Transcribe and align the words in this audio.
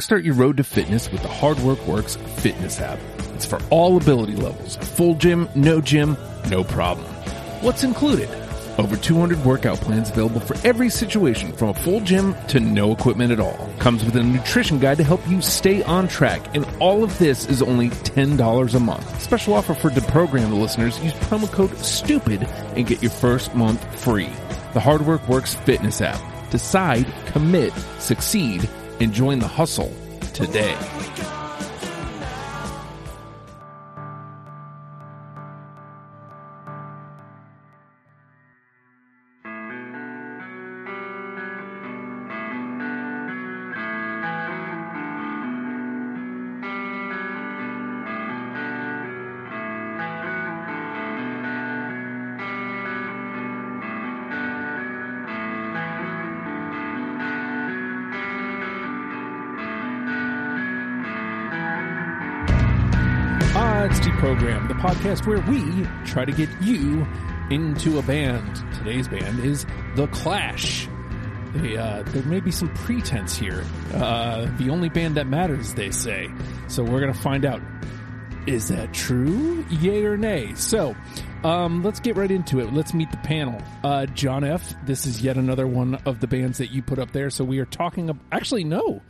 Kickstart 0.00 0.24
your 0.24 0.34
road 0.34 0.56
to 0.56 0.64
fitness 0.64 1.12
with 1.12 1.20
the 1.20 1.28
Hard 1.28 1.58
Work 1.58 1.86
Works 1.86 2.16
fitness 2.16 2.80
app. 2.80 2.98
It's 3.34 3.44
for 3.44 3.58
all 3.68 3.98
ability 3.98 4.34
levels. 4.34 4.76
Full 4.76 5.14
gym, 5.16 5.46
no 5.54 5.82
gym, 5.82 6.16
no 6.48 6.64
problem. 6.64 7.06
What's 7.60 7.84
included? 7.84 8.30
Over 8.78 8.96
200 8.96 9.44
workout 9.44 9.76
plans 9.76 10.08
available 10.08 10.40
for 10.40 10.56
every 10.66 10.88
situation 10.88 11.52
from 11.52 11.68
a 11.68 11.74
full 11.74 12.00
gym 12.00 12.34
to 12.48 12.60
no 12.60 12.92
equipment 12.92 13.30
at 13.30 13.40
all. 13.40 13.68
Comes 13.78 14.02
with 14.02 14.16
a 14.16 14.22
nutrition 14.22 14.78
guide 14.78 14.96
to 14.96 15.04
help 15.04 15.20
you 15.28 15.42
stay 15.42 15.82
on 15.82 16.08
track, 16.08 16.56
and 16.56 16.66
all 16.80 17.04
of 17.04 17.18
this 17.18 17.44
is 17.44 17.60
only 17.60 17.90
$10 17.90 18.74
a 18.74 18.80
month. 18.80 19.20
Special 19.20 19.52
offer 19.52 19.74
for 19.74 19.90
the 19.90 20.00
deprogrammed 20.00 20.58
listeners. 20.58 20.98
Use 21.04 21.12
promo 21.12 21.52
code 21.52 21.76
STUPID 21.76 22.48
and 22.74 22.86
get 22.86 23.02
your 23.02 23.10
first 23.10 23.54
month 23.54 23.84
free. 24.00 24.30
The 24.72 24.80
Hard 24.80 25.02
Work 25.02 25.28
Works 25.28 25.56
fitness 25.56 26.00
app. 26.00 26.22
Decide, 26.50 27.06
commit, 27.26 27.74
succeed, 27.98 28.66
and 29.00 29.12
join 29.12 29.38
the 29.38 29.48
hustle 29.48 29.92
today. 30.34 30.76
Podcast 65.00 65.26
where 65.26 65.40
we 65.48 65.86
try 66.04 66.24
to 66.24 66.32
get 66.32 66.48
you 66.60 67.06
into 67.50 67.98
a 67.98 68.02
band. 68.02 68.56
Today's 68.74 69.08
band 69.08 69.40
is 69.40 69.66
The 69.96 70.06
Clash. 70.08 70.88
They, 71.54 71.76
uh, 71.76 72.02
there 72.04 72.22
may 72.24 72.40
be 72.40 72.50
some 72.50 72.68
pretense 72.74 73.36
here. 73.36 73.64
Uh, 73.94 74.46
the 74.58 74.68
only 74.70 74.88
band 74.88 75.16
that 75.16 75.26
matters, 75.26 75.74
they 75.74 75.90
say. 75.90 76.28
So 76.68 76.84
we're 76.84 77.00
going 77.00 77.12
to 77.12 77.18
find 77.18 77.44
out. 77.44 77.60
Is 78.46 78.68
that 78.68 78.94
true? 78.94 79.64
Yay 79.70 80.04
or 80.04 80.16
nay? 80.16 80.54
So, 80.54 80.94
um, 81.44 81.82
let's 81.82 82.00
get 82.00 82.16
right 82.16 82.30
into 82.30 82.60
it. 82.60 82.72
Let's 82.72 82.94
meet 82.94 83.10
the 83.10 83.16
panel. 83.18 83.60
Uh, 83.84 84.06
John 84.06 84.44
F., 84.44 84.74
this 84.86 85.06
is 85.06 85.22
yet 85.22 85.36
another 85.36 85.66
one 85.66 85.96
of 86.06 86.20
the 86.20 86.26
bands 86.26 86.58
that 86.58 86.70
you 86.70 86.82
put 86.82 86.98
up 86.98 87.10
there. 87.12 87.30
So 87.30 87.44
we 87.44 87.58
are 87.58 87.66
talking. 87.66 88.08
Ab- 88.10 88.20
Actually, 88.32 88.64
no. 88.64 89.02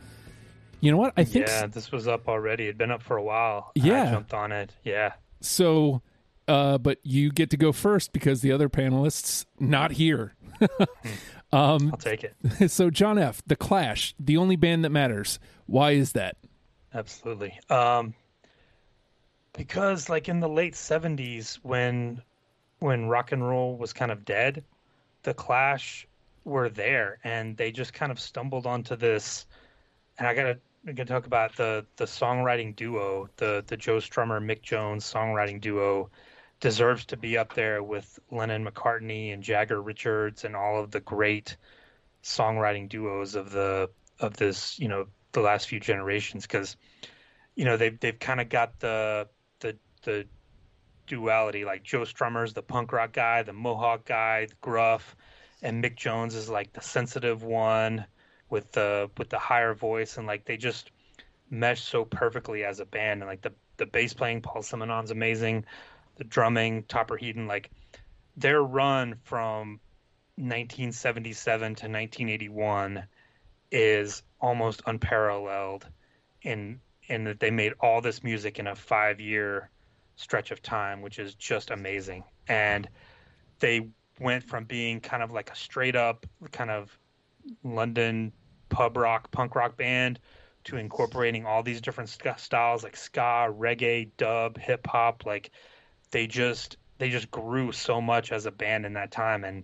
You 0.79 0.91
know 0.91 0.97
what? 0.97 1.13
I 1.15 1.23
think 1.23 1.47
Yeah, 1.47 1.67
this 1.67 1.91
was 1.91 2.07
up 2.07 2.27
already. 2.27 2.63
It'd 2.65 2.77
been 2.77 2.91
up 2.91 3.03
for 3.03 3.15
a 3.17 3.23
while. 3.23 3.71
Yeah. 3.75 4.03
I 4.03 4.11
jumped 4.11 4.33
on 4.33 4.51
it. 4.51 4.73
Yeah. 4.83 5.13
So, 5.41 6.01
uh, 6.47 6.77
but 6.77 6.99
you 7.03 7.31
get 7.31 7.49
to 7.51 7.57
go 7.57 7.71
first 7.71 8.13
because 8.13 8.41
the 8.41 8.51
other 8.51 8.69
panelists 8.69 9.45
not 9.59 9.91
here. 9.91 10.35
um, 11.51 11.89
I'll 11.91 11.97
take 11.97 12.23
it. 12.23 12.35
so, 12.71 12.89
John 12.89 13.17
F. 13.17 13.41
The 13.45 13.55
Clash, 13.55 14.15
the 14.19 14.37
only 14.37 14.55
band 14.55 14.85
that 14.85 14.91
matters. 14.91 15.39
Why 15.65 15.91
is 15.91 16.13
that? 16.13 16.37
Absolutely. 16.93 17.57
Um, 17.69 18.13
because 19.53 20.09
like 20.09 20.29
in 20.29 20.39
the 20.39 20.49
late 20.49 20.73
'70s, 20.73 21.55
when 21.63 22.21
when 22.79 23.07
rock 23.07 23.31
and 23.31 23.47
roll 23.47 23.77
was 23.77 23.93
kind 23.93 24.11
of 24.11 24.25
dead, 24.25 24.63
the 25.23 25.33
Clash 25.33 26.07
were 26.43 26.69
there, 26.69 27.19
and 27.23 27.55
they 27.57 27.71
just 27.71 27.93
kind 27.93 28.11
of 28.11 28.19
stumbled 28.19 28.65
onto 28.65 28.95
this. 28.95 29.45
And 30.17 30.27
I 30.27 30.33
gotta 30.33 30.59
I 30.87 30.93
gotta 30.93 31.09
talk 31.09 31.27
about 31.27 31.55
the 31.55 31.85
the 31.97 32.05
songwriting 32.05 32.75
duo, 32.75 33.29
the 33.37 33.63
the 33.67 33.77
Joe 33.77 33.97
Strummer 33.97 34.43
Mick 34.43 34.63
Jones 34.63 35.05
songwriting 35.05 35.61
duo, 35.61 36.09
deserves 36.59 37.05
to 37.05 37.17
be 37.17 37.37
up 37.37 37.53
there 37.53 37.83
with 37.83 38.19
Lennon 38.31 38.65
McCartney 38.65 39.31
and 39.31 39.43
Jagger 39.43 39.79
Richards 39.79 40.43
and 40.43 40.55
all 40.55 40.79
of 40.81 40.89
the 40.89 40.99
great 40.99 41.55
songwriting 42.23 42.89
duos 42.89 43.35
of 43.35 43.51
the 43.51 43.91
of 44.19 44.37
this 44.37 44.79
you 44.79 44.87
know 44.87 45.05
the 45.33 45.41
last 45.41 45.67
few 45.67 45.79
generations. 45.79 46.47
Because 46.47 46.75
you 47.55 47.65
know 47.65 47.77
they've 47.77 47.99
they've 47.99 48.19
kind 48.19 48.41
of 48.41 48.49
got 48.49 48.79
the 48.79 49.27
the 49.59 49.77
the 50.01 50.25
duality. 51.05 51.63
Like 51.63 51.83
Joe 51.83 52.01
Strummer's 52.01 52.53
the 52.53 52.63
punk 52.63 52.91
rock 52.91 53.13
guy, 53.13 53.43
the 53.43 53.53
Mohawk 53.53 54.05
guy, 54.05 54.47
the 54.47 54.55
gruff, 54.61 55.15
and 55.61 55.83
Mick 55.83 55.95
Jones 55.95 56.33
is 56.33 56.49
like 56.49 56.73
the 56.73 56.81
sensitive 56.81 57.43
one 57.43 58.07
with 58.51 58.71
the 58.73 59.09
with 59.17 59.29
the 59.29 59.39
higher 59.39 59.73
voice 59.73 60.17
and 60.17 60.27
like 60.27 60.45
they 60.45 60.57
just 60.57 60.91
mesh 61.49 61.81
so 61.81 62.05
perfectly 62.05 62.63
as 62.63 62.79
a 62.79 62.85
band 62.85 63.21
and 63.21 63.29
like 63.29 63.41
the 63.41 63.51
the 63.77 63.85
bass 63.87 64.13
playing 64.13 64.41
Paul 64.41 64.61
Simonon's 64.61 65.09
amazing, 65.09 65.65
the 66.17 66.23
drumming 66.23 66.83
Topper 66.83 67.17
Headon 67.17 67.47
like 67.47 67.71
their 68.37 68.61
run 68.61 69.15
from 69.23 69.79
1977 70.35 71.61
to 71.61 71.67
1981 71.69 73.03
is 73.71 74.21
almost 74.39 74.81
unparalleled 74.85 75.87
in 76.43 76.79
in 77.07 77.23
that 77.23 77.39
they 77.39 77.51
made 77.51 77.73
all 77.79 78.01
this 78.01 78.23
music 78.23 78.59
in 78.59 78.67
a 78.67 78.75
five 78.75 79.19
year 79.19 79.69
stretch 80.15 80.51
of 80.51 80.61
time, 80.61 81.01
which 81.01 81.19
is 81.19 81.33
just 81.35 81.71
amazing. 81.71 82.23
And 82.47 82.87
they 83.59 83.89
went 84.19 84.43
from 84.43 84.65
being 84.65 84.99
kind 84.99 85.23
of 85.23 85.31
like 85.31 85.49
a 85.49 85.55
straight 85.55 85.95
up 85.95 86.25
kind 86.51 86.69
of 86.69 86.97
London 87.63 88.31
pub 88.71 88.97
rock, 88.97 89.29
punk 89.29 89.53
rock 89.53 89.77
band 89.77 90.19
to 90.63 90.77
incorporating 90.77 91.45
all 91.45 91.61
these 91.61 91.81
different 91.81 92.09
styles 92.09 92.83
like 92.83 92.97
ska, 92.97 93.51
reggae, 93.51 94.09
dub, 94.17 94.57
hip 94.57 94.87
hop. 94.87 95.25
Like 95.25 95.51
they 96.09 96.25
just 96.25 96.77
they 96.97 97.09
just 97.09 97.29
grew 97.31 97.71
so 97.71 98.01
much 98.01 98.31
as 98.31 98.45
a 98.45 98.51
band 98.51 98.85
in 98.85 98.93
that 98.93 99.11
time 99.11 99.43
and 99.43 99.63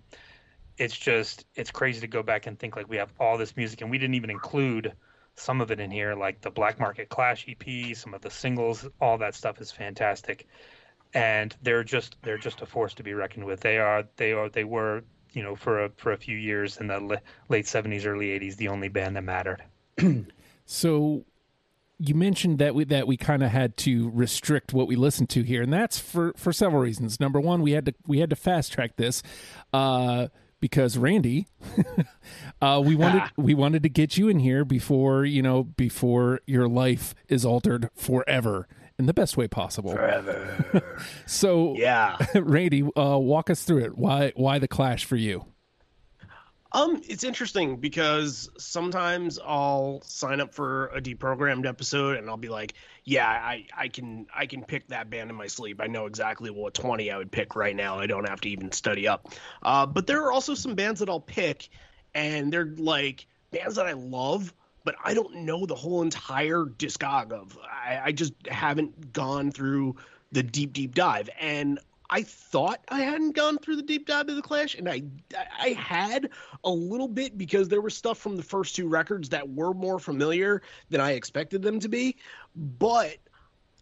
it's 0.78 0.98
just 0.98 1.46
it's 1.56 1.72
crazy 1.72 2.02
to 2.02 2.08
go 2.08 2.24
back 2.24 2.48
and 2.48 2.58
think 2.58 2.76
like 2.76 2.90
we 2.90 2.98
have 2.98 3.12
all 3.20 3.38
this 3.38 3.56
music 3.56 3.82
and 3.82 3.90
we 3.90 3.98
didn't 3.98 4.16
even 4.16 4.30
include 4.30 4.94
some 5.36 5.62
of 5.62 5.70
it 5.70 5.80
in 5.80 5.92
here 5.92 6.16
like 6.16 6.42
the 6.42 6.50
black 6.50 6.80
market 6.80 7.10
clash 7.10 7.46
ep 7.48 7.96
some 7.96 8.14
of 8.14 8.22
the 8.22 8.30
singles 8.30 8.88
all 9.00 9.20
that 9.20 9.36
stuff 9.36 9.62
is 9.62 9.72
fantastic 9.72 10.48
and 11.14 11.56
they're 11.62 11.84
just 11.84 12.18
they're 12.24 12.40
just 12.40 12.62
a 12.62 12.66
force 12.66 12.96
to 12.96 13.04
be 13.04 13.14
reckoned 13.14 13.46
with 13.46 13.60
they 13.60 13.78
are 13.78 14.04
they 14.16 14.32
are 14.34 14.50
they 14.50 14.64
were 14.64 15.04
you 15.38 15.44
know 15.44 15.56
for 15.56 15.86
a 15.86 15.90
for 15.98 16.12
a 16.12 16.18
few 16.18 16.36
years 16.36 16.78
in 16.78 16.88
the 16.88 17.22
late 17.48 17.66
70s 17.66 18.06
early 18.06 18.28
80s 18.40 18.58
the 18.58 18.68
only 18.68 18.90
band 18.90 19.16
that 19.16 19.24
mattered 19.24 19.64
So, 20.68 21.24
you 21.98 22.14
mentioned 22.14 22.60
that 22.60 22.76
we 22.76 22.84
that 22.84 23.08
we 23.08 23.18
kind 23.18 23.42
of 23.42 23.50
had 23.50 23.78
to 23.78 24.12
restrict 24.12 24.74
what 24.74 24.88
we 24.88 24.96
listened 24.96 25.30
to 25.30 25.42
here, 25.42 25.64
and 25.64 25.74
that's 25.74 25.98
for 25.98 26.34
for 26.36 26.54
several 26.54 26.82
reasons. 26.82 27.20
Number 27.20 27.40
one, 27.40 27.62
we 27.64 27.72
had 27.72 27.86
to 27.88 27.96
we 28.06 28.20
had 28.20 28.30
to 28.30 28.36
fast 28.36 28.72
track 28.72 28.98
this. 28.98 29.24
Uh, 29.74 30.28
because 30.60 30.98
Randy, 30.98 31.48
uh, 32.62 32.82
we 32.84 32.96
wanted 32.96 33.24
we 33.38 33.56
wanted 33.56 33.82
to 33.84 33.90
get 33.90 34.18
you 34.18 34.28
in 34.28 34.40
here 34.40 34.66
before 34.66 35.24
you 35.24 35.42
know 35.42 35.64
before 35.64 36.42
your 36.46 36.68
life 36.68 37.16
is 37.30 37.46
altered 37.46 37.90
forever 37.96 38.68
in 38.98 39.06
the 39.06 39.14
best 39.14 39.38
way 39.38 39.48
possible. 39.48 39.92
Forever. 39.92 40.84
So, 41.28 41.76
yeah. 41.78 42.18
Randy, 42.36 42.84
uh, 42.84 43.18
walk 43.20 43.50
us 43.50 43.64
through 43.64 43.84
it. 43.84 43.98
Why 43.98 44.32
why 44.36 44.60
the 44.60 44.68
Clash 44.68 45.06
for 45.06 45.16
you? 45.16 45.46
Um, 46.72 47.02
it's 47.08 47.24
interesting 47.24 47.78
because 47.78 48.50
sometimes 48.58 49.40
I'll 49.44 50.02
sign 50.04 50.42
up 50.42 50.54
for 50.54 50.88
a 50.88 51.02
deprogrammed 51.02 51.66
episode 51.66 52.18
and 52.18 52.30
I'll 52.30 52.38
be 52.38 52.50
like, 52.50 52.74
yeah, 53.04 53.28
I, 53.28 53.66
I 53.76 53.88
can 53.88 54.28
I 54.36 54.48
can 54.48 54.64
pick 54.64 54.88
that 54.90 55.10
band 55.10 55.30
in 55.30 55.36
my 55.36 55.48
sleep. 55.48 55.80
I 55.82 55.88
know 55.88 56.08
exactly 56.08 56.50
what 56.50 56.74
20 56.74 57.10
I 57.10 57.18
would 57.18 57.32
pick 57.32 57.56
right 57.56 57.76
now. 57.76 58.00
I 58.00 58.08
don't 58.08 58.28
have 58.28 58.42
to 58.42 58.50
even 58.50 58.72
study 58.72 59.08
up. 59.08 59.30
Uh, 59.64 59.86
but 59.86 60.08
there 60.08 60.24
are 60.26 60.32
also 60.32 60.56
some 60.56 60.76
bands 60.76 61.00
that 61.00 61.10
I'll 61.10 61.22
pick 61.22 61.70
and 62.14 62.52
they're 62.52 62.74
like 62.78 63.28
bands 63.52 63.76
that 63.76 63.86
I 63.86 63.94
love, 63.94 64.54
but 64.88 64.96
I 65.04 65.14
don't 65.14 65.36
know 65.36 65.66
the 65.66 65.76
whole 65.76 66.02
entire 66.02 66.64
discog 66.64 67.34
of. 67.34 67.60
I, 67.62 68.00
I 68.06 68.12
just 68.14 68.32
haven't 68.48 69.12
gone 69.12 69.52
through 69.52 69.98
the 70.32 70.42
deep, 70.42 70.72
deep 70.72 70.96
dive. 70.96 71.30
And 71.42 71.78
I 72.10 72.22
thought 72.22 72.80
I 72.88 73.02
hadn't 73.02 73.34
gone 73.34 73.58
through 73.58 73.76
the 73.76 73.82
deep 73.82 74.08
dive 74.08 74.30
of 74.30 74.38
the 74.38 74.42
Clash, 74.42 74.76
and 74.76 74.88
I 74.88 75.04
I 75.60 75.72
had 75.72 76.30
a 76.64 76.70
little 76.70 77.10
bit 77.10 77.38
because 77.38 77.68
there 77.68 77.82
was 77.82 77.98
stuff 77.98 78.18
from 78.18 78.38
the 78.38 78.44
first 78.44 78.78
two 78.78 78.88
records 78.88 79.28
that 79.28 79.50
were 79.50 79.74
more 79.74 80.00
familiar 80.00 80.62
than 80.90 81.02
I 81.02 81.12
expected 81.12 81.62
them 81.62 81.82
to 81.82 81.90
be, 81.90 82.16
but 82.56 83.18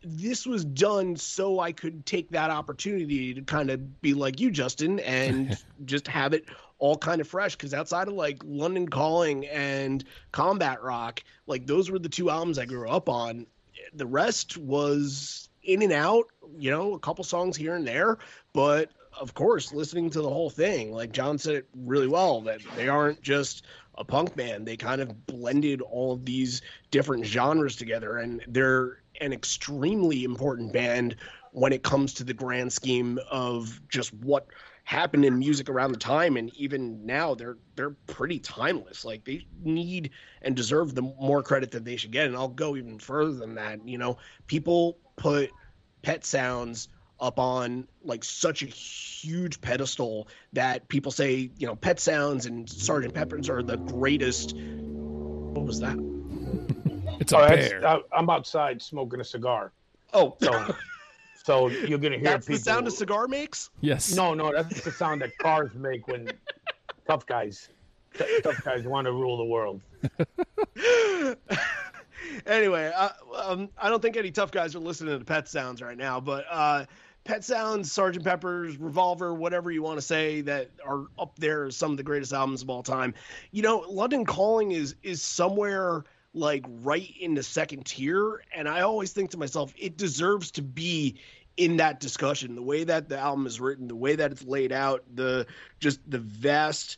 this 0.01 0.48
was 0.48 0.66
done 0.66 1.16
so 1.16 1.60
I 1.60 1.72
could 1.72 2.04
take 2.08 2.31
that 2.31 2.50
opportunity 2.50 3.31
to 3.36 3.42
kind 3.44 3.69
of 3.69 4.01
be 4.01 4.16
like 4.16 4.40
you, 4.40 4.50
Justin, 4.50 5.00
and 5.01 5.56
just 5.86 6.08
have 6.08 6.34
it 6.34 6.46
all 6.86 6.98
kind 6.98 7.20
of 7.20 7.28
fresh. 7.28 7.56
Because 7.56 7.74
outside 7.74 8.08
of 8.08 8.14
like 8.14 8.42
London 8.46 8.88
Calling 8.88 9.48
and 9.48 10.04
Combat 10.32 10.84
Rock, 10.84 11.24
like 11.48 11.66
those 11.66 11.90
were 11.90 12.00
the 12.00 12.10
two 12.10 12.30
albums 12.30 12.60
I 12.60 12.66
grew 12.66 12.88
up 12.88 13.10
on. 13.10 13.48
The 13.94 14.06
rest 14.06 14.58
was 14.58 15.50
in 15.64 15.82
and 15.82 15.92
out, 15.92 16.26
you 16.58 16.70
know, 16.70 16.94
a 16.94 17.00
couple 17.00 17.24
songs 17.24 17.58
here 17.58 17.76
and 17.76 17.88
there, 17.88 18.20
but 18.54 18.92
of 19.20 19.34
course, 19.34 19.74
listening 19.74 20.10
to 20.12 20.22
the 20.22 20.30
whole 20.30 20.50
thing, 20.50 20.92
like 20.92 21.12
John 21.12 21.38
said 21.38 21.56
it 21.56 21.68
really 21.76 22.08
well, 22.08 22.42
that 22.42 22.60
they 22.76 22.88
aren't 22.88 23.22
just 23.22 23.66
a 23.98 24.04
punk 24.04 24.36
band. 24.36 24.66
They 24.66 24.78
kind 24.78 25.02
of 25.02 25.26
blended 25.26 25.82
all 25.82 26.14
of 26.14 26.26
these 26.26 26.62
different 26.92 27.26
genres 27.26 27.78
together, 27.78 28.18
and 28.18 28.44
they're 28.48 29.00
an 29.22 29.32
extremely 29.32 30.24
important 30.24 30.74
band 30.74 31.16
when 31.52 31.72
it 31.72 31.84
comes 31.84 32.14
to 32.16 32.26
the 32.26 32.34
grand 32.34 32.74
scheme 32.74 33.18
of 33.32 33.80
just 33.88 34.14
what 34.14 34.48
happened 34.86 35.26
in 35.26 35.38
music 35.38 35.68
around 35.68 35.92
the 35.92 35.98
time 35.98 36.38
and 36.38 36.56
even 36.56 37.04
now 37.06 37.34
they're 37.34 37.58
they're 37.76 37.96
pretty 38.06 38.40
timeless. 38.40 39.04
Like 39.04 39.26
they 39.26 39.46
need 39.64 40.12
and 40.44 40.56
deserve 40.56 40.94
the 40.94 41.02
more 41.02 41.42
credit 41.42 41.72
that 41.72 41.84
they 41.84 41.98
should 41.98 42.12
get 42.12 42.28
and 42.28 42.36
I'll 42.36 42.48
go 42.48 42.76
even 42.76 43.00
further 43.00 43.34
than 43.34 43.56
that. 43.56 43.86
You 43.86 43.98
know 43.98 44.18
people 44.46 45.00
put 45.18 45.50
pet 46.04 46.24
sounds 46.24 46.88
up 47.20 47.40
on 47.40 47.88
like 48.04 48.24
such 48.24 48.62
a 48.62 48.68
huge 48.68 49.60
pedestal 49.60 50.28
that 50.54 50.88
people 50.88 51.12
say 51.12 51.50
you 51.58 51.66
know 51.66 51.76
pet 51.76 52.00
sounds 52.00 52.46
and 52.46 52.70
sergeant 52.70 53.16
peppers 53.16 53.50
are 53.50 53.64
the 53.64 53.78
greatest. 53.78 54.56
What 54.56 55.66
was 55.66 55.80
that? 55.80 55.98
It's 57.20 57.32
a 57.32 57.38
Oh, 57.38 57.48
bear. 57.48 57.88
I, 57.88 58.02
I'm 58.16 58.30
outside 58.30 58.84
smoking 58.84 59.20
a 59.20 59.24
cigar, 59.24 59.72
oh. 60.14 60.38
So 60.42 60.52
so 61.45 61.68
you're 61.68 62.00
gonna 62.00 62.15
hear 62.15 62.24
that's 62.24 62.47
people. 62.47 62.57
the 62.57 62.63
sound 62.63 62.88
a 62.88 62.92
cigar 62.92 63.27
makes 63.27 63.69
yes. 63.80 64.15
No, 64.15 64.33
no, 64.33 64.51
that's 64.51 64.81
the 64.81 64.92
sound 64.92 65.21
that 65.21 65.38
cars 65.38 65.69
make 65.75 66.07
when 66.07 66.31
tough 67.07 67.27
guys, 67.27 67.69
t- 68.18 68.39
tough 68.42 68.63
guys 68.63 68.83
want 68.83 69.06
to 69.06 69.12
rule 69.12 69.38
the 69.38 69.45
world. 69.45 69.80
anyway, 72.47 72.92
uh, 72.95 73.09
um, 73.36 73.69
I 73.77 73.89
don't 73.89 74.01
think 74.01 74.18
any 74.18 74.31
tough 74.31 74.50
guys 74.50 74.75
are 74.75 74.80
listening 74.80 75.19
to 75.19 75.24
Pet 75.24 75.47
Sounds 75.47 75.83
right 75.83 75.97
now, 75.97 76.19
but 76.19 76.45
uh, 76.50 76.86
Pet 77.25 77.44
Sounds, 77.44 77.91
Sergeant 77.91 78.25
Pepper's, 78.25 78.77
Revolver, 78.77 79.36
whatever 79.36 79.69
you 79.69 79.83
want 79.83 80.00
to 80.00 80.01
say, 80.01 80.41
that 80.41 80.71
are 80.83 81.06
up 81.19 81.38
there 81.38 81.65
as 81.65 81.77
some 81.77 81.91
of 81.91 81.98
the 81.98 82.03
greatest 82.03 82.33
albums 82.33 82.63
of 82.63 82.71
all 82.71 82.81
time. 82.81 83.13
You 83.51 83.62
know, 83.62 83.86
London 83.88 84.25
Calling 84.25 84.71
is 84.71 84.95
is 85.03 85.21
somewhere 85.21 86.06
like 86.36 86.66
right 86.68 87.12
in 87.20 87.34
the 87.34 87.44
second 87.44 87.86
tier, 87.86 88.42
and 88.54 88.68
I 88.68 88.82
always 88.82 89.14
think 89.14 89.32
to 89.32 89.38
myself, 89.38 89.74
it 89.78 89.98
deserves 89.98 90.52
to 90.52 90.62
be 90.62 91.16
in 91.58 91.78
that 91.78 92.00
discussion. 92.00 92.56
The 92.56 92.62
way 92.62 92.84
that 92.84 93.08
the 93.10 93.18
album 93.18 93.48
is 93.48 93.60
written, 93.60 93.88
the 93.88 93.96
way 93.96 94.16
that 94.16 94.32
it's 94.32 94.44
laid 94.44 94.72
out, 94.72 95.04
the 95.14 95.48
just 95.80 96.00
the 96.10 96.20
vast 96.20 96.98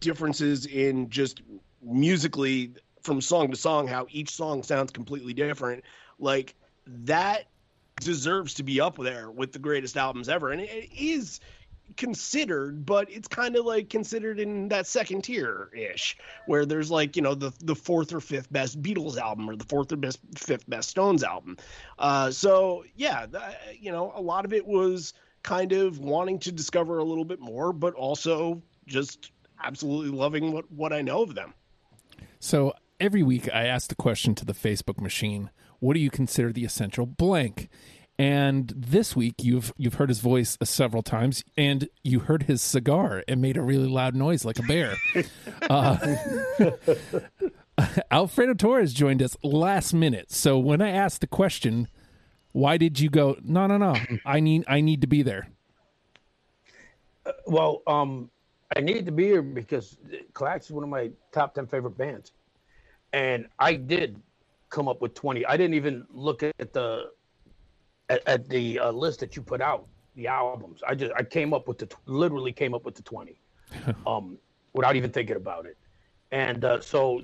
differences 0.00 0.66
in 0.66 1.10
just 1.10 1.42
musically 1.82 2.72
from 3.02 3.20
song 3.20 3.50
to 3.50 3.56
song 3.56 3.86
how 3.86 4.06
each 4.10 4.30
song 4.30 4.62
sounds 4.62 4.90
completely 4.90 5.32
different 5.32 5.84
like 6.18 6.54
that 6.86 7.44
deserves 8.00 8.54
to 8.54 8.62
be 8.62 8.80
up 8.80 8.96
there 8.98 9.30
with 9.30 9.52
the 9.52 9.58
greatest 9.58 9.96
albums 9.96 10.28
ever 10.28 10.50
and 10.50 10.60
it, 10.60 10.68
it 10.68 10.92
is 11.00 11.40
considered 11.96 12.84
but 12.84 13.10
it's 13.10 13.28
kind 13.28 13.56
of 13.56 13.64
like 13.64 13.88
considered 13.88 14.38
in 14.38 14.68
that 14.68 14.86
second 14.86 15.22
tier 15.22 15.70
ish 15.74 16.16
where 16.46 16.66
there's 16.66 16.90
like 16.90 17.16
you 17.16 17.22
know 17.22 17.34
the 17.34 17.52
the 17.64 17.74
fourth 17.74 18.12
or 18.12 18.20
fifth 18.20 18.52
best 18.52 18.80
beatles 18.82 19.16
album 19.16 19.48
or 19.48 19.56
the 19.56 19.64
fourth 19.64 19.90
or 19.92 19.96
best 19.96 20.20
fifth 20.36 20.68
best 20.68 20.90
stones 20.90 21.24
album 21.24 21.56
uh 21.98 22.30
so 22.30 22.84
yeah 22.96 23.26
that, 23.26 23.60
you 23.80 23.90
know 23.90 24.12
a 24.14 24.20
lot 24.20 24.44
of 24.44 24.52
it 24.52 24.66
was 24.66 25.14
kind 25.42 25.72
of 25.72 25.98
wanting 25.98 26.38
to 26.38 26.52
discover 26.52 26.98
a 26.98 27.04
little 27.04 27.24
bit 27.24 27.40
more 27.40 27.72
but 27.72 27.94
also 27.94 28.62
just 28.86 29.32
absolutely 29.62 30.10
loving 30.10 30.52
what 30.52 30.70
what 30.70 30.92
i 30.92 31.00
know 31.00 31.22
of 31.22 31.34
them 31.34 31.54
So 32.40 32.72
every 33.00 33.22
week 33.22 33.48
I 33.52 33.66
ask 33.66 33.88
the 33.88 33.94
question 33.94 34.34
to 34.36 34.44
the 34.44 34.52
Facebook 34.52 35.00
machine, 35.00 35.50
what 35.80 35.94
do 35.94 36.00
you 36.00 36.10
consider 36.10 36.52
the 36.52 36.64
essential 36.64 37.06
blank? 37.06 37.68
And 38.18 38.72
this 38.76 39.14
week 39.14 39.36
you've 39.42 39.72
you've 39.76 39.94
heard 39.94 40.08
his 40.08 40.18
voice 40.18 40.58
uh, 40.60 40.64
several 40.64 41.02
times 41.02 41.44
and 41.56 41.88
you 42.02 42.20
heard 42.20 42.44
his 42.44 42.60
cigar 42.60 43.22
and 43.28 43.40
made 43.40 43.56
a 43.56 43.62
really 43.62 43.86
loud 43.86 44.16
noise 44.16 44.44
like 44.44 44.58
a 44.58 44.62
bear. 44.62 44.96
uh, 45.70 46.16
Alfredo 48.10 48.54
Torres 48.54 48.92
joined 48.92 49.22
us 49.22 49.36
last 49.44 49.94
minute. 49.94 50.32
So 50.32 50.58
when 50.58 50.82
I 50.82 50.90
asked 50.90 51.20
the 51.20 51.28
question, 51.28 51.86
why 52.50 52.76
did 52.76 52.98
you 52.98 53.08
go, 53.08 53.36
no, 53.42 53.68
no, 53.68 53.76
no, 53.76 53.94
I 54.26 54.40
need 54.40 54.64
I 54.66 54.80
need 54.80 55.00
to 55.02 55.06
be 55.06 55.22
there. 55.22 55.48
Well, 57.46 57.82
um, 57.86 58.30
I 58.74 58.80
need 58.80 59.06
to 59.06 59.12
be 59.12 59.24
here 59.24 59.42
because 59.42 59.96
Clash 60.32 60.62
is 60.62 60.70
one 60.70 60.82
of 60.82 60.90
my 60.90 61.10
top 61.30 61.54
ten 61.54 61.66
favorite 61.66 61.96
bands, 61.96 62.32
and 63.12 63.46
I 63.58 63.74
did 63.74 64.20
come 64.70 64.88
up 64.88 65.00
with 65.00 65.14
twenty. 65.14 65.46
I 65.46 65.56
didn't 65.56 65.74
even 65.74 66.06
look 66.10 66.42
at 66.42 66.72
the 66.72 67.10
at, 68.08 68.26
at 68.26 68.48
the 68.48 68.78
uh, 68.78 68.90
list 68.90 69.20
that 69.20 69.36
you 69.36 69.42
put 69.42 69.60
out, 69.60 69.86
the 70.14 70.26
albums. 70.26 70.82
I 70.86 70.94
just 70.94 71.12
I 71.16 71.22
came 71.22 71.54
up 71.54 71.68
with 71.68 71.78
the 71.78 71.88
literally 72.06 72.52
came 72.52 72.74
up 72.74 72.84
with 72.84 72.94
the 72.94 73.02
twenty, 73.02 73.40
um, 74.06 74.38
without 74.72 74.96
even 74.96 75.10
thinking 75.10 75.36
about 75.36 75.66
it, 75.66 75.76
and 76.32 76.64
uh, 76.64 76.80
so 76.80 77.22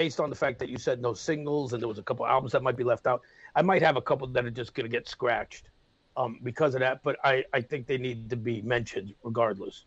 based 0.00 0.18
on 0.18 0.30
the 0.30 0.36
fact 0.36 0.58
that 0.58 0.70
you 0.70 0.78
said 0.78 1.02
no 1.02 1.12
singles 1.12 1.74
and 1.74 1.82
there 1.82 1.88
was 1.88 1.98
a 1.98 2.02
couple 2.02 2.26
albums 2.26 2.52
that 2.52 2.62
might 2.62 2.76
be 2.76 2.84
left 2.84 3.06
out, 3.06 3.20
I 3.54 3.60
might 3.60 3.82
have 3.82 3.96
a 3.96 4.00
couple 4.00 4.26
that 4.26 4.46
are 4.46 4.50
just 4.50 4.72
gonna 4.72 4.88
get 4.88 5.06
scratched 5.06 5.68
um, 6.16 6.40
because 6.42 6.74
of 6.74 6.80
that. 6.80 7.02
But 7.02 7.18
I, 7.22 7.44
I 7.52 7.60
think 7.60 7.86
they 7.86 7.98
need 7.98 8.30
to 8.30 8.36
be 8.36 8.62
mentioned 8.62 9.12
regardless. 9.22 9.84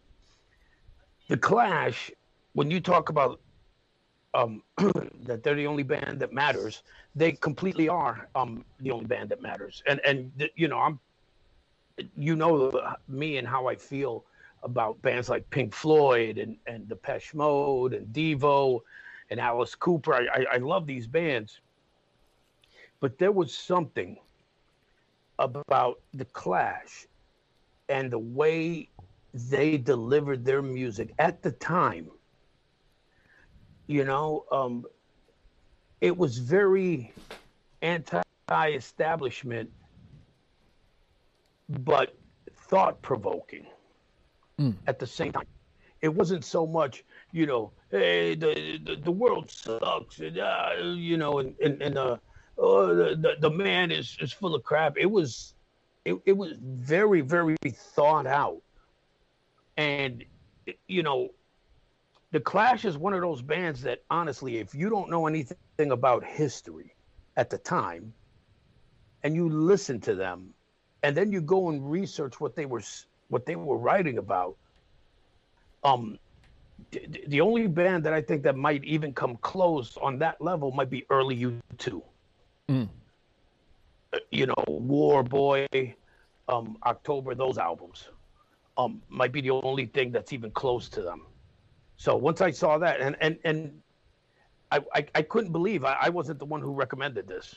The 1.30 1.38
Clash, 1.38 2.12
when 2.54 2.70
you 2.70 2.80
talk 2.80 3.10
about 3.10 3.42
um, 4.34 4.64
that 5.24 5.44
they're 5.44 5.56
the 5.56 5.68
only 5.68 5.84
band 5.84 6.20
that 6.20 6.34
matters, 6.34 6.84
they 7.16 7.32
completely 7.32 7.88
are 7.90 8.28
um, 8.36 8.66
the 8.80 8.92
only 8.92 9.06
band 9.06 9.30
that 9.30 9.42
matters. 9.42 9.84
And 9.88 10.00
and 10.06 10.32
you 10.56 10.68
know 10.68 10.80
I'm, 10.80 11.00
you 12.18 12.36
know 12.36 12.96
me 13.08 13.38
and 13.38 13.48
how 13.48 13.68
I 13.68 13.76
feel 13.76 14.26
about 14.64 15.02
bands 15.02 15.30
like 15.30 15.50
Pink 15.50 15.74
Floyd 15.74 16.38
and 16.38 16.58
and 16.68 16.88
Depeche 16.88 17.34
Mode 17.34 17.94
and 17.94 18.08
Devo 18.08 18.82
and 19.30 19.40
Alice 19.40 19.76
Cooper. 19.76 20.14
I, 20.14 20.28
I, 20.34 20.46
I 20.54 20.58
love 20.58 20.88
these 20.88 21.08
bands, 21.08 21.60
but 23.00 23.18
there 23.18 23.32
was 23.32 23.54
something 23.54 24.18
about 25.40 26.00
the 26.14 26.26
Clash 26.26 27.08
and 27.90 28.12
the 28.12 28.20
way 28.20 28.90
they 29.34 29.78
delivered 29.78 30.46
their 30.46 30.62
music 30.62 31.14
at 31.20 31.42
the 31.42 31.52
time. 31.52 32.10
You 33.88 34.06
know, 34.06 34.46
um, 34.52 34.86
it 36.02 36.18
was 36.18 36.38
very 36.38 37.14
anti-establishment, 37.82 39.70
but 41.70 42.16
thought-provoking 42.54 43.66
at 44.88 45.00
the 45.00 45.08
same 45.08 45.32
time. 45.32 45.46
It 46.02 46.14
wasn't 46.14 46.44
so 46.44 46.66
much, 46.66 47.04
you 47.32 47.46
know, 47.46 47.72
hey, 47.90 48.36
the 48.36 48.80
the, 48.84 48.96
the 48.96 49.12
world 49.12 49.50
sucks, 49.50 50.20
and 50.20 50.38
uh, 50.38 50.70
you 50.82 51.18
know, 51.18 51.40
and 51.40 51.56
and, 51.64 51.82
and 51.82 51.98
uh, 51.98 52.18
oh, 52.58 52.94
the, 52.96 53.16
the 53.16 53.36
the 53.40 53.50
man 53.50 53.92
is 53.92 54.18
is 54.20 54.32
full 54.34 54.56
of 54.56 54.64
crap. 54.64 54.98
It 54.98 55.10
was, 55.10 55.54
it, 56.06 56.16
it 56.26 56.34
was 56.34 56.54
very 56.62 57.22
very 57.22 57.56
thought 57.66 58.28
out, 58.28 58.62
and 59.78 60.24
you 60.88 61.04
know, 61.04 61.30
the 62.34 62.40
Clash 62.40 62.84
is 62.84 62.98
one 62.98 63.14
of 63.14 63.22
those 63.22 63.44
bands 63.44 63.80
that 63.84 64.02
honestly, 64.10 64.58
if 64.58 64.74
you 64.74 64.90
don't 64.90 65.08
know 65.08 65.28
anything 65.28 65.92
about 65.92 66.26
history 66.26 66.96
at 67.38 67.50
the 67.52 67.60
time, 67.60 68.12
and 69.22 69.36
you 69.36 69.48
listen 69.48 70.02
to 70.02 70.16
them, 70.16 70.54
and 71.04 71.16
then 71.16 71.32
you 71.32 71.42
go 71.42 71.70
and 71.70 71.90
research 71.90 72.42
what 72.42 72.56
they 72.56 72.66
were 72.66 72.82
what 73.30 73.46
they 73.46 73.56
were 73.56 73.78
writing 73.78 74.18
about. 74.18 74.58
Um, 75.84 76.18
the 77.28 77.40
only 77.40 77.68
band 77.68 78.04
that 78.06 78.14
I 78.14 78.22
think 78.22 78.42
that 78.44 78.58
might 78.58 78.84
even 78.84 79.14
come 79.14 79.38
close 79.38 79.96
on 80.02 80.18
that 80.20 80.42
level 80.42 80.72
might 80.72 80.90
be 80.90 81.06
early 81.12 81.36
U 81.36 81.62
two. 81.78 82.04
Mm. 82.68 82.90
Uh, 84.12 84.18
You 84.32 84.48
know, 84.48 84.64
War 84.68 85.22
Boy, 85.24 85.68
um, 86.50 86.78
October, 86.84 87.36
those 87.36 87.60
albums, 87.60 88.10
um, 88.76 89.04
might 89.08 89.32
be 89.32 89.42
the 89.42 89.52
only 89.52 89.86
thing 89.86 90.12
that's 90.12 90.34
even 90.34 90.50
close 90.50 90.90
to 90.90 91.02
them. 91.04 91.22
So 91.98 92.16
once 92.16 92.42
I 92.42 92.52
saw 92.52 92.78
that, 92.80 93.02
and 93.02 93.16
and 93.22 93.38
and 93.44 93.82
I 94.72 94.80
I, 94.94 95.06
I 95.16 95.22
couldn't 95.22 95.52
believe 95.52 95.86
I, 95.86 95.98
I 96.02 96.10
wasn't 96.10 96.40
the 96.40 96.46
one 96.46 96.62
who 96.62 96.72
recommended 96.74 97.28
this. 97.28 97.56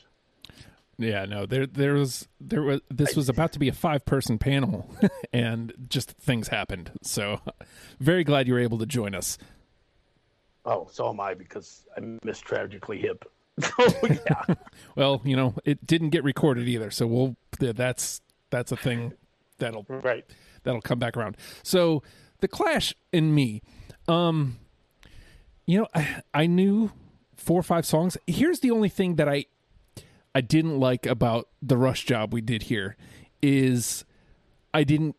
Yeah, 0.99 1.25
no, 1.25 1.45
there 1.45 1.67
there 1.67 1.93
was 1.93 2.27
there 2.41 2.63
was 2.63 2.81
this 2.89 3.15
was 3.15 3.29
about 3.29 3.51
to 3.53 3.59
be 3.59 3.67
a 3.67 3.73
five 3.73 4.03
person 4.05 4.39
panel 4.39 4.89
and 5.33 5.73
just 5.89 6.11
things 6.11 6.47
happened. 6.47 6.91
So 7.03 7.39
very 7.99 8.23
glad 8.23 8.47
you 8.47 8.53
were 8.53 8.59
able 8.59 8.79
to 8.79 8.85
join 8.85 9.13
us. 9.13 9.37
Oh, 10.65 10.87
so 10.91 11.09
am 11.09 11.19
I 11.19 11.33
because 11.33 11.85
I 11.95 12.01
miss 12.23 12.39
Tragically 12.39 12.99
Hip. 12.99 13.25
So 13.77 14.07
yeah, 14.07 14.55
Well, 14.95 15.21
you 15.23 15.35
know, 15.35 15.55
it 15.65 15.85
didn't 15.85 16.09
get 16.09 16.23
recorded 16.23 16.67
either, 16.67 16.91
so 16.91 17.07
we'll 17.07 17.35
that's 17.59 18.21
that's 18.51 18.71
a 18.71 18.77
thing 18.77 19.13
that'll 19.57 19.85
right. 19.87 20.25
that'll 20.63 20.81
come 20.81 20.99
back 20.99 21.17
around. 21.17 21.37
So 21.63 22.03
the 22.39 22.47
Clash 22.47 22.93
and 23.11 23.33
me, 23.33 23.61
um, 24.07 24.57
you 25.65 25.79
know, 25.79 25.87
I, 25.93 26.21
I 26.33 26.45
knew 26.47 26.91
four 27.35 27.59
or 27.59 27.63
five 27.63 27.85
songs. 27.85 28.17
Here's 28.25 28.59
the 28.59 28.71
only 28.71 28.89
thing 28.89 29.15
that 29.15 29.29
I 29.29 29.45
I 30.33 30.41
didn't 30.41 30.79
like 30.79 31.05
about 31.05 31.49
the 31.61 31.77
rush 31.77 32.05
job 32.05 32.33
we 32.33 32.41
did 32.41 32.63
here 32.63 32.95
is 33.41 34.05
I 34.73 34.83
didn't 34.83 35.15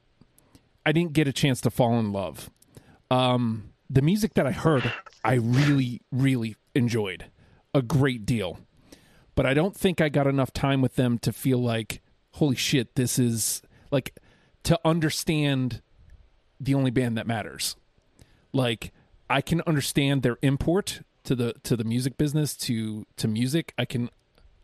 I 0.87 0.92
didn't 0.92 1.12
get 1.12 1.28
a 1.28 1.33
chance 1.33 1.61
to 1.62 1.71
fall 1.71 1.99
in 1.99 2.12
love. 2.12 2.50
Um, 3.11 3.73
the 3.90 4.02
music 4.02 4.35
that 4.35 4.47
I 4.47 4.52
heard, 4.52 4.92
I 5.25 5.35
really, 5.35 6.02
really 6.12 6.57
enjoyed 6.75 7.26
a 7.75 7.83
great 7.83 8.25
deal. 8.25 8.61
But 9.35 9.47
I 9.47 9.54
don't 9.54 9.76
think 9.76 10.00
I 10.00 10.09
got 10.09 10.26
enough 10.26 10.52
time 10.52 10.80
with 10.80 10.97
them 10.97 11.18
to 11.21 11.33
feel 11.33 11.59
like, 11.59 12.00
holy 12.33 12.57
shit, 12.57 12.95
this 12.95 13.18
is 13.18 13.62
like 13.90 14.18
to 14.64 14.78
understand 14.85 15.83
the 16.61 16.75
only 16.75 16.90
band 16.90 17.16
that 17.16 17.26
matters. 17.26 17.76
Like 18.52 18.93
I 19.28 19.40
can 19.40 19.62
understand 19.67 20.23
their 20.23 20.38
import 20.43 21.02
to 21.25 21.35
the 21.35 21.55
to 21.64 21.76
the 21.76 21.85
music 21.85 22.17
business 22.17 22.57
to 22.57 23.07
to 23.17 23.28
music. 23.28 23.75
I 23.78 23.85
can 23.85 24.11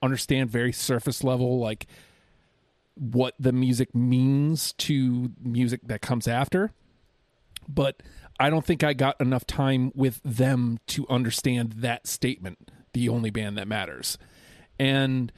understand 0.02 0.50
very 0.50 0.72
surface 0.72 1.24
level 1.24 1.58
like 1.58 1.86
what 2.94 3.34
the 3.38 3.52
music 3.52 3.94
means 3.94 4.72
to 4.74 5.32
music 5.42 5.80
that 5.84 6.00
comes 6.00 6.28
after. 6.28 6.72
But 7.68 8.02
I 8.38 8.50
don't 8.50 8.64
think 8.64 8.84
I 8.84 8.92
got 8.92 9.20
enough 9.20 9.46
time 9.46 9.92
with 9.94 10.20
them 10.24 10.78
to 10.88 11.06
understand 11.08 11.74
that 11.78 12.06
statement, 12.06 12.70
the 12.92 13.08
only 13.08 13.30
band 13.30 13.56
that 13.58 13.66
matters. 13.66 14.18
And 14.78 15.32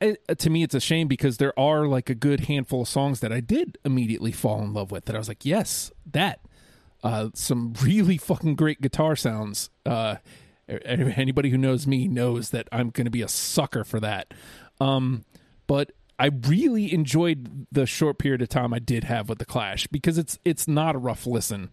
it, 0.00 0.38
to 0.38 0.50
me, 0.50 0.62
it's 0.62 0.74
a 0.74 0.80
shame 0.80 1.08
because 1.08 1.38
there 1.38 1.58
are 1.58 1.86
like 1.86 2.10
a 2.10 2.14
good 2.14 2.40
handful 2.40 2.82
of 2.82 2.88
songs 2.88 3.20
that 3.20 3.32
I 3.32 3.40
did 3.40 3.78
immediately 3.84 4.32
fall 4.32 4.62
in 4.62 4.72
love 4.72 4.90
with 4.90 5.06
that 5.06 5.16
I 5.16 5.18
was 5.18 5.28
like, 5.28 5.44
yes, 5.44 5.90
that. 6.12 6.40
Uh, 7.06 7.30
some 7.34 7.72
really 7.84 8.16
fucking 8.16 8.56
great 8.56 8.80
guitar 8.80 9.14
sounds. 9.14 9.70
Uh, 9.84 10.16
anybody 10.84 11.50
who 11.50 11.56
knows 11.56 11.86
me 11.86 12.08
knows 12.08 12.50
that 12.50 12.66
I'm 12.72 12.90
going 12.90 13.04
to 13.04 13.12
be 13.12 13.22
a 13.22 13.28
sucker 13.28 13.84
for 13.84 14.00
that. 14.00 14.34
Um, 14.80 15.24
but 15.68 15.92
I 16.18 16.30
really 16.48 16.92
enjoyed 16.92 17.68
the 17.70 17.86
short 17.86 18.18
period 18.18 18.42
of 18.42 18.48
time 18.48 18.74
I 18.74 18.80
did 18.80 19.04
have 19.04 19.28
with 19.28 19.38
the 19.38 19.44
Clash 19.44 19.86
because 19.86 20.18
it's 20.18 20.40
it's 20.44 20.66
not 20.66 20.96
a 20.96 20.98
rough 20.98 21.28
listen. 21.28 21.70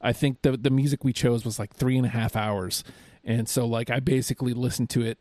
I 0.00 0.12
think 0.12 0.42
the 0.42 0.56
the 0.56 0.70
music 0.70 1.04
we 1.04 1.12
chose 1.12 1.44
was 1.44 1.60
like 1.60 1.72
three 1.72 1.96
and 1.96 2.04
a 2.06 2.10
half 2.10 2.34
hours, 2.34 2.82
and 3.22 3.48
so 3.48 3.64
like 3.64 3.88
I 3.88 4.00
basically 4.00 4.52
listened 4.52 4.90
to 4.90 5.02
it, 5.02 5.18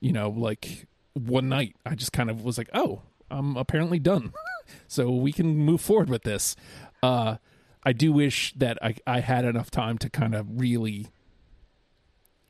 you 0.00 0.14
know, 0.14 0.30
like 0.30 0.86
one 1.12 1.50
night. 1.50 1.76
I 1.84 1.94
just 1.94 2.14
kind 2.14 2.30
of 2.30 2.42
was 2.42 2.56
like, 2.56 2.70
oh, 2.72 3.02
I'm 3.30 3.54
apparently 3.58 3.98
done, 3.98 4.32
so 4.88 5.10
we 5.10 5.30
can 5.30 5.58
move 5.58 5.82
forward 5.82 6.08
with 6.08 6.22
this. 6.22 6.56
Uh, 7.02 7.36
I 7.84 7.92
do 7.92 8.12
wish 8.12 8.52
that 8.54 8.78
I 8.82 8.94
I 9.06 9.20
had 9.20 9.44
enough 9.44 9.70
time 9.70 9.98
to 9.98 10.10
kind 10.10 10.34
of 10.34 10.60
really 10.60 11.08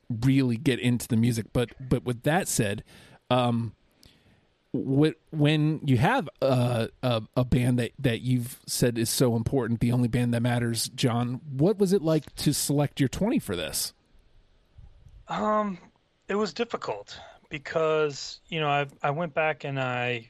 really 0.09 0.57
get 0.57 0.79
into 0.79 1.07
the 1.07 1.17
music, 1.17 1.47
but 1.53 1.71
but 1.81 2.05
with 2.05 2.23
that 2.23 2.49
said, 2.49 2.83
um 3.31 3.75
when 4.73 5.81
you 5.85 5.97
have 5.97 6.29
a, 6.43 6.91
a, 7.03 7.23
a 7.37 7.45
band 7.45 7.79
that 7.79 7.93
that 7.99 8.21
you've 8.21 8.61
said 8.67 8.99
is 8.99 9.09
so 9.09 9.35
important, 9.35 9.81
the 9.81 9.93
only 9.93 10.09
band 10.09 10.35
that 10.35 10.43
matters, 10.43 10.89
John, 10.91 11.41
what 11.51 11.79
was 11.79 11.93
it 11.93 12.03
like 12.03 12.35
to 12.37 12.53
select 12.53 13.01
your 13.01 13.09
twenty 13.09 13.39
for 13.39 13.57
this? 13.57 13.95
Um, 15.29 15.79
it 16.29 16.35
was 16.35 16.53
difficult 16.53 17.19
because 17.49 18.41
you 18.49 18.61
know 18.61 18.69
I 18.69 18.87
I 19.03 19.11
went 19.11 19.35
back 19.35 19.65
and 19.65 19.81
I, 19.81 20.29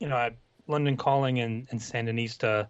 you 0.00 0.08
know, 0.08 0.16
I 0.16 0.32
London 0.66 0.96
Calling 0.96 1.40
and, 1.40 1.66
and 1.70 1.80
Sandinista, 1.80 2.68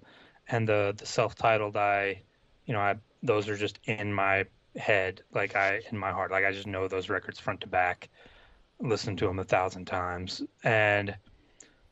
and 0.49 0.69
the 0.69 0.95
the 0.97 1.07
self 1.07 1.35
titled 1.35 1.77
I, 1.77 2.23
you 2.67 2.75
know, 2.75 2.81
I 2.81 2.97
those 3.23 3.49
are 3.49 3.57
just 3.57 3.79
in 3.85 4.13
my 4.13 4.47
head, 4.77 5.23
like 5.33 5.57
I 5.57 5.81
in 5.91 5.99
my 5.99 6.13
heart, 6.13 6.31
like 6.31 6.45
I 6.45 6.53
just 6.53 6.67
know 6.67 6.89
those 6.89 7.09
records 7.09 7.39
front 7.39 7.63
to 7.63 7.67
back 7.67 8.09
listened 8.81 9.19
to 9.19 9.27
them 9.27 9.39
a 9.39 9.45
thousand 9.45 9.87
times. 9.87 10.43
And 10.63 11.17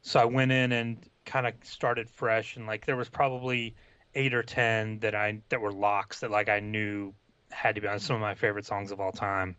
so 0.02 0.20
I 0.20 0.24
went 0.24 0.52
in 0.52 0.72
and 0.72 0.98
kind 1.24 1.46
of 1.46 1.54
started 1.62 2.08
fresh 2.08 2.56
and 2.56 2.66
like 2.66 2.86
there 2.86 2.96
was 2.96 3.08
probably 3.08 3.74
eight 4.14 4.34
or 4.34 4.42
ten 4.42 5.00
that 5.00 5.14
I 5.14 5.42
that 5.48 5.60
were 5.60 5.72
locks 5.72 6.20
that 6.20 6.30
like 6.30 6.48
I 6.48 6.60
knew 6.60 7.12
had 7.50 7.74
to 7.74 7.80
be 7.80 7.88
on 7.88 7.98
some 7.98 8.16
of 8.16 8.22
my 8.22 8.34
favorite 8.34 8.66
songs 8.66 8.92
of 8.92 9.00
all 9.00 9.12
time. 9.12 9.56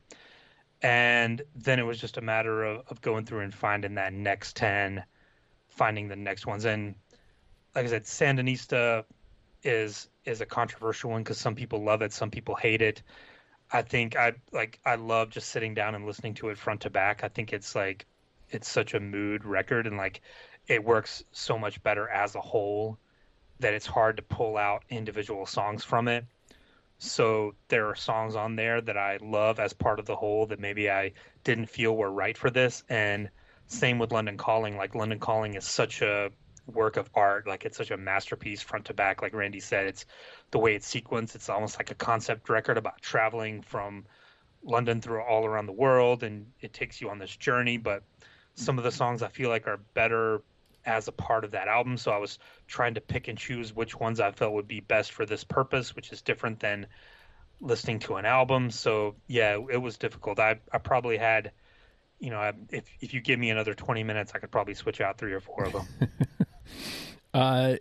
And 0.82 1.42
then 1.56 1.80
it 1.80 1.84
was 1.84 2.00
just 2.00 2.18
a 2.18 2.22
matter 2.22 2.64
of, 2.64 2.84
of 2.88 3.02
going 3.02 3.26
through 3.26 3.40
and 3.42 3.54
finding 3.54 3.96
that 3.96 4.14
next 4.14 4.56
ten, 4.56 5.04
finding 5.70 6.08
the 6.08 6.16
next 6.16 6.46
ones. 6.46 6.66
And 6.66 6.96
like 7.78 7.86
I 7.86 7.90
said, 7.90 8.06
Sandinista 8.06 9.06
is 9.62 10.10
is 10.26 10.42
a 10.42 10.48
controversial 10.48 11.12
one 11.12 11.22
because 11.22 11.38
some 11.38 11.54
people 11.54 11.84
love 11.84 12.02
it, 12.02 12.12
some 12.12 12.32
people 12.32 12.56
hate 12.56 12.82
it. 12.82 13.04
I 13.72 13.84
think 13.84 14.16
I 14.16 14.34
like 14.52 14.80
I 14.84 14.96
love 14.96 15.30
just 15.30 15.50
sitting 15.50 15.76
down 15.76 15.94
and 15.94 16.08
listening 16.08 16.34
to 16.36 16.50
it 16.50 16.58
front 16.58 16.82
to 16.82 16.90
back. 16.90 17.24
I 17.24 17.28
think 17.28 17.54
it's 17.54 17.76
like 17.76 18.08
it's 18.50 18.68
such 18.68 18.96
a 18.96 19.00
mood 19.00 19.46
record 19.46 19.86
and 19.86 19.96
like 19.96 20.22
it 20.66 20.84
works 20.84 21.24
so 21.32 21.60
much 21.60 21.84
better 21.84 22.10
as 22.10 22.34
a 22.34 22.42
whole 22.42 22.98
that 23.60 23.76
it's 23.76 23.86
hard 23.86 24.18
to 24.18 24.24
pull 24.24 24.58
out 24.58 24.84
individual 24.90 25.46
songs 25.46 25.84
from 25.84 26.08
it. 26.08 26.26
So 26.98 27.54
there 27.68 27.90
are 27.90 27.96
songs 27.96 28.36
on 28.36 28.56
there 28.56 28.82
that 28.82 28.98
I 28.98 29.20
love 29.22 29.60
as 29.60 29.74
part 29.74 30.00
of 30.00 30.08
the 30.08 30.16
whole 30.16 30.48
that 30.48 30.60
maybe 30.60 30.90
I 30.90 31.12
didn't 31.44 31.68
feel 31.68 31.96
were 31.96 32.12
right 32.12 32.36
for 32.36 32.50
this 32.50 32.84
and 32.90 33.30
same 33.68 34.00
with 34.00 34.12
London 34.12 34.38
Calling. 34.38 34.78
Like 34.78 34.96
London 34.96 35.20
Calling 35.20 35.54
is 35.54 35.66
such 35.66 36.02
a 36.02 36.32
work 36.68 36.98
of 36.98 37.10
art. 37.16 37.48
Like 37.48 37.66
it's 37.66 37.78
such 37.78 37.92
a 37.92 37.98
masterpiece 37.98 38.62
front 38.62 38.86
to 38.86 38.94
back. 38.94 39.22
Like 39.22 39.34
Randy 39.34 39.60
said, 39.60 39.88
it's 39.88 40.06
the 40.52 40.60
way 40.60 40.76
it's 40.76 40.92
sequenced. 40.92 41.36
It's 41.36 41.50
almost 41.50 41.80
like 41.80 41.92
a 41.92 41.96
concept 41.96 42.50
record 42.50 42.78
about 42.78 43.02
traveling 43.02 43.62
from 43.62 44.06
London 44.64 45.02
through 45.02 45.22
all 45.22 45.46
around 45.46 45.66
the 45.66 45.74
world, 45.74 46.24
and 46.24 46.48
it 46.62 46.74
takes 46.74 47.02
you 47.02 47.10
on 47.10 47.20
this 47.20 47.36
journey. 47.36 47.78
But 47.78 48.04
some 48.56 48.78
of 48.78 48.84
the 48.84 48.90
mm-hmm. 48.90 48.98
songs 48.98 49.24
I 49.24 49.30
feel 49.30 49.50
like 49.50 49.68
are 49.68 49.80
better 49.94 50.42
as 50.86 51.08
a 51.08 51.12
part 51.12 51.44
of 51.44 51.52
that 51.52 51.68
album. 51.68 51.98
So 51.98 52.12
I 52.12 52.18
was 52.18 52.40
trying 52.66 52.96
to 52.96 53.02
pick 53.02 53.28
and 53.28 53.38
choose 53.38 53.76
which 53.76 54.00
ones 54.00 54.20
I 54.20 54.32
felt 54.32 54.54
would 54.54 54.68
be 54.68 54.80
best 54.80 55.12
for 55.12 55.26
this 55.26 55.44
purpose, 55.44 55.96
which 55.96 56.12
is 56.12 56.22
different 56.22 56.60
than 56.60 56.88
listening 57.60 58.00
to 58.00 58.16
an 58.16 58.26
album. 58.26 58.72
So 58.72 59.16
yeah, 59.28 59.58
it 59.70 59.82
was 59.82 59.98
difficult. 59.98 60.40
I 60.40 60.60
I 60.72 60.78
probably 60.78 61.18
had, 61.18 61.52
you 62.20 62.30
know, 62.30 62.52
if 62.72 62.86
if 63.02 63.14
you 63.14 63.22
give 63.22 63.40
me 63.40 63.50
another 63.50 63.74
twenty 63.74 64.04
minutes, 64.04 64.32
I 64.34 64.40
could 64.40 64.52
probably 64.52 64.74
switch 64.74 65.02
out 65.02 65.18
three 65.18 65.34
or 65.34 65.42
four 65.42 65.66
of 65.66 65.74
them. 65.74 65.88
uh, 67.34 67.76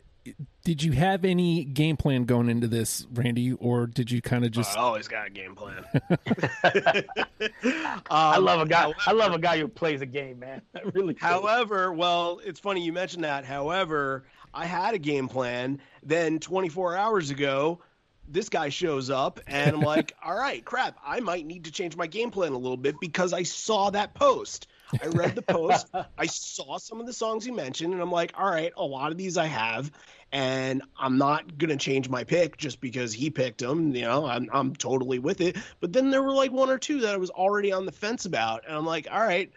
did 0.64 0.82
you 0.82 0.92
have 0.92 1.24
any 1.24 1.64
game 1.64 1.96
plan 1.96 2.24
going 2.24 2.48
into 2.48 2.66
this, 2.66 3.06
Randy, 3.12 3.52
or 3.52 3.86
did 3.86 4.10
you 4.10 4.20
kind 4.20 4.44
of 4.44 4.50
just? 4.50 4.76
I 4.76 4.80
always 4.80 5.08
got 5.08 5.28
a 5.28 5.30
game 5.30 5.54
plan. 5.54 5.84
um, 5.94 6.02
I 8.10 8.38
love 8.38 8.60
a 8.60 8.66
guy. 8.66 8.82
However, 8.82 8.98
I 9.06 9.12
love 9.12 9.32
a 9.32 9.38
guy 9.38 9.58
who 9.58 9.68
plays 9.68 10.00
a 10.00 10.06
game, 10.06 10.40
man. 10.40 10.62
I 10.74 10.80
really. 10.92 11.14
Do. 11.14 11.20
However, 11.20 11.92
well, 11.92 12.40
it's 12.44 12.60
funny 12.60 12.82
you 12.82 12.92
mentioned 12.92 13.24
that. 13.24 13.44
However, 13.44 14.24
I 14.52 14.66
had 14.66 14.94
a 14.94 14.98
game 14.98 15.28
plan. 15.28 15.80
Then 16.02 16.38
24 16.38 16.96
hours 16.96 17.30
ago, 17.30 17.80
this 18.28 18.48
guy 18.48 18.68
shows 18.68 19.10
up, 19.10 19.40
and 19.46 19.76
I'm 19.76 19.82
like, 19.82 20.14
all 20.24 20.36
right, 20.36 20.64
crap. 20.64 20.98
I 21.04 21.20
might 21.20 21.46
need 21.46 21.64
to 21.64 21.72
change 21.72 21.96
my 21.96 22.06
game 22.06 22.30
plan 22.30 22.52
a 22.52 22.58
little 22.58 22.76
bit 22.76 22.96
because 23.00 23.32
I 23.32 23.44
saw 23.44 23.90
that 23.90 24.14
post. 24.14 24.66
I 25.02 25.06
read 25.08 25.34
the 25.34 25.42
post. 25.42 25.88
I 26.18 26.26
saw 26.26 26.78
some 26.78 27.00
of 27.00 27.06
the 27.06 27.12
songs 27.12 27.46
you 27.46 27.52
mentioned, 27.52 27.92
and 27.92 28.02
I'm 28.02 28.10
like, 28.10 28.32
all 28.38 28.50
right, 28.50 28.72
a 28.76 28.84
lot 28.84 29.12
of 29.12 29.18
these 29.18 29.36
I 29.36 29.46
have, 29.46 29.90
and 30.32 30.82
I'm 30.98 31.18
not 31.18 31.58
gonna 31.58 31.76
change 31.76 32.08
my 32.08 32.24
pick 32.24 32.56
just 32.56 32.80
because 32.80 33.12
he 33.12 33.30
picked 33.30 33.58
them. 33.58 33.94
You 33.94 34.02
know, 34.02 34.26
I'm 34.26 34.48
I'm 34.52 34.74
totally 34.74 35.18
with 35.18 35.40
it. 35.40 35.56
But 35.80 35.92
then 35.92 36.10
there 36.10 36.22
were 36.22 36.32
like 36.32 36.52
one 36.52 36.70
or 36.70 36.78
two 36.78 37.00
that 37.00 37.14
I 37.14 37.16
was 37.16 37.30
already 37.30 37.72
on 37.72 37.86
the 37.86 37.92
fence 37.92 38.24
about, 38.24 38.64
and 38.66 38.76
I'm 38.76 38.86
like, 38.86 39.06
all 39.10 39.20
right, 39.20 39.50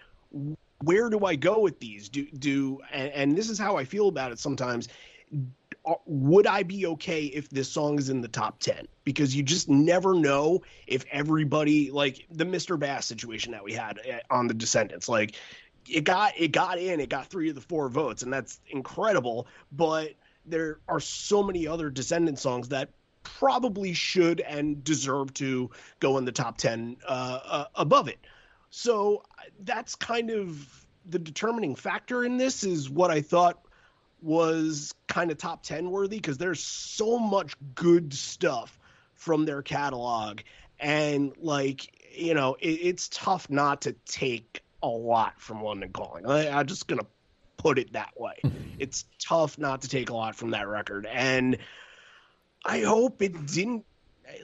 where 0.84 1.10
do 1.10 1.26
I 1.26 1.36
go 1.36 1.60
with 1.60 1.80
these? 1.80 2.10
Do 2.10 2.26
do 2.32 2.80
and, 2.92 3.12
and 3.12 3.38
this 3.38 3.50
is 3.50 3.60
how 3.60 3.78
I 3.78 3.86
feel 3.86 4.08
about 4.08 4.32
it 4.32 4.40
sometimes 4.40 4.90
would 6.06 6.48
I 6.48 6.64
be 6.64 6.86
okay 6.88 7.26
if 7.26 7.50
this 7.50 7.72
song 7.72 8.00
is 8.00 8.10
in 8.10 8.22
the 8.22 8.28
top 8.28 8.60
10? 8.60 8.88
Because 9.04 9.36
you 9.36 9.44
just 9.44 9.70
never 9.70 10.14
know 10.14 10.62
if 10.88 11.06
everybody 11.12 11.92
like 11.92 12.26
the 12.32 12.46
Mr. 12.46 12.78
Bass 12.78 13.06
situation 13.06 13.52
that 13.52 13.64
we 13.64 13.74
had 13.74 14.00
eh, 14.06 14.20
on 14.30 14.48
the 14.48 14.54
Descendents, 14.54 15.08
like 15.08 15.36
it 15.88 16.04
got 16.04 16.34
it 16.38 16.52
got 16.52 16.78
in, 16.78 17.00
it 17.00 17.10
got 17.10 17.28
3 17.28 17.50
of 17.50 17.56
the 17.56 17.62
4 17.62 17.90
votes 17.90 18.24
and 18.24 18.32
that's 18.32 18.60
incredible, 18.70 19.48
but 19.72 20.14
there 20.46 20.80
are 20.88 21.00
so 21.00 21.44
many 21.44 21.68
other 21.68 21.90
Descendent 21.90 22.40
songs 22.40 22.70
that 22.70 22.90
probably 23.24 23.94
should 23.94 24.42
and 24.42 24.84
deserve 24.84 25.34
to 25.36 25.70
go 26.00 26.18
in 26.18 26.26
the 26.26 26.32
top 26.32 26.58
10 26.58 26.98
uh, 27.08 27.40
uh, 27.46 27.66
above 27.76 28.08
it. 28.08 28.20
So 28.70 29.24
that's 29.64 29.96
kind 29.96 30.30
of 30.30 30.86
the 31.06 31.20
determining 31.20 31.76
factor 31.76 32.24
in 32.24 32.38
this 32.38 32.64
is 32.64 32.90
what 32.90 33.12
I 33.12 33.22
thought 33.22 33.60
was 34.22 34.94
kind 35.08 35.32
of 35.32 35.38
top 35.38 35.64
10 35.64 35.90
worthy 35.90 36.18
because 36.18 36.38
there's 36.38 36.64
so 36.64 37.20
much 37.20 37.56
good 37.76 38.14
stuff 38.14 38.78
from 39.14 39.46
their 39.46 39.62
catalog. 39.62 40.42
And 40.80 41.34
like 41.38 41.94
you 42.16 42.34
know 42.34 42.56
it, 42.60 42.70
it's 42.70 43.10
tough 43.10 43.50
not 43.50 43.82
to 43.82 43.94
take 44.06 44.64
a 44.82 44.88
lot 44.88 45.40
from 45.40 45.64
london 45.64 45.92
calling. 45.92 46.26
I, 46.26 46.50
i'm 46.50 46.66
just 46.66 46.88
gonna 46.88 47.06
put 47.58 47.80
it 47.80 47.94
that 47.94 48.12
way. 48.18 48.36
It's 48.80 49.04
tough 49.22 49.58
not 49.58 49.82
to 49.82 49.90
take 49.90 50.10
a 50.10 50.14
lot 50.14 50.36
from 50.36 50.52
that 50.52 50.68
record. 50.68 51.06
And 51.06 51.58
i 52.64 52.80
hope 52.80 53.22
it 53.22 53.46
didn't 53.46 53.86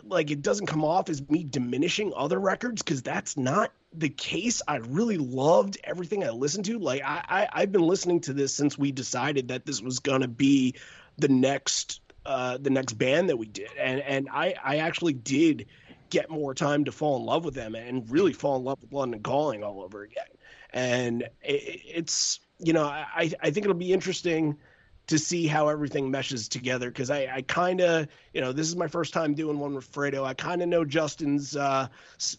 like 0.04 0.32
it 0.32 0.42
doesn't 0.42 0.66
come 0.66 0.84
off 0.84 1.10
as 1.10 1.28
me 1.30 1.44
diminishing 1.44 2.12
other 2.16 2.40
records 2.40 2.82
because 2.82 3.02
that's 3.02 3.38
not 3.38 3.72
the 4.00 4.10
case. 4.10 4.62
I 4.68 4.78
really 4.78 5.18
loved 5.18 5.78
everything 5.84 6.24
I 6.24 6.30
listened 6.30 6.66
to. 6.66 6.80
Like 6.80 7.02
I, 7.04 7.24
I 7.28 7.62
I've 7.62 7.72
been 7.72 7.82
listening 7.82 8.22
to 8.22 8.34
this 8.34 8.54
since 8.54 8.78
we 8.78 8.92
decided 8.92 9.48
that 9.50 9.66
this 9.66 9.82
was 9.82 10.00
gonna 10.00 10.28
be 10.28 10.76
the 11.18 11.28
next 11.28 12.02
uh, 12.26 12.58
the 12.58 12.70
next 12.70 12.94
band 12.94 13.30
that 13.30 13.38
we 13.38 13.48
did, 13.48 13.70
and 13.80 14.02
and 14.02 14.30
I 14.32 14.56
I 14.64 14.78
actually 14.78 15.14
did 15.14 15.68
get 16.10 16.30
more 16.30 16.54
time 16.54 16.86
to 16.86 16.92
fall 16.92 17.18
in 17.18 17.26
love 17.26 17.46
with 17.46 17.56
them 17.56 17.76
and 17.76 18.10
really 18.10 18.34
fall 18.34 18.58
in 18.58 18.64
love 18.64 18.80
with 18.82 18.92
London 18.94 19.22
Calling 19.22 19.64
all 19.64 19.82
over 19.82 20.04
again. 20.04 20.26
And 20.72 21.24
it, 21.42 21.82
it's 21.86 22.40
you 22.60 22.74
know 22.74 22.86
I 22.86 23.32
I 23.42 23.52
think 23.52 23.66
it'll 23.66 23.74
be 23.74 23.94
interesting 23.94 24.58
to 25.08 25.20
see 25.20 25.46
how 25.46 25.68
everything 25.68 26.10
meshes 26.10 26.48
together 26.48 26.90
because 26.90 27.12
I, 27.12 27.28
I 27.32 27.42
kind 27.44 27.80
of, 27.82 28.08
you 28.34 28.42
know, 28.42 28.52
this 28.52 28.68
is 28.68 28.76
my 28.76 28.88
first 28.88 29.14
time 29.14 29.36
doing 29.36 29.60
one 29.60 29.76
with 29.76 29.92
Fredo. 29.92 30.26
I 30.26 30.34
kind 30.34 30.62
of 30.64 30.68
know 30.68 30.84
Justin's 30.84 31.56
uh, 31.56 31.88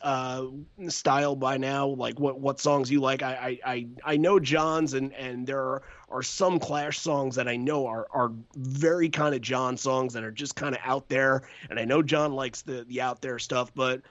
uh, 0.02 0.46
style 0.88 1.36
by 1.36 1.58
now, 1.58 1.86
like 1.86 2.18
what 2.18 2.40
what 2.40 2.58
songs 2.58 2.90
you 2.90 3.00
like. 3.00 3.22
I 3.22 3.58
I, 3.64 3.86
I 4.04 4.16
know 4.16 4.40
John's, 4.40 4.94
and 4.94 5.12
and 5.14 5.46
there 5.46 5.60
are, 5.60 5.82
are 6.08 6.22
some 6.22 6.58
Clash 6.58 6.98
songs 6.98 7.36
that 7.36 7.46
I 7.46 7.56
know 7.56 7.86
are 7.86 8.08
are 8.10 8.32
very 8.56 9.08
kind 9.08 9.34
of 9.34 9.40
John 9.40 9.76
songs 9.76 10.12
that 10.14 10.24
are 10.24 10.32
just 10.32 10.56
kind 10.56 10.74
of 10.74 10.80
out 10.84 11.08
there, 11.08 11.48
and 11.70 11.78
I 11.78 11.84
know 11.84 12.02
John 12.02 12.32
likes 12.32 12.62
the 12.62 12.84
the 12.88 13.00
out 13.00 13.20
there 13.20 13.38
stuff, 13.38 13.72
but. 13.74 14.02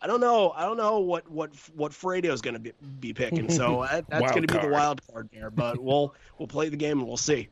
I 0.00 0.06
don't 0.06 0.20
know. 0.20 0.50
I 0.50 0.66
don't 0.66 0.76
know 0.76 0.98
what 0.98 1.30
what 1.30 1.54
what 1.74 1.92
Fredo 1.92 2.26
is 2.26 2.42
going 2.42 2.52
to 2.52 2.60
be, 2.60 2.72
be 3.00 3.14
picking. 3.14 3.48
So 3.48 3.86
that, 3.90 4.04
that's 4.10 4.32
going 4.32 4.46
to 4.46 4.52
be 4.52 4.60
the 4.60 4.68
wild 4.68 5.00
card 5.10 5.30
there. 5.32 5.50
But 5.50 5.78
we'll 5.78 6.14
we'll 6.36 6.48
play 6.48 6.68
the 6.68 6.76
game 6.76 6.98
and 6.98 7.08
we'll 7.08 7.16
see. 7.16 7.48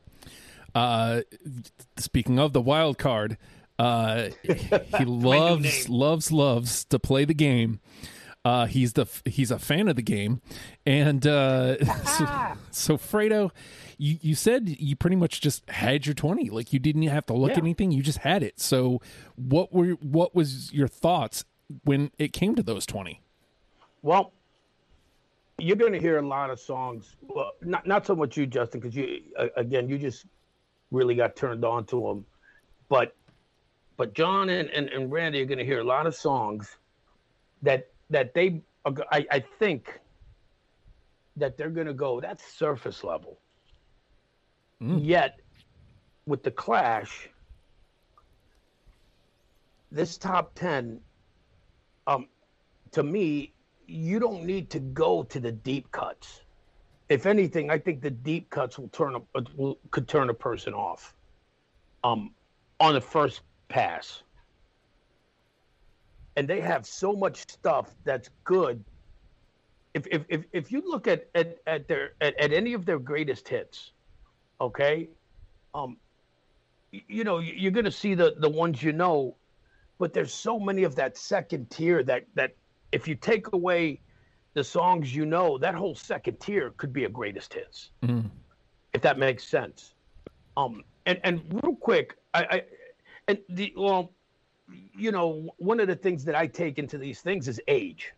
Uh, 0.75 1.21
speaking 1.97 2.39
of 2.39 2.53
the 2.53 2.61
wild 2.61 2.97
card, 2.97 3.37
uh, 3.79 4.29
he 4.43 5.05
loves 5.05 5.89
loves 5.89 6.31
loves 6.31 6.85
to 6.85 6.99
play 6.99 7.25
the 7.25 7.33
game. 7.33 7.79
Uh, 8.45 8.65
he's 8.65 8.93
the 8.93 9.05
he's 9.25 9.51
a 9.51 9.59
fan 9.59 9.87
of 9.87 9.95
the 9.95 10.01
game, 10.01 10.41
and 10.85 11.25
uh, 11.25 11.83
so, 12.03 12.25
so 12.71 12.97
Fredo, 12.97 13.51
you 13.97 14.17
you 14.21 14.35
said 14.35 14.67
you 14.67 14.95
pretty 14.95 15.15
much 15.15 15.39
just 15.39 15.67
had 15.69 16.05
your 16.05 16.13
twenty, 16.13 16.49
like 16.49 16.73
you 16.73 16.79
didn't 16.79 17.03
have 17.03 17.25
to 17.27 17.33
look 17.33 17.51
yeah. 17.51 17.57
at 17.57 17.63
anything, 17.63 17.91
you 17.91 18.03
just 18.03 18.19
had 18.19 18.43
it. 18.43 18.59
So 18.59 19.01
what 19.35 19.71
were 19.71 19.91
what 20.01 20.35
was 20.35 20.73
your 20.73 20.89
thoughts 20.89 21.45
when 21.85 22.11
it 22.17 22.33
came 22.33 22.55
to 22.55 22.63
those 22.63 22.85
twenty? 22.85 23.21
Well, 24.01 24.33
you're 25.57 25.77
going 25.77 25.93
to 25.93 25.99
hear 25.99 26.17
a 26.17 26.27
lot 26.27 26.49
of 26.49 26.59
songs. 26.59 27.15
Well, 27.21 27.53
not 27.61 27.87
not 27.87 28.05
so 28.05 28.13
much 28.13 28.35
you, 28.35 28.45
Justin, 28.45 28.81
because 28.81 28.93
you 28.93 29.21
again 29.55 29.87
you 29.87 29.97
just 29.97 30.25
really 30.93 31.15
got 31.15 31.35
turned 31.35 31.65
on 31.65 31.85
to 31.85 31.99
them. 32.01 32.25
But 32.87 33.15
but 33.97 34.13
John 34.13 34.49
and, 34.49 34.69
and, 34.69 34.89
and 34.89 35.11
Randy 35.11 35.41
are 35.41 35.45
going 35.45 35.57
to 35.57 35.65
hear 35.65 35.81
a 35.81 35.83
lot 35.83 36.07
of 36.07 36.15
songs 36.15 36.77
that 37.61 37.89
that 38.09 38.33
they 38.33 38.61
I, 38.85 39.25
I 39.31 39.39
think 39.59 39.99
that 41.35 41.57
they're 41.57 41.69
going 41.69 41.87
to 41.87 41.93
go 41.93 42.21
that's 42.21 42.45
surface 42.45 43.03
level. 43.03 43.39
Mm. 44.81 44.99
Yet 45.03 45.39
with 46.25 46.43
the 46.43 46.51
Clash, 46.51 47.29
this 49.91 50.17
top 50.17 50.53
ten, 50.55 50.99
um, 52.07 52.27
to 52.91 53.03
me, 53.03 53.53
you 53.87 54.19
don't 54.19 54.45
need 54.45 54.69
to 54.69 54.79
go 54.79 55.23
to 55.23 55.39
the 55.39 55.51
deep 55.51 55.91
cuts 55.91 56.42
if 57.13 57.27
anything, 57.27 57.69
I 57.69 57.77
think 57.77 58.01
the 58.01 58.09
deep 58.09 58.49
cuts 58.49 58.79
will 58.79 58.87
turn 58.87 59.15
a, 59.15 59.21
will, 59.55 59.77
could 59.91 60.07
turn 60.07 60.31
a 60.31 60.33
person 60.33 60.73
off. 60.73 61.13
Um, 62.03 62.31
on 62.79 62.95
the 62.95 63.01
first 63.01 63.41
pass, 63.69 64.23
and 66.35 66.47
they 66.47 66.59
have 66.59 66.85
so 66.87 67.13
much 67.13 67.49
stuff 67.49 67.95
that's 68.03 68.29
good. 68.43 68.83
If 69.93 70.07
if 70.07 70.25
if, 70.27 70.43
if 70.51 70.71
you 70.71 70.81
look 70.85 71.07
at 71.07 71.29
at, 71.35 71.59
at 71.67 71.87
their 71.87 72.13
at, 72.19 72.37
at 72.39 72.51
any 72.51 72.73
of 72.73 72.83
their 72.85 72.99
greatest 72.99 73.47
hits, 73.47 73.91
okay, 74.59 75.07
um, 75.75 75.97
you 76.91 77.23
know 77.23 77.37
you're 77.37 77.71
going 77.71 77.85
to 77.85 77.91
see 77.91 78.15
the 78.15 78.33
the 78.39 78.49
ones 78.49 78.81
you 78.81 78.91
know, 78.91 79.35
but 79.99 80.13
there's 80.13 80.33
so 80.33 80.59
many 80.59 80.83
of 80.83 80.95
that 80.95 81.15
second 81.15 81.69
tier 81.69 82.03
that 82.03 82.25
that 82.33 82.55
if 82.91 83.07
you 83.07 83.13
take 83.15 83.53
away 83.53 84.01
the 84.53 84.63
songs 84.63 85.15
you 85.15 85.25
know, 85.25 85.57
that 85.57 85.75
whole 85.75 85.95
second 85.95 86.39
tier 86.39 86.71
could 86.77 86.93
be 86.93 87.05
a 87.05 87.09
greatest 87.09 87.53
hits, 87.53 87.89
mm. 88.03 88.29
if 88.93 89.01
that 89.01 89.17
makes 89.17 89.43
sense. 89.43 89.93
Um, 90.57 90.83
and 91.05 91.19
and 91.23 91.41
real 91.63 91.75
quick, 91.75 92.17
I, 92.33 92.43
I 92.43 92.63
and 93.27 93.39
the 93.49 93.73
well, 93.75 94.11
you 94.95 95.11
know, 95.11 95.53
one 95.57 95.79
of 95.79 95.87
the 95.87 95.95
things 95.95 96.23
that 96.25 96.35
I 96.35 96.47
take 96.47 96.77
into 96.77 96.97
these 96.97 97.21
things 97.21 97.47
is 97.47 97.59
age, 97.67 98.13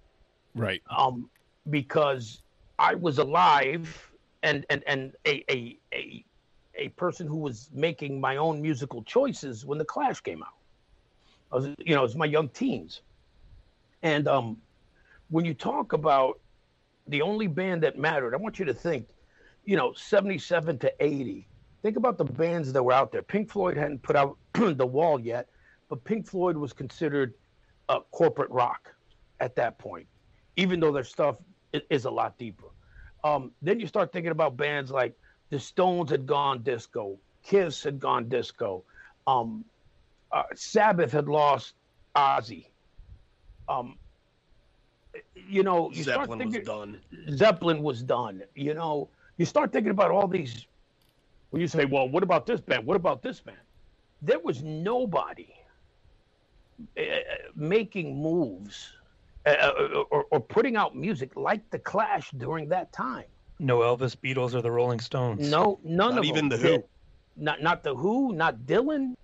right? 0.55 0.81
Um, 0.95 1.29
because 1.69 2.41
I 2.77 2.95
was 2.95 3.17
alive 3.19 4.11
and 4.43 4.65
and 4.69 4.83
and 4.85 5.13
a 5.25 5.43
a 5.49 5.77
a 5.93 6.25
a 6.75 6.89
person 6.89 7.25
who 7.27 7.37
was 7.37 7.69
making 7.73 8.19
my 8.19 8.35
own 8.35 8.61
musical 8.61 9.01
choices 9.03 9.65
when 9.65 9.77
the 9.77 9.85
Clash 9.85 10.19
came 10.19 10.43
out. 10.43 10.49
I 11.51 11.55
was, 11.55 11.67
you 11.79 11.95
know, 11.95 11.99
it 11.99 12.03
was 12.03 12.15
my 12.15 12.25
young 12.25 12.49
teens, 12.49 13.01
and 14.03 14.27
um, 14.27 14.57
when 15.29 15.45
you 15.45 15.53
talk 15.53 15.93
about 15.93 16.39
the 17.07 17.21
only 17.21 17.47
band 17.47 17.83
that 17.83 17.97
mattered, 17.97 18.33
I 18.33 18.37
want 18.37 18.59
you 18.59 18.65
to 18.65 18.73
think, 18.73 19.07
you 19.65 19.77
know, 19.77 19.93
77 19.93 20.79
to 20.79 20.93
80. 20.99 21.47
Think 21.81 21.97
about 21.97 22.17
the 22.17 22.25
bands 22.25 22.73
that 22.73 22.81
were 22.81 22.93
out 22.93 23.11
there. 23.11 23.21
Pink 23.21 23.49
Floyd 23.49 23.77
hadn't 23.77 24.01
put 24.01 24.15
out 24.15 24.37
The 24.53 24.85
Wall 24.85 25.19
yet, 25.19 25.47
but 25.89 26.03
Pink 26.03 26.27
Floyd 26.27 26.57
was 26.57 26.73
considered 26.73 27.33
a 27.89 27.99
corporate 28.11 28.49
rock 28.49 28.93
at 29.39 29.55
that 29.55 29.77
point, 29.77 30.07
even 30.55 30.79
though 30.79 30.91
their 30.91 31.03
stuff 31.03 31.37
is 31.89 32.05
a 32.05 32.11
lot 32.11 32.37
deeper. 32.37 32.67
Um, 33.23 33.51
then 33.61 33.79
you 33.79 33.87
start 33.87 34.11
thinking 34.11 34.31
about 34.31 34.57
bands 34.57 34.91
like 34.91 35.13
the 35.49 35.59
Stones 35.59 36.09
had 36.09 36.25
gone 36.25 36.63
disco, 36.63 37.17
Kiss 37.43 37.83
had 37.83 37.99
gone 37.99 38.29
disco, 38.29 38.83
um, 39.27 39.65
uh, 40.31 40.43
Sabbath 40.55 41.11
had 41.11 41.27
lost 41.27 41.73
Ozzy. 42.15 42.67
Um, 43.67 43.97
you 45.35 45.63
know, 45.63 45.91
you 45.91 46.03
Zeppelin 46.03 46.39
thinking, 46.39 46.61
was 46.61 46.67
done. 46.67 46.99
Zeppelin 47.31 47.81
was 47.81 48.01
done. 48.01 48.43
You 48.55 48.73
know, 48.73 49.09
you 49.37 49.45
start 49.45 49.71
thinking 49.71 49.91
about 49.91 50.11
all 50.11 50.27
these. 50.27 50.65
When 51.49 51.61
you 51.61 51.67
say, 51.67 51.85
"Well, 51.85 52.09
what 52.09 52.23
about 52.23 52.45
this 52.45 52.61
band? 52.61 52.85
What 52.85 52.95
about 52.95 53.21
this 53.21 53.39
band?" 53.39 53.57
There 54.21 54.39
was 54.39 54.63
nobody 54.63 55.53
uh, 56.97 57.01
making 57.55 58.21
moves 58.21 58.93
uh, 59.45 59.71
or, 60.09 60.25
or 60.31 60.39
putting 60.39 60.75
out 60.75 60.95
music 60.95 61.35
like 61.35 61.69
the 61.69 61.79
Clash 61.79 62.31
during 62.31 62.67
that 62.69 62.91
time. 62.91 63.25
No 63.59 63.79
Elvis, 63.79 64.15
Beatles, 64.15 64.53
or 64.53 64.61
the 64.61 64.71
Rolling 64.71 64.99
Stones. 64.99 65.49
No, 65.49 65.79
none 65.83 66.15
not 66.15 66.19
of 66.19 66.25
even 66.25 66.49
them. 66.49 66.61
the 66.61 66.67
Who. 66.67 66.83
Not 67.37 67.61
not 67.61 67.83
the 67.83 67.95
Who. 67.95 68.33
Not 68.33 68.59
Dylan. 68.65 69.15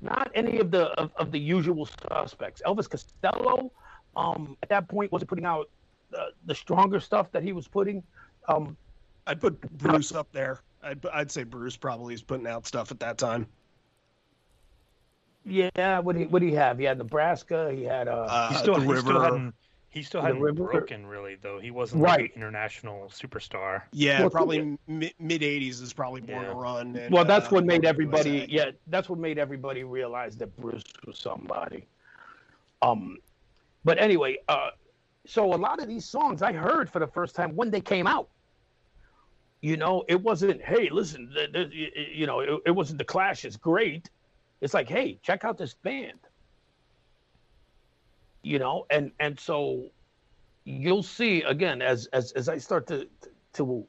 Not 0.00 0.30
any 0.34 0.58
of 0.58 0.70
the 0.70 0.86
of, 1.00 1.12
of 1.16 1.30
the 1.30 1.38
usual 1.38 1.86
suspects. 1.86 2.62
Elvis 2.64 2.88
Costello 2.88 3.70
um, 4.18 4.56
at 4.62 4.68
that 4.68 4.88
point 4.88 5.12
wasn't 5.12 5.28
putting 5.28 5.44
out 5.44 5.70
uh, 6.16 6.26
the 6.46 6.54
stronger 6.54 6.98
stuff 7.00 7.30
that 7.32 7.42
he 7.42 7.52
was 7.52 7.68
putting. 7.68 8.02
Um, 8.48 8.76
I'd 9.26 9.40
put 9.40 9.60
Bruce 9.78 10.12
up 10.12 10.30
there. 10.32 10.60
I'd, 10.82 11.04
I'd 11.06 11.30
say 11.30 11.44
Bruce 11.44 11.76
probably 11.76 12.14
is 12.14 12.22
putting 12.22 12.46
out 12.46 12.66
stuff 12.66 12.90
at 12.90 12.98
that 13.00 13.16
time. 13.16 13.46
Yeah, 15.44 16.00
what 16.00 16.14
do 16.14 16.20
he 16.20 16.26
what 16.26 16.40
do 16.40 16.46
he 16.46 16.54
have? 16.54 16.78
He 16.78 16.84
had 16.84 16.98
Nebraska. 16.98 17.72
He 17.74 17.84
had 17.84 18.08
uh, 18.08 18.26
uh 18.28 18.48
he 18.50 18.56
still, 18.56 18.74
the 18.74 18.80
he 18.80 18.86
river. 18.86 19.00
Still 19.00 19.20
hadn't, 19.22 19.54
he 19.88 20.02
still 20.02 20.20
hadn't 20.20 20.54
broken 20.56 21.06
really 21.06 21.36
though. 21.40 21.58
He 21.58 21.70
wasn't 21.70 22.02
right. 22.02 22.20
like 22.22 22.32
an 22.36 22.42
international 22.42 23.08
superstar. 23.08 23.82
Yeah, 23.92 24.20
well, 24.20 24.30
probably 24.30 24.76
mid 24.86 25.14
'80s 25.18 25.80
is 25.80 25.92
probably 25.92 26.20
born 26.20 26.42
yeah. 26.42 26.48
to 26.48 26.54
run. 26.54 26.96
And, 26.96 27.14
well, 27.14 27.24
that's 27.24 27.46
uh, 27.46 27.50
what 27.50 27.64
made 27.64 27.86
everybody. 27.86 28.46
Yeah, 28.50 28.72
that's 28.88 29.08
what 29.08 29.18
made 29.18 29.38
everybody 29.38 29.84
realize 29.84 30.36
that 30.36 30.54
Bruce 30.56 30.84
was 31.06 31.18
somebody. 31.18 31.86
Um, 32.82 33.18
but 33.84 33.98
anyway, 34.00 34.36
uh, 34.48 34.70
so 35.26 35.54
a 35.54 35.56
lot 35.56 35.80
of 35.80 35.88
these 35.88 36.04
songs 36.04 36.42
I 36.42 36.52
heard 36.52 36.90
for 36.90 36.98
the 36.98 37.06
first 37.06 37.34
time 37.34 37.54
when 37.54 37.70
they 37.70 37.80
came 37.80 38.06
out. 38.06 38.28
You 39.60 39.76
know, 39.76 40.04
it 40.08 40.22
wasn't, 40.22 40.62
hey, 40.62 40.88
listen, 40.90 41.34
you 42.12 42.26
know, 42.26 42.40
it, 42.40 42.50
it 42.66 42.70
wasn't 42.70 42.98
the 42.98 43.04
Clash 43.04 43.44
is 43.44 43.56
great. 43.56 44.08
It's 44.60 44.72
like, 44.72 44.88
hey, 44.88 45.18
check 45.22 45.44
out 45.44 45.58
this 45.58 45.74
band. 45.74 46.18
You 48.42 48.58
know, 48.58 48.86
and 48.90 49.10
and 49.18 49.38
so 49.38 49.90
you'll 50.64 51.02
see 51.02 51.42
again 51.42 51.82
as 51.82 52.06
as 52.12 52.32
as 52.32 52.48
I 52.48 52.56
start 52.58 52.86
to 52.86 53.08
to 53.54 53.86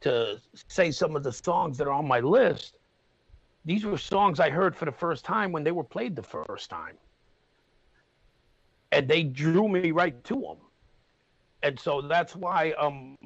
to 0.00 0.40
say 0.68 0.90
some 0.90 1.16
of 1.16 1.22
the 1.22 1.32
songs 1.32 1.78
that 1.78 1.86
are 1.86 1.92
on 1.92 2.08
my 2.08 2.20
list. 2.20 2.78
These 3.66 3.84
were 3.84 3.98
songs 3.98 4.40
I 4.40 4.50
heard 4.50 4.74
for 4.74 4.86
the 4.86 4.92
first 4.92 5.24
time 5.24 5.52
when 5.52 5.64
they 5.64 5.72
were 5.72 5.84
played 5.84 6.16
the 6.16 6.22
first 6.22 6.70
time 6.70 6.96
and 8.94 9.08
they 9.08 9.24
drew 9.24 9.68
me 9.68 9.90
right 9.90 10.22
to 10.24 10.34
them. 10.34 10.56
And 11.62 11.78
so 11.78 12.00
that's 12.00 12.36
why, 12.36 12.72
um, 12.72 13.18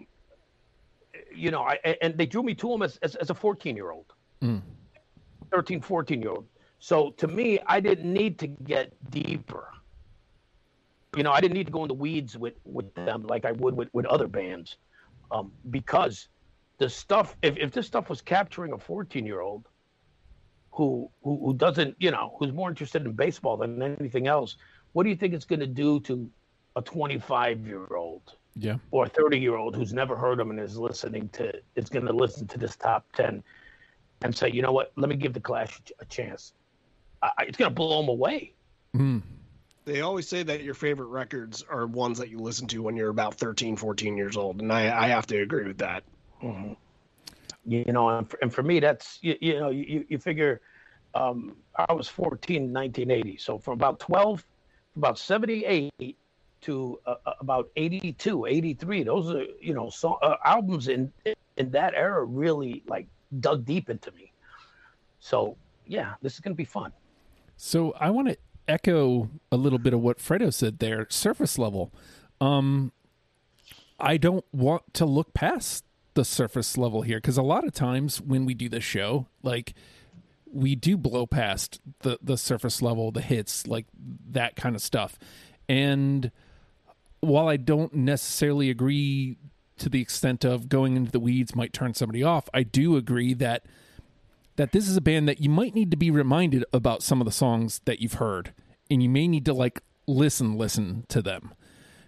you 1.34 1.50
know, 1.50 1.62
I, 1.62 1.78
and 2.00 2.16
they 2.16 2.26
drew 2.26 2.42
me 2.42 2.54
to 2.54 2.68
them 2.68 2.82
as, 2.82 2.96
as, 3.02 3.14
as 3.16 3.30
a 3.30 3.34
14 3.34 3.76
year 3.76 3.90
old, 3.90 4.06
mm. 4.42 4.62
13, 5.52 5.80
14 5.80 6.22
year 6.22 6.30
old. 6.30 6.46
So 6.78 7.10
to 7.18 7.28
me, 7.28 7.58
I 7.66 7.80
didn't 7.80 8.10
need 8.10 8.38
to 8.38 8.46
get 8.46 8.92
deeper. 9.10 9.68
You 11.16 11.22
know, 11.22 11.32
I 11.32 11.40
didn't 11.40 11.54
need 11.54 11.66
to 11.66 11.72
go 11.72 11.82
in 11.82 11.88
the 11.88 11.94
weeds 11.94 12.38
with, 12.38 12.54
with 12.64 12.92
them 12.94 13.24
like 13.24 13.44
I 13.44 13.52
would 13.52 13.76
with, 13.76 13.88
with 13.92 14.06
other 14.06 14.28
bands 14.28 14.76
um, 15.30 15.52
because 15.70 16.28
the 16.78 16.88
stuff, 16.88 17.36
if, 17.42 17.56
if 17.56 17.72
this 17.72 17.86
stuff 17.86 18.08
was 18.08 18.22
capturing 18.22 18.72
a 18.72 18.78
14 18.78 19.26
year 19.26 19.40
old 19.40 19.66
who, 20.70 21.10
who 21.24 21.44
who 21.44 21.54
doesn't, 21.54 21.96
you 21.98 22.12
know, 22.12 22.36
who's 22.38 22.52
more 22.52 22.68
interested 22.68 23.04
in 23.04 23.12
baseball 23.12 23.56
than 23.56 23.82
anything 23.82 24.28
else, 24.28 24.56
what 24.98 25.04
do 25.04 25.10
you 25.10 25.16
think 25.16 25.32
it's 25.32 25.44
going 25.44 25.60
to 25.60 25.66
do 25.68 26.00
to 26.00 26.28
a 26.74 26.82
25 26.82 27.64
year 27.64 27.86
old 27.94 28.34
Yeah. 28.56 28.78
or 28.90 29.04
a 29.04 29.08
30 29.08 29.38
year 29.38 29.54
old 29.54 29.76
who's 29.76 29.92
never 29.92 30.16
heard 30.16 30.40
them 30.40 30.50
and 30.50 30.58
is 30.58 30.76
listening 30.76 31.28
to 31.34 31.52
is 31.76 31.88
going 31.88 32.04
to 32.06 32.12
listen 32.12 32.48
to 32.48 32.58
this 32.58 32.74
top 32.74 33.06
10 33.12 33.44
and 34.22 34.36
say, 34.36 34.50
you 34.50 34.60
know 34.60 34.72
what, 34.72 34.90
let 34.96 35.08
me 35.08 35.14
give 35.14 35.34
the 35.34 35.38
Clash 35.38 35.80
a 36.00 36.04
chance. 36.06 36.52
I, 37.22 37.30
it's 37.46 37.56
going 37.56 37.70
to 37.70 37.74
blow 37.76 38.00
them 38.00 38.08
away. 38.08 38.54
Mm. 38.96 39.22
They 39.84 40.00
always 40.00 40.26
say 40.26 40.42
that 40.42 40.64
your 40.64 40.74
favorite 40.74 41.06
records 41.06 41.64
are 41.70 41.86
ones 41.86 42.18
that 42.18 42.28
you 42.28 42.40
listen 42.40 42.66
to 42.66 42.82
when 42.82 42.96
you're 42.96 43.10
about 43.10 43.36
13, 43.36 43.76
14 43.76 44.16
years 44.16 44.36
old. 44.36 44.60
And 44.60 44.72
I, 44.72 45.04
I 45.04 45.06
have 45.06 45.28
to 45.28 45.40
agree 45.42 45.68
with 45.68 45.78
that. 45.78 46.02
Mm-hmm. 46.42 46.72
You, 47.66 47.84
you 47.86 47.92
know, 47.92 48.08
and 48.08 48.28
for, 48.28 48.36
and 48.42 48.52
for 48.52 48.64
me, 48.64 48.80
that's, 48.80 49.20
you, 49.22 49.36
you 49.40 49.60
know, 49.60 49.70
you, 49.70 50.04
you 50.08 50.18
figure 50.18 50.60
um, 51.14 51.54
I 51.76 51.92
was 51.92 52.08
14 52.08 52.56
in 52.56 52.72
1980. 52.72 53.36
So 53.36 53.58
from 53.60 53.74
about 53.74 54.00
12, 54.00 54.44
about 54.98 55.18
78 55.18 55.92
to 56.60 57.00
uh, 57.06 57.14
about 57.40 57.70
82, 57.76 58.46
83, 58.46 59.04
those 59.04 59.30
are, 59.30 59.44
you 59.60 59.72
know, 59.72 59.88
so, 59.90 60.14
uh, 60.14 60.36
albums 60.44 60.88
in, 60.88 61.12
in 61.56 61.70
that 61.70 61.94
era 61.94 62.24
really 62.24 62.82
like 62.86 63.06
dug 63.40 63.64
deep 63.64 63.88
into 63.88 64.10
me. 64.12 64.32
So 65.20 65.56
yeah, 65.86 66.14
this 66.20 66.34
is 66.34 66.40
going 66.40 66.52
to 66.52 66.56
be 66.56 66.64
fun. 66.64 66.92
So 67.56 67.92
I 67.98 68.10
want 68.10 68.28
to 68.28 68.36
echo 68.66 69.30
a 69.50 69.56
little 69.56 69.78
bit 69.78 69.94
of 69.94 70.00
what 70.00 70.18
Fredo 70.18 70.52
said 70.52 70.78
there. 70.78 71.06
Surface 71.10 71.58
level. 71.58 71.92
Um, 72.40 72.92
I 73.98 74.16
don't 74.16 74.44
want 74.52 74.94
to 74.94 75.06
look 75.06 75.34
past 75.34 75.84
the 76.14 76.24
surface 76.24 76.76
level 76.76 77.02
here 77.02 77.18
because 77.18 77.36
a 77.36 77.42
lot 77.42 77.64
of 77.64 77.72
times 77.72 78.20
when 78.20 78.44
we 78.44 78.54
do 78.54 78.68
this 78.68 78.84
show, 78.84 79.26
like 79.42 79.74
we 80.52 80.74
do 80.74 80.96
blow 80.96 81.26
past 81.26 81.80
the 82.00 82.18
the 82.22 82.36
surface 82.36 82.82
level, 82.82 83.10
the 83.10 83.20
hits, 83.20 83.66
like 83.66 83.86
that 84.30 84.56
kind 84.56 84.74
of 84.74 84.82
stuff. 84.82 85.18
And 85.68 86.30
while 87.20 87.48
I 87.48 87.56
don't 87.56 87.94
necessarily 87.94 88.70
agree 88.70 89.36
to 89.78 89.88
the 89.88 90.00
extent 90.00 90.44
of 90.44 90.68
going 90.68 90.96
into 90.96 91.10
the 91.10 91.20
weeds 91.20 91.54
might 91.54 91.72
turn 91.72 91.94
somebody 91.94 92.22
off, 92.22 92.48
I 92.52 92.62
do 92.62 92.96
agree 92.96 93.34
that 93.34 93.64
that 94.56 94.72
this 94.72 94.88
is 94.88 94.96
a 94.96 95.00
band 95.00 95.28
that 95.28 95.40
you 95.40 95.48
might 95.48 95.74
need 95.74 95.90
to 95.92 95.96
be 95.96 96.10
reminded 96.10 96.64
about 96.72 97.02
some 97.02 97.20
of 97.20 97.24
the 97.24 97.32
songs 97.32 97.80
that 97.84 98.00
you've 98.00 98.14
heard 98.14 98.52
and 98.90 99.02
you 99.02 99.08
may 99.08 99.28
need 99.28 99.44
to 99.44 99.54
like 99.54 99.82
listen 100.06 100.56
listen 100.56 101.04
to 101.08 101.22
them 101.22 101.54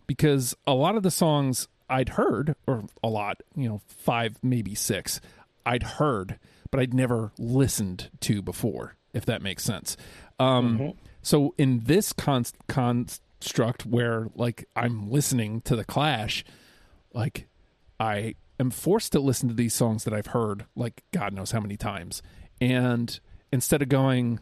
because 0.07 0.57
a 0.66 0.74
lot 0.74 0.96
of 0.96 1.03
the 1.03 1.11
songs 1.11 1.68
I'd 1.88 2.11
heard 2.11 2.57
or 2.66 2.85
a 3.03 3.09
lot, 3.09 3.42
you 3.55 3.68
know, 3.68 3.81
5 3.87 4.38
maybe 4.42 4.74
6 4.74 5.20
I'd 5.64 5.83
heard 5.83 6.38
but 6.71 6.81
I'd 6.81 6.95
never 6.95 7.33
listened 7.39 8.11
to 8.21 8.43
before 8.43 8.97
if 9.13 9.25
that 9.27 9.43
makes 9.43 9.65
sense. 9.65 9.97
Um 10.39 10.79
mm-hmm. 10.79 10.99
so 11.23 11.55
in 11.59 11.81
this 11.85 12.13
con- 12.13 12.45
construct 12.69 13.87
where 13.87 14.29
like 14.35 14.67
I'm 14.77 15.11
listening 15.11 15.61
to 15.63 15.77
the 15.77 15.85
Clash 15.85 16.45
like 17.13 17.49
I 17.99 18.35
am 18.59 18.71
forced 18.71 19.13
to 19.13 19.21
listen 19.21 19.49
to 19.49 19.55
these 19.55 19.75
songs 19.75 20.05
that 20.05 20.15
I've 20.15 20.29
heard 20.29 20.67
like 20.77 21.03
God 21.13 21.33
knows 21.33 21.51
how 21.51 21.61
many 21.61 21.77
times. 21.77 22.23
And 22.61 23.19
instead 23.53 23.83
of 23.83 23.89
going, 23.89 24.41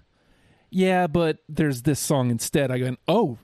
yeah, 0.71 1.07
but 1.07 1.38
there's 1.49 1.83
this 1.83 2.01
song 2.01 2.31
instead, 2.31 2.71
I 2.71 2.79
go, 2.79 2.97
oh, 3.07 3.38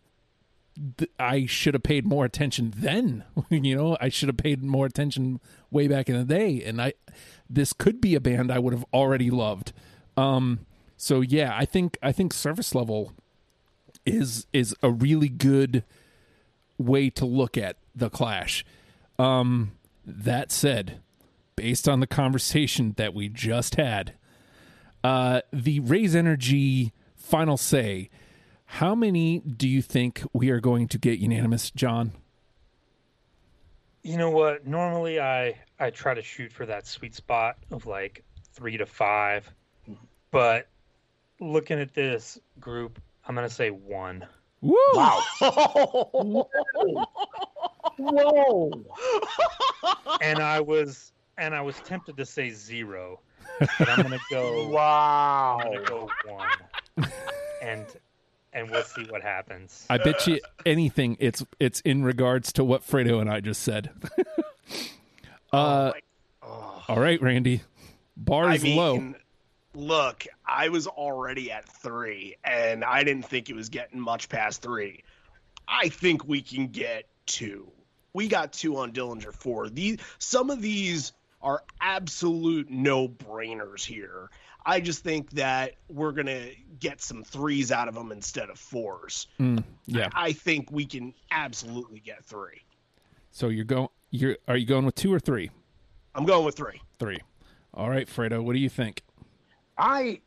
I 1.18 1.46
should 1.46 1.74
have 1.74 1.82
paid 1.82 2.06
more 2.06 2.24
attention 2.24 2.72
then. 2.76 3.24
you 3.50 3.76
know, 3.76 3.96
I 4.00 4.08
should 4.08 4.28
have 4.28 4.37
paid 4.37 4.62
more 4.62 4.87
attention 4.87 5.40
way 5.70 5.88
back 5.88 6.08
in 6.08 6.16
the 6.16 6.24
day. 6.24 6.62
And 6.62 6.80
I, 6.80 6.94
this 7.48 7.72
could 7.72 8.00
be 8.00 8.14
a 8.14 8.20
band 8.20 8.50
I 8.50 8.58
would 8.58 8.72
have 8.72 8.84
already 8.92 9.30
loved. 9.30 9.72
Um, 10.16 10.66
so 10.96 11.20
yeah, 11.20 11.54
I 11.56 11.64
think 11.64 11.98
I 12.02 12.12
think 12.12 12.32
Surface 12.32 12.74
Level 12.74 13.12
is 14.06 14.46
is 14.52 14.74
a 14.82 14.90
really 14.90 15.28
good 15.28 15.84
way 16.78 17.10
to 17.10 17.24
look 17.24 17.56
at 17.56 17.76
the 17.94 18.10
Clash. 18.10 18.64
Um, 19.18 19.72
that 20.04 20.50
said, 20.50 21.00
based 21.56 21.88
on 21.88 22.00
the 22.00 22.06
conversation 22.06 22.94
that 22.96 23.14
we 23.14 23.28
just 23.28 23.76
had, 23.76 24.14
uh, 25.02 25.40
the 25.52 25.80
Raise 25.80 26.14
Energy 26.16 26.92
final 27.16 27.56
say, 27.56 28.10
how 28.66 28.94
many 28.94 29.40
do 29.40 29.68
you 29.68 29.83
think 29.83 30.22
we 30.33 30.50
are 30.50 30.61
going 30.61 30.88
to 30.88 30.98
get 30.98 31.18
unanimous, 31.18 31.70
John? 31.70 32.12
You 34.03 34.18
know 34.18 34.31
what? 34.31 34.66
Normally, 34.66 35.20
I 35.20 35.59
I 35.79 35.90
try 35.90 36.14
to 36.14 36.22
shoot 36.22 36.53
for 36.53 36.66
that 36.66 36.87
sweet 36.87 37.14
spot 37.14 37.57
of 37.70 37.87
like 37.87 38.22
three 38.53 38.77
to 38.77 38.87
five, 38.87 39.50
but 40.31 40.68
looking 41.40 41.81
at 41.81 41.94
this 41.94 42.38
group, 42.61 43.00
I'm 43.27 43.35
gonna 43.35 43.48
say 43.48 43.70
one. 43.70 44.27
Woo! 44.61 44.77
Wow! 44.94 45.22
Whoa! 47.98 48.85
and 50.20 50.38
I 50.40 50.61
was 50.61 51.12
and 51.38 51.55
I 51.55 51.61
was 51.61 51.77
tempted 51.81 52.16
to 52.16 52.27
say 52.27 52.50
zero, 52.50 53.20
but 53.59 53.88
I'm 53.88 54.03
gonna 54.03 54.18
go. 54.31 54.68
Wow! 54.74 55.61
I'm 55.61 55.72
gonna 55.72 55.85
go 55.85 56.11
one, 56.27 57.11
and 57.62 57.87
and 58.54 58.70
we'll 58.70 58.84
see 58.84 59.04
what 59.04 59.22
happens. 59.22 59.84
I 59.90 59.98
bet 59.98 60.26
you 60.26 60.40
anything 60.66 61.16
it's 61.20 61.44
it's 61.60 61.80
in 61.80 62.04
regards 62.04 62.52
to 62.54 62.64
what 62.64 62.86
Fredo 62.86 63.20
and 63.20 63.28
I 63.28 63.40
just 63.40 63.62
said. 63.62 63.90
uh, 65.52 65.92
Oh, 66.46 66.82
all 66.88 67.00
right, 67.00 67.20
Randy. 67.20 67.62
Bar 68.16 68.46
I 68.46 68.58
mean, 68.58 68.76
low. 68.76 69.14
look, 69.74 70.26
I 70.46 70.68
was 70.68 70.86
already 70.86 71.50
at 71.50 71.68
three, 71.68 72.36
and 72.44 72.84
I 72.84 73.02
didn't 73.02 73.24
think 73.24 73.50
it 73.50 73.56
was 73.56 73.70
getting 73.70 73.98
much 73.98 74.28
past 74.28 74.62
three. 74.62 75.02
I 75.66 75.88
think 75.88 76.26
we 76.26 76.42
can 76.42 76.68
get 76.68 77.06
two. 77.26 77.70
We 78.12 78.28
got 78.28 78.52
two 78.52 78.76
on 78.76 78.92
Dillinger 78.92 79.32
four. 79.32 79.68
These 79.68 79.98
some 80.18 80.50
of 80.50 80.60
these 80.62 81.12
are 81.42 81.62
absolute 81.80 82.70
no 82.70 83.08
brainers 83.08 83.84
here. 83.84 84.30
I 84.66 84.81
just 84.81 85.05
think 85.05 85.31
that 85.33 85.74
we're 85.88 86.12
gonna 86.12 86.48
get 86.81 87.00
some 87.03 87.22
threes 87.22 87.70
out 87.70 87.88
of 87.88 87.94
them 87.94 88.12
instead 88.12 88.48
of 88.50 88.59
fours. 88.59 89.27
Mm, 89.38 89.62
yeah. 89.87 90.09
I 90.14 90.33
think 90.33 90.70
we 90.72 90.87
can 90.87 91.14
absolutely 91.31 92.00
get 92.00 92.24
three. 92.24 92.62
So 93.31 93.48
you're 93.48 93.64
going. 93.64 93.88
You're 94.11 94.37
are 94.48 94.57
you 94.57 94.66
going 94.66 94.87
with 94.87 94.94
two 94.94 95.12
or 95.12 95.18
three? 95.18 95.50
I'm 96.14 96.24
going 96.24 96.44
with 96.44 96.57
three. 96.57 96.81
Three. 96.98 97.18
All 97.74 97.90
right, 97.90 98.07
Fredo. 98.07 98.42
What 98.42 98.53
do 98.53 98.61
you 98.61 98.68
think? 98.68 99.03
I 99.77 100.20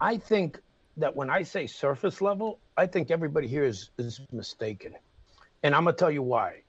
I 0.00 0.16
think 0.16 0.60
that 0.96 1.14
when 1.14 1.30
I 1.30 1.42
say 1.42 1.66
surface 1.66 2.20
level, 2.20 2.58
I 2.76 2.86
think 2.86 3.10
everybody 3.10 3.46
here 3.46 3.64
is 3.64 3.90
is 3.98 4.20
mistaken, 4.32 4.94
and 5.62 5.74
I'm 5.74 5.84
gonna 5.84 5.96
tell 5.96 6.10
you 6.10 6.22
why. 6.22 6.62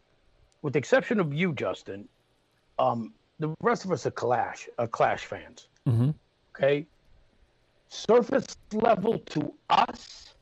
With 0.61 0.73
the 0.73 0.79
exception 0.79 1.19
of 1.19 1.33
you, 1.33 1.53
Justin, 1.53 2.07
um, 2.77 3.13
the 3.39 3.53
rest 3.61 3.85
of 3.85 3.91
us 3.91 4.05
are 4.05 4.11
Clash, 4.11 4.67
are 4.77 4.87
Clash 4.87 5.25
fans. 5.25 5.67
Mm-hmm. 5.87 6.11
Okay, 6.55 6.85
surface 7.87 8.57
level 8.73 9.19
to 9.19 9.53
us 9.69 10.35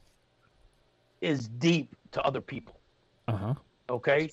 is 1.22 1.48
deep 1.48 1.96
to 2.12 2.22
other 2.24 2.42
people. 2.42 2.80
Uh 3.28 3.36
huh. 3.36 3.54
Okay, 3.90 4.30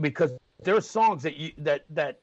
because 0.00 0.32
there 0.62 0.76
are 0.76 0.80
songs 0.80 1.22
that 1.22 1.36
you 1.36 1.52
that 1.58 1.84
that 1.90 2.20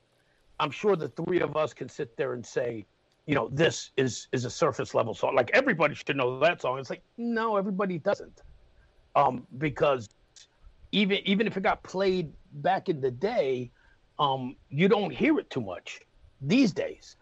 I'm 0.60 0.72
sure 0.72 0.96
the 0.96 1.10
three 1.10 1.40
of 1.40 1.56
us 1.56 1.74
can 1.74 1.90
sit 1.90 2.16
there 2.18 2.34
and 2.34 2.46
say, 2.46 2.86
you 3.26 3.36
know, 3.36 3.50
this 3.52 3.92
is 3.98 4.28
is 4.32 4.46
a 4.46 4.50
surface 4.50 4.94
level 4.94 5.14
song. 5.14 5.36
Like 5.36 5.50
everybody 5.54 5.96
should 5.96 6.16
know 6.18 6.40
that 6.40 6.62
song. 6.62 6.80
It's 6.80 6.90
like 6.90 7.04
no, 7.18 7.58
everybody 7.58 7.98
doesn't, 7.98 8.42
um, 9.16 9.48
because 9.58 10.10
even 10.92 11.20
even 11.26 11.48
if 11.48 11.56
it 11.56 11.64
got 11.64 11.82
played 11.84 12.32
back 12.52 12.90
in 12.90 13.00
the 13.00 13.12
day, 13.12 13.72
um, 14.22 14.56
you 14.70 14.88
don't 14.88 15.12
hear 15.12 15.38
it 15.40 15.50
too 15.50 15.62
much 15.62 16.00
these 16.42 16.72
days. 16.72 17.18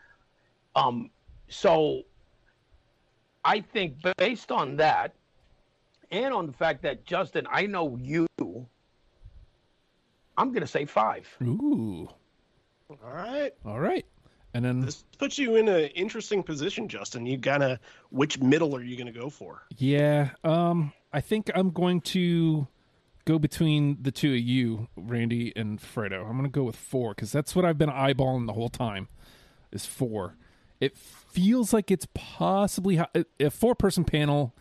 Um, 0.75 1.09
so 1.47 2.03
I 3.43 3.61
think 3.61 3.95
based 4.17 4.51
on 4.51 4.75
that, 4.77 5.15
and 6.11 6.33
on 6.33 6.47
the 6.47 6.53
fact 6.53 6.81
that 6.83 7.05
Justin, 7.05 7.47
I 7.51 7.65
know 7.65 7.97
you. 8.01 8.27
I'm 10.37 10.49
going 10.51 10.61
to 10.61 10.67
say 10.67 10.85
five. 10.85 11.27
Ooh. 11.41 12.09
All 12.89 13.13
right. 13.13 13.53
All 13.65 13.79
right. 13.79 14.05
And 14.53 14.65
then 14.65 14.79
This 14.81 15.05
puts 15.19 15.37
you 15.37 15.55
in 15.57 15.67
an 15.67 15.85
interesting 15.89 16.41
position, 16.41 16.87
Justin. 16.87 17.25
You 17.25 17.37
gotta 17.37 17.79
which 18.09 18.39
middle 18.39 18.75
are 18.75 18.81
you 18.81 18.97
gonna 18.97 19.11
go 19.11 19.29
for? 19.29 19.61
yeah, 19.77 20.31
um, 20.43 20.91
I 21.13 21.21
think 21.21 21.51
I'm 21.53 21.69
going 21.69 22.01
to 22.01 22.67
go 23.29 23.37
between 23.37 23.97
the 24.01 24.11
two 24.11 24.33
of 24.33 24.39
you, 24.39 24.87
Randy 24.95 25.53
and 25.55 25.79
Fredo. 25.79 26.25
I'm 26.25 26.31
going 26.31 26.43
to 26.43 26.49
go 26.49 26.63
with 26.63 26.75
four 26.75 27.13
because 27.13 27.31
that's 27.31 27.55
what 27.55 27.63
I've 27.63 27.77
been 27.77 27.89
eyeballing 27.89 28.47
the 28.47 28.53
whole 28.53 28.69
time. 28.69 29.07
Is 29.71 29.85
four. 29.85 30.35
It 30.79 30.97
feels 30.97 31.71
like 31.71 31.91
it's 31.91 32.07
possibly 32.15 32.99
a 33.39 33.51
four 33.51 33.75
person 33.75 34.03
panel 34.03 34.55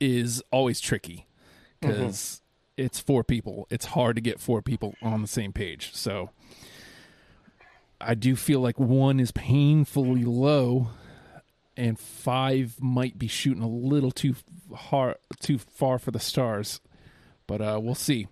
is 0.00 0.42
always 0.50 0.80
tricky 0.80 1.26
mm-hmm. 1.82 1.90
because 1.90 2.40
it's 2.78 2.98
four 2.98 3.22
people. 3.22 3.66
It's 3.68 3.84
hard 3.86 4.16
to 4.16 4.22
get 4.22 4.40
four 4.40 4.62
people 4.62 4.94
on 5.02 5.20
the 5.20 5.28
same 5.28 5.52
page. 5.52 5.90
So 5.92 6.30
I 8.00 8.14
do 8.14 8.34
feel 8.34 8.60
like 8.60 8.80
one 8.80 9.20
is 9.20 9.30
painfully 9.30 10.24
low, 10.24 10.88
and 11.76 11.98
five 11.98 12.76
might 12.80 13.18
be 13.18 13.28
shooting 13.28 13.62
a 13.62 13.68
little 13.68 14.10
too 14.10 14.36
hard, 14.74 15.16
too 15.40 15.58
far 15.58 15.98
for 15.98 16.12
the 16.12 16.20
stars. 16.20 16.80
But 17.46 17.60
uh, 17.60 17.78
we'll 17.82 17.94
see. 17.94 18.26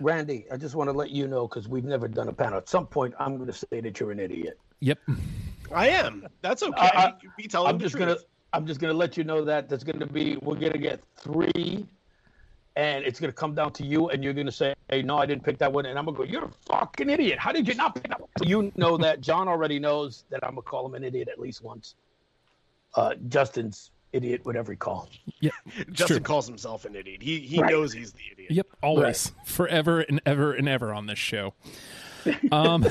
Randy, 0.00 0.46
I 0.50 0.56
just 0.56 0.74
want 0.74 0.88
to 0.88 0.96
let 0.96 1.10
you 1.10 1.28
know 1.28 1.46
because 1.46 1.68
we've 1.68 1.84
never 1.84 2.08
done 2.08 2.28
a 2.28 2.32
panel. 2.32 2.58
At 2.58 2.68
some 2.68 2.86
point, 2.86 3.14
I'm 3.18 3.36
going 3.36 3.48
to 3.48 3.52
say 3.52 3.80
that 3.80 4.00
you're 4.00 4.10
an 4.10 4.20
idiot. 4.20 4.58
Yep. 4.80 4.98
I 5.74 5.88
am. 5.88 6.26
That's 6.40 6.62
okay. 6.62 6.74
I- 6.80 7.06
I- 7.08 7.12
Be 7.36 7.46
telling 7.46 7.68
I'm 7.68 7.78
just 7.78 7.94
truth. 7.96 8.06
gonna 8.08 8.18
I'm 8.54 8.66
just 8.66 8.80
gonna 8.80 8.92
let 8.92 9.16
you 9.16 9.24
know 9.24 9.44
that 9.46 9.68
there's 9.70 9.84
gonna 9.84 10.04
be 10.06 10.36
we're 10.42 10.56
gonna 10.56 10.76
get 10.76 11.00
three, 11.16 11.86
and 12.76 13.02
it's 13.04 13.18
gonna 13.18 13.32
come 13.32 13.54
down 13.54 13.72
to 13.74 13.86
you, 13.86 14.10
and 14.10 14.22
you're 14.22 14.34
gonna 14.34 14.52
say, 14.52 14.74
"Hey, 14.90 15.00
no, 15.02 15.16
I 15.16 15.24
didn't 15.24 15.42
pick 15.44 15.56
that 15.58 15.72
one," 15.72 15.86
and 15.86 15.98
I'm 15.98 16.04
gonna 16.04 16.18
go, 16.18 16.24
"You're 16.24 16.44
a 16.44 16.50
fucking 16.66 17.08
idiot! 17.08 17.38
How 17.38 17.52
did 17.52 17.66
you 17.66 17.72
not 17.74 17.94
pick 17.94 18.08
that 18.08 18.20
one?" 18.20 18.28
So 18.38 18.44
you 18.44 18.70
know 18.76 18.98
that 18.98 19.22
John 19.22 19.48
already 19.48 19.78
knows 19.78 20.24
that 20.28 20.44
I'm 20.44 20.50
gonna 20.50 20.62
call 20.62 20.84
him 20.84 20.94
an 20.94 21.02
idiot 21.04 21.28
at 21.32 21.38
least 21.38 21.62
once. 21.62 21.94
Uh, 22.94 23.14
Justin's 23.28 23.90
idiot 24.12 24.44
with 24.44 24.56
every 24.56 24.76
call. 24.76 25.08
Yep. 25.40 25.52
Justin 25.92 26.16
true. 26.18 26.20
calls 26.20 26.46
himself 26.46 26.84
an 26.84 26.94
idiot. 26.96 27.22
He 27.22 27.40
he 27.40 27.60
Right. 27.60 27.70
knows 27.70 27.92
he's 27.92 28.12
the 28.12 28.20
idiot. 28.32 28.50
Yep. 28.52 28.66
Always, 28.82 29.32
forever 29.44 30.00
and 30.00 30.20
ever 30.26 30.52
and 30.52 30.68
ever 30.68 30.92
on 30.92 31.06
this 31.06 31.18
show. 31.18 31.54
Um, 32.50 32.86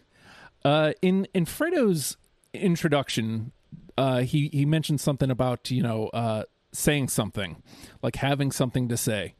uh, 0.64 0.92
in 1.02 1.26
in 1.34 1.44
Fredo's 1.44 2.16
introduction, 2.54 3.52
uh, 3.98 4.20
he 4.20 4.48
he 4.52 4.64
mentioned 4.64 5.00
something 5.00 5.30
about 5.30 5.70
you 5.70 5.82
know 5.82 6.08
uh, 6.08 6.44
saying 6.72 7.08
something, 7.08 7.62
like 8.02 8.16
having 8.16 8.50
something 8.52 8.88
to 8.88 8.96
say, 8.96 9.34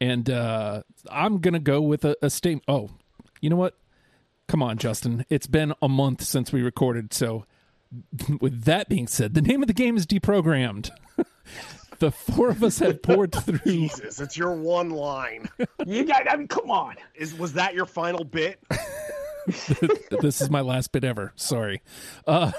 and 0.00 0.28
uh, 0.28 0.82
I'm 1.10 1.38
gonna 1.38 1.58
go 1.60 1.80
with 1.80 2.04
a, 2.04 2.16
a 2.22 2.30
statement. 2.30 2.64
Oh, 2.68 2.90
you 3.40 3.50
know 3.50 3.56
what? 3.56 3.76
Come 4.48 4.62
on, 4.62 4.78
Justin. 4.78 5.24
It's 5.28 5.46
been 5.48 5.72
a 5.82 5.88
month 5.88 6.22
since 6.22 6.52
we 6.52 6.62
recorded, 6.62 7.12
so 7.12 7.46
with 8.40 8.64
that 8.64 8.88
being 8.88 9.06
said, 9.06 9.34
the 9.34 9.42
name 9.42 9.62
of 9.62 9.68
the 9.68 9.74
game 9.74 9.96
is 9.96 10.06
deprogrammed. 10.06 10.90
the 11.98 12.10
four 12.10 12.50
of 12.50 12.62
us 12.62 12.78
have 12.78 13.02
poured 13.02 13.32
through. 13.44 13.58
Jesus, 13.64 14.20
it's 14.20 14.36
your 14.36 14.54
one 14.54 14.90
line. 14.90 15.48
You 15.86 16.04
got, 16.04 16.30
I 16.30 16.36
mean, 16.36 16.48
come 16.48 16.70
on. 16.70 16.96
Is 17.14 17.34
was 17.34 17.54
that 17.54 17.74
your 17.74 17.86
final 17.86 18.24
bit? 18.24 18.62
this 19.46 20.40
is 20.40 20.50
my 20.50 20.60
last 20.60 20.92
bit 20.92 21.04
ever. 21.04 21.32
Sorry. 21.36 21.82
Uh, 22.26 22.52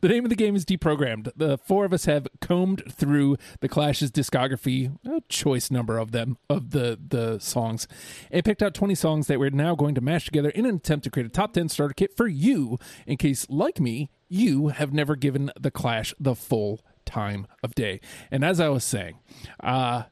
the 0.00 0.08
name 0.08 0.24
of 0.24 0.30
the 0.30 0.36
game 0.36 0.56
is 0.56 0.64
deprogrammed. 0.64 1.30
The 1.36 1.58
four 1.58 1.84
of 1.84 1.92
us 1.92 2.04
have 2.06 2.26
combed 2.40 2.82
through 2.90 3.36
the 3.60 3.68
Clash's 3.68 4.10
discography, 4.10 4.96
a 5.06 5.20
choice 5.28 5.70
number 5.70 5.98
of 5.98 6.12
them 6.12 6.38
of 6.48 6.70
the 6.70 6.98
the 7.08 7.38
songs, 7.38 7.86
and 8.30 8.44
picked 8.44 8.62
out 8.62 8.74
twenty 8.74 8.94
songs 8.94 9.26
that 9.26 9.38
we're 9.38 9.50
now 9.50 9.74
going 9.74 9.94
to 9.94 10.00
mash 10.00 10.24
together 10.24 10.50
in 10.50 10.66
an 10.66 10.76
attempt 10.76 11.04
to 11.04 11.10
create 11.10 11.26
a 11.26 11.30
top 11.30 11.52
ten 11.52 11.68
starter 11.68 11.94
kit 11.94 12.16
for 12.16 12.26
you, 12.26 12.78
in 13.06 13.16
case, 13.16 13.46
like 13.48 13.80
me, 13.80 14.10
you 14.28 14.68
have 14.68 14.92
never 14.92 15.16
given 15.16 15.50
the 15.60 15.70
Clash 15.70 16.14
the 16.18 16.34
full 16.34 16.80
time 17.04 17.46
of 17.62 17.74
day. 17.74 18.00
And 18.30 18.44
as 18.44 18.60
I 18.60 18.68
was 18.68 18.84
saying, 18.84 19.18
uh, 19.62 20.04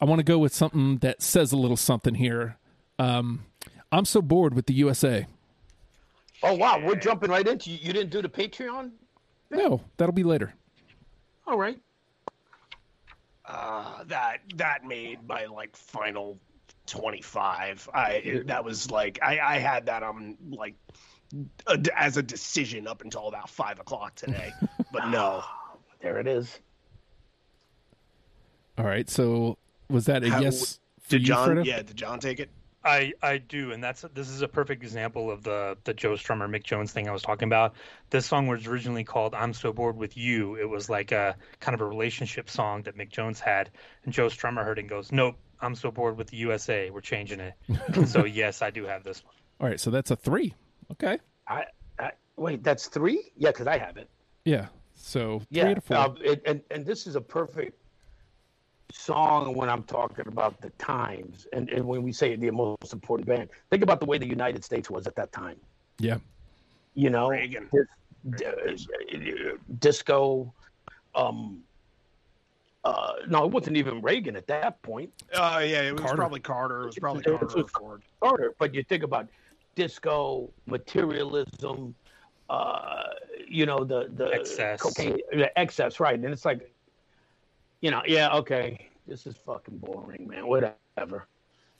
I 0.00 0.04
want 0.04 0.18
to 0.18 0.24
go 0.24 0.38
with 0.38 0.54
something 0.54 0.98
that 0.98 1.22
says 1.22 1.52
a 1.52 1.56
little 1.56 1.76
something 1.76 2.14
here. 2.14 2.58
Um, 2.98 3.46
I'm 3.90 4.04
so 4.04 4.20
bored 4.20 4.54
with 4.54 4.66
the 4.66 4.74
USA. 4.74 5.26
Oh 6.42 6.54
wow, 6.54 6.80
we're 6.84 6.96
jumping 6.96 7.30
right 7.30 7.46
into 7.46 7.70
you. 7.70 7.78
You 7.80 7.92
didn't 7.92 8.10
do 8.10 8.20
the 8.20 8.28
Patreon. 8.28 8.90
No, 9.50 9.80
that'll 9.96 10.12
be 10.12 10.24
later. 10.24 10.54
All 11.46 11.58
right. 11.58 11.78
Uh, 13.44 14.04
that 14.04 14.38
that 14.56 14.84
made 14.84 15.26
my 15.28 15.44
like 15.46 15.76
final 15.76 16.38
twenty 16.86 17.20
five. 17.20 17.88
I 17.92 18.42
that 18.46 18.64
was 18.64 18.90
like 18.90 19.18
I 19.22 19.38
I 19.38 19.58
had 19.58 19.86
that 19.86 20.02
on 20.02 20.36
like 20.50 20.74
a, 21.66 21.78
as 21.94 22.16
a 22.16 22.22
decision 22.22 22.86
up 22.86 23.02
until 23.02 23.28
about 23.28 23.50
five 23.50 23.78
o'clock 23.80 24.14
today. 24.14 24.52
but 24.92 25.08
no, 25.08 25.44
There 26.04 26.18
it 26.18 26.26
is. 26.26 26.60
All 28.76 28.84
right. 28.84 29.08
So 29.08 29.56
was 29.88 30.04
that 30.04 30.22
a 30.22 30.28
How- 30.28 30.40
yes 30.40 30.78
did 31.08 31.22
you, 31.22 31.28
John? 31.28 31.48
Fredo? 31.48 31.64
Yeah, 31.64 31.80
did 31.80 31.96
John 31.96 32.20
take 32.20 32.40
it? 32.40 32.50
I 32.84 33.12
I 33.22 33.38
do, 33.38 33.72
and 33.72 33.82
that's 33.82 34.04
this 34.14 34.28
is 34.28 34.42
a 34.42 34.48
perfect 34.48 34.82
example 34.82 35.30
of 35.30 35.42
the 35.42 35.76
the 35.84 35.94
Joe 35.94 36.12
Strummer 36.12 36.48
Mick 36.48 36.64
Jones 36.64 36.92
thing 36.92 37.08
I 37.08 37.12
was 37.12 37.22
talking 37.22 37.48
about. 37.48 37.74
This 38.10 38.26
song 38.26 38.46
was 38.46 38.66
originally 38.66 39.04
called 39.04 39.34
"I'm 39.34 39.54
So 39.54 39.72
Bored 39.72 39.96
with 39.96 40.16
You." 40.16 40.56
It 40.56 40.68
was 40.68 40.90
like 40.90 41.12
a 41.12 41.36
kind 41.60 41.74
of 41.74 41.80
a 41.80 41.86
relationship 41.86 42.50
song 42.50 42.82
that 42.82 42.96
Mick 42.96 43.10
Jones 43.10 43.40
had, 43.40 43.70
and 44.04 44.12
Joe 44.12 44.26
Strummer 44.26 44.64
heard 44.64 44.78
it 44.78 44.82
and 44.82 44.88
goes, 44.90 45.10
"Nope, 45.12 45.36
I'm 45.60 45.74
so 45.74 45.90
bored 45.90 46.18
with 46.18 46.28
the 46.28 46.36
USA. 46.38 46.90
We're 46.90 47.00
changing 47.00 47.40
it." 47.40 47.54
so 48.06 48.24
yes, 48.24 48.60
I 48.60 48.70
do 48.70 48.84
have 48.84 49.02
this 49.02 49.24
one. 49.24 49.34
All 49.60 49.68
right. 49.68 49.80
So 49.80 49.90
that's 49.90 50.10
a 50.10 50.16
three. 50.16 50.54
Okay. 50.92 51.18
I, 51.48 51.64
I 51.98 52.10
wait. 52.36 52.62
That's 52.62 52.88
three. 52.88 53.30
Yeah, 53.36 53.50
because 53.50 53.66
I 53.66 53.78
have 53.78 53.96
it. 53.96 54.10
Yeah. 54.44 54.66
So 54.94 55.38
three 55.38 55.46
Yeah, 55.50 55.68
out 55.70 55.78
of 55.78 55.84
four. 55.84 55.96
uh, 55.96 56.14
it, 56.22 56.42
and 56.44 56.60
and 56.70 56.84
this 56.84 57.06
is 57.06 57.16
a 57.16 57.20
perfect 57.20 57.78
song 58.92 59.54
when 59.54 59.68
I'm 59.68 59.82
talking 59.84 60.26
about 60.28 60.60
the 60.60 60.70
times 60.70 61.46
and, 61.52 61.68
and 61.70 61.84
when 61.84 62.02
we 62.02 62.12
say 62.12 62.36
the 62.36 62.50
most 62.50 62.92
important 62.92 63.26
band. 63.28 63.48
Think 63.70 63.82
about 63.82 64.00
the 64.00 64.06
way 64.06 64.18
the 64.18 64.26
United 64.28 64.64
States 64.64 64.90
was 64.90 65.06
at 65.06 65.16
that 65.16 65.32
time. 65.32 65.56
yeah. 65.98 66.18
You 66.96 67.10
know, 67.10 67.28
Reagan. 67.28 67.68
dis- 68.36 68.86
uh, 68.86 69.56
disco. 69.80 70.52
Um, 71.16 71.64
uh, 72.84 73.14
no, 73.28 73.44
it 73.46 73.50
wasn't 73.50 73.76
even 73.76 74.00
Reagan 74.00 74.36
at 74.36 74.46
that 74.46 74.80
point. 74.82 75.10
Uh, 75.34 75.60
yeah, 75.64 75.82
it 75.82 75.92
was 75.92 76.02
Carter. 76.02 76.16
probably 76.16 76.38
Carter. 76.40 76.82
It 76.82 76.86
was 76.86 76.98
probably 77.00 77.24
It 77.26 77.30
was- 77.32 77.52
Carter 77.52 77.60
or 77.62 77.68
Ford. 77.68 78.02
Carter, 78.20 78.54
but 78.60 78.74
you 78.74 78.84
think 78.84 79.02
about 79.02 79.26
disco, 79.74 80.48
materialism, 80.66 81.94
uh, 82.48 83.04
you 83.48 83.66
know, 83.66 83.82
the 83.84 84.10
the 84.14 84.26
Excess. 84.32 84.80
cocaine, 84.80 85.18
the 85.32 85.50
excess, 85.58 85.98
right? 85.98 86.14
And 86.14 86.26
it's 86.26 86.44
like, 86.44 86.70
you 87.84 87.90
know, 87.90 88.00
yeah, 88.06 88.34
okay, 88.36 88.88
this 89.06 89.26
is 89.26 89.36
fucking 89.44 89.76
boring, 89.76 90.26
man. 90.26 90.46
Whatever. 90.46 91.28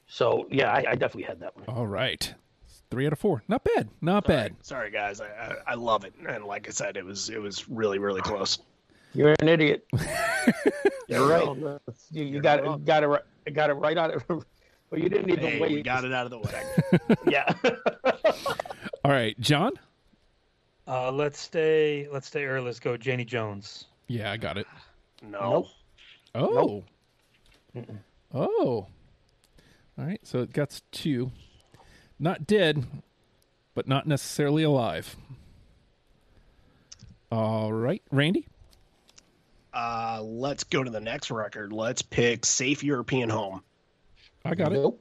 So 0.07 0.47
yeah, 0.51 0.71
I, 0.71 0.79
I 0.91 0.95
definitely 0.97 1.23
had 1.23 1.41
that 1.41 1.57
one. 1.57 1.65
All 1.67 1.87
right. 1.87 2.35
Three 2.91 3.07
out 3.07 3.15
of 3.15 3.19
four. 3.19 3.43
Not 3.49 3.65
bad. 3.65 3.89
Not 4.03 4.27
Sorry, 4.27 4.37
bad. 4.37 4.57
sorry 4.61 4.91
guys, 4.91 5.21
I, 5.23 5.27
I 5.27 5.55
I 5.69 5.75
love 5.75 6.05
it, 6.05 6.13
and 6.29 6.45
like 6.45 6.69
I 6.69 6.73
said, 6.73 6.99
it 6.99 7.05
was 7.07 7.31
it 7.31 7.41
was 7.41 7.67
really 7.71 7.99
really 7.99 8.21
close. 8.21 8.59
You're 9.15 9.35
an 9.41 9.49
idiot. 9.49 9.87
You're 11.09 11.27
right. 11.27 11.81
You, 12.11 12.25
you 12.25 12.41
got 12.43 12.59
it, 12.59 12.65
wrong. 12.67 12.85
got 12.85 13.03
it, 13.03 13.07
right- 13.07 13.23
got 13.55 13.71
it 13.71 13.75
right 13.75 13.97
out 13.97 14.11
of. 14.13 14.45
But 14.91 14.99
you 15.01 15.09
didn't 15.09 15.31
even 15.31 15.43
Hey, 15.45 15.61
wait. 15.61 15.73
we 15.73 15.83
got 15.83 16.05
it 16.05 16.13
out 16.13 16.27
of 16.27 16.31
the 16.31 16.39
way. 16.39 17.17
Yeah. 17.27 17.53
All 19.05 19.11
right. 19.11 19.39
John? 19.41 19.73
Uh, 20.87 21.11
let's 21.11 21.39
stay 21.39 22.07
let's 22.13 22.27
stay 22.27 22.45
early. 22.45 22.67
Let's 22.67 22.81
go, 22.81 22.97
Janie 22.99 23.25
Jones. 23.25 23.87
Yeah, 24.09 24.31
I 24.33 24.37
got 24.37 24.59
it. 24.59 24.67
No. 25.23 25.41
Nope. 25.51 25.67
Oh. 26.35 26.85
Oh. 28.33 28.87
All 29.97 30.05
right. 30.05 30.21
So 30.25 30.41
it 30.41 30.53
got 30.53 30.81
two. 30.91 31.31
Not 32.19 32.47
dead, 32.47 32.85
but 33.75 33.87
not 33.87 34.07
necessarily 34.07 34.63
alive. 34.63 35.17
All 37.31 37.73
right. 37.73 38.03
Randy? 38.11 38.47
Uh, 39.73 40.21
let's 40.23 40.65
go 40.65 40.85
to 40.85 40.91
the 40.91 41.01
next 41.01 41.31
record. 41.31 41.73
Let's 41.73 42.03
pick 42.03 42.47
"Safe 42.47 42.85
European 42.85 43.29
Home." 43.29 43.63
I 44.45 44.55
got 44.55 44.73
it. 44.73 44.95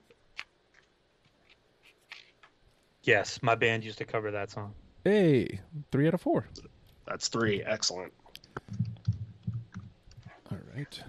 Yes, 3.04 3.40
my 3.44 3.56
band 3.56 3.84
used 3.84 3.98
to 3.98 4.06
cover 4.06 4.32
that 4.32 4.50
song. 4.50 4.74
Hey, 5.04 5.60
three 5.92 6.08
out 6.08 6.14
of 6.14 6.22
four. 6.22 6.48
That's 7.06 7.28
three. 7.28 7.62
Excellent. 7.64 8.14
All 10.52 10.58
right. 10.76 11.04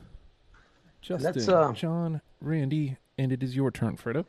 Justin, 1.05 1.33
Let's, 1.35 1.49
uh, 1.49 1.71
John, 1.73 2.21
Randy, 2.41 2.97
and 3.19 3.31
it 3.31 3.43
is 3.43 3.55
your 3.55 3.71
turn, 3.71 3.97
Fredo. 3.97 4.25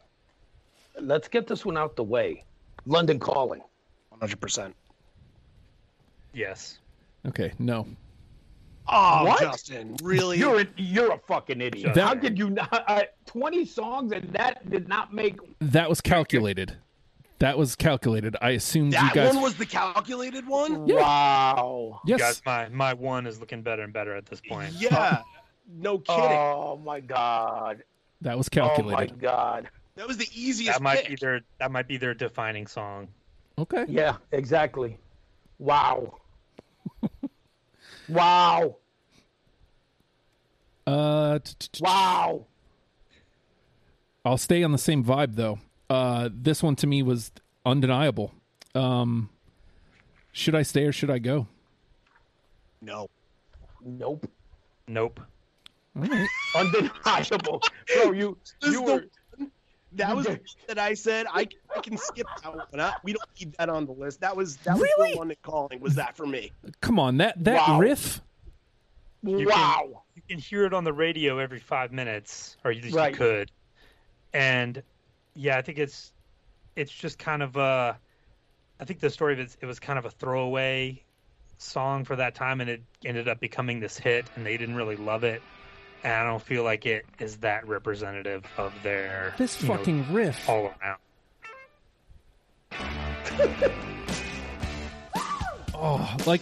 Let's 1.00 1.30
get 1.30 1.48
this 1.48 1.66
one 1.66 1.78
out 1.78 1.96
the 1.96 2.04
way. 2.04 2.44
London 2.86 3.18
Calling. 3.18 3.62
One 4.10 4.20
hundred 4.20 4.42
percent. 4.42 4.76
Yes. 6.34 6.80
Okay, 7.26 7.54
no. 7.60 7.88
Oh, 8.88 9.26
What? 9.26 9.40
Justin, 9.40 9.96
really? 10.04 10.38
You're 10.38 10.62
a, 10.62 10.68
you're 10.78 11.14
a 11.14 11.18
fucking 11.18 11.60
idiot. 11.62 11.94
That- 11.96 12.08
How 12.08 12.16
could 12.16 12.38
you 12.38 12.50
not? 12.50 12.84
Uh, 12.88 13.04
Twenty 13.26 13.66
songs 13.66 14.12
and 14.12 14.32
that 14.34 14.70
did 14.70 14.88
not 14.88 15.14
make. 15.14 15.38
That 15.60 15.90
was 15.90 16.02
calculated. 16.02 16.76
That 17.40 17.58
was 17.58 17.76
calculated. 17.76 18.36
I 18.42 18.52
assumed 18.52 18.94
that 18.94 19.02
you 19.10 19.14
guys. 19.14 19.30
That 19.30 19.34
one 19.36 19.44
was 19.44 19.56
the 19.56 19.66
calculated 19.66 20.48
one. 20.48 20.88
Yeah. 20.88 20.96
Wow. 20.98 22.02
yes. 22.06 22.20
Guys, 22.20 22.42
my 22.46 22.70
my 22.70 22.94
one 22.94 23.26
is 23.28 23.40
looking 23.40 23.62
better 23.62 23.82
and 23.84 23.92
better 23.92 24.16
at 24.16 24.26
this 24.26 24.40
point. 24.48 24.72
Yeah. 24.74 25.22
No 25.68 25.98
kidding. 26.00 26.22
Oh 26.24 26.80
my 26.84 27.00
god. 27.00 27.84
that 28.22 28.38
was 28.38 28.50
calculated. 28.50 29.12
Oh 29.12 29.16
my 29.16 29.22
god. 29.22 29.70
that 29.96 30.08
was 30.08 30.18
the 30.18 30.28
easiest 30.34 30.74
That 30.74 30.82
might 30.82 31.00
pick. 31.02 31.10
be 31.10 31.16
their 31.16 31.42
that 31.60 31.72
might 31.72 31.88
be 31.88 31.98
their 31.98 32.14
defining 32.14 32.68
song. 32.68 33.08
Okay. 33.58 33.86
Yeah. 33.88 34.18
Exactly. 34.32 34.98
Wow. 35.60 36.18
wow. 38.10 38.76
Uh, 40.86 41.40
Wow. 41.80 42.46
I'll 44.24 44.38
stay 44.38 44.64
on 44.64 44.72
the 44.72 44.78
same 44.78 45.04
vibe 45.04 45.36
though. 45.36 45.60
Uh, 45.90 46.30
this 46.34 46.62
one 46.64 46.76
to 46.78 46.88
me 46.88 47.02
was 47.04 47.32
undeniable. 47.66 48.34
Um, 48.74 49.30
should 50.32 50.56
I 50.56 50.64
stay 50.64 50.84
or 50.86 50.92
should 50.92 51.10
I 51.10 51.20
go? 51.20 51.48
No. 52.82 53.08
Nope. 53.84 54.30
Nope. 54.88 55.20
All 55.96 56.02
right. 56.04 56.30
Undeniable. 56.54 57.62
Bro, 57.96 58.12
You 58.12 58.38
you 58.62 58.70
is 58.70 58.74
the 58.76 58.82
were. 58.82 59.06
That 59.94 60.14
was 60.16 60.26
the 60.26 60.32
did. 60.34 60.40
one 60.40 60.48
that 60.68 60.80
I 60.80 60.94
said 60.94 61.26
I, 61.32 61.48
I 61.74 61.80
can 61.82 61.98
skip 61.98 62.28
that 62.44 62.54
one. 62.54 62.80
I- 62.82 62.96
we 63.04 63.14
don't 63.14 63.24
need 63.40 63.56
that 63.58 63.70
on 63.70 63.86
the 63.86 63.94
list. 63.94 64.20
That 64.22 64.36
was 64.36 64.58
that 64.58 64.78
was 64.78 64.90
Really? 64.98 65.14
the 65.14 65.18
one 65.18 65.28
that 65.30 65.42
calling 65.42 65.80
was 65.80 65.96
that 65.96 66.18
for 66.18 66.26
me. 66.26 66.52
Come 66.82 67.00
on, 67.00 67.18
that 67.18 67.42
that 67.44 67.68
Wow. 67.68 67.80
riff. 67.80 68.22
You 69.24 69.48
wow. 69.48 70.04
You 70.16 70.22
can 70.30 70.38
hear 70.40 70.66
it 70.66 70.74
on 70.74 70.84
the 70.84 70.94
radio 70.94 71.38
every 71.40 71.60
five 71.60 71.92
minutes, 71.92 72.58
or 72.64 72.72
at 72.72 72.78
least 72.84 72.96
Right. 72.96 73.12
you 73.12 73.18
could. 73.18 73.52
And 74.34 74.84
yeah, 75.34 75.58
I 75.58 75.62
think 75.62 75.78
it's 75.80 76.12
it's 76.76 76.92
just 76.92 77.18
kind 77.18 77.42
of 77.42 77.56
a. 77.56 77.98
I 78.80 78.84
think 78.84 79.00
the 79.00 79.10
story 79.10 79.32
of 79.34 79.40
it, 79.40 79.56
it 79.62 79.66
was 79.66 79.80
kind 79.80 79.98
of 79.98 80.04
a 80.04 80.10
throwaway 80.10 81.02
song 81.58 82.04
for 82.04 82.18
that 82.18 82.36
time, 82.36 82.60
and 82.60 82.70
it 82.70 82.84
ended 83.06 83.30
up 83.30 83.40
becoming 83.40 83.80
this 83.80 83.98
hit, 83.98 84.26
and 84.36 84.46
they 84.46 84.58
didn't 84.58 84.76
really 84.76 84.98
love 84.98 85.24
it. 85.24 85.42
And 86.06 86.14
I 86.14 86.24
don't 86.24 86.42
feel 86.42 86.64
like 86.64 86.86
it 86.86 87.04
is 87.20 87.38
that 87.38 87.68
representative 87.68 88.46
of 88.58 88.72
their 88.84 89.34
This 89.40 89.60
you 89.62 89.68
know, 89.68 89.76
fucking 89.78 90.14
riff. 90.14 90.48
all 90.48 90.72
around. 90.82 91.00
Oh, 95.78 96.16
like 96.26 96.42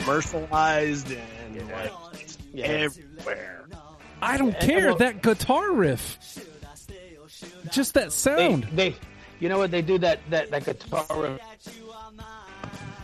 Commercialized 0.00 1.10
and 1.12 1.70
like 1.70 1.92
Yeah. 2.54 2.64
everywhere. 2.66 3.66
I 4.22 4.38
don't 4.38 4.54
And- 4.54 4.62
care 4.66 4.86
well- 4.86 4.96
that 4.96 5.22
guitar 5.22 5.70
riff. 5.72 6.18
Just 7.70 7.92
that 7.94 8.12
sound. 8.12 8.64
they 8.72 8.96
you 9.38 9.48
know 9.50 9.58
what 9.58 9.70
they 9.70 9.82
do 9.82 9.98
that 9.98 10.20
that 10.30 10.50
that 10.50 10.64
guitar 10.64 11.38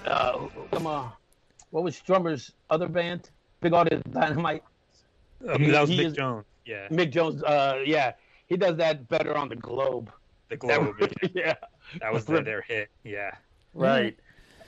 uh 0.06 0.48
come 0.72 0.86
on 0.86 1.12
what 1.70 1.84
was 1.84 2.00
drummer's 2.00 2.50
other 2.70 2.88
band 2.88 3.28
Big 3.60 3.72
Audio 3.74 4.00
Dynamite 4.10 4.62
Um, 5.48 5.60
He- 5.60 5.70
that 5.70 5.80
was 5.82 5.90
Mick 5.90 6.04
is- 6.06 6.12
Jones. 6.14 6.44
Yeah, 6.66 6.88
mick 6.88 7.10
jones 7.12 7.42
uh 7.42 7.82
yeah 7.84 8.12
he 8.46 8.56
does 8.56 8.78
that 8.78 9.06
better 9.08 9.36
on 9.36 9.50
the 9.50 9.56
globe 9.56 10.10
the 10.48 10.56
Globe. 10.56 10.96
yeah, 10.98 11.08
yeah 11.34 11.54
that 12.00 12.10
was 12.10 12.24
their, 12.24 12.40
their 12.42 12.62
hit. 12.62 12.88
Yeah. 13.02 13.32
right 13.74 14.18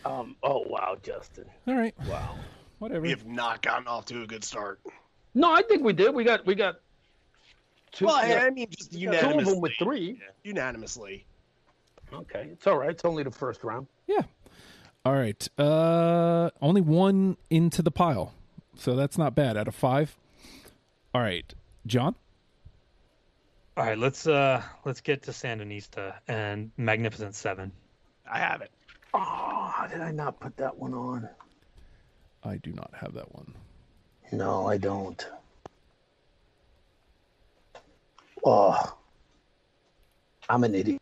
um 0.05 0.37
oh 0.43 0.62
wow 0.69 0.99
justin 1.03 1.47
All 1.67 1.75
right, 1.75 1.95
wow 2.07 2.35
whatever. 2.81 3.01
We 3.01 3.09
have 3.09 3.27
not 3.27 3.62
gotten 3.62 3.87
off 3.87 4.05
to 4.07 4.21
a 4.23 4.27
good 4.27 4.45
start. 4.45 4.79
no 5.35 5.51
i 5.55 5.62
think 5.62 5.85
we 5.85 5.95
did 5.95 6.15
we 6.15 6.23
got 6.23 6.45
we 6.45 6.55
got 6.55 6.81
two, 7.93 8.05
Well, 8.05 8.17
I, 8.17 8.29
yeah, 8.29 8.45
I 8.45 8.51
mean, 8.51 8.67
just 8.71 8.93
unanimously. 8.93 9.33
two 9.33 9.39
of 9.39 9.47
them 9.47 9.61
with 9.62 9.73
three 9.79 10.21
Unanimously. 10.45 11.25
okay 12.12 12.49
it's 12.53 12.67
all 12.67 12.77
right 12.77 12.91
it's 12.91 13.07
only 13.07 13.23
the 13.23 13.31
first 13.31 13.65
round 13.65 13.87
Yeah. 14.07 14.21
All 15.07 15.15
right. 15.15 15.49
Uh, 15.57 16.51
only 16.61 16.81
one 16.81 17.37
into 17.49 17.81
the 17.81 17.93
pile, 17.93 18.35
so 18.77 18.97
that's 18.97 19.17
not 19.17 19.37
bad. 19.37 19.57
Out 19.57 19.69
of 19.69 19.75
five. 19.77 20.17
All 21.14 21.21
right, 21.21 21.53
John. 21.87 22.14
All 23.77 23.85
right, 23.85 23.99
let's 23.99 24.27
uh 24.27 24.62
let's 24.85 25.01
get 25.01 25.23
to 25.25 25.31
Sandinista 25.33 26.14
and 26.29 26.71
Magnificent 26.77 27.35
Seven. 27.35 27.73
I 28.31 28.38
have 28.38 28.61
it. 28.62 28.71
oh 29.14 29.71
how 29.75 29.87
did 29.87 30.01
i 30.01 30.11
not 30.11 30.40
put 30.40 30.57
that 30.57 30.77
one 30.77 30.95
on 30.95 31.29
I 32.47 32.57
do 32.59 32.73
not 32.73 32.90
have 32.95 33.12
that 33.14 33.35
one. 33.35 33.53
No, 34.33 34.66
I 34.66 34.77
don't. 34.77 35.27
Oh, 38.45 38.97
I'm 40.49 40.62
an 40.62 40.75
idiot. 40.75 41.01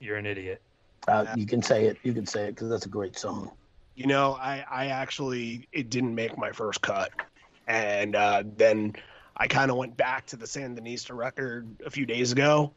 You're 0.00 0.16
an 0.16 0.26
idiot. 0.26 0.60
Uh, 1.08 1.26
you 1.34 1.46
can 1.46 1.62
say 1.62 1.86
it. 1.86 1.96
You 2.02 2.12
can 2.12 2.26
say 2.26 2.44
it 2.44 2.54
because 2.54 2.68
that's 2.68 2.86
a 2.86 2.90
great 2.90 3.18
song. 3.18 3.50
You 3.94 4.06
know, 4.06 4.34
I, 4.34 4.64
I 4.70 4.86
actually 4.86 5.66
it 5.72 5.88
didn't 5.90 6.14
make 6.14 6.36
my 6.36 6.52
first 6.52 6.82
cut, 6.82 7.10
and 7.66 8.14
uh, 8.14 8.42
then 8.56 8.94
I 9.40 9.48
kind 9.48 9.70
of 9.70 9.78
went 9.78 9.96
back 9.96 10.26
to 10.26 10.36
the 10.36 10.44
Sandinista 10.44 11.16
record 11.16 11.66
a 11.84 11.88
few 11.88 12.04
days 12.04 12.30
ago, 12.30 12.74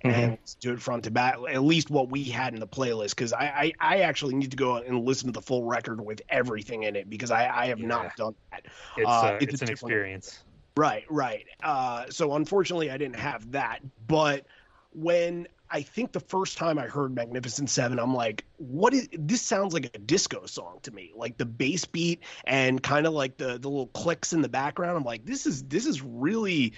and 0.00 0.30
let's 0.30 0.54
do 0.54 0.72
it 0.72 0.80
front 0.80 1.04
to 1.04 1.10
back. 1.10 1.36
At 1.48 1.62
least 1.62 1.90
what 1.90 2.08
we 2.08 2.24
had 2.24 2.54
in 2.54 2.60
the 2.60 2.66
playlist, 2.66 3.10
because 3.10 3.34
I, 3.34 3.74
I 3.80 3.96
I 3.96 4.00
actually 4.00 4.34
need 4.34 4.50
to 4.52 4.56
go 4.56 4.76
and 4.76 5.04
listen 5.04 5.26
to 5.28 5.32
the 5.32 5.42
full 5.42 5.64
record 5.64 6.04
with 6.04 6.22
everything 6.30 6.84
in 6.84 6.96
it 6.96 7.10
because 7.10 7.30
I 7.30 7.46
I 7.48 7.66
have 7.66 7.80
Yeah. 7.80 7.86
not 7.86 8.16
done 8.16 8.34
that. 8.50 8.62
It's 8.96 9.06
Uh, 9.06 9.10
uh, 9.10 9.38
it's 9.42 9.52
it's, 9.52 9.62
an 9.62 9.68
experience. 9.68 10.42
Right, 10.74 11.04
right. 11.10 11.44
Uh, 11.62 12.06
so 12.08 12.34
unfortunately, 12.34 12.90
I 12.90 12.96
didn't 12.96 13.16
have 13.16 13.52
that. 13.52 13.80
But 14.06 14.46
when 14.92 15.48
I 15.70 15.82
think 15.82 16.12
the 16.12 16.20
first 16.20 16.56
time 16.56 16.78
I 16.78 16.86
heard 16.86 17.14
Magnificent 17.14 17.70
Seven, 17.70 17.98
I'm 17.98 18.14
like, 18.14 18.44
"What 18.56 18.94
is 18.94 19.08
this? 19.12 19.42
Sounds 19.42 19.74
like 19.74 19.90
a 19.94 19.98
disco 19.98 20.46
song 20.46 20.78
to 20.82 20.90
me. 20.90 21.12
Like 21.14 21.36
the 21.38 21.46
bass 21.46 21.84
beat 21.84 22.22
and 22.44 22.82
kind 22.82 23.06
of 23.06 23.12
like 23.12 23.36
the 23.36 23.58
the 23.58 23.68
little 23.68 23.88
clicks 23.88 24.32
in 24.32 24.42
the 24.42 24.48
background. 24.48 24.96
I'm 24.96 25.04
like, 25.04 25.24
this 25.24 25.46
is 25.46 25.64
this 25.64 25.86
is 25.86 26.02
really." 26.02 26.72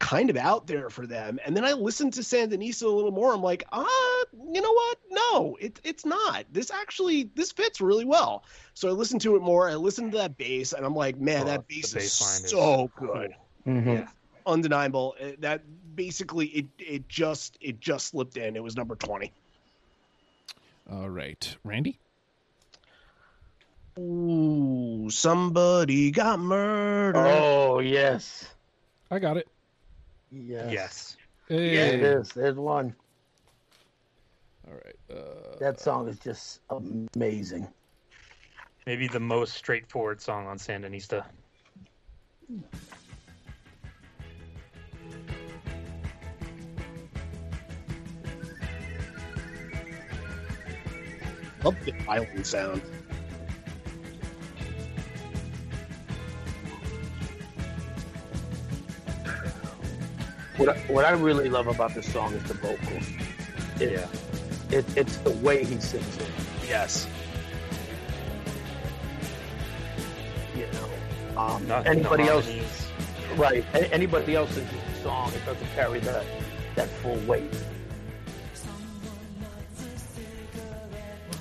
kind 0.00 0.28
of 0.28 0.36
out 0.36 0.66
there 0.66 0.90
for 0.90 1.06
them 1.06 1.38
and 1.46 1.56
then 1.56 1.64
i 1.64 1.72
listened 1.72 2.12
to 2.12 2.20
sandinista 2.20 2.82
a 2.82 2.88
little 2.88 3.12
more 3.12 3.32
i'm 3.32 3.40
like 3.40 3.62
ah 3.72 4.24
you 4.52 4.60
know 4.60 4.72
what 4.72 4.98
no 5.08 5.56
it, 5.60 5.80
it's 5.84 6.04
not 6.04 6.44
this 6.50 6.72
actually 6.72 7.30
this 7.36 7.52
fits 7.52 7.80
really 7.80 8.04
well 8.04 8.44
so 8.74 8.88
i 8.88 8.90
listened 8.90 9.20
to 9.20 9.36
it 9.36 9.40
more 9.40 9.70
i 9.70 9.74
listened 9.76 10.10
to 10.10 10.18
that 10.18 10.36
bass 10.36 10.72
and 10.72 10.84
i'm 10.84 10.96
like 10.96 11.16
man 11.16 11.42
Oh, 11.42 11.46
that 11.46 11.68
bass 11.68 11.94
bass 11.94 12.20
is 12.20 12.20
line 12.20 12.44
is 12.44 12.50
so 12.50 12.90
good 12.98 13.34
Mm-hmm. 13.66 13.90
Yeah. 13.90 14.08
undeniable. 14.46 15.16
That 15.38 15.62
basically 15.94 16.46
it 16.46 16.66
it 16.78 17.08
just 17.08 17.56
it 17.60 17.80
just 17.80 18.08
slipped 18.08 18.36
in. 18.36 18.56
It 18.56 18.62
was 18.62 18.76
number 18.76 18.96
twenty. 18.96 19.32
All 20.90 21.08
right, 21.08 21.56
Randy. 21.64 21.98
Ooh, 23.98 25.08
somebody 25.10 26.10
got 26.10 26.40
murdered. 26.40 27.16
Oh 27.16 27.78
yes, 27.78 28.46
I 29.10 29.18
got 29.18 29.36
it. 29.36 29.48
yes, 30.30 30.72
Yes. 30.72 31.16
Hey. 31.48 31.76
There 31.76 31.94
it 31.94 32.02
is. 32.02 32.28
There's 32.30 32.56
one. 32.56 32.94
All 34.66 34.74
right. 34.74 34.96
Uh, 35.18 35.56
That 35.60 35.78
song 35.78 36.08
is 36.08 36.18
just 36.18 36.60
amazing. 37.14 37.68
Maybe 38.86 39.08
the 39.08 39.20
most 39.20 39.54
straightforward 39.54 40.20
song 40.20 40.46
on 40.46 40.58
Sandinista. 40.58 41.24
Love 51.64 51.76
the 51.84 51.92
violin 52.04 52.44
sound. 52.44 52.82
What 60.56 60.68
I, 60.68 60.76
what 60.86 61.04
I 61.04 61.10
really 61.12 61.48
love 61.48 61.66
about 61.66 61.94
this 61.94 62.10
song 62.12 62.32
is 62.34 62.42
the 62.44 62.54
vocals. 62.54 63.08
It, 63.80 63.92
Yeah. 63.92 64.78
it, 64.78 64.84
it's 64.96 65.16
the 65.18 65.30
way 65.32 65.64
he 65.64 65.80
sings 65.80 66.16
it. 66.16 66.30
Yes. 66.68 67.08
You 70.56 70.66
know, 70.72 71.40
um, 71.40 71.70
anybody 71.86 72.24
else, 72.24 72.48
right? 73.36 73.64
Anybody 73.74 74.36
else 74.36 74.50
sings 74.52 74.70
the 74.70 75.02
song, 75.02 75.32
it 75.32 75.44
doesn't 75.44 75.66
carry 75.74 75.98
that 76.00 76.24
that 76.76 76.88
full 76.88 77.16
weight. 77.26 77.52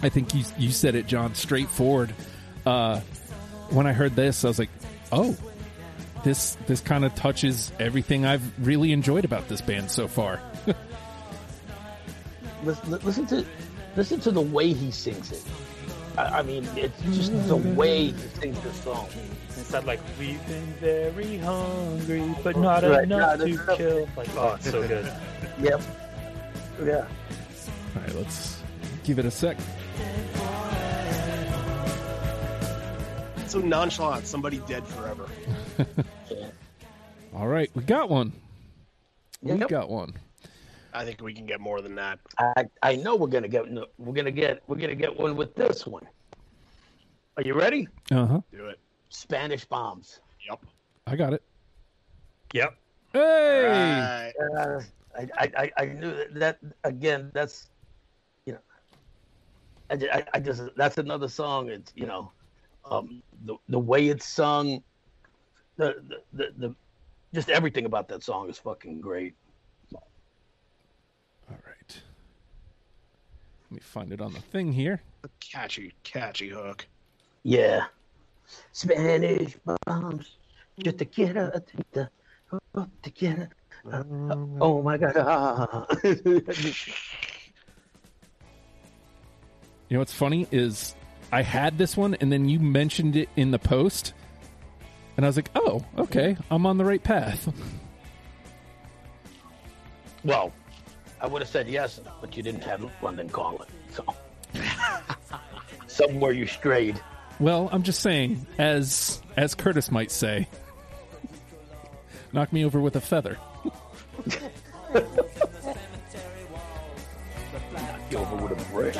I 0.04 0.10
think 0.10 0.34
you 0.36 0.44
you 0.58 0.70
said 0.72 0.96
it, 0.96 1.08
John. 1.08 1.34
Straightforward. 1.34 2.13
Uh, 2.66 3.00
when 3.70 3.88
I 3.88 3.94
heard 3.94 4.16
this, 4.16 4.44
I 4.44 4.50
was 4.50 4.60
like, 4.60 4.70
"Oh, 5.12 5.36
this 6.24 6.56
this 6.68 6.82
kind 6.82 7.06
of 7.06 7.16
touches 7.16 7.72
everything 7.80 8.26
I've 8.26 8.44
really 8.66 8.92
enjoyed 8.92 9.26
about 9.26 9.48
this 9.48 9.62
band 9.62 9.89
so 9.89 10.08
far." 10.08 10.39
Listen, 12.63 12.92
listen 13.04 13.26
to 13.28 13.46
listen 13.98 14.20
to 14.22 14.32
the 14.32 14.39
way 14.42 14.72
he 14.72 14.89
sings 14.92 15.32
it. 15.34 15.44
I, 16.18 16.39
I 16.39 16.42
mean, 16.44 16.66
it's 16.78 17.02
just 17.04 17.48
the 17.50 17.58
way 17.58 18.06
he 18.12 18.18
sings 18.39 18.60
the 18.62 18.72
song. 18.74 19.08
It 19.50 19.65
said 19.65 19.86
like 19.86 20.00
we've 20.17 20.46
been 20.48 20.65
very 20.80 21.38
hungry, 21.40 22.34
but 22.44 22.56
not 22.56 22.84
Right, 22.84 23.04
enough 23.04 23.40
not 23.40 23.46
to 23.46 23.52
enough. 23.54 23.77
kill. 23.77 24.10
Like 24.15 24.30
oh, 24.38 24.54
it's 24.56 24.69
so 24.71 24.88
good. 24.88 25.12
Yep. 25.60 25.82
Yeah. 26.84 26.96
All 27.96 28.02
right, 28.02 28.15
let's 28.15 28.62
give 29.04 29.19
it 29.19 29.25
a 29.25 29.32
sec. 29.32 29.58
So 33.48 33.60
nonchalant. 33.60 34.25
Somebody 34.25 34.58
dead 34.67 34.85
forever. 34.87 35.27
All 37.35 37.48
right, 37.48 37.69
we 37.75 37.83
got 37.83 38.10
one. 38.10 38.31
We 39.41 39.54
Yep. 39.56 39.69
got 39.69 39.89
one. 39.89 40.13
I 40.94 41.06
think 41.06 41.21
we 41.21 41.33
can 41.33 41.46
get 41.46 41.60
more 41.60 41.81
than 41.81 41.96
that. 41.96 42.19
I 42.39 42.65
I 42.81 42.96
know 42.96 43.15
we're 43.15 43.27
gonna 43.27 43.48
get 43.48 43.65
we're 43.98 44.13
gonna 44.13 44.31
get 44.31 44.62
we're 44.67 44.77
gonna 44.77 44.96
get 44.96 45.19
one 45.19 45.35
with 45.35 45.56
this 45.56 45.85
one. 45.85 46.04
Are 47.37 47.44
you 47.44 47.54
ready? 47.56 47.87
Uh 48.12 48.25
huh. 48.25 48.41
Do 48.52 48.67
it. 48.67 48.79
Spanish 49.10 49.65
bombs. 49.65 50.19
Yep. 50.50 50.60
I 51.08 51.15
got 51.15 51.33
it. 51.33 51.41
Yep. 52.54 52.75
Hey, 53.13 53.63
Right. 53.65 54.33
Uh, 54.58 54.81
I, 55.15 55.27
I 55.37 55.52
I- 55.63 55.71
I 55.77 55.85
knew 55.85 56.12
that, 56.15 56.33
that 56.35 56.60
again. 56.83 57.29
That's 57.33 57.67
you 57.67 57.71
know 57.71 57.73
I, 59.90 59.96
ju- 59.96 60.10
I, 60.12 60.25
I 60.34 60.40
just 60.40 60.63
that's 60.75 60.98
another 60.98 61.27
song. 61.27 61.69
It's 61.69 61.92
you 61.96 62.06
know, 62.06 62.31
um, 62.90 63.21
the 63.46 63.56
the 63.67 63.79
way 63.79 64.08
it's 64.08 64.25
sung, 64.25 64.84
the 65.77 65.96
the, 66.08 66.17
the 66.34 66.54
the 66.58 66.75
just 67.34 67.50
everything 67.50 67.86
about 67.86 68.08
that 68.10 68.23
song 68.23 68.50
is 68.50 68.58
fucking 68.58 69.02
great. 69.02 69.36
All 71.50 71.58
right. 71.65 72.02
Let 73.69 73.71
me 73.71 73.79
find 73.79 74.13
it 74.13 74.21
on 74.21 74.34
the 74.34 74.40
thing 74.40 74.73
here. 74.73 75.02
Catchy, 75.40 75.94
catchy 76.04 76.50
hook. 76.50 76.88
Yeah, 77.44 77.86
Spanish 78.71 79.58
bombs 79.86 80.38
just 80.79 80.98
to 81.00 81.06
get 81.06 81.36
her 81.36 81.52
to 81.52 81.84
the 81.94 82.10
to 83.04 83.10
get 83.12 83.38
her. 83.38 83.50
Oh 84.62 84.81
my 84.81 84.98
god! 84.98 85.88
You 89.94 89.98
know 89.98 90.02
what's 90.02 90.12
funny 90.12 90.48
is 90.52 90.96
I 91.31 91.44
had 91.44 91.77
this 91.77 91.96
one 91.96 92.15
and 92.15 92.31
then 92.31 92.50
you 92.50 92.60
mentioned 92.60 93.15
it 93.15 93.29
in 93.35 93.52
the 93.52 93.60
post, 93.60 94.13
and 95.15 95.23
I 95.23 95.29
was 95.29 95.35
like, 95.35 95.52
"Oh, 95.54 95.85
okay, 96.00 96.35
I'm 96.50 96.65
on 96.65 96.79
the 96.79 96.83
right 96.83 97.04
path." 97.04 97.54
well, 100.23 100.52
I 101.21 101.27
would 101.27 101.44
have 101.44 101.50
said 101.50 101.67
yes, 101.67 102.02
but 102.21 102.35
you 102.35 102.41
didn't 102.41 102.63
have 102.63 102.83
London 103.04 103.29
Calling, 103.29 103.69
so 103.91 104.04
somewhere 105.85 106.31
you 106.31 106.48
strayed. 106.48 107.00
Well, 107.39 107.69
I'm 107.71 107.83
just 107.83 108.00
saying, 108.00 108.48
as 108.58 109.21
as 109.37 109.54
Curtis 109.54 109.91
might 109.91 110.10
say, 110.10 110.48
knock 112.31 112.52
me 112.52 112.65
over 112.65 112.79
with 112.79 112.96
a 112.96 113.02
feather. 113.02 113.37
Knock 117.71 118.02
you 118.10 118.17
over 118.17 118.35
with 118.37 118.60
a 118.60 118.71
brick. 118.71 118.96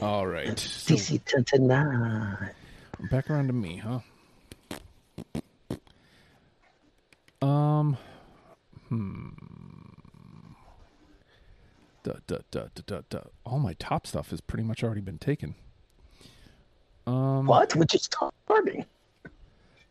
All 0.00 0.26
right, 0.26 0.58
so 0.58 0.94
DC 0.94 1.20
ten 1.26 1.44
to 1.44 1.58
nine. 1.58 2.50
back 3.10 3.30
around 3.30 3.48
to 3.48 3.52
me, 3.52 3.76
huh? 3.76 4.00
Um, 7.46 7.96
hmm. 8.88 9.28
Duh, 12.02 12.14
duh, 12.26 12.38
duh, 12.50 12.68
duh, 12.74 12.82
duh, 12.86 13.02
duh. 13.10 13.20
All 13.44 13.58
my 13.58 13.74
top 13.74 14.06
stuff 14.06 14.30
has 14.30 14.40
pretty 14.40 14.64
much 14.64 14.82
already 14.82 15.02
been 15.02 15.18
taken. 15.18 15.54
Um, 17.06 17.46
What? 17.46 17.74
Which 17.76 17.94
is 17.94 18.08
just 18.08 18.14
starting. 18.44 18.86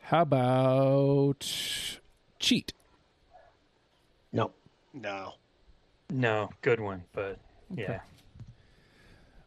How 0.02 0.22
about 0.24 1.40
cheat? 2.40 2.74
No. 4.34 4.52
No. 4.94 5.34
No, 6.12 6.50
good 6.64 6.80
one, 6.80 7.04
but 7.14 7.38
yeah, 7.70 8.00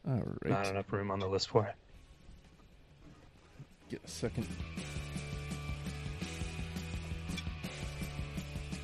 All 0.06 0.22
not 0.44 0.66
enough 0.66 0.92
room 0.92 1.10
on 1.10 1.20
the 1.20 1.28
list 1.28 1.48
for 1.48 1.66
it. 1.66 1.74
get 3.90 4.00
a 4.04 4.08
second. 4.08 4.46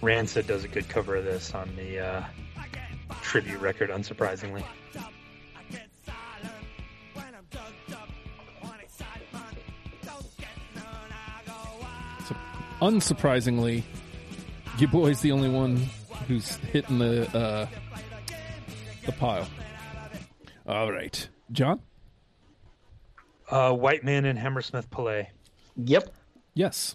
Rancid 0.00 0.46
does 0.46 0.62
a 0.62 0.68
good 0.68 0.88
cover 0.88 1.16
of 1.16 1.24
this 1.24 1.54
on 1.54 1.74
the 1.74 1.98
uh, 1.98 2.24
tribute 3.22 3.58
record, 3.60 3.90
unsurprisingly. 3.90 4.62
So, 12.28 12.36
unsurprisingly, 12.80 13.82
your 14.78 14.90
boy's 14.90 15.20
the 15.20 15.32
only 15.32 15.48
one 15.48 15.76
who's 16.28 16.56
hitting 16.56 17.00
the 17.00 17.26
uh, 17.36 17.66
the 19.04 19.12
pile. 19.12 19.48
All 20.68 20.92
right, 20.92 21.26
John. 21.50 21.80
Uh, 23.50 23.72
White 23.72 24.04
Man 24.04 24.26
and 24.26 24.38
Hammersmith 24.38 24.90
Palais. 24.90 25.30
Yep. 25.76 26.12
Yes. 26.52 26.94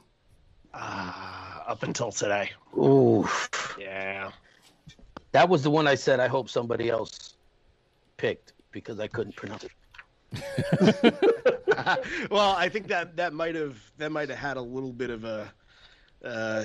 Ah, 0.75 1.63
up 1.67 1.81
until 1.81 2.11
today. 2.11 2.51
Ooh, 2.77 3.27
Yeah. 3.79 4.29
that 5.31 5.49
was 5.49 5.63
the 5.63 5.71
one 5.71 5.87
I 5.87 5.95
said. 5.95 6.19
I 6.19 6.27
hope 6.27 6.49
somebody 6.49 6.89
else 6.89 7.35
picked 8.17 8.53
because 8.71 8.99
I 8.99 9.07
couldn't 9.07 9.35
pronounce 9.35 9.63
it. 9.63 9.71
well, 12.31 12.51
I 12.55 12.69
think 12.69 12.87
that 12.87 13.15
that 13.17 13.33
might 13.33 13.55
have 13.55 13.77
that 13.97 14.11
might 14.11 14.29
have 14.29 14.37
had 14.37 14.57
a 14.57 14.61
little 14.61 14.93
bit 14.93 15.09
of 15.09 15.23
a 15.25 15.51
uh, 16.23 16.63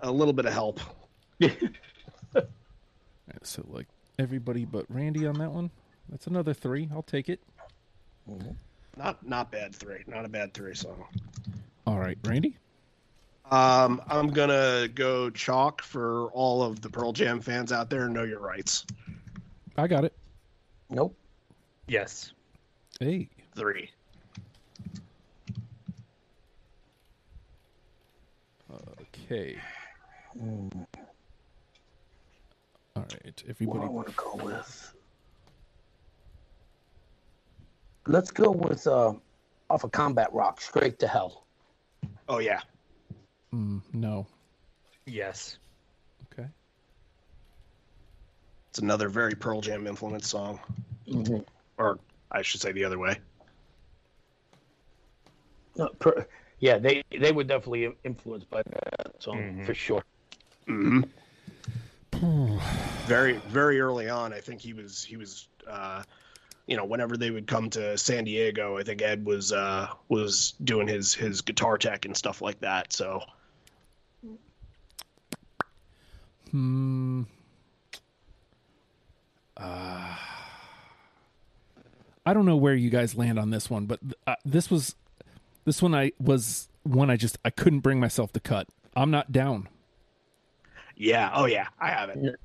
a 0.00 0.10
little 0.10 0.32
bit 0.32 0.46
of 0.46 0.52
help. 0.54 0.80
All 1.42 1.48
right, 2.34 2.46
so 3.42 3.64
like 3.68 3.88
everybody 4.18 4.64
but 4.64 4.86
Randy 4.88 5.26
on 5.26 5.34
that 5.38 5.50
one. 5.52 5.70
That's 6.08 6.26
another 6.26 6.54
three. 6.54 6.88
I'll 6.92 7.02
take 7.02 7.28
it. 7.28 7.40
Not 8.96 9.26
not 9.26 9.50
bad 9.50 9.74
three. 9.74 10.04
Not 10.06 10.24
a 10.24 10.28
bad 10.28 10.54
three 10.54 10.74
So. 10.74 10.94
All 11.86 11.98
right, 11.98 12.18
Randy. 12.24 12.56
Um, 13.50 14.00
I'm 14.08 14.28
gonna 14.28 14.88
go 14.88 15.28
chalk 15.30 15.82
for 15.82 16.28
all 16.28 16.62
of 16.62 16.80
the 16.80 16.88
Pearl 16.88 17.12
Jam 17.12 17.40
fans 17.40 17.72
out 17.72 17.90
there. 17.90 18.08
Know 18.08 18.22
your 18.22 18.40
rights. 18.40 18.86
I 19.76 19.86
got 19.86 20.04
it. 20.04 20.14
Nope. 20.88 21.14
Yes. 21.88 22.32
Hey. 23.00 23.28
Three. 23.54 23.90
Okay. 28.72 29.56
All 32.96 33.02
right, 33.02 33.10
What 33.24 33.36
do 33.36 33.44
everybody. 33.48 33.84
I 33.84 33.88
want 33.88 34.08
to 34.08 34.14
go 34.14 34.36
with? 34.36 34.93
Let's 38.06 38.30
go 38.30 38.50
with 38.50 38.86
uh, 38.86 39.14
off 39.70 39.84
of 39.84 39.92
Combat 39.92 40.32
Rock, 40.32 40.60
Straight 40.60 40.98
to 41.00 41.08
Hell. 41.08 41.44
Oh 42.28 42.38
yeah. 42.38 42.60
Mm, 43.54 43.80
no. 43.92 44.26
Yes. 45.06 45.58
Okay. 46.32 46.48
It's 48.70 48.78
another 48.80 49.08
very 49.08 49.34
Pearl 49.34 49.60
Jam 49.60 49.86
influenced 49.86 50.28
song, 50.30 50.60
Mm-hmm. 51.08 51.38
or 51.78 51.98
I 52.32 52.40
should 52.42 52.60
say 52.62 52.72
the 52.72 52.84
other 52.84 52.98
way. 52.98 53.18
No, 55.76 55.88
per, 55.98 56.26
yeah, 56.60 56.78
they 56.78 57.02
they 57.18 57.30
were 57.32 57.44
definitely 57.44 57.94
influenced 58.04 58.48
by 58.50 58.62
that 58.62 59.22
song 59.22 59.38
Mhm. 59.38 59.66
for 59.66 59.74
sure. 59.74 60.02
hmm 60.66 61.02
very 63.06 63.34
very 63.48 63.80
early 63.80 64.08
on, 64.08 64.32
I 64.32 64.40
think 64.40 64.60
he 64.60 64.72
was 64.72 65.04
he 65.04 65.16
was 65.16 65.48
uh, 65.68 66.02
you 66.66 66.76
know 66.76 66.84
whenever 66.84 67.16
they 67.16 67.30
would 67.30 67.46
come 67.46 67.70
to 67.70 67.96
San 67.98 68.24
Diego, 68.24 68.78
I 68.78 68.82
think 68.82 69.02
Ed 69.02 69.24
was 69.24 69.52
uh, 69.52 69.88
was 70.08 70.54
doing 70.62 70.88
his 70.88 71.14
his 71.14 71.40
guitar 71.42 71.78
tech 71.78 72.04
and 72.04 72.16
stuff 72.16 72.40
like 72.42 72.60
that. 72.60 72.92
So 72.92 73.22
Hmm. 76.54 77.22
Uh, 79.56 80.16
I 82.24 82.32
don't 82.32 82.46
know 82.46 82.54
where 82.54 82.74
you 82.76 82.90
guys 82.90 83.16
land 83.16 83.40
on 83.40 83.50
this 83.50 83.68
one, 83.68 83.86
but 83.86 83.98
uh, 84.28 84.36
this 84.44 84.70
was 84.70 84.94
this 85.64 85.82
one 85.82 85.96
I 85.96 86.12
was 86.20 86.68
one 86.84 87.10
I 87.10 87.16
just 87.16 87.38
I 87.44 87.50
couldn't 87.50 87.80
bring 87.80 87.98
myself 87.98 88.32
to 88.34 88.40
cut. 88.40 88.68
I'm 88.94 89.10
not 89.10 89.32
down. 89.32 89.68
yeah, 90.96 91.32
oh 91.34 91.46
yeah, 91.46 91.66
I 91.80 91.88
have 91.88 92.08
it. 92.10 92.36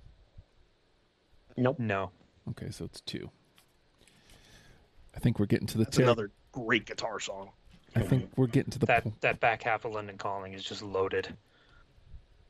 Nope. 1.55 1.77
No. 1.77 2.09
Okay, 2.49 2.71
so 2.71 2.85
it's 2.85 3.01
two. 3.01 3.29
I 5.19 5.21
think 5.21 5.37
we're 5.37 5.47
getting 5.47 5.67
to 5.67 5.77
the 5.77 5.83
That's 5.83 5.97
tail. 5.97 6.05
another 6.05 6.31
great 6.53 6.85
guitar 6.85 7.19
song. 7.19 7.49
I 7.93 8.03
think 8.03 8.29
we're 8.37 8.47
getting 8.47 8.71
to 8.71 8.79
the 8.79 8.85
That 8.85 9.03
po- 9.03 9.13
that 9.19 9.41
back 9.41 9.63
half 9.63 9.83
of 9.83 9.91
London 9.91 10.17
Calling 10.17 10.53
is 10.53 10.63
just 10.63 10.81
loaded 10.81 11.27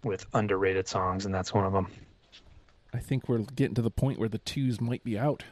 with 0.03 0.23
underrated 0.35 0.87
songs, 0.87 1.25
and 1.25 1.33
that's 1.33 1.51
one 1.51 1.65
of 1.65 1.73
them. 1.73 1.87
I 2.93 2.99
think 2.99 3.27
we're 3.27 3.39
getting 3.39 3.73
to 3.73 3.81
the 3.81 3.89
point 3.89 4.19
where 4.19 4.29
the 4.29 4.37
twos 4.37 4.79
might 4.79 5.03
be 5.03 5.17
out. 5.17 5.45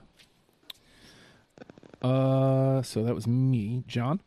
Uh, 2.03 2.83
so 2.83 3.01
that 3.03 3.15
was 3.15 3.25
me, 3.25 3.83
John. 3.87 4.21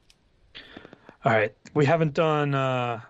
All 1.25 1.33
right, 1.33 1.55
we 1.73 1.85
haven't 1.85 2.15
done 2.15 2.53
uh, 2.57 3.01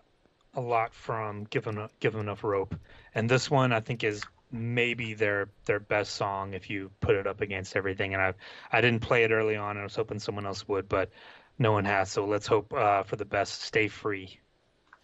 a 0.55 0.61
lot 0.61 0.93
from 0.93 1.45
"Give 1.45 1.67
Enough, 1.67 1.99
Give 2.01 2.15
Enough 2.17 2.45
Rope," 2.45 2.75
and 3.15 3.31
this 3.31 3.51
one 3.51 3.73
I 3.73 3.81
think 3.81 4.05
is 4.05 4.23
maybe 4.53 5.15
their 5.15 5.49
their 5.67 5.81
best 5.81 6.15
song 6.15 6.55
if 6.55 6.71
you 6.71 6.91
put 7.01 7.15
it 7.17 7.27
up 7.27 7.41
against 7.41 7.77
everything. 7.77 8.15
And 8.15 8.23
I 8.23 8.35
I 8.73 8.81
didn't 8.81 9.03
play 9.03 9.25
it 9.25 9.31
early 9.31 9.57
on, 9.57 9.71
and 9.73 9.81
I 9.81 9.83
was 9.85 9.95
hoping 9.97 10.19
someone 10.19 10.47
else 10.47 10.67
would, 10.69 10.89
but 10.89 11.11
no 11.59 11.73
one 11.73 11.85
has. 11.85 12.11
So 12.11 12.27
let's 12.27 12.47
hope 12.47 12.73
uh, 12.73 13.03
for 13.05 13.17
the 13.17 13.25
best. 13.25 13.63
Stay 13.63 13.89
free. 13.89 14.39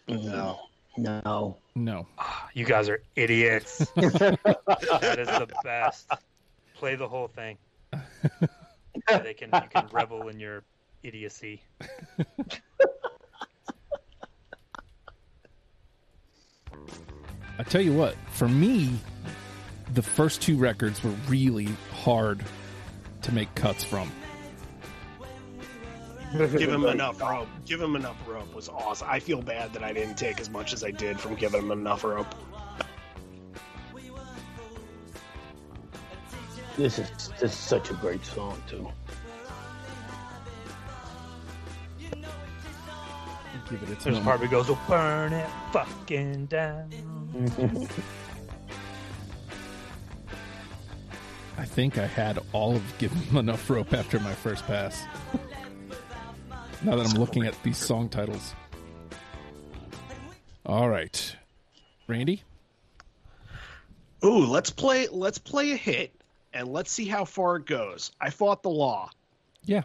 No. 0.07 0.59
No. 0.97 1.57
No. 1.75 2.07
Ah, 2.17 2.49
You 2.53 2.65
guys 2.65 2.89
are 2.89 3.01
idiots. 3.15 3.77
that 3.95 5.15
is 5.19 5.27
the 5.27 5.47
best. 5.63 6.11
Play 6.75 6.95
the 6.95 7.07
whole 7.07 7.27
thing. 7.27 7.57
So 9.09 9.19
they 9.19 9.33
can 9.35 9.51
you 9.53 9.69
can 9.69 9.87
revel 9.91 10.27
in 10.27 10.39
your 10.39 10.63
idiocy. 11.03 11.61
I 17.59 17.63
tell 17.63 17.81
you 17.81 17.93
what, 17.93 18.15
for 18.31 18.47
me, 18.47 18.99
the 19.93 20.01
first 20.01 20.41
two 20.41 20.57
records 20.57 21.03
were 21.03 21.13
really 21.27 21.69
hard 21.93 22.43
to 23.21 23.33
make 23.33 23.53
cuts 23.55 23.83
from. 23.83 24.11
Give 26.37 26.69
him 26.69 26.85
enough 26.85 27.21
rope. 27.21 27.47
Give 27.65 27.81
him 27.81 27.95
enough 27.95 28.17
rope 28.27 28.53
was 28.53 28.67
awesome. 28.69 29.07
I 29.09 29.19
feel 29.19 29.41
bad 29.41 29.73
that 29.73 29.83
I 29.83 29.93
didn't 29.93 30.15
take 30.15 30.39
as 30.39 30.49
much 30.49 30.73
as 30.73 30.83
I 30.83 30.91
did 30.91 31.19
from 31.19 31.35
giving 31.35 31.61
him 31.61 31.71
enough 31.71 32.03
rope. 32.03 32.33
This 36.75 36.99
is 36.99 37.09
this 37.39 37.41
is 37.41 37.53
such 37.53 37.89
a 37.89 37.93
great 37.95 38.23
song 38.23 38.61
too. 38.67 38.87
Give 43.69 43.83
it 43.83 43.89
its 43.89 44.03
There's 44.03 44.17
a 44.17 44.21
moment. 44.21 44.25
part 44.25 44.39
where 44.39 44.47
it 44.47 44.51
goes, 44.51 44.67
"We'll 44.67 44.79
burn 44.87 45.33
it 45.33 45.49
fucking 45.71 46.45
down." 46.45 46.91
think 51.77 51.99
I 51.99 52.07
had 52.07 52.39
all 52.53 52.75
of 52.75 52.97
given 52.97 53.19
him 53.19 53.37
enough 53.37 53.69
rope 53.69 53.93
after 53.93 54.19
my 54.19 54.33
first 54.33 54.65
pass. 54.65 55.05
now 56.81 56.95
that 56.95 57.05
I'm 57.05 57.19
looking 57.19 57.45
at 57.45 57.53
these 57.61 57.77
song 57.77 58.09
titles. 58.09 58.55
All 60.65 60.89
right. 60.89 61.35
Randy? 62.07 62.41
Ooh, 64.25 64.47
let's 64.47 64.71
play. 64.71 65.07
Let's 65.11 65.37
play 65.37 65.71
a 65.71 65.75
hit, 65.75 66.19
and 66.51 66.67
let's 66.67 66.91
see 66.91 67.05
how 67.05 67.25
far 67.25 67.57
it 67.57 67.67
goes. 67.67 68.11
I 68.19 68.31
fought 68.31 68.63
the 68.63 68.71
law. 68.71 69.11
Yeah. 69.63 69.83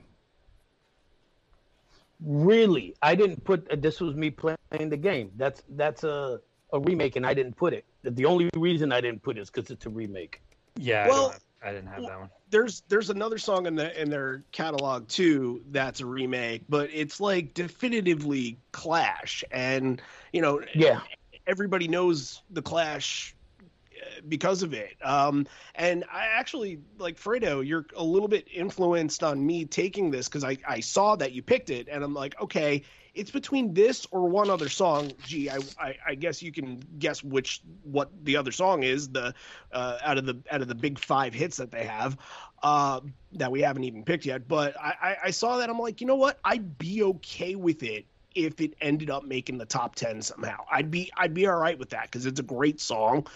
Really, 2.24 2.94
I 3.02 3.14
didn't 3.16 3.44
put. 3.44 3.70
Uh, 3.70 3.76
this 3.78 4.00
was 4.00 4.14
me 4.14 4.30
playing 4.30 4.56
the 4.88 4.96
game. 4.96 5.30
That's 5.36 5.62
that's 5.68 6.04
a 6.04 6.40
a 6.72 6.80
remake, 6.80 7.16
and 7.16 7.26
I 7.26 7.34
didn't 7.34 7.58
put 7.58 7.74
it. 7.74 7.84
The 8.02 8.24
only 8.24 8.48
reason 8.56 8.92
I 8.92 9.02
didn't 9.02 9.22
put 9.22 9.36
it 9.36 9.42
is 9.42 9.50
because 9.50 9.70
it's 9.70 9.84
a 9.84 9.90
remake. 9.90 10.40
Yeah, 10.78 11.06
Well- 11.08 11.34
I, 11.64 11.72
don't 11.72 11.86
have, 11.86 11.94
I 11.94 11.96
didn't 11.96 12.04
have 12.04 12.04
that 12.06 12.20
one. 12.20 12.30
There's 12.50 12.82
there's 12.88 13.10
another 13.10 13.38
song 13.38 13.66
in 13.66 13.74
the 13.74 14.00
in 14.00 14.10
their 14.10 14.44
catalog 14.52 15.08
too 15.08 15.62
that's 15.70 16.00
a 16.00 16.06
remake, 16.06 16.64
but 16.68 16.90
it's 16.92 17.20
like 17.20 17.54
definitively 17.54 18.58
Clash, 18.72 19.44
and 19.50 20.00
you 20.32 20.42
know 20.42 20.60
Yeah, 20.74 21.00
everybody 21.46 21.88
knows 21.88 22.42
the 22.50 22.62
Clash 22.62 23.34
uh, 23.60 24.20
because 24.28 24.62
of 24.62 24.74
it. 24.74 24.96
Um, 25.02 25.46
and 25.74 26.04
I 26.12 26.26
actually 26.26 26.80
like 26.98 27.18
Fredo, 27.18 27.66
you're 27.66 27.86
a 27.96 28.04
little 28.04 28.28
bit 28.28 28.46
influenced 28.52 29.22
on 29.22 29.44
me 29.44 29.64
taking 29.64 30.10
this 30.10 30.28
because 30.28 30.44
I, 30.44 30.58
I 30.66 30.80
saw 30.80 31.16
that 31.16 31.32
you 31.32 31.42
picked 31.42 31.70
it, 31.70 31.88
and 31.90 32.04
I'm 32.04 32.14
like, 32.14 32.40
okay, 32.40 32.82
it's 33.14 33.30
between 33.30 33.74
this 33.74 34.06
or 34.10 34.28
one 34.28 34.48
other 34.50 34.68
song. 34.68 35.12
Gee, 35.24 35.50
I, 35.50 35.58
I, 35.78 35.96
I 36.08 36.14
guess 36.14 36.42
you 36.42 36.50
can 36.52 36.82
guess 36.98 37.22
which 37.22 37.60
what 37.82 38.10
the 38.24 38.36
other 38.36 38.52
song 38.52 38.82
is. 38.82 39.08
The 39.08 39.34
uh, 39.72 39.98
out 40.02 40.18
of 40.18 40.26
the 40.26 40.38
out 40.50 40.62
of 40.62 40.68
the 40.68 40.74
big 40.74 40.98
five 40.98 41.34
hits 41.34 41.56
that 41.58 41.70
they 41.70 41.84
have. 41.84 42.16
Uh, 42.62 43.00
that 43.32 43.50
we 43.50 43.60
haven't 43.60 43.82
even 43.84 44.04
picked 44.04 44.24
yet, 44.24 44.46
but 44.46 44.76
I, 44.80 44.94
I, 45.02 45.16
I 45.24 45.30
saw 45.32 45.56
that 45.58 45.68
I'm 45.68 45.80
like, 45.80 46.00
you 46.00 46.06
know 46.06 46.14
what? 46.14 46.38
I'd 46.44 46.78
be 46.78 47.02
okay 47.02 47.56
with 47.56 47.82
it 47.82 48.06
if 48.36 48.60
it 48.60 48.74
ended 48.80 49.10
up 49.10 49.24
making 49.24 49.58
the 49.58 49.66
top 49.66 49.96
10 49.96 50.22
somehow. 50.22 50.58
I'd 50.70 50.90
be 50.90 51.10
I'd 51.16 51.34
be 51.34 51.46
all 51.48 51.58
right 51.58 51.76
with 51.78 51.90
that 51.90 52.10
cuz 52.12 52.24
it's 52.24 52.38
a 52.40 52.44
great 52.44 52.80
song. 52.80 53.26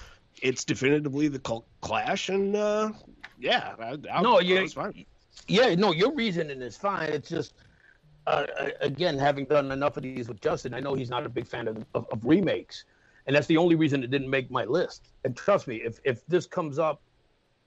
It's 0.43 0.65
definitively 0.65 1.27
the 1.29 1.41
Cl- 1.45 1.67
Clash 1.81 2.29
and 2.29 2.55
uh 2.55 2.93
yeah, 3.39 3.75
I, 3.79 3.99
I, 4.11 4.23
No, 4.23 4.39
you- 4.41 4.55
yeah. 5.49 5.75
No, 5.75 5.93
your 5.93 6.13
reasoning 6.15 6.63
is 6.63 6.77
fine. 6.77 7.11
It's 7.11 7.29
just. 7.29 7.55
Uh, 8.27 8.47
again, 8.81 9.17
having 9.19 9.45
done 9.45 9.71
enough 9.71 9.97
of 9.97 10.03
these 10.03 10.27
with 10.27 10.41
Justin, 10.41 10.75
I 10.75 10.81
know 10.81 10.95
he's 10.95 11.11
not 11.11 11.25
a 11.25 11.29
big 11.29 11.47
fan 11.47 11.69
of, 11.69 11.85
of, 11.95 12.07
of 12.11 12.25
remakes, 12.25 12.85
and 13.27 13.37
that's 13.37 13.47
the 13.47 13.57
only 13.57 13.77
reason 13.77 14.03
it 14.03 14.11
didn't 14.11 14.31
make 14.31 14.51
my 14.51 14.65
list. 14.65 15.09
And 15.25 15.37
trust 15.37 15.69
me, 15.69 15.77
if 15.77 16.01
if 16.05 16.27
this 16.27 16.47
comes 16.47 16.79
up 16.79 17.01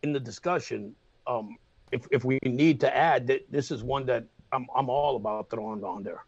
in 0.03 0.12
the 0.12 0.20
discussion, 0.20 0.93
um, 1.28 1.57
if 1.91 2.05
if 2.12 2.26
we 2.26 2.39
need 2.43 2.80
to 2.82 2.95
add 2.95 3.26
that, 3.28 3.49
this 3.49 3.72
is 3.72 3.84
one 3.84 4.05
that 4.07 4.26
I'm 4.51 4.68
I'm 4.76 4.89
all 4.89 5.16
about 5.16 5.49
throwing 5.49 5.84
on 5.84 6.03
there. 6.03 6.26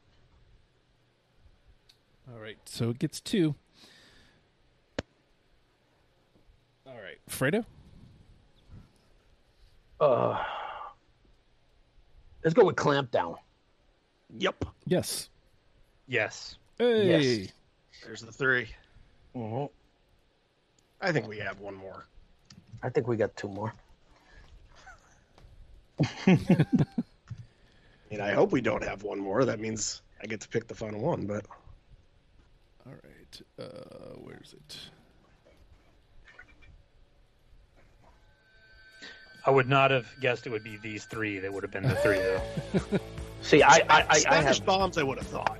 All 2.33 2.39
right. 2.39 2.57
So 2.65 2.91
it 2.91 2.99
gets 2.99 3.19
two. 3.19 3.55
All 6.87 6.93
right. 7.01 7.19
Fredo? 7.29 7.65
Uh, 9.99 10.41
let's 12.43 12.53
go 12.53 12.65
with 12.65 12.75
Clamp 12.75 13.11
Down. 13.11 13.35
Yep. 14.37 14.65
Yes. 14.85 15.29
Yes. 16.07 16.57
Hey. 16.77 17.49
There's 18.03 18.21
the 18.21 18.31
3. 18.31 18.67
Mm-hmm. 19.35 19.65
I 21.01 21.11
think 21.11 21.27
we 21.27 21.39
have 21.39 21.59
one 21.59 21.75
more. 21.75 22.05
I 22.83 22.89
think 22.89 23.07
we 23.07 23.17
got 23.17 23.35
two 23.35 23.47
more. 23.47 23.73
I 26.27 26.37
mean, 28.09 28.21
I 28.21 28.31
hope 28.31 28.51
we 28.51 28.61
don't 28.61 28.83
have 28.83 29.03
one 29.03 29.19
more. 29.19 29.45
That 29.45 29.59
means 29.59 30.01
I 30.21 30.27
get 30.27 30.41
to 30.41 30.49
pick 30.49 30.67
the 30.67 30.75
final 30.75 30.99
one, 30.99 31.25
but 31.25 31.45
All 32.85 32.93
right. 32.93 33.41
Uh, 33.59 34.15
where's 34.17 34.53
it? 34.53 34.77
I 39.45 39.49
would 39.51 39.67
not 39.67 39.91
have 39.91 40.07
guessed 40.19 40.45
it 40.45 40.51
would 40.51 40.63
be 40.63 40.77
these 40.77 41.05
three. 41.05 41.39
That 41.39 41.51
would 41.51 41.63
have 41.63 41.71
been 41.71 41.83
the 41.83 41.95
three, 41.95 42.19
though. 42.19 42.41
See, 43.41 43.63
I 43.63 43.77
I, 43.89 44.05
I, 44.09 44.23
I 44.29 44.35
have 44.41 44.63
bombs 44.65 44.97
I 44.97 45.03
would 45.03 45.17
have 45.17 45.27
thought. 45.27 45.57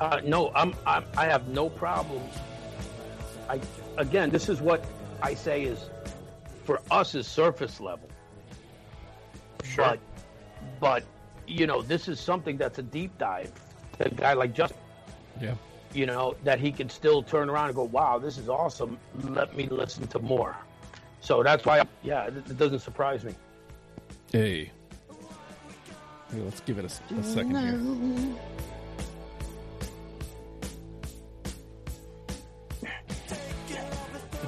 uh, 0.00 0.20
no, 0.24 0.50
I'm, 0.54 0.74
I'm 0.86 1.04
I 1.16 1.26
have 1.26 1.48
no 1.48 1.68
problem. 1.70 2.22
I 3.48 3.60
again, 3.96 4.30
this 4.30 4.48
is 4.48 4.60
what 4.60 4.84
I 5.22 5.34
say 5.34 5.62
is 5.64 5.88
for 6.64 6.80
us 6.90 7.14
is 7.14 7.26
surface 7.28 7.80
level. 7.80 8.08
Sure. 9.64 9.84
But 9.84 10.00
but 10.80 11.04
you 11.46 11.66
know, 11.66 11.82
this 11.82 12.08
is 12.08 12.18
something 12.18 12.56
that's 12.56 12.78
a 12.78 12.82
deep 12.82 13.16
dive. 13.18 13.52
A 14.00 14.08
guy 14.08 14.32
like 14.32 14.52
Justin, 14.54 14.78
Yeah. 15.40 15.54
you 15.92 16.06
know, 16.06 16.34
that 16.44 16.58
he 16.58 16.72
can 16.72 16.88
still 16.88 17.22
turn 17.22 17.50
around 17.50 17.66
and 17.66 17.76
go, 17.76 17.84
"Wow, 17.84 18.18
this 18.18 18.38
is 18.38 18.48
awesome. 18.48 18.98
Let 19.22 19.54
me 19.56 19.66
listen 19.68 20.06
to 20.08 20.18
more." 20.18 20.56
So 21.20 21.42
that's 21.42 21.64
why, 21.64 21.82
yeah, 22.02 22.24
it, 22.24 22.36
it 22.36 22.58
doesn't 22.58 22.80
surprise 22.80 23.24
me. 23.24 23.34
Hey. 24.32 24.70
Hey, 26.32 26.40
let's 26.40 26.60
give 26.60 26.78
it 26.78 26.84
a 26.84 26.88
second 27.22 27.56
here. 27.56 27.80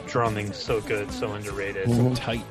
Drumming's 0.07 0.57
so 0.57 0.81
good, 0.83 1.11
so 1.11 1.33
underrated. 1.33 1.89
So 1.89 2.15
tight. 2.15 2.45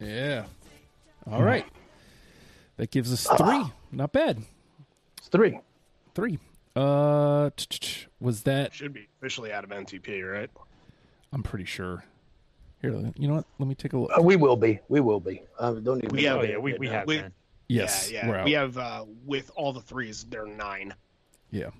Yeah. 0.00 0.44
All 1.30 1.42
right. 1.42 1.64
That 2.76 2.90
gives 2.90 3.12
us 3.12 3.26
three. 3.38 3.64
Not 3.92 4.12
bad. 4.12 4.42
It's 5.34 5.40
three. 5.40 5.58
Three. 6.14 6.38
Uh, 6.76 7.50
was 8.20 8.42
that? 8.44 8.72
Should 8.72 8.92
be 8.92 9.08
officially 9.18 9.52
out 9.52 9.64
of 9.64 9.70
NTP, 9.70 10.22
right? 10.32 10.50
I'm 11.32 11.42
pretty 11.42 11.64
sure. 11.64 12.04
Here, 12.80 12.92
you 13.16 13.26
know 13.26 13.34
what? 13.34 13.46
Let 13.58 13.68
me 13.68 13.74
take 13.74 13.94
a 13.94 13.98
look. 13.98 14.12
Uh, 14.16 14.22
we 14.22 14.36
will 14.36 14.56
be. 14.56 14.78
We 14.88 15.00
will 15.00 15.18
be. 15.18 15.42
Uh, 15.58 15.72
don't 15.72 15.98
even. 16.04 16.14
We 16.14 16.24
have- 16.24 16.44
yeah, 16.48 16.56
we, 16.58 16.74
we 16.74 16.88
have 16.88 17.06
We- 17.06 17.22
Yes, 17.66 18.10
yeah, 18.12 18.28
we're 18.28 18.36
yeah. 18.36 18.44
We 18.44 18.52
have 18.52 18.76
uh, 18.78 19.04
with 19.24 19.50
all 19.56 19.72
the 19.72 19.80
threes, 19.80 20.24
they're 20.28 20.46
nine. 20.46 20.94
Yeah. 21.50 21.70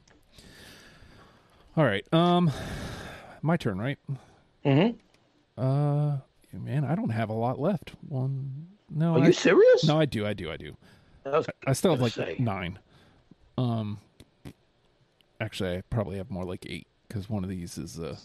All 1.76 1.84
right. 1.84 2.04
Um, 2.12 2.50
my 3.42 3.58
turn, 3.58 3.78
right? 3.78 3.98
Mm 4.08 4.16
Mhm. 4.64 4.96
Uh, 5.58 6.18
man, 6.58 6.84
I 6.84 6.94
don't 6.94 7.10
have 7.10 7.28
a 7.28 7.34
lot 7.34 7.60
left. 7.60 7.92
One. 8.08 8.66
No. 8.88 9.14
Are 9.16 9.22
I, 9.22 9.26
you 9.26 9.32
serious? 9.34 9.84
no, 9.84 10.00
I 10.00 10.06
do. 10.06 10.26
I 10.26 10.32
do. 10.32 10.50
I 10.50 10.56
do. 10.56 10.74
I 11.26 11.28
was 11.36 11.46
I 11.66 11.72
still 11.74 11.90
have 11.92 12.00
like 12.00 12.12
say. 12.14 12.36
nine. 12.38 12.78
Um, 13.56 13.98
actually, 15.40 15.76
I 15.76 15.82
probably 15.90 16.16
have 16.16 16.30
more 16.30 16.44
like 16.44 16.66
eight 16.68 16.86
because 17.08 17.28
one 17.28 17.44
of 17.44 17.50
these 17.50 17.78
is 17.78 17.98
uh 17.98 18.16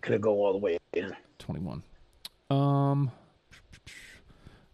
gonna 0.00 0.18
go 0.18 0.32
all 0.44 0.52
the 0.52 0.58
way 0.58 0.78
in. 0.92 1.14
twenty-one. 1.38 1.82
Um. 2.50 3.10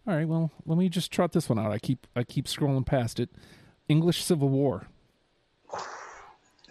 All 0.05 0.15
right. 0.15 0.27
Well, 0.27 0.51
let 0.65 0.77
me 0.77 0.89
just 0.89 1.11
trot 1.11 1.31
this 1.31 1.47
one 1.49 1.59
out. 1.59 1.71
I 1.71 1.79
keep 1.79 2.07
I 2.15 2.23
keep 2.23 2.45
scrolling 2.45 2.85
past 2.85 3.19
it. 3.19 3.29
English 3.87 4.23
Civil 4.23 4.49
War. 4.49 4.87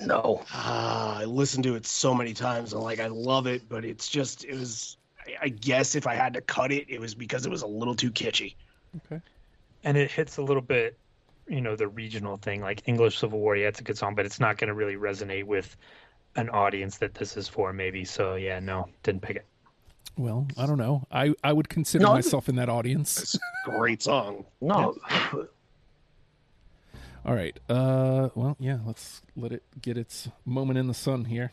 No. 0.00 0.42
Ah, 0.52 1.18
I 1.20 1.24
listened 1.24 1.64
to 1.64 1.74
it 1.76 1.86
so 1.86 2.12
many 2.14 2.34
times 2.34 2.72
and 2.72 2.82
like 2.82 2.98
I 2.98 3.06
love 3.06 3.46
it, 3.46 3.68
but 3.68 3.84
it's 3.84 4.08
just 4.08 4.44
it 4.44 4.54
was. 4.54 4.96
I- 4.96 5.36
I 5.42 5.48
guess 5.50 5.94
if 5.94 6.08
I 6.08 6.14
had 6.16 6.34
to 6.34 6.40
cut 6.40 6.72
it, 6.72 6.86
it 6.88 7.00
was 7.00 7.14
because 7.14 7.46
it 7.46 7.50
was 7.50 7.62
a 7.62 7.66
little 7.66 7.94
too 7.94 8.10
kitschy. 8.10 8.56
Okay. 9.06 9.22
and 9.84 9.96
it 9.96 10.10
hits 10.10 10.36
a 10.36 10.42
little 10.42 10.60
bit 10.62 10.98
you 11.48 11.60
know 11.60 11.76
the 11.76 11.88
regional 11.88 12.36
thing 12.36 12.60
like 12.60 12.82
english 12.86 13.18
civil 13.18 13.38
war 13.40 13.56
yeah 13.56 13.68
it's 13.68 13.80
a 13.80 13.84
good 13.84 13.98
song 13.98 14.14
but 14.14 14.24
it's 14.26 14.38
not 14.40 14.58
going 14.58 14.68
to 14.68 14.74
really 14.74 14.96
resonate 14.96 15.44
with 15.44 15.76
an 16.36 16.48
audience 16.50 16.98
that 16.98 17.14
this 17.14 17.36
is 17.36 17.48
for 17.48 17.72
maybe 17.72 18.04
so 18.04 18.36
yeah 18.36 18.60
no 18.60 18.88
didn't 19.02 19.22
pick 19.22 19.36
it 19.36 19.46
Well, 20.16 20.46
I 20.58 20.66
don't 20.66 20.78
know. 20.78 21.06
I 21.10 21.34
I 21.42 21.52
would 21.52 21.68
consider 21.68 22.04
No, 22.04 22.12
myself 22.12 22.48
in 22.48 22.56
that 22.56 22.68
audience. 22.68 23.20
It's 23.22 23.34
a 23.66 23.70
great 23.70 24.02
song. 24.02 24.44
No. 24.60 24.94
All 27.24 27.34
right. 27.34 27.58
Uh, 27.68 28.28
well, 28.34 28.56
yeah. 28.58 28.78
Let's 28.84 29.22
let 29.36 29.52
it 29.52 29.62
get 29.80 29.96
its 29.96 30.28
moment 30.44 30.78
in 30.78 30.86
the 30.86 30.94
sun 30.94 31.24
here. 31.26 31.52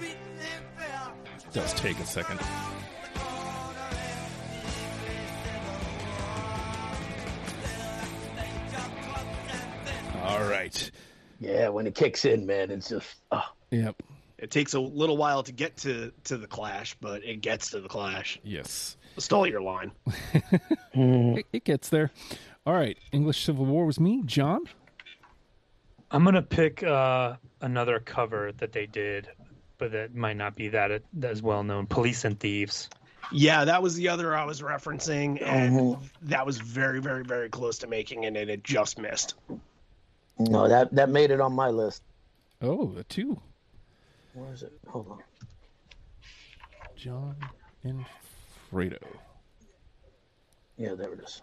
Beaten 0.00 0.16
and 0.40 0.64
fair. 0.76 1.12
It 1.36 1.52
does 1.52 1.74
take 1.74 1.98
a 1.98 2.06
second. 2.06 2.40
All 10.22 10.44
right. 10.44 10.90
Yeah, 11.40 11.68
when 11.68 11.86
it 11.86 11.94
kicks 11.94 12.24
in, 12.24 12.46
man, 12.46 12.70
it's 12.70 12.88
just 12.88 13.16
oh, 13.32 13.44
Yep. 13.70 14.02
It 14.38 14.52
takes 14.52 14.74
a 14.74 14.80
little 14.80 15.16
while 15.16 15.42
to 15.42 15.52
get 15.52 15.76
to 15.78 16.12
to 16.24 16.36
the 16.36 16.46
clash, 16.46 16.96
but 17.00 17.24
it 17.24 17.40
gets 17.40 17.70
to 17.70 17.80
the 17.80 17.88
clash. 17.88 18.38
Yes. 18.44 18.96
Stole 19.18 19.46
your 19.46 19.62
line. 19.62 19.92
It, 20.94 21.46
it 21.52 21.64
gets 21.64 21.90
there. 21.90 22.10
All 22.66 22.74
right. 22.74 22.98
English 23.12 23.44
Civil 23.44 23.66
War 23.66 23.86
was 23.86 24.00
me, 24.00 24.22
John. 24.24 24.62
I'm 26.10 26.24
gonna 26.24 26.42
pick 26.42 26.82
uh, 26.82 27.36
another 27.60 28.00
cover 28.00 28.50
that 28.58 28.72
they 28.72 28.86
did, 28.86 29.28
but 29.76 29.92
that 29.92 30.14
might 30.16 30.36
not 30.36 30.56
be 30.56 30.68
that 30.68 31.02
as 31.22 31.40
well 31.40 31.62
known. 31.62 31.86
Police 31.86 32.24
and 32.24 32.40
Thieves. 32.40 32.88
Yeah, 33.30 33.64
that 33.64 33.80
was 33.82 33.94
the 33.94 34.08
other 34.08 34.34
I 34.34 34.44
was 34.44 34.60
referencing, 34.62 35.40
and 35.42 35.98
that 36.22 36.44
was 36.46 36.58
very, 36.58 37.00
very, 37.00 37.22
very 37.22 37.48
close 37.48 37.78
to 37.78 37.86
making 37.86 38.24
it, 38.24 38.36
and 38.36 38.50
it 38.50 38.64
just 38.64 38.98
missed. 38.98 39.34
no, 40.38 40.66
that 40.68 40.92
that 40.94 41.10
made 41.10 41.30
it 41.30 41.40
on 41.40 41.52
my 41.52 41.68
list. 41.68 42.02
Oh, 42.60 42.92
a 42.98 43.04
two. 43.04 43.40
Where 44.34 44.52
is 44.52 44.62
it? 44.62 44.72
Hold 44.88 45.10
on. 45.10 45.18
John 46.96 47.36
and 47.84 48.04
Fredo. 48.72 48.98
Yeah, 50.76 50.94
there 50.94 51.12
it 51.12 51.20
is. 51.20 51.42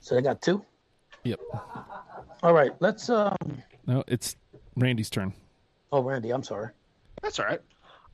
So 0.00 0.16
I 0.16 0.20
got 0.20 0.42
two. 0.42 0.64
Yep. 1.24 1.40
All 2.42 2.52
right, 2.52 2.72
let's. 2.80 3.08
Um. 3.08 3.36
No, 3.86 4.04
it's 4.06 4.36
Randy's 4.76 5.10
turn. 5.10 5.32
Oh, 5.92 6.02
Randy, 6.02 6.30
I'm 6.30 6.42
sorry. 6.42 6.70
That's 7.22 7.38
all 7.38 7.46
right. 7.46 7.60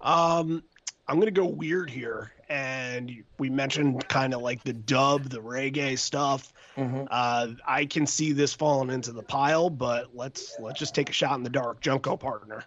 Um, 0.00 0.62
I'm 1.08 1.18
gonna 1.18 1.30
go 1.30 1.46
weird 1.46 1.90
here, 1.90 2.32
and 2.48 3.22
we 3.38 3.50
mentioned 3.50 4.06
kind 4.08 4.32
of 4.34 4.40
like 4.40 4.62
the 4.64 4.72
dub, 4.72 5.24
the 5.24 5.40
reggae 5.40 5.98
stuff. 5.98 6.52
Mhm. 6.76 7.06
Uh, 7.10 7.48
I 7.66 7.84
can 7.86 8.06
see 8.06 8.32
this 8.32 8.54
falling 8.54 8.90
into 8.90 9.12
the 9.12 9.22
pile, 9.22 9.68
but 9.70 10.14
let's 10.14 10.56
let's 10.60 10.78
just 10.78 10.94
take 10.94 11.10
a 11.10 11.12
shot 11.12 11.36
in 11.36 11.42
the 11.42 11.50
dark. 11.50 11.80
Junko 11.80 12.16
partner. 12.16 12.64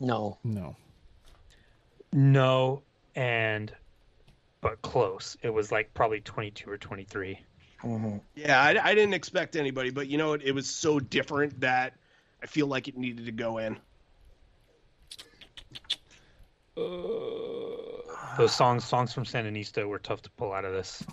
No. 0.00 0.38
No. 0.44 0.76
No, 2.12 2.82
and 3.14 3.72
but 4.62 4.80
close. 4.80 5.36
It 5.42 5.50
was 5.50 5.70
like 5.70 5.92
probably 5.92 6.20
22 6.20 6.70
or 6.70 6.78
23. 6.78 7.38
hmm 7.82 8.16
Yeah, 8.34 8.62
I, 8.62 8.90
I 8.90 8.94
didn't 8.94 9.12
expect 9.12 9.56
anybody, 9.56 9.90
but 9.90 10.08
you 10.08 10.16
know 10.16 10.30
what? 10.30 10.42
It 10.42 10.52
was 10.52 10.66
so 10.66 10.98
different 10.98 11.60
that 11.60 11.94
I 12.42 12.46
feel 12.46 12.66
like 12.68 12.88
it 12.88 12.96
needed 12.96 13.26
to 13.26 13.32
go 13.32 13.58
in. 13.58 13.76
Those 18.38 18.54
songs, 18.54 18.84
songs 18.84 19.12
from 19.12 19.24
Sandinista, 19.24 19.86
were 19.86 19.98
tough 19.98 20.22
to 20.22 20.30
pull 20.30 20.52
out 20.52 20.64
of 20.64 20.72
this. 20.72 21.04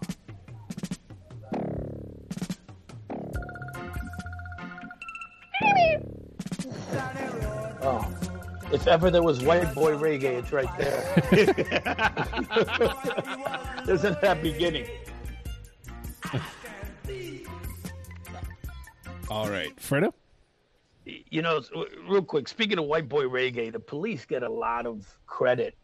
If 8.71 8.87
ever 8.87 9.09
there 9.11 9.23
was 9.23 9.41
white 9.43 9.73
boy 9.73 9.95
reggae, 9.95 10.39
it's 10.39 10.51
right 10.51 10.69
there. 10.77 10.99
Isn't 13.93 14.21
that 14.21 14.41
beginning? 14.41 14.87
All 19.29 19.49
right. 19.49 19.75
Fredo? 19.77 20.13
you 21.29 21.41
know, 21.41 21.61
real 22.07 22.23
quick. 22.23 22.47
Speaking 22.47 22.77
of 22.77 22.85
white 22.85 23.09
boy 23.09 23.23
reggae, 23.23 23.71
the 23.71 23.79
police 23.79 24.25
get 24.25 24.43
a 24.43 24.49
lot 24.49 24.85
of 24.85 25.07
credit 25.25 25.75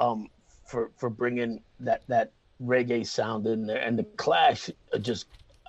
um, 0.00 0.28
for 0.64 0.90
for 0.96 1.10
bringing 1.10 1.60
that 1.80 2.02
that 2.08 2.32
reggae 2.62 3.06
sound 3.06 3.46
in 3.46 3.66
there, 3.66 3.80
and 3.80 3.98
the 3.98 4.04
Clash 4.04 4.70
just. 5.00 5.26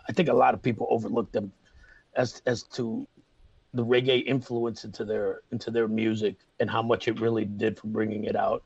I 0.09 0.13
think 0.13 0.29
a 0.29 0.33
lot 0.33 0.53
of 0.53 0.61
people 0.61 0.87
overlook 0.89 1.31
them 1.31 1.51
as 2.15 2.41
as 2.45 2.63
to 2.63 3.05
the 3.73 3.85
reggae 3.85 4.23
influence 4.25 4.83
into 4.85 5.05
their 5.05 5.41
into 5.51 5.71
their 5.71 5.87
music 5.87 6.37
and 6.59 6.69
how 6.69 6.81
much 6.81 7.07
it 7.07 7.19
really 7.19 7.45
did 7.45 7.77
for 7.77 7.87
bringing 7.87 8.23
it 8.23 8.35
out. 8.35 8.63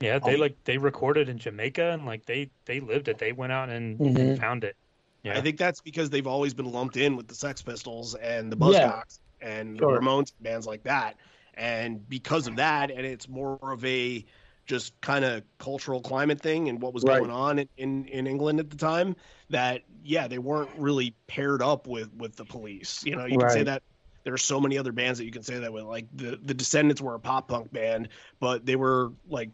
Yeah, 0.00 0.18
they 0.18 0.36
Oh. 0.36 0.40
like 0.40 0.56
they 0.64 0.78
recorded 0.78 1.28
in 1.28 1.38
Jamaica 1.38 1.90
and 1.90 2.04
like 2.06 2.26
they 2.26 2.50
they 2.66 2.80
lived 2.80 3.08
it. 3.08 3.18
They 3.18 3.32
went 3.32 3.52
out 3.52 3.68
and, 3.68 3.98
Mhm. 3.98 4.18
and 4.18 4.38
found 4.38 4.64
it. 4.64 4.76
Yeah, 5.24 5.36
I 5.36 5.40
think 5.40 5.58
that's 5.58 5.80
because 5.80 6.10
they've 6.10 6.26
always 6.26 6.54
been 6.54 6.70
lumped 6.70 6.96
in 6.96 7.16
with 7.16 7.26
the 7.26 7.34
Sex 7.34 7.62
Pistols 7.62 8.14
and 8.14 8.52
the 8.52 8.56
Yeah. 8.70 8.90
Buzzcocks 8.92 9.18
and 9.40 9.78
Sure. 9.78 9.94
the 9.94 10.00
Ramones 10.00 10.32
bands 10.40 10.66
like 10.66 10.84
that. 10.84 11.16
And 11.54 12.08
because 12.08 12.46
of 12.46 12.56
that, 12.56 12.90
and 12.92 13.04
it's 13.04 13.28
more 13.28 13.58
of 13.62 13.84
a 13.84 14.24
just 14.66 15.00
kind 15.00 15.24
of 15.24 15.42
cultural 15.58 16.00
climate 16.00 16.40
thing 16.40 16.68
and 16.68 16.80
what 16.80 16.92
was 16.94 17.02
Right. 17.02 17.18
going 17.18 17.30
on 17.30 17.58
in, 17.58 17.68
in, 17.78 18.04
in 18.06 18.26
England 18.26 18.60
at 18.60 18.70
the 18.70 18.76
time, 18.76 19.16
that 19.50 19.82
yeah, 20.04 20.28
they 20.28 20.38
weren't 20.38 20.70
really 20.78 21.14
paired 21.26 21.62
up 21.62 21.86
with 21.88 22.14
with 22.14 22.36
the 22.36 22.44
police. 22.44 23.02
You 23.04 23.16
know, 23.16 23.24
you 23.26 23.38
can 23.38 23.50
say 23.50 23.62
that 23.64 23.82
there 24.28 24.34
are 24.34 24.36
so 24.36 24.60
many 24.60 24.76
other 24.76 24.92
bands 24.92 25.18
that 25.18 25.24
you 25.24 25.30
can 25.30 25.42
say 25.42 25.58
that 25.58 25.72
with. 25.72 25.84
Like 25.84 26.04
the 26.14 26.38
the 26.42 26.52
Descendents 26.52 27.00
were 27.00 27.14
a 27.14 27.18
pop 27.18 27.48
punk 27.48 27.72
band, 27.72 28.10
but 28.40 28.66
they 28.66 28.76
were 28.76 29.10
like 29.30 29.48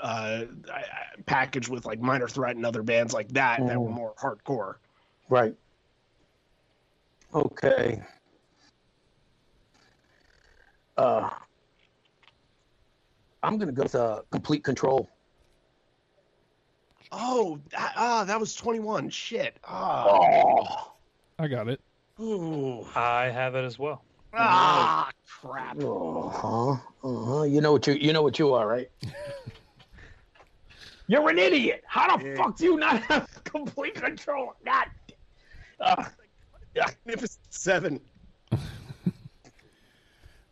uh, 0.00 0.44
I- 0.72 0.76
I- 0.78 1.20
packaged 1.26 1.68
with 1.68 1.84
like 1.84 2.00
Minor 2.00 2.26
Threat 2.26 2.56
and 2.56 2.64
other 2.64 2.82
bands 2.82 3.12
like 3.12 3.28
that 3.32 3.58
that 3.66 3.78
were 3.78 3.90
Mhm. 3.90 3.92
more 3.92 4.14
hardcore. 4.14 4.76
Right. 5.28 5.54
Okay. 7.34 8.02
Uh, 10.96 11.28
I'm 13.42 13.58
gonna 13.58 13.72
go 13.72 13.82
with 13.82 13.94
uh, 13.94 14.22
complete 14.30 14.64
control. 14.64 15.06
Oh, 17.12 17.60
that, 17.72 17.92
ah, 17.94 18.24
that 18.24 18.40
was 18.40 18.54
21. 18.54 19.10
Shit. 19.10 19.58
Ah. 19.64 20.06
Oh, 20.08 20.92
I 21.38 21.46
got 21.46 21.68
it. 21.68 21.82
Ooh. 22.20 22.86
I 22.94 23.26
have 23.26 23.54
it 23.54 23.64
as 23.64 23.78
well. 23.78 24.02
Ah, 24.34 25.10
crap. 25.40 25.76
uh-huh, 25.78 26.72
uh-huh. 27.02 27.42
You 27.44 27.60
know 27.60 27.72
what 27.72 27.86
you 27.86 27.94
you 27.94 28.12
know 28.12 28.22
what 28.22 28.38
you 28.38 28.52
are, 28.54 28.66
right? 28.66 28.90
You're 31.06 31.28
an 31.30 31.38
idiot. 31.38 31.82
How 31.86 32.16
the 32.18 32.28
Yeah. 32.28 32.36
fuck 32.36 32.56
do 32.56 32.64
you 32.64 32.76
not 32.76 33.00
have 33.04 33.26
complete 33.44 33.94
control? 33.94 34.54
God. 34.64 34.86
Uh, 35.80 36.04
Magnificent 36.76 37.40
Seven. 37.50 38.00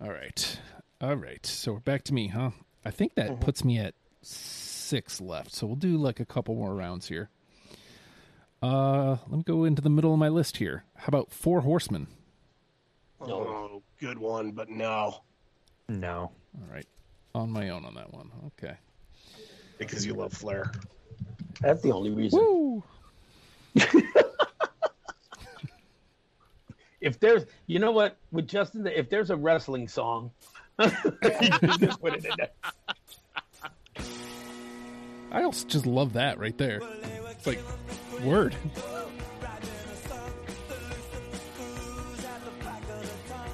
All 0.00 0.10
right. 0.10 0.58
All 1.00 1.16
right. 1.16 1.44
So 1.44 1.74
we're 1.74 1.80
back 1.80 2.04
to 2.04 2.14
me, 2.14 2.28
huh? 2.28 2.50
I 2.84 2.90
think 2.90 3.14
that 3.16 3.40
puts 3.40 3.64
me 3.64 3.78
at 3.78 3.94
six 4.22 5.20
left. 5.20 5.52
So 5.54 5.66
we'll 5.66 5.76
do 5.76 5.96
like 5.98 6.20
a 6.20 6.24
couple 6.24 6.54
more 6.54 6.74
rounds 6.74 7.08
here. 7.08 7.28
Uh, 8.62 9.16
let 9.28 9.38
me 9.38 9.42
go 9.42 9.64
into 9.64 9.82
the 9.82 9.90
middle 9.90 10.12
of 10.12 10.18
my 10.18 10.28
list 10.28 10.57
here. 10.57 10.84
How 10.96 11.07
about 11.09 11.30
Four 11.32 11.61
Horsemen? 11.61 12.09
Oh, 13.20 13.82
good 14.00 14.18
one, 14.18 14.52
but 14.52 14.68
no. 14.68 15.22
No. 15.88 16.32
All 16.54 16.72
right. 16.72 16.86
On 17.34 17.50
my 17.50 17.68
own 17.68 17.84
on 17.84 17.94
that 17.94 18.12
one. 18.12 18.30
Okay. 18.46 18.76
Because 19.78 20.07
you 20.07 20.14
love 20.14 20.32
Flair. 20.32 20.72
that's 21.61 21.82
the 21.82 21.92
only 21.92 22.11
reason. 22.11 22.38
Woo! 22.40 22.82
If 27.07 27.20
there's, 27.20 27.44
you 27.66 27.78
know 27.78 27.92
what, 27.92 28.16
with 28.32 28.48
Justin, 28.48 28.86
if 28.86 29.09
there's 29.09 29.30
a 29.30 29.36
wrestling 29.36 29.86
song, 29.86 30.32
you 30.80 30.90
just 31.78 32.00
put 32.00 32.14
it 32.14 32.24
in 32.24 32.32
there. 32.36 32.50
I 35.31 35.43
also 35.43 35.66
just 35.66 35.87
love 35.87 36.14
that 36.14 36.39
right 36.39 36.57
there. 36.57 36.81
It's 37.31 37.47
like 37.47 37.59
word. 38.22 38.55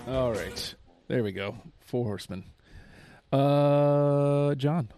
All 0.09 0.33
right. 0.33 0.75
There 1.09 1.23
we 1.23 1.33
go. 1.33 1.57
Four 1.81 2.05
Horsemen. 2.05 2.45
Uh, 3.33 4.55
John. 4.57 4.89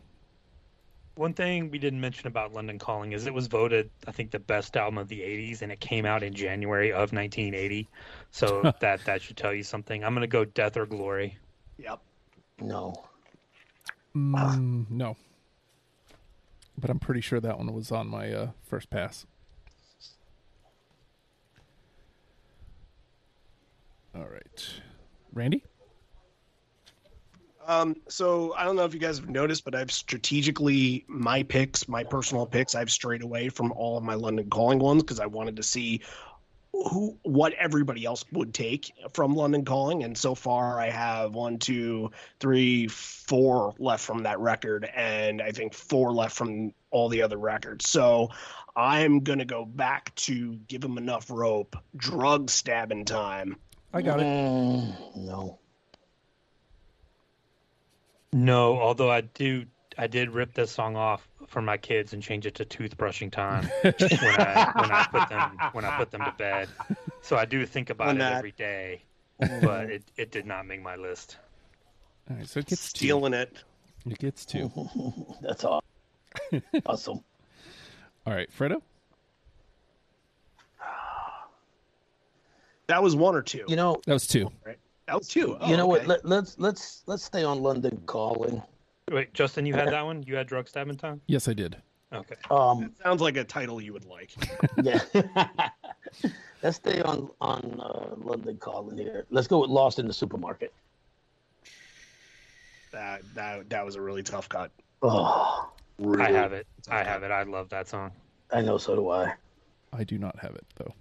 One 1.17 1.33
thing 1.33 1.71
we 1.71 1.79
didn't 1.79 2.01
mention 2.01 2.27
about 2.27 2.53
London 2.53 2.79
Calling 2.81 3.13
is 3.13 3.27
it 3.27 3.35
was 3.35 3.47
voted, 3.47 3.89
I 4.09 4.11
think, 4.11 4.33
the 4.33 4.41
best 4.41 4.77
album 4.77 4.99
of 4.99 5.07
the 5.07 5.21
'80s, 5.21 5.63
and 5.63 5.71
it 5.71 5.79
came 5.79 6.05
out 6.05 6.25
in 6.25 6.35
January 6.35 6.91
of 6.91 7.13
1980. 7.13 7.89
So 8.33 8.73
that 8.81 9.05
that 9.05 9.23
should 9.23 9.37
tell 9.37 9.55
you 9.55 9.63
something. 9.63 10.03
I'm 10.03 10.15
gonna 10.15 10.27
go 10.27 10.45
Death 10.45 10.77
or 10.77 10.87
Glory. 10.87 11.39
Yep. 11.79 12.01
No. 12.61 12.95
Mm, 14.17 14.91
no. 14.91 15.17
But 16.77 16.91
I'm 16.91 16.99
pretty 16.99 17.21
sure 17.21 17.41
that 17.41 17.59
one 17.59 17.73
was 17.73 17.93
on 17.93 18.09
my 18.09 18.33
uh, 18.33 18.51
first 18.65 18.91
pass. 18.91 19.27
All 24.15 24.27
right. 24.31 24.71
Randy? 25.33 25.65
Um, 27.67 27.97
so 28.09 28.55
I 28.57 28.65
don't 28.65 28.77
know 28.77 28.85
if 28.85 28.93
you 28.93 29.01
guys 29.01 29.19
have 29.19 29.29
noticed, 29.29 29.65
but 29.65 29.75
I've 29.75 29.91
strategically 29.91 31.05
my 31.09 31.43
picks, 31.43 31.89
my 31.89 32.05
personal 32.05 32.45
picks, 32.47 32.75
I've 32.75 32.91
strayed 32.91 33.23
away 33.23 33.49
from 33.49 33.73
all 33.73 33.97
of 33.97 34.05
my 34.05 34.15
London 34.15 34.51
Calling 34.51 34.79
ones 34.79 35.03
because 35.03 35.19
I 35.19 35.27
wanted 35.27 35.57
to 35.57 35.63
see 35.63 36.03
who 36.91 37.17
what 37.23 37.53
everybody 37.55 38.05
else 38.05 38.25
would 38.33 38.53
take 38.53 38.93
from 39.13 39.35
London 39.35 39.65
Calling, 39.65 40.03
and 40.03 40.17
so 40.17 40.35
far 40.35 40.81
I 40.81 40.91
have 40.91 41.35
one, 41.35 41.59
two, 41.59 42.11
three, 42.41 42.89
four 42.89 43.75
left 43.79 44.05
from 44.05 44.25
that 44.25 44.41
record, 44.41 44.85
and 44.95 45.41
I 45.41 45.53
think 45.53 45.73
four 45.73 46.13
left 46.13 46.37
from 46.37 46.73
all 46.91 47.09
the 47.09 47.23
other 47.23 47.37
records. 47.37 47.89
So 47.89 48.31
I'm 48.75 49.21
gonna 49.21 49.45
go 49.45 49.65
back 49.65 50.15
to 50.17 50.57
give 50.69 50.81
them 50.81 50.99
enough 50.99 51.31
rope, 51.31 51.77
drug 51.97 52.51
stabbing 52.51 53.05
time. 53.05 53.57
I 53.93 54.03
got 54.03 54.21
it. 54.21 54.25
Mm, 54.25 55.17
no. 55.17 55.59
No, 58.33 58.81
although 58.81 59.11
I 59.11 59.21
do, 59.21 59.65
I 59.99 60.07
did 60.07 60.31
rip 60.31 60.55
this 60.55 60.71
song 60.71 60.97
off 60.97 61.29
for 61.47 61.63
my 61.63 61.77
kids 61.77 62.13
and 62.13 62.23
change 62.23 62.47
it 62.47 62.55
to 62.57 62.65
toothbrushing 62.65 63.31
time 63.31 63.65
when 63.83 63.95
I 64.01 64.73
when 64.75 64.91
I 64.91 65.07
put 65.11 65.29
them 65.29 65.59
when 65.73 65.85
I 65.85 65.97
put 65.97 66.11
them 66.11 66.25
to 66.25 66.35
bed. 66.37 66.69
So 67.23 67.37
I 67.37 67.45
do 67.45 67.65
think 67.67 67.91
about 67.91 68.09
On 68.09 68.17
it 68.17 68.19
that. 68.21 68.33
every 68.35 68.53
day, 68.53 69.03
mm. 69.41 69.63
but 69.63 69.91
it, 69.91 70.03
it 70.17 70.31
did 70.31 70.47
not 70.47 70.67
make 70.67 70.83
my 70.83 70.97
list. 70.97 71.39
All 72.31 72.37
right, 72.37 72.49
so 72.49 72.61
it 72.61 72.67
gets 72.67 72.93
two. 72.93 72.99
Stealing 72.99 73.35
it. 73.35 73.63
It 74.07 74.19
gets 74.19 74.45
two. 74.45 74.71
That's 75.43 75.65
all. 75.65 75.83
awesome. 76.87 77.21
All 78.27 78.33
right, 78.33 78.49
Fredo? 78.51 78.81
That 82.87 83.03
was 83.03 83.17
one 83.17 83.35
or 83.35 83.43
two. 83.43 83.65
You 83.67 83.77
know, 83.77 84.01
That 84.07 84.13
was 84.13 84.27
two. 84.27 84.51
That 85.07 85.19
was 85.19 85.29
two. 85.29 85.57
Oh, 85.61 85.69
you 85.69 85.77
know 85.77 85.85
oh, 85.85 85.89
what? 85.89 86.07
Let, 86.07 86.25
let's 86.25 86.59
let's 86.59 87.03
let's 87.07 87.25
stay 87.25 87.45
on 87.45 87.63
London 87.63 88.03
Calling. 88.07 88.63
Wait, 89.11 89.35
Justin, 89.35 89.67
you 89.67 89.75
had 89.75 89.89
that 89.89 90.05
one? 90.05 90.23
You 90.23 90.37
had 90.37 90.47
drug 90.47 90.69
stabbing 90.69 90.97
time? 90.97 91.21
Yes, 91.27 91.47
I 91.47 91.53
did. 91.53 91.77
Okay. 92.13 92.37
Um, 92.51 92.93
Sounds 93.03 93.21
like 93.21 93.37
a 93.37 93.45
title 93.45 93.81
you 93.81 93.93
would 93.93 94.07
like. 94.07 94.31
yeah. 94.83 95.01
let's 96.63 96.77
stay 96.77 97.03
on 97.03 97.29
on 97.41 97.81
uh, 97.81 98.15
London 98.17 98.57
Calling 98.57 98.97
here. 98.97 99.27
Let's 99.31 99.47
go 99.47 99.61
with 99.61 99.71
Lost 99.71 99.99
in 99.99 100.07
the 100.07 100.13
Supermarket. 100.13 100.73
That 102.93 103.23
that 103.35 103.69
that 103.69 103.85
was 103.85 103.97
a 103.97 104.01
really 104.01 104.23
tough 104.23 104.49
cut. 104.49 104.71
Oh, 105.03 105.69
I 106.19 106.31
have 106.31 106.53
it. 106.53 106.67
I 106.89 107.03
have 107.03 107.25
it. 107.25 107.31
I 107.31 107.43
love 107.43 107.69
that 107.71 107.89
song. 107.89 108.13
I 108.53 108.63
know. 108.63 108.79
So 108.79 108.95
do 108.95 109.11
I. 109.11 109.35
I 109.93 110.05
do 110.05 110.19
not 110.19 110.39
have 110.39 110.55
it, 110.55 110.65
though. 110.77 110.95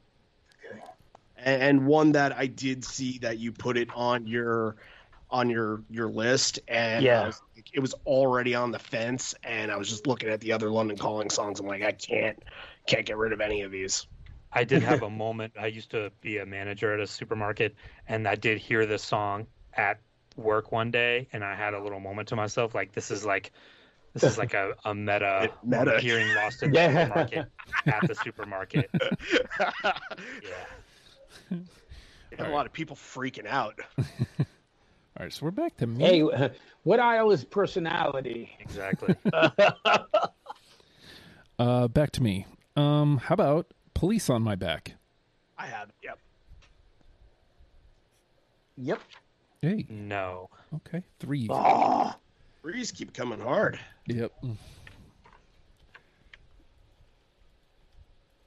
And, 1.37 1.61
and 1.61 1.87
one 1.87 2.11
that 2.13 2.35
I 2.37 2.47
did 2.47 2.83
see 2.83 3.17
that 3.19 3.37
you 3.37 3.51
put 3.51 3.77
it 3.77 3.89
on 3.95 4.25
your 4.27 4.75
on 5.29 5.49
your 5.49 5.83
your 5.89 6.07
list, 6.07 6.59
and 6.67 7.03
Yeah. 7.03 7.21
I 7.21 7.25
was, 7.27 7.41
it 7.71 7.79
was 7.79 7.93
already 8.05 8.55
on 8.55 8.71
the 8.71 8.79
fence, 8.79 9.33
and 9.43 9.71
I 9.71 9.77
was 9.77 9.89
just 9.89 10.07
looking 10.07 10.29
at 10.29 10.41
the 10.41 10.51
other 10.53 10.69
London 10.69 10.97
Calling 10.97 11.29
songs. 11.29 11.59
I'm 11.59 11.67
like, 11.67 11.83
I 11.83 11.91
can't 11.91 12.41
can't 12.87 13.05
get 13.05 13.17
rid 13.17 13.33
of 13.33 13.41
any 13.41 13.61
of 13.61 13.71
these. 13.71 14.05
I 14.51 14.63
did 14.63 14.83
have 14.83 15.01
a 15.01 15.09
moment. 15.09 15.53
I 15.59 15.67
used 15.67 15.91
to 15.91 16.11
be 16.21 16.37
a 16.37 16.45
manager 16.45 16.93
at 16.93 16.99
a 16.99 17.07
supermarket, 17.07 17.75
and 18.07 18.27
I 18.27 18.35
did 18.35 18.57
hear 18.59 18.85
this 18.85 19.03
song 19.03 19.47
at 19.75 19.99
work 20.35 20.71
one 20.71 20.91
day, 20.91 21.27
and 21.33 21.43
I 21.43 21.55
had 21.55 21.73
a 21.73 21.81
little 21.81 21.99
moment 21.99 22.27
to 22.29 22.35
myself, 22.35 22.75
like 22.75 22.91
this 22.93 23.11
is 23.11 23.25
like 23.25 23.51
this 24.13 24.23
is 24.23 24.37
like 24.37 24.53
a, 24.53 24.73
a 24.85 24.93
meta, 24.93 25.49
Meta. 25.63 25.99
hearing 25.99 26.33
lost 26.35 26.63
in 26.63 26.71
the 26.71 26.77
Yeah. 26.77 26.87
supermarket 26.87 27.45
at 27.87 28.05
the 28.07 28.15
supermarket. 28.15 28.91
Yeah. 31.49 31.55
a 32.39 32.49
lot 32.49 32.65
of 32.65 32.73
people 32.73 32.95
freaking 32.95 33.45
out. 33.47 33.79
All 35.17 35.25
right, 35.25 35.31
so 35.33 35.45
we're 35.45 35.51
back 35.51 35.77
to 35.77 35.87
me. 35.87 36.03
Hey, 36.03 36.49
what 36.83 36.99
aisle 36.99 37.31
is 37.31 37.43
personality? 37.45 38.51
Exactly. 38.59 39.15
Uh, 41.59 41.87
back 41.87 42.09
to 42.09 42.21
me. 42.23 42.47
Um, 42.75 43.17
how 43.17 43.33
about 43.33 43.71
Police 43.93 44.27
on 44.27 44.41
My 44.41 44.55
Back? 44.55 44.95
I 45.55 45.67
have 45.67 45.91
yep. 46.03 46.17
Yep. 48.75 48.99
Hey, 49.61 49.85
No. 49.87 50.49
okay. 50.77 51.03
Three. 51.19 51.47
Oh, 51.51 52.11
Threes 52.63 52.91
keep 52.91 53.13
coming 53.13 53.39
hard. 53.39 53.79
Yep. 54.07 54.33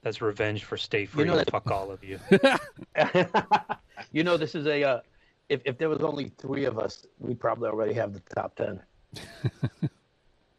That's 0.02 0.20
revenge 0.20 0.64
for 0.64 0.76
Stay 0.76 1.06
Free. 1.06 1.24
know 1.26 1.36
that- 1.36 1.48
Fuck 1.52 1.70
all 1.70 1.92
of 1.92 2.02
you. 2.02 2.18
you 4.12 4.24
know, 4.24 4.36
this 4.36 4.56
is 4.56 4.66
a. 4.66 4.82
Uh, 4.82 5.00
if 5.48 5.60
if 5.64 5.78
there 5.78 5.88
was 5.88 6.00
only 6.00 6.30
three 6.38 6.64
of 6.64 6.78
us, 6.78 7.06
we'd 7.18 7.38
probably 7.40 7.68
already 7.68 7.94
have 7.94 8.12
the 8.12 8.20
top 8.34 8.56
ten. 8.56 8.80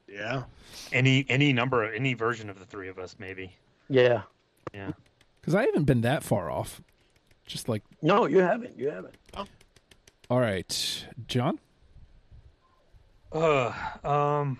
Yeah. 0.10 0.44
Any 0.92 1.26
any 1.30 1.54
number, 1.54 1.94
any 1.94 2.14
version 2.16 2.50
of 2.50 2.58
the 2.58 2.66
three 2.66 2.88
of 2.88 2.98
us, 2.98 3.18
maybe. 3.20 3.56
Yeah. 3.90 4.24
Yeah. 4.74 4.92
Because 5.40 5.54
I 5.54 5.64
haven't 5.66 5.84
been 5.84 6.02
that 6.02 6.24
far 6.24 6.50
off. 6.50 6.82
Just 7.46 7.70
like, 7.70 7.84
No, 8.02 8.26
you 8.26 8.40
haven't. 8.40 8.80
You 8.80 8.90
haven't. 8.90 9.14
all 10.30 10.40
right, 10.40 11.06
John? 11.28 11.60
Uh, 13.32 13.72
um, 14.04 14.58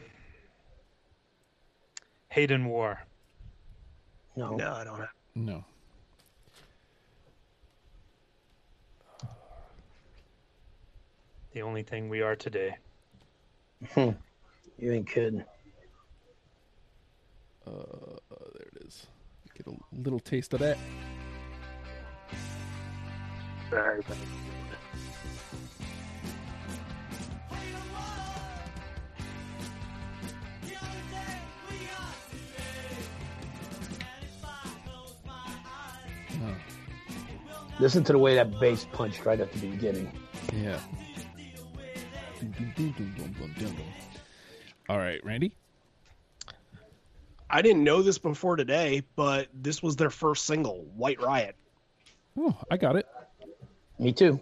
Hate 2.30 2.52
and 2.52 2.68
War. 2.68 3.02
No. 4.36 4.56
No, 4.56 4.74
I 4.74 4.84
don't 4.84 5.00
have. 5.00 5.10
No. 5.34 5.66
The 11.58 11.64
only 11.64 11.82
thing 11.82 12.08
we 12.08 12.22
are 12.22 12.36
today. 12.36 12.78
You 13.96 14.14
ain't 14.80 15.10
kidding. 15.10 15.44
Uh, 17.66 17.72
there 18.30 18.68
it 18.76 18.86
is. 18.86 19.08
Get 19.56 19.66
a 19.66 19.74
little 19.92 20.20
taste 20.20 20.54
of 20.54 20.60
that. 20.60 20.78
Oh, 36.34 36.56
Listen 37.80 38.04
to 38.04 38.12
the 38.14 38.20
way 38.20 38.36
that 38.36 38.60
bass 38.60 38.86
punched 38.94 39.26
right 39.26 39.40
at 39.40 39.52
the 39.52 39.68
beginning. 39.68 40.12
yeah. 40.54 40.80
All 44.90 44.98
right, 44.98 45.24
Randy? 45.26 45.54
I 47.50 47.62
didn't 47.62 47.84
know 47.84 48.02
this 48.02 48.18
before 48.18 48.56
today, 48.56 49.04
but 49.16 49.48
this 49.54 49.82
was 49.82 49.96
their 49.96 50.10
first 50.10 50.46
single, 50.46 50.86
White 50.96 51.22
Riot. 51.22 51.56
Oh, 52.38 52.56
I 52.70 52.78
got 52.78 52.96
it. 52.96 53.08
Me 54.00 54.12
too. 54.12 54.40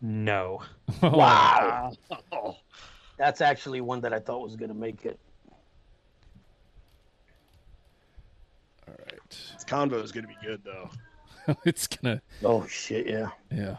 No. 0.00 0.62
Wow. 1.02 1.92
That's 3.16 3.40
actually 3.40 3.80
one 3.80 4.00
that 4.00 4.12
I 4.12 4.18
thought 4.18 4.42
was 4.42 4.56
gonna 4.56 4.74
make 4.74 5.04
it. 5.04 5.18
All 8.88 8.94
right. 8.98 9.20
this 9.54 9.64
convo 9.64 10.02
is 10.02 10.10
going 10.10 10.26
to 10.26 10.28
be 10.28 10.36
good, 10.44 10.62
though. 10.64 10.90
it's 11.64 11.86
gonna, 11.86 12.20
Oh 12.42 12.66
shit, 12.66 13.06
yeah. 13.06 13.28
yeah. 13.52 13.76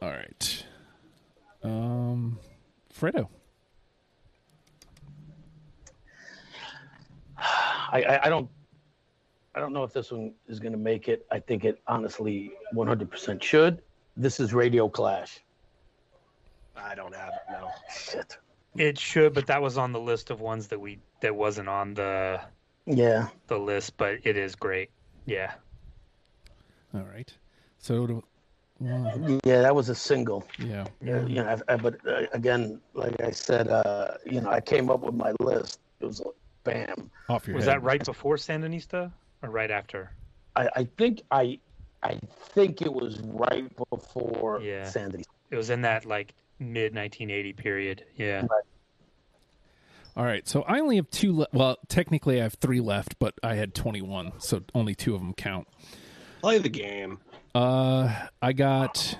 All 0.00 0.10
right. 0.10 0.64
Um, 1.66 2.38
Fredo. 2.98 3.28
I, 7.38 8.02
I, 8.02 8.26
I 8.26 8.28
don't 8.28 8.48
I 9.54 9.60
don't 9.60 9.72
know 9.72 9.82
if 9.84 9.92
this 9.92 10.10
one 10.12 10.32
is 10.48 10.60
gonna 10.60 10.76
make 10.76 11.08
it. 11.08 11.26
I 11.30 11.38
think 11.40 11.64
it 11.64 11.80
honestly 11.86 12.52
100% 12.74 13.42
should. 13.42 13.82
This 14.16 14.38
is 14.40 14.52
Radio 14.54 14.88
Clash. 14.88 15.40
I 16.76 16.94
don't 16.94 17.14
have 17.14 17.30
it, 17.30 17.52
no. 17.52 17.68
Shit. 17.94 18.36
It 18.76 18.98
should, 18.98 19.32
but 19.34 19.46
that 19.46 19.60
was 19.60 19.78
on 19.78 19.92
the 19.92 20.00
list 20.00 20.30
of 20.30 20.40
ones 20.40 20.68
that 20.68 20.78
we 20.78 20.98
that 21.20 21.34
wasn't 21.34 21.68
on 21.68 21.94
the 21.94 22.40
Yeah. 22.84 23.28
the 23.48 23.58
list, 23.58 23.96
but 23.96 24.18
it 24.24 24.36
is 24.36 24.54
great. 24.54 24.90
Yeah. 25.24 25.54
All 26.94 27.02
right. 27.02 27.32
So, 27.78 28.06
to, 28.06 28.24
one, 28.78 29.40
Yeah, 29.44 29.62
that 29.62 29.74
was 29.74 29.88
a 29.88 29.94
single. 29.94 30.44
yeah. 30.58 30.86
Yeah, 31.02 31.24
you 31.26 31.36
know, 31.36 31.56
I, 31.68 31.72
I, 31.72 31.76
but 31.76 31.98
uh, 32.06 32.22
again, 32.32 32.80
like 32.94 33.20
I 33.20 33.30
said, 33.30 33.68
uh, 33.68 34.14
you 34.24 34.40
know, 34.40 34.50
I 34.50 34.60
came 34.60 34.90
up 34.90 35.00
with 35.00 35.14
my 35.14 35.32
list. 35.40 35.80
It 36.00 36.06
was 36.06 36.20
like, 36.20 36.34
bam. 36.64 37.10
Off 37.28 37.46
your 37.46 37.56
Was 37.56 37.64
head. 37.64 37.74
that 37.76 37.82
right 37.82 38.04
before 38.04 38.36
Sandinista 38.36 39.10
or 39.42 39.50
right 39.50 39.70
after? 39.70 40.10
I, 40.54 40.68
I 40.76 40.88
think 40.96 41.22
I, 41.30 41.58
I 42.02 42.18
think 42.50 42.82
it 42.82 42.92
was 42.92 43.20
right 43.20 43.70
before 43.90 44.60
Yeah. 44.62 44.84
Sandy. 44.84 45.24
It 45.50 45.56
was 45.56 45.70
in 45.70 45.82
that 45.82 46.04
like 46.06 46.34
mid 46.58 46.94
1980 46.94 47.52
period. 47.54 48.04
Yeah. 48.16 48.46
All 50.16 50.24
right, 50.24 50.48
so 50.48 50.62
I 50.62 50.80
only 50.80 50.96
have 50.96 51.10
two. 51.10 51.36
Le- 51.40 51.46
well, 51.52 51.76
technically, 51.88 52.40
I 52.40 52.44
have 52.44 52.54
three 52.54 52.80
left, 52.80 53.18
but 53.18 53.34
I 53.42 53.56
had 53.56 53.74
21, 53.74 54.32
so 54.38 54.62
only 54.74 54.94
two 54.94 55.14
of 55.14 55.20
them 55.20 55.34
count. 55.34 55.68
Play 56.46 56.58
the 56.58 56.68
game. 56.68 57.18
Uh, 57.56 58.28
I 58.40 58.52
got. 58.52 59.18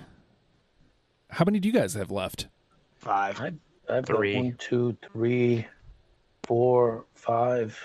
How 1.28 1.44
many 1.44 1.58
do 1.58 1.66
you 1.68 1.74
guys 1.74 1.94
have 1.94 2.12
left? 2.12 2.46
Five. 2.94 3.40
I, 3.40 3.50
I've 3.92 4.06
Three. 4.06 4.34
got 4.34 4.42
one, 4.44 4.56
two, 4.60 4.96
three, 5.12 5.66
four, 6.44 7.04
five. 7.14 7.76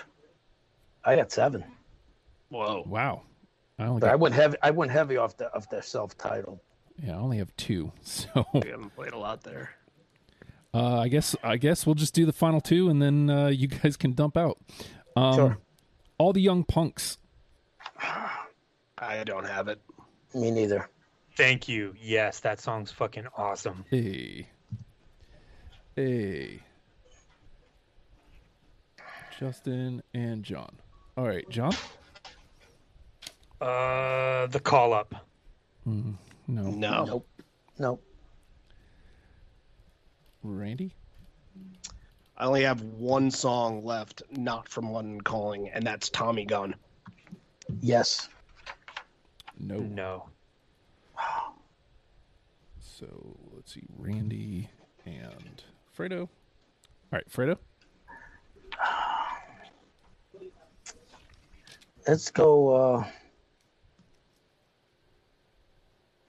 I 1.04 1.16
got 1.16 1.32
seven. 1.32 1.64
Whoa. 2.50 2.84
Wow, 2.86 3.22
I 3.80 3.86
only 3.86 3.98
But 3.98 4.10
I 4.10 4.14
went 4.14 4.32
heavy. 4.32 4.56
I 4.62 4.70
went 4.70 4.92
heavy 4.92 5.16
off 5.16 5.36
the 5.36 5.46
of 5.46 5.68
the 5.70 5.82
self 5.82 6.16
titled. 6.16 6.60
yeah, 7.02 7.16
I 7.16 7.18
only 7.18 7.38
have 7.38 7.52
two. 7.56 7.90
So 8.02 8.46
We 8.54 8.68
haven't 8.70 8.94
played 8.94 9.12
a 9.12 9.18
lot 9.18 9.42
there. 9.42 9.70
uh, 10.72 11.00
I 11.00 11.08
guess 11.08 11.34
I 11.42 11.56
guess 11.56 11.84
we'll 11.84 11.96
just 11.96 12.14
do 12.14 12.26
the 12.26 12.32
final 12.32 12.60
two, 12.60 12.88
and 12.88 13.02
then 13.02 13.28
uh, 13.28 13.48
you 13.48 13.66
guys 13.66 13.96
can 13.96 14.12
dump 14.12 14.36
out. 14.36 14.58
Um, 15.16 15.34
Sure. 15.34 15.58
All 16.18 16.32
the 16.32 16.40
young 16.42 16.62
punks. 16.62 17.18
I 19.02 19.24
don't 19.24 19.46
have 19.46 19.66
it. 19.68 19.80
Me 20.32 20.50
neither. 20.50 20.88
Thank 21.36 21.68
you. 21.68 21.94
Yes, 22.00 22.40
that 22.40 22.60
song's 22.60 22.92
fucking 22.92 23.26
awesome. 23.36 23.84
Hey. 23.90 24.48
Hey. 25.96 26.60
Justin 29.38 30.02
and 30.14 30.44
John. 30.44 30.70
All 31.16 31.26
right, 31.26 31.48
John? 31.50 31.74
Uh, 33.60 34.46
the 34.46 34.60
call 34.62 34.92
up. 34.92 35.14
No. 35.84 36.16
No. 36.46 37.04
Nope. 37.04 37.28
Nope. 37.78 38.02
Randy? 40.44 40.94
I 42.36 42.46
only 42.46 42.62
have 42.62 42.82
one 42.82 43.30
song 43.30 43.84
left, 43.84 44.22
not 44.30 44.68
from 44.68 44.92
London 44.92 45.20
Calling, 45.20 45.70
and 45.70 45.84
that's 45.86 46.08
Tommy 46.08 46.44
Gun. 46.44 46.74
Yes. 47.80 48.28
No. 49.58 49.78
No. 49.78 50.28
So 52.80 53.06
let's 53.54 53.74
see. 53.74 53.84
Randy 53.96 54.68
and 55.06 55.62
Fredo. 55.96 56.20
All 56.20 56.28
right, 57.12 57.28
Fredo? 57.30 57.56
Let's 62.06 62.30
go. 62.30 62.74
uh 62.74 63.04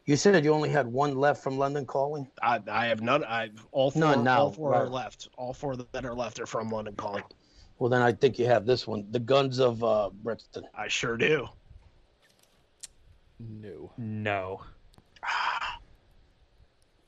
You 0.05 0.17
said 0.17 0.43
you 0.43 0.53
only 0.53 0.69
had 0.69 0.85
one 0.87 1.15
left 1.15 1.41
from 1.41 1.57
London 1.57 1.85
Calling. 1.85 2.27
I, 2.41 2.59
I 2.69 2.87
have 2.87 3.01
none. 3.01 3.23
I 3.23 3.49
all 3.71 3.89
four. 3.89 4.01
None 4.01 4.23
now, 4.23 4.39
all 4.41 4.51
four 4.51 4.75
are 4.75 4.87
left. 4.89 5.29
All 5.37 5.53
four 5.53 5.75
that 5.77 6.05
are 6.05 6.13
left 6.13 6.39
are 6.39 6.45
from 6.45 6.69
London 6.69 6.95
Calling. 6.95 7.23
Well, 7.79 7.89
then 7.89 8.01
I 8.01 8.11
think 8.11 8.37
you 8.37 8.45
have 8.45 8.65
this 8.65 8.85
one, 8.85 9.07
the 9.11 9.19
Guns 9.19 9.59
of 9.59 9.83
uh 9.83 10.09
Brixton. 10.11 10.65
I 10.75 10.87
sure 10.87 11.17
do. 11.17 11.47
No. 13.49 13.91
No. 13.97 14.61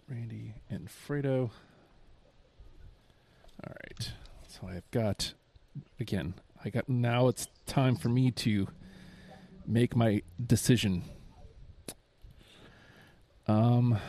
Randy 0.10 0.56
and 0.70 0.88
Fredo. 0.88 1.50
All 3.64 3.74
right. 3.84 4.12
So 4.48 4.68
I've 4.68 4.90
got 4.92 5.34
again, 6.00 6.36
I 6.64 6.70
got 6.70 6.88
now 6.88 7.28
it's 7.28 7.48
time 7.66 7.96
for 7.96 8.10
me 8.10 8.32
to 8.32 8.68
make 9.66 9.96
my 9.96 10.22
decision. 10.46 11.04
Um 13.48 14.00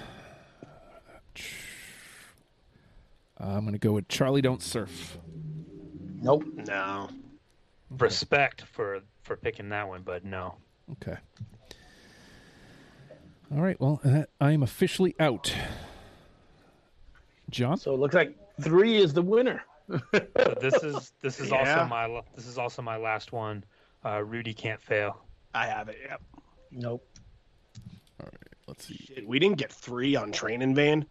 I'm 3.39 3.61
going 3.61 3.72
to 3.72 3.79
go 3.79 3.93
with 3.93 4.09
Charlie 4.09 4.41
Don't 4.41 4.62
Surf. 4.62 5.18
Nope. 6.20 6.45
No. 6.55 7.11
Respect 7.91 8.62
for 8.72 9.01
for 9.22 9.37
picking 9.37 9.68
that 9.68 9.89
one, 9.89 10.03
but 10.03 10.24
no. 10.24 10.57
Okay. 10.93 11.16
All 13.55 13.62
right. 13.62 13.80
Well, 13.80 14.01
that, 14.05 14.28
I 14.40 14.53
am 14.53 14.62
officially 14.62 15.14
out. 15.20 15.55
John? 17.51 17.76
So 17.78 17.94
it 17.94 18.01
looks 18.01 18.14
like 18.14 18.36
three 18.61 18.97
is 18.97 19.12
the 19.12 19.22
winner. 19.22 19.62
This 20.61 20.82
is 20.82 21.12
this 21.22 21.38
is 21.38 21.51
Yeah. 21.51 21.59
also 21.59 21.86
my 21.86 22.22
this 22.34 22.47
is 22.47 22.59
also 22.59 22.82
my 22.82 22.97
last 22.97 23.30
one. 23.32 23.62
Uh, 24.05 24.22
Rudy 24.22 24.53
can't 24.53 24.80
fail. 24.82 25.22
I 25.55 25.66
have 25.66 25.88
it. 25.88 25.97
Yep. 26.09 26.22
Nope. 26.72 27.07
All 28.20 28.26
right. 28.26 28.53
Let's 28.66 28.86
see. 28.86 28.97
Shit, 28.97 29.26
we 29.28 29.38
didn't 29.38 29.59
get 29.59 29.70
three 29.72 30.16
on 30.16 30.32
Train 30.32 30.61
in 30.62 30.74
Vain. 30.74 31.07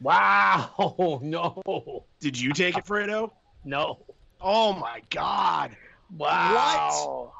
Wow. 0.00 1.18
No. 1.22 2.04
Did 2.20 2.40
you 2.40 2.52
take 2.52 2.78
it, 2.78 2.84
Fredo? 2.86 3.32
No. 3.64 3.98
Oh 4.40 4.72
my 4.72 5.02
God. 5.10 5.76
Wow. 6.16 7.32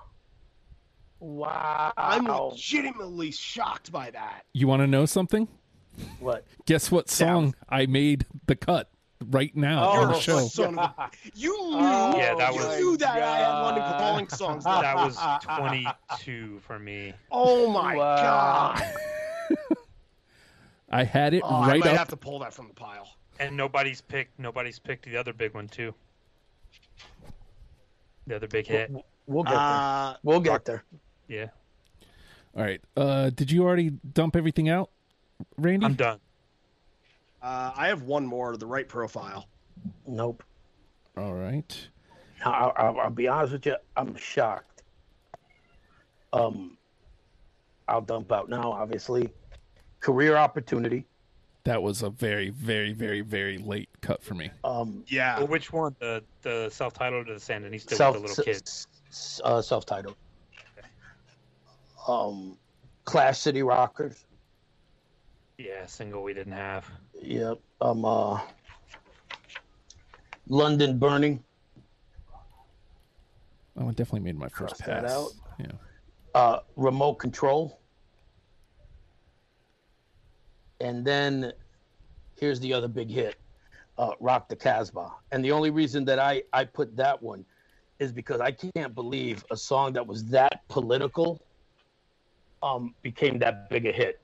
Wow. 1.21 1.93
I'm 1.97 2.25
legitimately 2.27 3.33
shocked 3.33 3.91
by 3.93 4.11
that. 4.11 4.45
You 4.53 4.67
want 4.69 4.81
to 4.83 4.87
know 4.87 5.07
something? 5.07 5.49
what? 6.21 6.45
Guess 6.67 6.91
what 6.93 7.09
song 7.11 7.55
I 7.69 7.87
made 7.87 8.25
the 8.47 8.55
cut 8.55 8.89
right 9.31 9.55
now 9.57 9.83
on 9.89 10.09
the 10.11 10.15
Oh, 10.17 10.21
show? 10.21 10.39
Son 10.47 10.79
of 10.79 10.93
a, 10.97 11.11
you 11.35 11.51
knew. 11.51 11.77
Oh, 11.77 12.17
Yeah, 12.17 12.35
that 12.37 12.55
you 12.55 12.61
was- 12.61 12.79
knew 12.79 12.97
that 12.99 13.21
I 13.21 13.39
had 13.39 13.63
London 13.63 13.83
God. 13.83 13.99
Calling 14.01 14.29
songs. 14.29 14.65
That 14.65 14.95
was 14.95 15.19
22 15.45 16.61
for 16.61 16.79
me. 16.79 17.13
Oh 17.33 17.69
my 17.73 17.97
Wow. 17.97 18.75
God. 18.77 18.93
I 20.91 21.05
had 21.05 21.35
it 21.35 21.43
Oh, 21.45 21.63
I 21.63 21.79
might 21.79 21.87
up. 21.87 21.97
have 21.99 22.09
to 22.09 22.17
pull 22.17 22.39
that 22.39 22.55
from 22.55 22.69
the 22.69 22.75
pile. 22.75 23.09
And 23.41 23.57
nobody's 23.57 24.01
picked 24.01 24.39
nobody's 24.39 24.79
picked 24.79 25.05
the 25.05 25.17
other 25.17 25.33
big 25.33 25.53
one 25.55 25.69
too. 25.69 25.95
The 28.27 28.37
other 28.37 28.47
big 28.49 28.67
hit. 28.67 28.91
We'll 29.27 29.43
get 29.45 29.51
there. 29.51 29.59
Uh, 29.61 30.15
We'll 30.23 30.41
get 30.41 30.65
there. 30.65 30.85
Yeah. 31.29 31.47
All 32.57 32.63
right. 32.65 32.81
Uh, 32.97 33.31
did 33.31 33.51
you 33.51 33.63
already 33.63 33.91
dump 34.15 34.35
everything 34.35 34.69
out, 34.69 34.91
Randy? 35.59 35.85
I'm 35.87 35.95
done. 35.95 36.19
uh, 37.43 37.73
I 37.77 37.87
have 37.89 38.03
one 38.03 38.27
more, 38.27 38.57
the 38.57 38.67
right 38.67 38.89
profile. 38.89 39.47
Nope. 40.07 40.43
All 41.17 41.35
right. 41.35 41.89
Now, 42.45 42.53
I'll, 42.53 42.73
I'll, 42.77 43.01
I'll 43.01 43.11
be 43.11 43.29
honest 43.29 43.53
with 43.53 43.67
you. 43.67 43.77
I'm 43.97 44.17
shocked. 44.17 44.83
Um, 46.33 46.77
I'll 47.87 48.01
dump 48.01 48.33
out 48.33 48.49
now. 48.49 48.73
Obviously, 48.73 49.31
career 50.01 50.37
opportunity. 50.37 51.07
That 51.65 51.83
was 51.83 52.03
a 52.03 52.11
very, 52.11 52.51
very, 52.51 52.93
very, 52.93 53.21
very 53.21 53.59
late 53.59 53.89
cut 54.01 54.23
for 54.23 54.35
me. 54.35 54.51
Um, 54.65 55.05
Yeah. 55.09 55.39
Well, 55.39 55.49
which 55.49 55.73
one? 55.73 55.95
The 56.01 56.23
the 56.43 56.69
self-titled 56.71 57.29
or 57.29 57.35
the 57.35 57.41
Sandinista 57.41 57.95
self 57.95 58.15
with 58.15 58.23
the 58.23 58.29
little 58.29 58.45
kid? 58.45 58.63
s- 58.67 58.87
s- 59.11 59.41
uh, 59.45 59.61
self-titled. 59.61 60.17
Um, 62.09 62.57
Clash 63.05 63.39
City 63.39 63.63
Rockers. 63.63 64.25
Yeah, 65.59 65.87
single 65.87 66.23
we 66.23 66.33
didn't 66.35 66.53
have. 66.55 66.87
Yep. 67.21 67.59
Um, 67.81 68.05
uh, 68.05 68.41
London 70.49 70.99
Burning. 70.99 71.43
Oh, 73.79 73.89
I 73.89 73.91
definitely 73.91 74.21
made 74.21 74.39
my 74.39 74.49
first 74.49 74.77
Cross 74.77 74.79
that 74.87 75.03
pass. 75.05 75.13
out. 75.13 75.31
Yeah. 75.61 75.67
uh, 76.35 76.61
remote 76.77 77.15
control. 77.15 77.81
And 80.81 81.05
then 81.05 81.53
here's 82.39 82.61
the 82.61 82.73
other 82.73 82.89
big 82.89 83.11
hit, 83.11 83.37
uh, 83.99 84.13
Rock 84.21 84.49
the 84.49 84.57
Casbah. 84.57 85.13
And 85.33 85.45
the 85.45 85.51
only 85.53 85.71
reason 85.71 86.05
that 86.07 86.19
I, 86.19 86.43
I 86.53 86.65
put 86.65 86.97
that 86.97 87.21
one 87.21 87.45
is 87.99 88.13
because 88.13 88.41
I 88.41 88.53
can't 88.53 88.95
believe 88.95 89.45
a 89.51 89.57
song 89.57 89.93
that 89.95 90.07
was 90.07 90.25
that 90.27 90.63
political 90.69 91.43
um, 92.63 92.95
became 93.03 93.39
that 93.41 93.69
big 93.69 93.87
a 93.87 93.93
hit. 93.93 94.21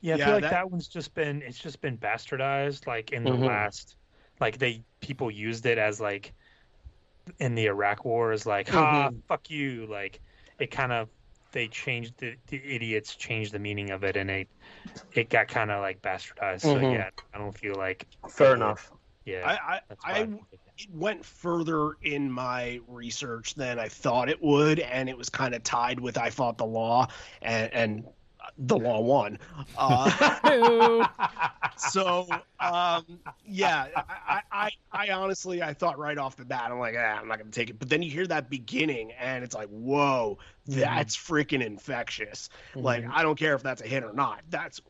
Yeah, 0.00 0.14
I 0.14 0.18
Yeah, 0.18 0.24
feel 0.24 0.34
like 0.34 0.42
that- 0.42 0.50
that... 0.50 0.70
one's 0.70 0.88
just 0.88 1.14
been 1.14 1.42
it's 1.42 1.58
just 1.58 1.80
been 1.80 1.98
bastardized 1.98 2.86
like 2.86 3.12
in 3.12 3.24
the 3.24 3.30
Mhm. 3.30 3.44
last 3.46 3.96
like 4.40 4.58
they 4.58 4.84
people 5.00 5.30
used 5.30 5.66
it 5.66 5.78
as 5.78 6.00
like 6.00 6.34
in 7.38 7.54
the 7.54 7.66
Iraq 7.66 8.04
war 8.04 8.32
as 8.32 8.46
like 8.46 8.68
ha 8.68 9.10
fuck 9.28 9.50
you 9.50 9.86
like 9.86 10.20
it 10.58 10.70
kind 10.70 10.92
of 10.92 11.08
they 11.52 11.68
changed 11.68 12.18
the, 12.18 12.36
the 12.48 12.56
idiots 12.64 13.14
changed 13.14 13.52
the 13.52 13.58
meaning 13.58 13.90
of 13.90 14.02
it 14.04 14.16
and 14.16 14.30
it 14.30 14.48
it 15.12 15.30
got 15.30 15.48
kind 15.48 15.70
of 15.70 15.80
like 15.80 16.02
bastardized 16.02 16.62
so 16.62 16.78
Mhm. 16.78 16.92
yeah 16.94 17.10
I 17.32 17.38
don't 17.38 17.56
feel 17.56 17.76
like 17.76 18.06
Fair 18.28 18.54
enough. 18.54 18.90
yeah 19.24 19.44
I, 19.46 19.74
I, 19.76 19.80
that's 19.88 20.04
I 20.04 20.12
why 20.12 20.24
it 20.52 20.60
went 20.92 21.24
further 21.24 21.96
in 22.02 22.30
my 22.30 22.80
research 22.88 23.54
than 23.54 23.78
I 23.78 23.88
thought 23.88 24.28
it 24.28 24.42
would, 24.42 24.80
and 24.80 25.08
it 25.08 25.16
was 25.16 25.28
kind 25.28 25.54
of 25.54 25.62
tied 25.62 26.00
with 26.00 26.18
I 26.18 26.30
fought 26.30 26.58
the 26.58 26.66
law, 26.66 27.08
and, 27.42 27.72
and 27.72 28.04
the 28.58 28.76
law 28.76 29.00
won. 29.00 29.38
Uh, 29.76 31.06
so 31.76 32.26
um, 32.60 33.20
yeah, 33.44 33.86
I, 33.96 34.40
I, 34.50 34.70
I, 34.92 35.10
honestly 35.10 35.62
I 35.62 35.74
thought 35.74 35.98
right 35.98 36.18
off 36.18 36.36
the 36.36 36.44
bat 36.44 36.70
I'm 36.70 36.78
like 36.78 36.94
ah, 36.98 37.18
I'm 37.20 37.28
not 37.28 37.38
gonna 37.38 37.50
take 37.50 37.70
it, 37.70 37.78
but 37.78 37.88
then 37.88 38.02
you 38.02 38.10
hear 38.10 38.26
that 38.26 38.50
beginning 38.50 39.12
and 39.12 39.44
it's 39.44 39.54
like 39.54 39.68
whoa, 39.68 40.38
that's 40.66 41.16
freaking 41.16 41.64
infectious. 41.64 42.48
Like 42.74 43.04
I 43.10 43.22
don't 43.22 43.38
care 43.38 43.54
if 43.54 43.62
that's 43.62 43.82
a 43.82 43.86
hit 43.86 44.04
or 44.04 44.12
not, 44.12 44.42
that's 44.50 44.80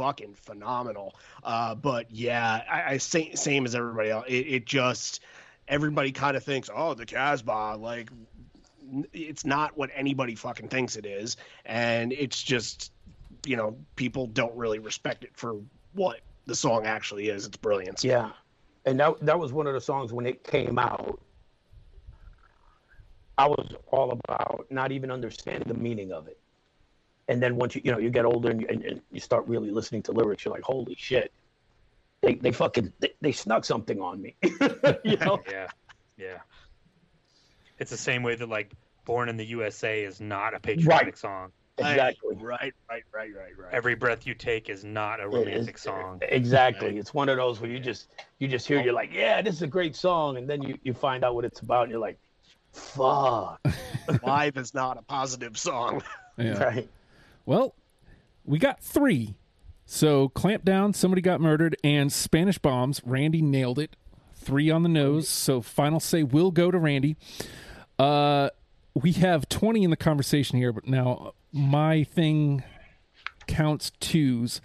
fucking 0.00 0.34
phenomenal. 0.34 1.14
Uh, 1.42 1.74
but 1.74 2.10
yeah, 2.10 2.62
I, 2.70 2.94
I 2.94 2.96
same 2.96 3.36
same 3.36 3.64
as 3.66 3.74
everybody 3.74 4.10
else. 4.10 4.24
It, 4.28 4.46
it 4.46 4.66
just 4.66 5.20
everybody 5.70 6.12
kind 6.12 6.36
of 6.36 6.44
thinks, 6.44 6.68
oh, 6.74 6.92
the 6.92 7.06
Casbah, 7.06 7.76
like 7.78 8.10
it's 9.12 9.46
not 9.46 9.78
what 9.78 9.88
anybody 9.94 10.34
fucking 10.34 10.68
thinks 10.68 10.96
it 10.96 11.06
is, 11.06 11.36
and 11.64 12.12
it's 12.12 12.42
just 12.42 12.92
you 13.46 13.56
know 13.56 13.76
people 13.96 14.26
don't 14.26 14.54
really 14.54 14.80
respect 14.80 15.24
it 15.24 15.30
for 15.34 15.56
what 15.94 16.20
the 16.46 16.54
song 16.54 16.84
actually 16.84 17.28
is. 17.28 17.46
It's 17.46 17.56
brilliance. 17.56 18.04
Yeah, 18.04 18.32
and 18.84 19.00
that 19.00 19.24
that 19.24 19.38
was 19.38 19.52
one 19.52 19.66
of 19.66 19.72
the 19.72 19.80
songs 19.80 20.12
when 20.12 20.26
it 20.26 20.44
came 20.44 20.78
out. 20.78 21.20
I 23.38 23.46
was 23.46 23.74
all 23.90 24.10
about 24.10 24.66
not 24.68 24.92
even 24.92 25.10
understanding 25.10 25.66
the 25.66 25.80
meaning 25.80 26.12
of 26.12 26.26
it, 26.26 26.38
and 27.28 27.40
then 27.40 27.56
once 27.56 27.76
you 27.76 27.80
you 27.84 27.92
know 27.92 27.98
you 27.98 28.10
get 28.10 28.24
older 28.24 28.50
and 28.50 28.60
you, 28.60 28.66
and, 28.68 28.84
and 28.84 29.00
you 29.12 29.20
start 29.20 29.46
really 29.46 29.70
listening 29.70 30.02
to 30.02 30.12
lyrics, 30.12 30.44
you're 30.44 30.52
like, 30.52 30.64
holy 30.64 30.96
shit, 30.98 31.32
they 32.22 32.34
they 32.34 32.52
fucking 32.52 32.92
they, 33.00 33.12
they 33.20 33.32
snuck 33.32 33.64
something 33.64 34.00
on 34.00 34.20
me, 34.20 34.36
you 35.04 35.16
know? 35.16 35.40
Yeah, 35.50 35.66
yeah. 36.18 36.38
It's 37.78 37.90
the 37.90 37.96
same 37.96 38.22
way 38.22 38.34
that 38.34 38.48
like 38.48 38.72
"Born 39.04 39.28
in 39.28 39.36
the 39.36 39.46
USA" 39.46 40.04
is 40.04 40.20
not 40.20 40.54
a 40.54 40.60
patriotic 40.60 41.06
Right. 41.06 41.18
song. 41.18 41.52
Exactly. 41.78 42.34
Right, 42.36 42.74
right, 42.90 43.02
right, 43.14 43.30
right, 43.34 43.56
right. 43.58 43.72
"Every 43.72 43.94
Breath 43.94 44.26
You 44.26 44.34
Take" 44.34 44.68
is 44.68 44.84
not 44.84 45.18
a 45.20 45.24
It 45.24 45.28
is- 45.28 45.34
romantic 45.34 45.78
song. 45.78 46.18
Exactly. 46.22 46.88
Right. 46.88 46.96
It's 46.98 47.14
one 47.14 47.30
of 47.30 47.38
those 47.38 47.58
where 47.60 47.70
you 47.70 47.80
just 47.80 48.08
you 48.38 48.48
just 48.48 48.68
hear 48.68 48.82
you're 48.82 48.92
like, 48.92 49.14
yeah, 49.14 49.40
this 49.40 49.54
is 49.54 49.62
a 49.62 49.66
great 49.66 49.96
song, 49.96 50.36
and 50.36 50.48
then 50.48 50.60
you 50.62 50.78
you 50.82 50.92
find 50.92 51.24
out 51.24 51.34
what 51.34 51.46
it's 51.46 51.60
about, 51.60 51.84
and 51.84 51.90
you're 51.90 52.00
like, 52.00 52.18
fuck. 52.72 53.60
Live 54.22 54.56
is 54.58 54.74
not 54.74 54.98
a 54.98 55.02
positive 55.02 55.56
song. 55.56 56.02
Yeah. 56.36 56.62
Right. 56.62 56.88
Well, 57.46 57.74
we 58.44 58.58
got 58.58 58.82
three. 58.82 59.34
So 59.92 60.28
clamp 60.28 60.64
down, 60.64 60.94
somebody 60.94 61.20
got 61.20 61.40
murdered, 61.40 61.76
and 61.82 62.12
Spanish 62.12 62.58
bombs. 62.58 63.02
Randy 63.04 63.42
nailed 63.42 63.80
it. 63.80 63.96
Three 64.34 64.70
on 64.70 64.84
the 64.84 64.88
nose. 64.88 65.28
So 65.28 65.60
final 65.60 65.98
say 65.98 66.22
will 66.22 66.52
go 66.52 66.70
to 66.70 66.78
Randy. 66.78 67.16
Uh, 67.98 68.50
we 68.94 69.10
have 69.14 69.48
twenty 69.48 69.82
in 69.82 69.90
the 69.90 69.96
conversation 69.96 70.58
here, 70.58 70.72
but 70.72 70.86
now 70.86 71.32
my 71.52 72.04
thing 72.04 72.62
counts 73.48 73.90
twos. 73.98 74.60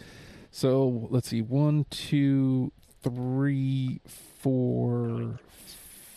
So 0.52 1.08
let's 1.10 1.30
see, 1.30 1.42
one, 1.42 1.88
two, 1.90 2.72
three, 3.02 4.02
four, 4.08 5.40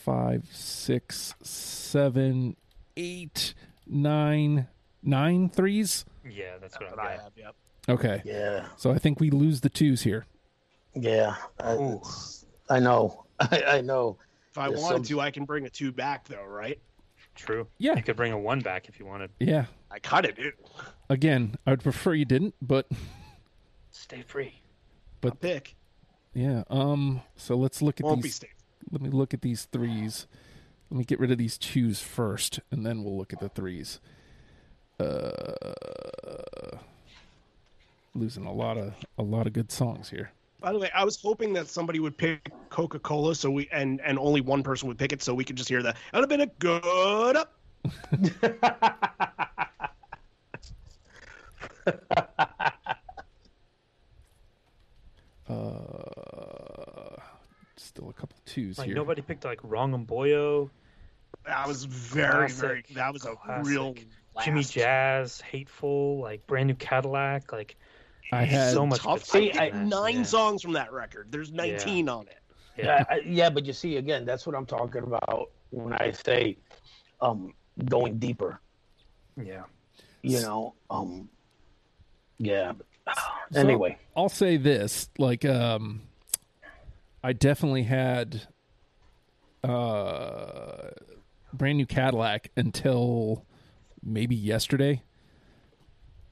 five, 0.04 0.44
six, 0.52 1.34
seven, 1.42 2.56
eight, 2.94 3.54
nine, 3.86 4.68
nine 5.02 5.48
threes. 5.48 6.04
Yeah, 6.28 6.58
that's 6.60 6.78
what 6.78 6.90
But 6.90 6.98
I've 6.98 7.06
I 7.06 7.22
have, 7.22 7.32
yep. 7.36 7.54
Okay. 7.88 8.22
Yeah. 8.24 8.66
So 8.76 8.90
I 8.90 8.98
think 8.98 9.20
we 9.20 9.30
lose 9.30 9.60
the 9.60 9.68
twos 9.68 10.02
here. 10.02 10.26
Yeah. 10.94 11.36
I, 11.60 11.96
I 12.68 12.78
know. 12.80 13.24
I, 13.40 13.62
I 13.66 13.80
know. 13.80 14.18
If 14.50 14.58
I 14.58 14.68
There's 14.68 14.80
wanted 14.80 15.06
some- 15.06 15.16
to, 15.16 15.20
I 15.20 15.30
can 15.30 15.44
bring 15.44 15.66
a 15.66 15.70
two 15.70 15.92
back 15.92 16.26
though, 16.28 16.44
right? 16.44 16.78
True. 17.34 17.68
Yeah. 17.78 17.94
You 17.96 18.02
could 18.02 18.16
bring 18.16 18.32
a 18.32 18.38
one 18.38 18.60
back 18.60 18.88
if 18.88 18.98
you 18.98 19.06
wanted. 19.06 19.30
Yeah. 19.38 19.66
I 19.90 20.00
kind 20.00 20.26
it, 20.26 20.36
do. 20.36 20.50
Again, 21.08 21.56
I 21.66 21.70
would 21.70 21.82
prefer 21.82 22.14
you 22.14 22.24
didn't, 22.24 22.54
but 22.60 22.88
Stay 23.90 24.22
free. 24.22 24.60
I'll 25.24 25.30
pick 25.32 25.74
yeah. 26.34 26.62
Um. 26.70 27.22
So 27.36 27.56
let's 27.56 27.82
look 27.82 27.98
at 28.00 28.06
won't 28.06 28.22
be 28.22 28.28
these. 28.28 28.36
safe. 28.36 28.54
Let 28.92 29.00
me 29.02 29.10
look 29.10 29.34
at 29.34 29.42
these 29.42 29.64
threes. 29.64 30.26
Let 30.90 30.98
me 30.98 31.04
get 31.04 31.18
rid 31.18 31.32
of 31.32 31.38
these 31.38 31.58
twos 31.58 32.00
first, 32.00 32.60
and 32.70 32.86
then 32.86 33.02
we'll 33.02 33.16
look 33.18 33.32
at 33.32 33.40
the 33.40 33.48
threes. 33.48 33.98
Uh, 35.00 35.52
losing 38.14 38.46
a 38.46 38.52
lot 38.52 38.76
of 38.78 38.94
a 39.18 39.22
lot 39.22 39.46
of 39.46 39.52
good 39.52 39.70
songs 39.70 40.08
here. 40.10 40.30
By 40.60 40.72
the 40.72 40.78
way, 40.78 40.90
I 40.94 41.04
was 41.04 41.20
hoping 41.22 41.52
that 41.52 41.68
somebody 41.68 42.00
would 42.00 42.16
pick 42.16 42.50
Coca 42.70 42.98
Cola, 42.98 43.34
so 43.34 43.50
we 43.50 43.68
and 43.72 44.00
and 44.00 44.18
only 44.18 44.40
one 44.40 44.62
person 44.62 44.88
would 44.88 44.98
pick 44.98 45.12
it, 45.12 45.22
so 45.22 45.34
we 45.34 45.44
could 45.44 45.56
just 45.56 45.68
hear 45.68 45.82
that. 45.82 45.96
That 46.12 46.20
would 46.20 46.30
have 46.30 46.38
been 46.38 46.48
a 46.48 46.52
good 46.58 47.36
up. 47.36 47.54
Uh, 55.48 57.16
still 57.76 58.10
a 58.10 58.12
couple 58.12 58.36
twos 58.44 58.78
Like 58.78 58.86
here. 58.86 58.94
nobody 58.94 59.22
picked 59.22 59.44
like 59.44 59.60
Wrong 59.62 59.94
'Em 59.94 60.04
Boyo, 60.06 60.70
That 61.44 61.66
was 61.66 61.84
very, 61.84 62.48
very. 62.50 62.84
That 62.94 63.12
was 63.12 63.24
a 63.24 63.34
Classic. 63.34 63.66
real. 63.70 63.94
Jimmy. 64.44 64.62
Jazz, 64.62 65.40
Hateful, 65.40 66.20
like 66.20 66.46
Brand 66.46 66.68
New 66.68 66.74
Cadillac. 66.74 67.50
Like 67.52 67.76
I 68.32 68.44
had 68.44 68.72
so 68.72 68.84
much 68.86 69.00
Tough. 69.00 69.30
good 69.32 69.42
I 69.42 69.50
stuff 69.52 69.62
picked 69.62 69.74
in 69.74 69.88
that. 69.88 69.96
nine 69.96 70.16
Yeah. 70.16 70.22
songs 70.24 70.62
from 70.62 70.72
that 70.74 70.92
record. 70.92 71.28
There's 71.30 71.50
19 71.52 72.08
on 72.08 72.26
it. 72.26 72.34
Yeah. 72.76 72.84
Yeah, 72.84 73.04
I, 73.10 73.20
yeah, 73.24 73.50
but 73.50 73.64
you 73.66 73.72
see, 73.72 73.96
again, 73.96 74.24
that's 74.24 74.46
what 74.46 74.54
I'm 74.54 74.66
talking 74.66 75.02
about 75.02 75.50
when 75.70 75.92
I 75.94 76.12
say 76.12 76.56
um, 77.20 77.52
going 77.86 78.18
deeper. 78.18 78.60
Yeah. 79.42 79.64
You 80.22 80.40
know, 80.42 80.74
um, 80.90 81.28
yeah. 82.38 82.72
So- 83.52 83.60
anyway, 83.60 83.96
I'll 84.14 84.28
say 84.28 84.58
this: 84.58 85.08
like, 85.18 85.44
um, 85.46 86.02
I 87.24 87.32
definitely 87.32 87.84
had 87.84 88.42
uh, 89.64 90.90
brand 91.52 91.78
new 91.78 91.86
Cadillac 91.86 92.50
until 92.56 93.44
maybe 94.02 94.36
yesterday. 94.36 95.02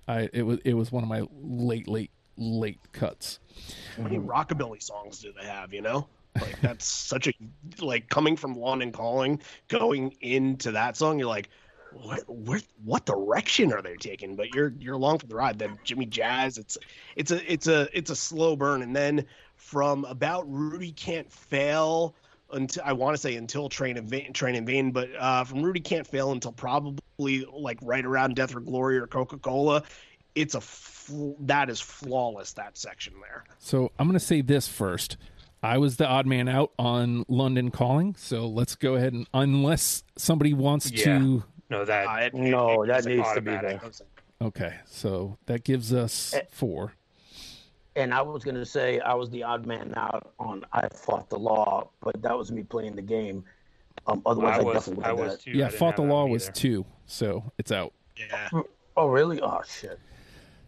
I 0.08 0.28
it 0.32 0.42
was 0.42 0.58
it 0.64 0.74
was 0.74 0.92
one 0.92 1.02
of 1.02 1.08
my 1.08 1.26
late 1.32 1.88
late 1.88 2.10
late 2.36 2.80
cuts. 2.92 3.40
How 3.96 4.04
many 4.04 4.18
rockabilly 4.18 4.82
songs 4.82 5.20
do 5.20 5.32
they 5.38 5.46
have? 5.46 5.72
You 5.72 5.82
know, 5.82 6.06
like 6.40 6.60
that's 6.60 6.84
such 7.08 7.28
a 7.28 7.32
like 7.80 8.08
coming 8.08 8.36
from 8.36 8.54
London 8.54 8.92
Calling, 8.92 9.40
going 9.68 10.14
into 10.20 10.72
that 10.72 10.96
song. 10.96 11.18
You're 11.18 11.28
like, 11.28 11.48
what, 11.92 12.28
what, 12.28 12.62
what 12.84 13.06
direction 13.06 13.72
are 13.72 13.82
they 13.82 13.96
taking? 13.96 14.36
But 14.36 14.54
you're 14.54 14.72
you're 14.78 14.94
along 14.94 15.18
for 15.18 15.26
the 15.26 15.34
ride. 15.34 15.58
Then 15.58 15.78
Jimmy 15.84 16.06
Jazz, 16.06 16.58
it's 16.58 16.78
it's 17.16 17.30
a 17.30 17.52
it's 17.52 17.66
a 17.66 17.88
it's 17.96 18.10
a 18.10 18.16
slow 18.16 18.56
burn, 18.56 18.82
and 18.82 18.94
then 18.94 19.26
from 19.56 20.04
about 20.04 20.50
Rudy 20.50 20.92
can't 20.92 21.30
fail 21.32 22.14
until 22.56 22.82
I 22.84 22.92
want 22.92 23.14
to 23.14 23.20
say 23.20 23.36
until 23.36 23.68
Train 23.68 23.96
in 23.96 24.06
Vain, 24.06 24.32
Train 24.32 24.54
in 24.56 24.66
Vain, 24.66 24.90
but 24.90 25.08
uh, 25.18 25.44
from 25.44 25.62
Rudy 25.62 25.80
can't 25.80 26.06
fail 26.06 26.32
until 26.32 26.52
probably 26.52 27.46
like 27.52 27.78
right 27.82 28.04
around 28.04 28.34
Death 28.34 28.56
or 28.56 28.60
Glory 28.60 28.98
or 28.98 29.06
Coca 29.06 29.38
Cola. 29.38 29.82
It's 30.34 30.54
a 30.54 30.60
fl- 30.60 31.32
that 31.40 31.70
is 31.70 31.80
flawless 31.80 32.52
that 32.54 32.76
section 32.76 33.14
there. 33.20 33.44
So 33.58 33.92
I'm 33.98 34.06
going 34.08 34.18
to 34.18 34.24
say 34.24 34.40
this 34.40 34.66
first. 34.68 35.16
I 35.62 35.78
was 35.78 35.96
the 35.96 36.06
odd 36.06 36.26
man 36.26 36.48
out 36.48 36.72
on 36.78 37.24
London 37.28 37.70
Calling, 37.70 38.14
so 38.18 38.46
let's 38.46 38.74
go 38.74 38.94
ahead 38.96 39.12
and 39.14 39.26
unless 39.32 40.02
somebody 40.16 40.52
wants 40.52 40.90
Yeah. 40.90 41.04
to. 41.18 41.44
No, 41.70 41.84
that 41.84 42.06
Uh, 42.06 42.16
it- 42.26 42.34
no, 42.34 42.82
it- 42.82 42.88
that 42.88 43.04
needs 43.06 43.32
to 43.34 43.40
be 43.40 43.50
there. 43.52 43.80
Okay, 44.42 44.74
so 44.86 45.38
that 45.46 45.64
gives 45.64 45.92
us 45.94 46.34
Eh. 46.34 46.42
four. 46.50 46.92
And 47.96 48.12
I 48.12 48.22
was 48.22 48.44
gonna 48.44 48.64
say 48.66 49.00
I 49.00 49.14
was 49.14 49.30
the 49.30 49.42
odd 49.42 49.66
man 49.66 49.94
out 49.96 50.32
on 50.38 50.64
I 50.72 50.88
fought 50.88 51.28
the 51.30 51.38
law, 51.38 51.88
but 52.00 52.20
that 52.22 52.36
was 52.36 52.52
me 52.52 52.62
playing 52.62 52.94
the 52.94 53.02
game. 53.02 53.44
Um, 54.06 54.22
otherwise, 54.26 54.58
I 54.58 54.60
I, 54.60 54.64
was. 54.64 54.74
definitely 54.74 54.96
would 54.96 55.04
I 55.04 55.08
have 55.08 55.18
was 55.18 55.36
that. 55.36 55.42
too. 55.42 55.50
Yeah, 55.52 55.68
didn't 55.68 55.78
fought 55.78 55.96
the 55.96 56.02
law 56.02 56.26
was 56.26 56.44
either. 56.44 56.52
two, 56.52 56.86
so 57.06 57.50
it's 57.58 57.72
out. 57.72 57.92
Yeah. 58.16 58.48
Oh, 58.96 59.08
really? 59.08 59.40
Oh, 59.40 59.60
shit. 59.66 59.98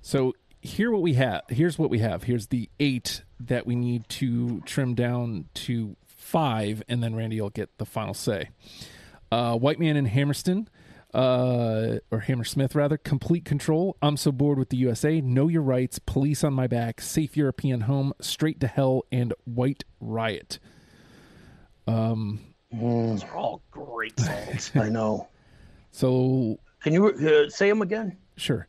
So 0.02 0.34
here 0.60 0.90
what 0.90 1.02
we 1.02 1.14
have. 1.14 1.42
Here's 1.48 1.78
what 1.78 1.90
we 1.90 1.98
have. 2.00 2.24
Here's 2.24 2.48
the 2.48 2.68
eight 2.80 3.22
that 3.40 3.66
we 3.66 3.76
need 3.76 4.08
to 4.10 4.60
trim 4.62 4.94
down 4.94 5.46
to 5.54 5.96
five, 6.06 6.82
and 6.88 7.02
then 7.02 7.14
Randy 7.14 7.40
will 7.40 7.50
get 7.50 7.76
the 7.78 7.86
final 7.86 8.14
say. 8.14 8.50
Uh, 9.30 9.56
White 9.56 9.78
Man 9.78 9.96
in 9.96 10.06
Hammerston, 10.06 10.68
uh, 11.14 11.98
or 12.10 12.20
Hammersmith 12.20 12.74
rather. 12.74 12.96
Complete 12.96 13.44
control. 13.44 13.96
I'm 14.02 14.16
so 14.16 14.32
bored 14.32 14.58
with 14.58 14.68
the 14.70 14.76
USA. 14.78 15.20
Know 15.20 15.48
your 15.48 15.62
rights. 15.62 15.98
Police 15.98 16.44
on 16.44 16.52
my 16.54 16.66
back. 16.66 17.00
Safe 17.00 17.36
European 17.36 17.82
home. 17.82 18.12
Straight 18.20 18.60
to 18.60 18.66
hell. 18.66 19.04
And 19.10 19.32
White 19.44 19.84
Riot. 20.00 20.58
Um, 21.86 22.40
those 22.70 23.24
are 23.24 23.36
all 23.36 23.62
great 23.70 24.18
songs. 24.20 24.70
I 24.74 24.88
know. 24.88 25.28
So 25.90 26.58
Can 26.82 26.92
you 26.92 27.08
uh, 27.08 27.48
say 27.48 27.68
them 27.68 27.82
again? 27.82 28.18
Sure. 28.36 28.66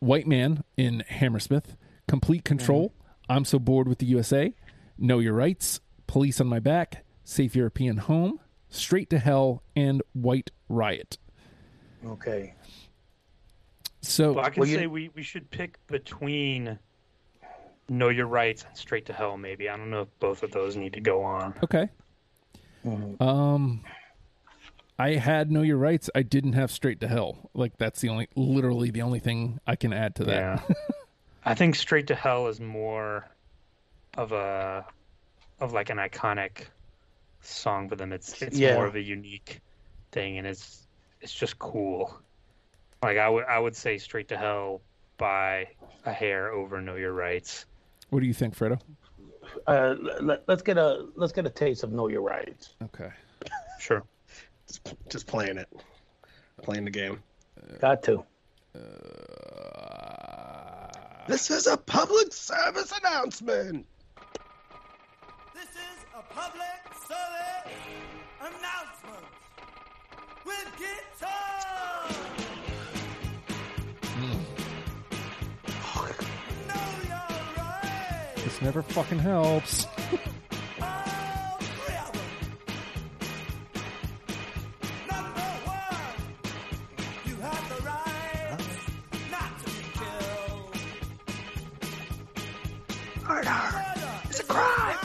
White 0.00 0.26
man 0.26 0.64
in 0.76 1.02
Hammersmith. 1.08 1.76
Complete 2.06 2.44
control. 2.44 2.94
I'm 3.28 3.44
so 3.44 3.58
bored 3.58 3.88
with 3.88 3.98
the 3.98 4.06
USA. 4.06 4.54
Know 4.96 5.18
your 5.18 5.34
rights. 5.34 5.80
Police 6.06 6.40
on 6.40 6.46
my 6.46 6.60
back. 6.60 7.04
Safe 7.24 7.54
European 7.56 7.98
home. 7.98 8.40
Straight 8.68 9.10
to 9.10 9.18
hell 9.18 9.62
and 9.74 10.02
White 10.12 10.50
Riot. 10.68 11.18
Okay. 12.06 12.54
So 14.00 14.32
Well, 14.32 14.44
I 14.44 14.50
can 14.50 14.60
Well, 14.60 14.68
say 14.68 14.86
we, 14.86 15.10
we 15.14 15.22
should 15.22 15.50
pick 15.50 15.84
between 15.88 16.78
Know 17.88 18.08
Your 18.08 18.26
Rights 18.26 18.64
and 18.66 18.76
Straight 18.76 19.06
to 19.06 19.12
Hell, 19.12 19.36
maybe. 19.36 19.68
I 19.68 19.76
don't 19.76 19.90
know 19.90 20.02
if 20.02 20.18
both 20.20 20.42
of 20.42 20.50
those 20.52 20.76
need 20.76 20.92
to 20.94 21.00
go 21.00 21.22
on. 21.22 21.54
okay. 21.64 21.88
Um, 23.20 23.82
I 24.98 25.14
had 25.14 25.50
know 25.50 25.62
your 25.62 25.76
rights. 25.76 26.08
I 26.14 26.22
didn't 26.22 26.54
have 26.54 26.70
straight 26.70 27.00
to 27.00 27.08
hell. 27.08 27.50
Like 27.54 27.76
that's 27.76 28.00
the 28.00 28.08
only, 28.08 28.28
literally 28.34 28.90
the 28.90 29.02
only 29.02 29.18
thing 29.18 29.58
I 29.66 29.76
can 29.76 29.92
add 29.92 30.14
to 30.16 30.24
that. 30.24 30.34
Yeah. 30.68 30.74
I 31.44 31.54
think 31.54 31.74
Straight 31.76 32.06
to 32.06 32.14
Hell 32.14 32.46
is 32.48 32.60
more 32.60 33.28
of 34.16 34.32
a 34.32 34.86
of 35.60 35.72
like 35.72 35.90
an 35.90 35.98
iconic 35.98 36.66
song 37.42 37.88
for 37.88 37.96
them. 37.96 38.12
It's 38.12 38.40
it's 38.42 38.58
Yeah. 38.58 38.74
more 38.74 38.86
of 38.86 38.94
a 38.96 39.02
unique 39.02 39.60
thing, 40.12 40.38
and 40.38 40.46
it's 40.46 40.86
it's 41.20 41.34
just 41.34 41.58
cool. 41.58 42.18
Like 43.02 43.18
I 43.18 43.28
would 43.28 43.44
I 43.44 43.58
would 43.58 43.76
say 43.76 43.98
Straight 43.98 44.28
to 44.28 44.36
Hell 44.36 44.80
by 45.16 45.68
a 46.04 46.12
hair 46.12 46.52
over 46.52 46.80
Know 46.80 46.96
Your 46.96 47.12
Rights. 47.12 47.66
What 48.10 48.20
do 48.20 48.26
you 48.26 48.34
think, 48.34 48.56
Fredo? 48.56 48.80
Uh, 49.66 49.94
let, 50.20 50.44
let's 50.46 50.62
get 50.62 50.78
a 50.78 51.06
let's 51.14 51.32
get 51.32 51.46
a 51.46 51.50
taste 51.50 51.82
of 51.84 51.92
Know 51.92 52.08
Your 52.08 52.22
Rights. 52.22 52.74
Okay. 52.82 53.10
Sure. 53.78 54.02
Just, 54.66 54.94
just 55.08 55.26
playing 55.26 55.58
it, 55.58 55.68
playing 56.62 56.84
the 56.84 56.90
game. 56.90 57.22
Got 57.80 58.02
to. 58.04 58.24
This 61.26 61.50
is 61.50 61.66
a 61.66 61.76
public 61.76 62.32
service 62.32 62.92
announcement. 63.02 63.86
This 65.54 65.68
is 65.68 66.04
a 66.16 66.22
public 66.22 66.80
service 67.06 67.74
announcement 68.40 69.26
with 70.48 70.68
guitar. 70.78 72.08
Know 76.66 76.88
your 77.06 77.30
rights. 77.56 78.42
This 78.44 78.62
never 78.62 78.82
fucking 78.82 79.18
helps. 79.18 79.86
All 80.80 81.58
three 81.60 81.96
of 81.96 82.12
them. 82.12 82.28
Number 85.10 85.48
one, 85.66 86.16
you 87.26 87.36
have 87.36 87.68
the 87.68 87.78
right 87.84 88.58
not 89.30 89.52
to 89.60 89.66
be 89.70 89.82
killed. 89.98 90.76
Murder 93.28 93.62
is 94.30 94.40
a 94.40 94.42
crime. 94.44 94.96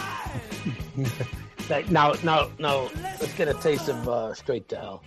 Like, 1.69 1.89
now, 1.91 2.13
now, 2.23 2.49
now, 2.59 2.89
let's 3.19 3.33
get 3.33 3.47
a 3.49 3.53
taste 3.55 3.89
of 3.89 4.07
uh, 4.07 4.33
Straight 4.33 4.69
to 4.69 4.77
Hell. 4.77 5.03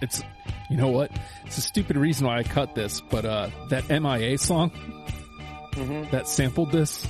It's, 0.00 0.22
you 0.70 0.76
know 0.76 0.88
what? 0.88 1.10
It's 1.44 1.58
a 1.58 1.62
stupid 1.62 1.96
reason 1.96 2.26
why 2.26 2.38
I 2.38 2.42
cut 2.42 2.74
this, 2.74 3.00
but 3.00 3.24
uh, 3.24 3.50
that 3.68 3.88
MIA 3.88 4.38
song 4.38 4.70
that 6.10 6.26
sampled 6.26 6.72
this. 6.72 7.06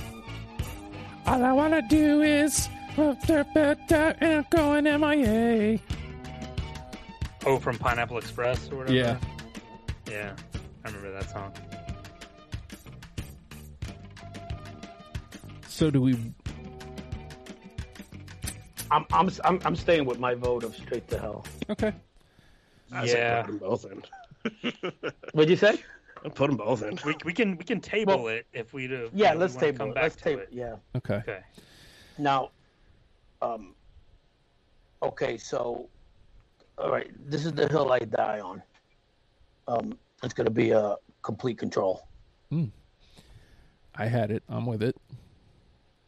All 1.25 1.43
I 1.43 1.51
wanna 1.51 1.81
do 1.87 2.21
is 2.21 2.67
and 2.97 4.23
I'm 4.23 4.45
going 4.49 4.83
MIA. 4.83 5.79
Oh, 7.45 7.57
from 7.57 7.77
Pineapple 7.77 8.17
Express 8.17 8.69
or 8.71 8.77
whatever. 8.77 8.93
Yeah. 8.93 9.17
Yeah. 10.09 10.35
I 10.83 10.87
remember 10.87 11.11
that 11.11 11.29
song. 11.29 11.53
So 15.67 15.89
do 15.89 16.01
we? 16.01 16.13
I'm, 18.91 19.05
I'm, 19.13 19.29
I'm, 19.43 19.59
I'm 19.63 19.75
staying 19.75 20.05
with 20.05 20.19
my 20.19 20.35
vote 20.35 20.63
of 20.63 20.75
Straight 20.75 21.07
to 21.09 21.17
Hell. 21.17 21.45
Okay. 21.69 21.93
I 22.91 23.05
say 23.07 23.19
yeah. 23.19 23.41
put 23.41 23.47
them 23.47 23.57
both 23.57 23.85
in. 23.85 24.71
What'd 25.33 25.49
you 25.49 25.55
say? 25.55 25.79
I'll 26.23 26.31
put 26.31 26.47
them 26.47 26.57
both 26.57 26.83
in. 26.83 26.99
We, 27.05 27.15
we 27.25 27.33
can 27.33 27.57
we 27.57 27.63
can 27.63 27.79
table 27.81 28.27
it 28.27 28.45
if 28.53 28.73
we 28.73 28.87
do. 28.87 29.09
Yeah, 29.13 29.33
let's 29.33 29.55
table 29.55 29.77
come 29.77 29.89
it. 29.89 29.95
back 29.95 30.03
Let's 30.03 30.15
to 30.17 30.23
table 30.23 30.41
it. 30.41 30.49
Yeah. 30.51 30.75
Okay. 30.95 31.15
Okay. 31.15 31.39
Now, 32.17 32.51
um, 33.41 33.73
okay, 35.01 35.37
so, 35.37 35.89
all 36.77 36.91
right, 36.91 37.09
this 37.29 37.45
is 37.45 37.53
the 37.53 37.67
hill 37.67 37.91
I 37.91 37.99
die 37.99 38.39
on. 38.39 38.61
Um, 39.67 39.97
it's 40.23 40.33
going 40.33 40.45
to 40.45 40.51
be 40.51 40.71
a 40.71 40.95
complete 41.23 41.57
control. 41.57 42.07
I 43.95 44.05
had 44.05 44.31
it. 44.31 44.43
I'm 44.49 44.65
with 44.65 44.83
it. 44.83 44.95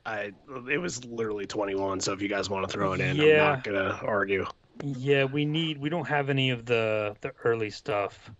I 0.05 0.31
it 0.69 0.77
was 0.77 1.03
literally 1.05 1.45
21. 1.45 2.01
So 2.01 2.11
if 2.11 2.21
you 2.21 2.27
guys 2.27 2.49
want 2.49 2.67
to 2.67 2.71
throw 2.71 2.93
it 2.93 2.99
in, 2.99 3.19
I'm 3.19 3.38
not 3.38 3.63
gonna 3.63 3.99
argue. 4.03 4.45
Yeah, 4.82 5.26
we 5.26 5.45
need 5.45 5.78
we 5.80 5.89
don't 5.89 6.07
have 6.07 6.30
any 6.30 6.49
of 6.49 6.65
the 6.65 7.15
the 7.21 7.34
early 7.43 7.69
stuff 7.69 8.32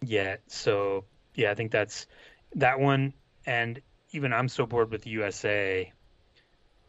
yet. 0.00 0.40
So 0.46 1.04
yeah, 1.34 1.50
I 1.50 1.54
think 1.54 1.72
that's 1.72 2.06
that 2.56 2.80
one 2.80 3.12
and 3.46 3.80
even 4.12 4.32
I'm 4.32 4.48
so 4.48 4.64
bored 4.66 4.90
with 4.90 5.06
USA 5.06 5.92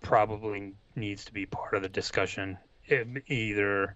probably 0.01 0.73
needs 0.95 1.25
to 1.25 1.33
be 1.33 1.45
part 1.45 1.73
of 1.73 1.81
the 1.81 1.89
discussion. 1.89 2.57
It, 2.85 3.07
either 3.27 3.95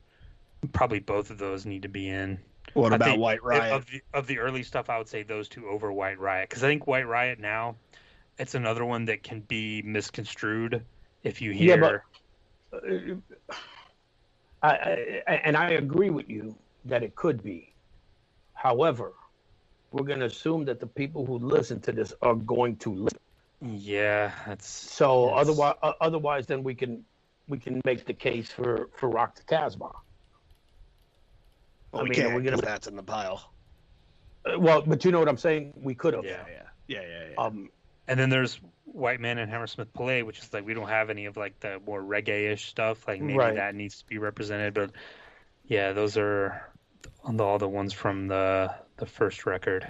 probably 0.74 1.00
both 1.00 1.30
of 1.30 1.38
those 1.38 1.66
need 1.66 1.84
to 1.84 1.90
be 1.90 2.10
in. 2.10 2.40
What 2.74 2.92
I 2.92 2.98
about 2.98 3.06
think 3.06 3.22
White 3.22 3.44
Riot? 3.44 3.74
Of 3.74 3.86
the 3.86 4.02
of 4.14 4.28
the 4.28 4.40
early 4.40 4.64
stuff, 4.64 4.90
I 4.90 4.98
would 4.98 5.08
say 5.08 5.24
those 5.24 5.48
two 5.48 5.68
over 5.68 5.92
White 5.92 6.20
Riot 6.20 6.50
because 6.50 6.64
I 6.64 6.68
think 6.68 6.88
White 6.88 7.08
Riot 7.08 7.40
now 7.40 7.76
it's 8.40 8.56
another 8.56 8.86
one 8.86 9.06
that 9.06 9.22
can 9.22 9.42
be 9.42 9.82
misconstrued 9.82 10.84
if 11.24 11.42
you 11.42 11.52
Yeah, 11.52 11.76
hear. 11.76 12.04
but- 12.72 13.20
I, 14.62 15.22
I, 15.28 15.34
and 15.46 15.58
I 15.58 15.72
agree 15.72 16.10
with 16.10 16.30
you 16.30 16.60
that 16.86 17.04
it 17.04 17.16
could 17.16 17.44
be. 17.44 17.76
However, 18.56 19.14
we're 19.92 20.06
going 20.06 20.20
to 20.22 20.28
assume 20.28 20.66
that 20.66 20.80
the 20.80 20.88
people 20.88 21.26
who 21.26 21.40
listen 21.40 21.82
to 21.82 21.92
this 21.94 22.14
are 22.22 22.36
going 22.36 22.78
to 22.80 22.94
listen. 22.96 23.20
yeah, 23.62 24.34
that's 24.48 24.68
So 24.68 25.30
Yes. 25.30 25.40
otherwise, 25.42 25.76
uh, 25.84 25.94
otherwise, 26.02 26.48
then 26.48 26.64
we 26.64 26.76
can 26.76 27.06
we 27.48 27.60
can 27.60 27.82
make 27.86 28.06
the 28.06 28.14
case 28.16 28.52
for 28.52 28.90
for 28.98 29.10
Rock 29.10 29.36
the 29.36 29.44
Casbah. 29.44 29.92
well, 31.94 32.02
I 32.02 32.04
we 32.04 32.10
mean, 32.10 32.12
can't. 32.12 32.34
we're 32.34 32.42
gonna- 32.44 32.58
that's 32.62 32.88
in 32.88 32.96
the 32.98 33.04
pile. 33.04 33.54
Uh, 34.46 34.60
well, 34.60 34.82
but 34.84 35.06
you 35.06 35.12
know 35.12 35.20
what 35.20 35.30
I'm 35.30 35.38
saying? 35.38 35.74
We 35.78 35.96
could 35.96 36.14
have. 36.16 36.26
Yeah, 36.26 36.46
yeah, 36.48 36.70
yeah, 36.88 37.02
yeah. 37.02 37.30
yeah. 37.32 37.36
Um, 37.38 37.70
And 38.10 38.20
then 38.20 38.30
there's 38.32 38.60
White 38.86 39.20
Man 39.22 39.38
and 39.38 39.50
Hammersmith 39.52 39.94
Palais, 39.94 40.24
which 40.24 40.40
is 40.40 40.52
like 40.52 40.66
we 40.66 40.74
don't 40.74 40.90
have 40.90 41.12
any 41.12 41.26
of 41.28 41.38
like 41.38 41.60
the 41.60 41.80
more 41.86 42.02
reggae-ish 42.02 42.68
stuff. 42.68 43.08
Like 43.08 43.22
maybe 43.22 43.38
Right. 43.38 43.56
that 43.56 43.76
needs 43.76 44.00
to 44.00 44.06
be 44.08 44.18
represented, 44.18 44.74
but 44.74 44.92
yeah, 45.68 45.94
those 45.94 46.18
are 46.18 46.68
all 47.24 47.60
the 47.60 47.68
ones 47.70 47.94
from 47.94 48.28
the 48.28 48.74
the 48.98 49.06
first 49.06 49.46
record. 49.46 49.88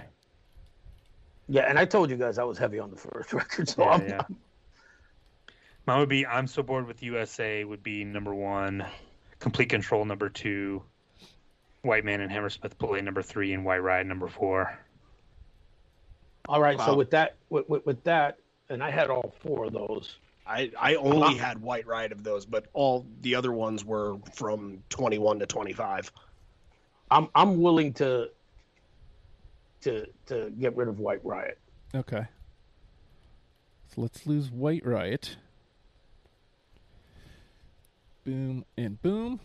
yeah, 1.48 1.62
and 1.62 1.78
I 1.78 1.86
told 1.86 2.10
you 2.10 2.16
guys 2.16 2.38
I 2.38 2.44
was 2.44 2.58
heavy 2.58 2.78
on 2.78 2.90
the 2.90 2.96
first 2.96 3.32
record, 3.40 3.68
so 3.70 3.82
Yeah, 3.82 3.90
I'm, 3.90 4.06
yeah. 4.08 4.22
Mine 5.86 5.98
would 6.00 6.08
be 6.10 6.26
I'm 6.26 6.46
so 6.46 6.62
bored 6.62 6.86
with 6.86 7.02
USA 7.02 7.64
would 7.64 7.82
be 7.82 8.04
number 8.04 8.34
one, 8.34 8.86
Complete 9.38 9.70
Control 9.70 10.04
number 10.04 10.28
two, 10.28 10.82
White 11.82 12.04
Man 12.04 12.20
and 12.20 12.30
Hammersmith 12.30 12.78
Palais 12.78 13.00
number 13.00 13.22
three, 13.22 13.54
and 13.54 13.64
White 13.64 13.78
Riot" 13.82 14.06
number 14.06 14.28
four. 14.28 14.78
All 16.50 16.60
right. 16.60 16.80
So 16.80 16.94
with 16.94 17.10
that, 17.12 17.36
with, 17.48 17.68
with, 17.68 17.86
with 17.86 18.02
that, 18.04 18.38
and 18.68 18.82
I 18.82 18.90
had 18.90 19.08
all 19.08 19.32
four 19.40 19.66
of 19.66 19.72
those. 19.72 20.16
I 20.44 20.72
I 20.76 20.96
only 20.96 21.36
had 21.36 21.62
White 21.62 21.86
Riot 21.86 22.10
of 22.10 22.24
those, 22.24 22.44
but 22.44 22.66
all 22.72 23.06
the 23.20 23.36
other 23.36 23.52
ones 23.52 23.84
were 23.84 24.16
from 24.34 24.82
21 24.88 25.38
to 25.38 25.46
25. 25.46 26.10
I'm 27.08 27.28
I'm 27.36 27.60
willing 27.62 27.92
to 27.94 28.30
to 29.82 30.06
to 30.26 30.50
get 30.58 30.76
rid 30.76 30.88
of 30.88 30.98
White 30.98 31.24
Riot. 31.24 31.58
Okay. 31.94 32.26
So 33.94 34.00
let's 34.00 34.26
lose 34.26 34.50
White 34.50 34.84
Riot. 34.84 35.36
Boom 38.24 38.64
and 38.76 39.00
boom. 39.02 39.38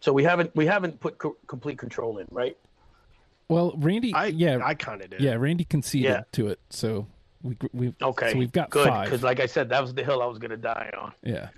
So 0.00 0.12
we 0.12 0.22
haven't 0.22 0.54
we 0.54 0.66
haven't 0.66 1.00
put 1.00 1.16
co- 1.16 1.38
complete 1.46 1.78
control 1.78 2.18
in, 2.18 2.26
right? 2.30 2.58
Well, 3.48 3.74
Randy, 3.76 4.12
I 4.14 4.26
yeah, 4.26 4.58
I 4.64 4.74
kind 4.74 5.02
of 5.02 5.10
did. 5.10 5.20
yeah, 5.20 5.34
Randy 5.34 5.64
conceded 5.64 6.10
Yeah. 6.10 6.22
to 6.32 6.48
it, 6.48 6.58
so 6.70 7.06
we 7.42 7.56
we 7.72 7.94
Okay. 8.02 8.32
So 8.32 8.38
we've 8.38 8.50
got 8.52 8.70
good 8.70 8.88
five. 8.88 9.04
because, 9.04 9.22
like 9.22 9.38
I 9.40 9.46
said, 9.46 9.68
that 9.68 9.80
was 9.80 9.94
the 9.94 10.02
hill 10.02 10.20
I 10.22 10.26
was 10.26 10.38
going 10.38 10.50
to 10.50 10.56
die 10.56 10.90
on. 10.98 11.12
yeah, 11.22 11.50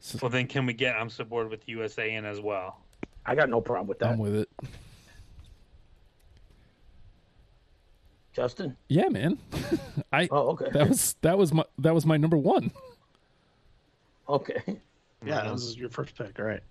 so 0.00 0.18
Well, 0.20 0.28
then 0.30 0.46
can 0.46 0.66
we 0.66 0.74
get 0.74 0.94
I'm 0.94 1.08
so 1.08 1.24
bored 1.24 1.48
with 1.50 1.66
USA 1.68 2.14
in 2.14 2.24
as 2.26 2.40
well? 2.40 2.78
I 3.24 3.34
got 3.34 3.48
no 3.48 3.60
problem 3.60 3.86
with 3.86 3.98
that. 4.00 4.10
I'm 4.10 4.18
with 4.18 4.34
it. 4.34 4.48
Justin. 8.32 8.76
Yeah, 8.88 9.08
man. 9.08 9.38
I 10.12 10.28
Oh, 10.30 10.50
okay. 10.50 10.68
that 10.72 10.88
was 10.88 11.16
that 11.22 11.36
was 11.38 11.52
my 11.52 11.64
that 11.78 11.94
was 11.94 12.06
my 12.06 12.16
number 12.16 12.36
one. 12.36 12.72
Okay. 14.28 14.62
yeah. 15.24 15.42
That 15.42 15.52
was 15.52 15.76
your 15.76 15.90
first 15.90 16.14
pick, 16.16 16.38
all 16.38 16.46
right? 16.46 16.62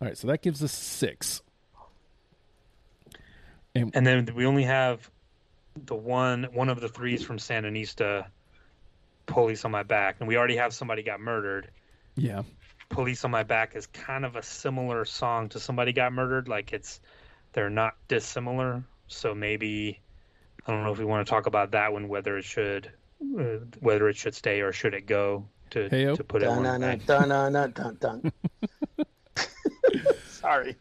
All 0.00 0.06
right, 0.08 0.16
so 0.16 0.28
that 0.28 0.40
gives 0.42 0.62
us 0.62 0.72
six. 0.72 1.42
And 3.74 4.06
then 4.06 4.28
we 4.34 4.46
only 4.46 4.64
have 4.64 5.08
the 5.86 5.94
one 5.94 6.44
one 6.52 6.68
of 6.68 6.80
the 6.80 6.88
threes 6.88 7.22
from 7.22 7.38
Sandinista, 7.38 8.26
Police 9.26 9.64
on 9.64 9.70
My 9.70 9.82
Back. 9.82 10.16
And 10.18 10.28
we 10.28 10.36
already 10.36 10.56
have 10.56 10.74
Somebody 10.74 11.02
Got 11.02 11.20
Murdered. 11.20 11.70
Yeah, 12.16 12.42
Police 12.88 13.24
on 13.24 13.30
My 13.30 13.44
Back 13.44 13.76
is 13.76 13.86
kind 13.86 14.24
of 14.24 14.34
a 14.36 14.42
similar 14.42 15.04
song 15.04 15.48
to 15.50 15.60
Somebody 15.60 15.92
Got 15.92 16.12
Murdered. 16.12 16.48
Like 16.48 16.72
it's 16.72 17.00
they're 17.52 17.70
not 17.70 17.94
dissimilar. 18.08 18.82
So 19.06 19.34
maybe 19.34 20.00
I 20.66 20.72
don't 20.72 20.82
know 20.84 20.92
if 20.92 20.98
we 20.98 21.04
want 21.04 21.26
to 21.26 21.30
talk 21.30 21.46
about 21.46 21.70
that 21.72 21.92
one, 21.92 22.08
whether 22.08 22.36
it 22.38 22.44
should 22.44 22.90
uh, 23.38 23.58
whether 23.80 24.08
it 24.08 24.16
should 24.16 24.34
stay 24.34 24.60
or 24.60 24.72
should 24.72 24.94
it 24.94 25.06
go 25.06 25.46
to 25.70 25.88
Heyo. 25.88 26.16
to 26.16 26.24
put 26.24 26.42
it 26.42 26.46
Dun, 26.46 26.56
one 26.56 26.64
dun, 26.64 26.80
back. 26.80 27.06
dun, 27.06 27.28
dun, 27.28 27.52
dun, 27.52 27.72
dun, 27.72 27.96
dun. 28.00 28.32
Sorry. 30.28 30.76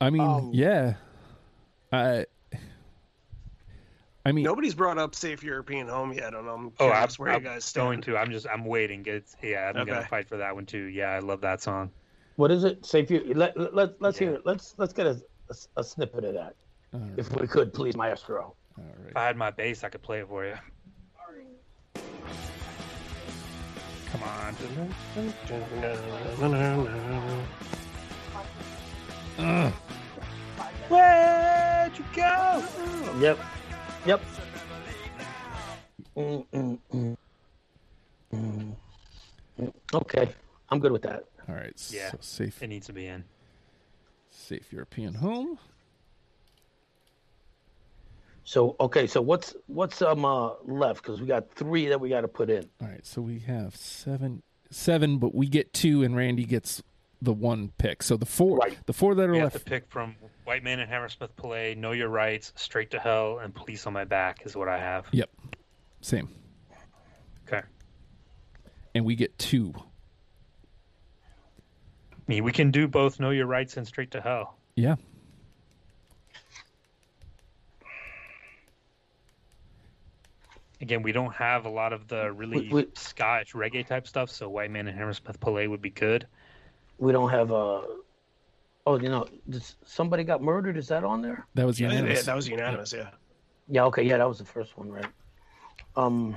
I 0.00 0.10
mean, 0.10 0.22
Um, 0.22 0.50
yeah. 0.52 0.94
I. 1.92 2.26
I 4.24 4.32
mean, 4.32 4.44
Nobody's 4.44 4.74
brought 4.74 4.98
up 4.98 5.14
Safe 5.14 5.42
European 5.42 5.88
Home 5.88 6.12
yet, 6.12 6.34
and 6.34 6.48
I'm 6.48 6.72
Oh, 6.78 6.90
I'm, 6.90 7.08
where 7.16 7.30
I'm 7.30 7.42
you 7.42 7.48
guys 7.48 7.72
going 7.72 8.02
to. 8.02 8.16
I'm 8.18 8.30
just. 8.30 8.46
I'm 8.46 8.64
waiting. 8.66 9.02
It's, 9.06 9.34
yeah, 9.42 9.72
I'm 9.74 9.86
gonna 9.86 10.06
fight 10.06 10.28
for 10.28 10.36
that 10.36 10.54
one 10.54 10.66
too. 10.66 10.84
Yeah, 10.84 11.08
I 11.10 11.20
love 11.20 11.40
that 11.40 11.62
song. 11.62 11.90
What 12.36 12.50
is 12.50 12.64
it? 12.64 12.84
Safe 12.84 13.10
if 13.10 13.26
you 13.26 13.34
let 13.34 13.56
let 13.74 14.00
let's 14.00 14.20
Yeah. 14.20 14.28
hear 14.28 14.36
it. 14.36 14.42
Let's 14.44 14.74
let's 14.76 14.92
get 14.92 15.06
a, 15.06 15.20
a, 15.48 15.80
a 15.80 15.84
snippet 15.84 16.24
of 16.24 16.34
that, 16.34 16.54
all 16.92 17.00
right, 17.00 17.10
if 17.16 17.30
we 17.32 17.46
could, 17.46 17.72
please, 17.72 17.96
Maestro. 17.96 18.54
all 18.78 18.84
If. 19.06 19.16
I 19.16 19.24
had 19.26 19.36
my 19.36 19.50
bass, 19.50 19.84
I 19.84 19.88
could 19.88 20.02
play 20.02 20.20
it 20.20 20.28
for 20.28 20.44
you. 20.46 20.54
Come 24.12 24.22
on. 24.22 24.56
Ugh. 29.38 29.72
Where'd 30.90 31.96
you 31.96 32.04
go? 32.14 32.64
Yep. 33.20 33.38
Yep. 34.06 34.20
Mm, 36.16 36.44
mm, 36.52 36.78
mm. 36.92 37.16
Mm. 38.34 39.72
Okay, 39.94 40.28
I'm 40.68 40.80
good 40.80 40.90
with 40.92 41.02
that. 41.02 41.24
All 41.48 41.54
right. 41.54 41.72
Yeah. 41.90 42.10
So 42.10 42.18
safe, 42.20 42.60
It 42.62 42.66
needs 42.68 42.86
to 42.86 42.92
be 42.92 43.06
in. 43.06 43.24
safe 44.30 44.72
European 44.72 45.14
home. 45.14 45.58
So 48.44 48.74
okay, 48.80 49.06
so 49.06 49.20
what's 49.22 49.54
what's 49.68 50.02
um 50.02 50.24
uh, 50.24 50.54
left? 50.64 51.02
Because 51.02 51.20
we 51.20 51.26
got 51.28 51.50
three 51.52 51.86
that 51.88 52.00
we 52.00 52.08
got 52.08 52.22
to 52.22 52.28
put 52.28 52.50
in. 52.50 52.68
All 52.82 52.88
right. 52.88 53.06
So 53.06 53.22
we 53.22 53.38
have 53.40 53.76
seven, 53.76 54.42
seven, 54.70 55.18
but 55.18 55.34
we 55.34 55.46
get 55.46 55.72
two, 55.72 56.02
and 56.02 56.16
Randy 56.16 56.44
gets 56.44 56.82
the 57.22 57.32
one 57.32 57.70
pick. 57.78 58.02
So 58.02 58.16
the 58.16 58.26
four, 58.26 58.58
Right. 58.58 58.78
the 58.86 58.92
four 58.92 59.14
that 59.14 59.28
are 59.28 59.32
We 59.32 59.38
have 59.38 59.52
left. 59.54 59.64
to 59.66 59.70
pick 59.70 59.86
from 59.90 60.16
White 60.44 60.62
Man 60.62 60.80
and 60.80 60.88
Hammersmith 60.90 61.34
Play, 61.36 61.74
Know 61.74 61.92
Your 61.92 62.08
Rights, 62.08 62.52
Straight 62.56 62.90
to 62.92 62.98
Hell, 62.98 63.38
and 63.38 63.54
Police 63.54 63.86
on 63.86 63.92
My 63.92 64.04
Back 64.04 64.44
is 64.46 64.56
what 64.56 64.68
I 64.68 64.78
have. 64.78 65.06
Yep. 65.12 65.30
Same. 66.00 66.28
Okay. 67.46 67.62
And 68.94 69.04
we 69.04 69.14
get 69.16 69.36
two. 69.38 69.72
I 72.12 72.16
mean, 72.26 72.44
we 72.44 72.52
can 72.52 72.70
do 72.70 72.86
both 72.88 73.20
Know 73.20 73.30
Your 73.30 73.46
Rights 73.46 73.76
and 73.76 73.86
Straight 73.86 74.12
to 74.12 74.20
Hell. 74.20 74.56
Yeah. 74.76 74.96
Again, 80.80 81.02
we 81.02 81.12
don't 81.12 81.34
have 81.34 81.66
a 81.66 81.68
lot 81.68 81.92
of 81.92 82.08
the 82.08 82.32
really 82.32 82.68
we- 82.70 82.86
Scottish 82.94 83.52
reggae 83.52 83.86
type 83.86 84.06
stuff, 84.06 84.30
so 84.30 84.48
White 84.48 84.70
Man 84.70 84.88
and 84.88 84.96
Hammersmith 84.98 85.38
Play 85.40 85.68
would 85.68 85.82
be 85.82 85.90
good. 85.90 86.26
We 87.00 87.10
don't 87.12 87.30
have 87.30 87.50
a. 87.50 87.82
oh 88.86 88.98
you 89.00 89.08
know 89.08 89.26
does 89.48 89.74
somebody 89.84 90.22
got 90.22 90.42
murdered? 90.42 90.76
Is 90.76 90.86
that 90.88 91.02
on 91.02 91.22
there? 91.22 91.46
That 91.54 91.66
was 91.66 91.80
unanimous. 91.80 92.18
yeah, 92.20 92.22
that 92.26 92.36
was 92.36 92.46
unanimous. 92.48 92.92
Yeah. 92.92 93.08
Yeah. 93.68 93.84
Okay. 93.86 94.02
Yeah, 94.02 94.18
that 94.18 94.28
was 94.28 94.38
the 94.38 94.44
first 94.44 94.76
one, 94.78 94.88
right? 94.90 95.06
Um. 95.96 96.36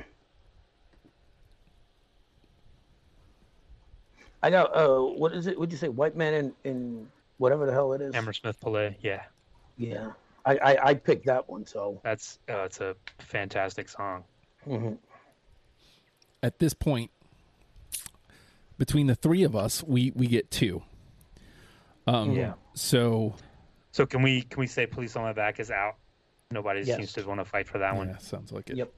I 4.42 4.50
got 4.50 4.76
uh 4.76 5.00
what 5.00 5.34
is 5.34 5.48
it? 5.48 5.60
Would 5.60 5.72
you 5.72 5.78
say 5.78 5.90
white 5.90 6.16
man 6.16 6.34
in 6.34 6.54
in 6.64 7.08
whatever 7.38 7.66
the 7.66 7.72
hell 7.72 7.94
it 7.94 8.02
is? 8.02 8.14
Hammersmith 8.14 8.60
Play, 8.60 8.98
yeah, 9.02 9.24
Yeah. 9.78 10.12
I, 10.46 10.58
I 10.58 10.88
I 10.90 10.94
picked 10.94 11.26
that 11.28 11.48
one. 11.50 11.66
So. 11.66 12.02
that's 12.04 12.40
uh, 12.50 12.64
it's 12.64 12.82
a 12.82 12.96
fantastic 13.20 13.88
song. 13.88 14.24
mhm. 14.68 14.98
At 16.42 16.60
this 16.60 16.74
point, 16.74 17.10
between 18.86 19.08
the 19.08 19.16
three 19.16 19.44
of 19.44 19.56
us, 19.56 19.82
we 19.82 20.12
we 20.14 20.28
get 20.28 20.52
two. 20.52 20.84
Um, 22.06 22.32
Yeah. 22.34 22.54
So 22.74 23.34
So 23.92 24.06
can 24.06 24.22
we 24.22 24.42
can 24.42 24.60
we 24.60 24.68
say 24.68 24.86
Police 24.86 25.16
on 25.16 25.24
My 25.24 25.32
Back 25.32 25.62
is 25.62 25.72
out? 25.72 25.96
Nobody 26.52 26.82
Yes. 26.82 26.98
seems 26.98 27.14
to 27.14 27.24
want 27.26 27.40
to 27.40 27.46
fight 27.46 27.66
for 27.66 27.78
that 27.78 27.96
one. 27.96 28.20
sounds 28.20 28.52
like 28.52 28.70
it. 28.70 28.76
Yep. 28.76 28.92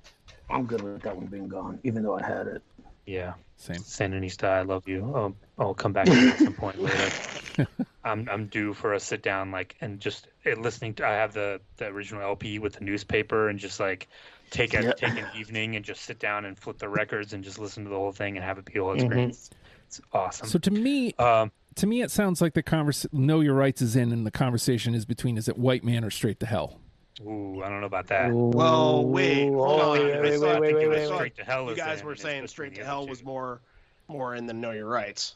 I'm 0.49 0.65
good 0.65 0.81
with 0.81 1.03
that 1.03 1.15
one 1.15 1.27
being 1.27 1.47
gone, 1.47 1.79
even 1.83 2.01
though 2.01 2.17
I 2.17 2.25
had 2.25 2.47
it. 2.47 2.63
Yeah. 3.05 3.33
Same. 3.57 3.77
Sandinista, 3.77 4.45
I 4.45 4.61
love 4.63 4.87
you. 4.87 5.13
I'll, 5.15 5.35
I'll 5.59 5.73
come 5.75 5.93
back 5.93 6.05
to 6.07 6.11
that 6.15 6.33
at 6.33 6.39
some 6.39 6.53
point 6.53 6.81
later. 6.81 7.11
I'm 8.03 8.27
I'm 8.29 8.47
due 8.47 8.73
for 8.73 8.93
a 8.93 8.99
sit 8.99 9.21
down, 9.21 9.51
like, 9.51 9.75
and 9.81 9.99
just 9.99 10.27
uh, 10.47 10.55
listening 10.59 10.95
to. 10.95 11.05
I 11.07 11.11
have 11.11 11.33
the 11.33 11.61
the 11.77 11.85
original 11.85 12.23
LP 12.23 12.57
with 12.59 12.73
the 12.73 12.83
newspaper, 12.83 13.49
and 13.49 13.57
just 13.59 13.79
like 13.79 14.07
take 14.49 14.73
a 14.73 14.81
Yeah. 14.83 14.93
take 14.93 15.17
an 15.17 15.27
evening 15.37 15.75
and 15.75 15.85
just 15.85 16.01
sit 16.01 16.17
down 16.19 16.45
and 16.45 16.57
flip 16.57 16.79
the 16.79 16.89
records 16.89 17.33
and 17.33 17.43
just 17.43 17.59
listen 17.59 17.83
to 17.83 17.89
the 17.91 17.95
whole 17.95 18.11
thing 18.11 18.35
and 18.35 18.43
have 18.43 18.57
it 18.57 18.65
be 18.65 18.79
a 18.79 18.83
whole 18.83 18.93
Mhm. 18.95 19.01
experience. 19.05 19.49
It's 19.87 20.01
awesome. 20.13 20.47
So 20.47 20.59
to 20.59 20.71
me, 20.71 21.13
um, 21.13 21.51
to 21.75 21.87
me, 21.87 22.01
it 22.01 22.11
sounds 22.11 22.41
like 22.41 22.53
the 22.53 22.63
convers 22.63 23.05
know 23.11 23.41
your 23.41 23.53
rights 23.53 23.81
is 23.81 23.95
in, 23.95 24.11
and 24.11 24.25
the 24.25 24.31
conversation 24.31 24.95
is 24.95 25.05
between 25.05 25.37
is 25.37 25.47
it 25.47 25.57
white 25.57 25.83
man 25.83 26.03
or 26.03 26.09
straight 26.09 26.39
to 26.39 26.45
hell. 26.45 26.79
ooh, 27.21 27.61
I 27.63 27.69
don't 27.69 27.81
know 27.81 27.87
about 27.87 28.07
that. 28.07 28.31
Well, 28.31 29.05
wait, 29.05 29.49
hold 29.49 29.81
oh, 29.81 29.91
on. 29.91 29.99
wait, 29.99 30.15
I 30.15 30.21
wait, 30.21 30.39
wait, 30.39 30.41
wait, 30.41 30.59
wait, 30.59 30.75
wait, 30.75 30.83
it 30.83 30.89
wait. 30.89 31.15
Straight 31.15 31.35
to 31.37 31.43
hell. 31.43 31.69
You 31.69 31.75
guys 31.75 32.01
in, 32.01 32.05
were 32.05 32.15
saying 32.15 32.47
straight 32.47 32.75
to 32.75 32.85
hell 32.85 33.07
was 33.07 33.23
more 33.23 33.61
more 34.07 34.35
in 34.35 34.45
than 34.45 34.61
know 34.61 34.71
your 34.71 34.87
rights. 34.87 35.35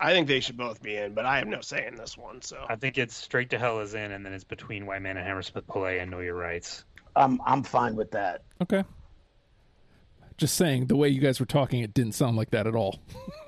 I 0.00 0.12
think 0.12 0.26
they 0.26 0.40
should 0.40 0.56
both 0.56 0.82
be 0.82 0.96
in, 0.96 1.14
but 1.14 1.24
I 1.24 1.38
have 1.38 1.46
no 1.46 1.60
say 1.60 1.86
in 1.86 1.94
this 1.94 2.18
one. 2.18 2.42
So 2.42 2.66
I 2.68 2.76
think 2.76 2.98
it's 2.98 3.16
straight 3.16 3.50
to 3.50 3.58
hell 3.58 3.80
is 3.80 3.94
in, 3.94 4.10
and 4.12 4.26
then 4.26 4.32
it's 4.32 4.44
between 4.44 4.86
White 4.86 5.02
Man 5.02 5.16
and 5.16 5.26
Hammersmith 5.26 5.66
Play 5.66 6.00
and 6.00 6.10
Know 6.10 6.20
Your 6.20 6.34
Rights. 6.34 6.84
I'm 7.14 7.40
I'm 7.46 7.62
fine 7.62 7.94
with 7.94 8.10
that. 8.10 8.42
Okay. 8.60 8.84
Just 10.36 10.56
saying, 10.56 10.86
the 10.86 10.96
way 10.96 11.08
you 11.08 11.20
guys 11.20 11.38
were 11.38 11.46
talking, 11.46 11.80
it 11.80 11.94
didn't 11.94 12.12
sound 12.12 12.36
like 12.36 12.50
that 12.50 12.66
at 12.66 12.74
all. 12.74 12.98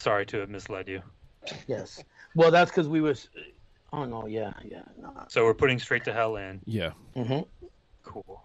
Sorry 0.00 0.24
to 0.26 0.38
have 0.38 0.48
misled 0.48 0.88
you. 0.88 1.02
Yes. 1.66 2.02
Well, 2.34 2.50
that's 2.50 2.70
because 2.70 2.88
we 2.88 3.00
was. 3.02 3.28
Oh 3.92 4.04
no. 4.04 4.26
Yeah. 4.26 4.52
Yeah. 4.64 4.82
No. 5.00 5.12
So 5.28 5.44
we're 5.44 5.52
putting 5.54 5.78
straight 5.78 6.04
to 6.04 6.12
hell 6.12 6.36
in. 6.36 6.60
Yeah, 6.64 6.92
Mm-hmm. 7.14 7.40
Cool. 8.02 8.42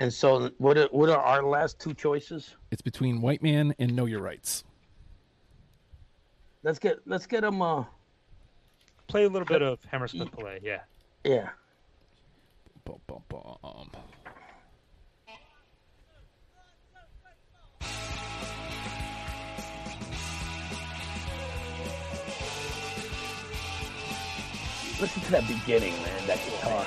And 0.00 0.10
so, 0.10 0.50
what 0.56 0.78
are, 0.78 0.86
what 0.86 1.10
are 1.10 1.18
our 1.18 1.42
last 1.42 1.78
two 1.78 1.92
choices? 1.92 2.56
it's 2.70 2.80
between 2.80 3.20
white 3.20 3.42
man 3.42 3.74
and 3.78 3.94
know 3.94 4.06
your 4.06 4.22
rights. 4.22 4.64
Let's 6.62 6.78
get 6.78 7.00
let's 7.06 7.26
get 7.26 7.42
them. 7.42 7.60
Uh, 7.60 7.84
Play 9.06 9.24
a 9.24 9.28
little 9.28 9.44
bit 9.46 9.60
of 9.60 9.80
Hammersmith 9.90 10.30
Play, 10.32 10.60
yeah. 10.62 10.80
yeah. 11.24 11.50
Bum, 12.84 13.00
bum, 13.06 13.22
bum. 13.28 13.90
Listen 25.00 25.22
to 25.22 25.30
that 25.30 25.48
beginning, 25.48 25.94
man. 26.02 26.26
That 26.26 26.38
guitar. 26.44 26.84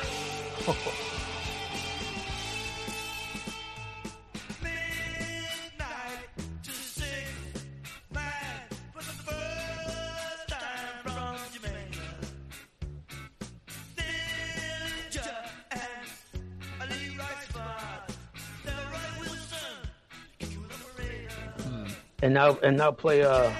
And 22.21 22.33
now 22.33 22.57
and 22.63 22.77
now 22.77 22.91
play. 22.91 23.23
Uh, 23.23 23.51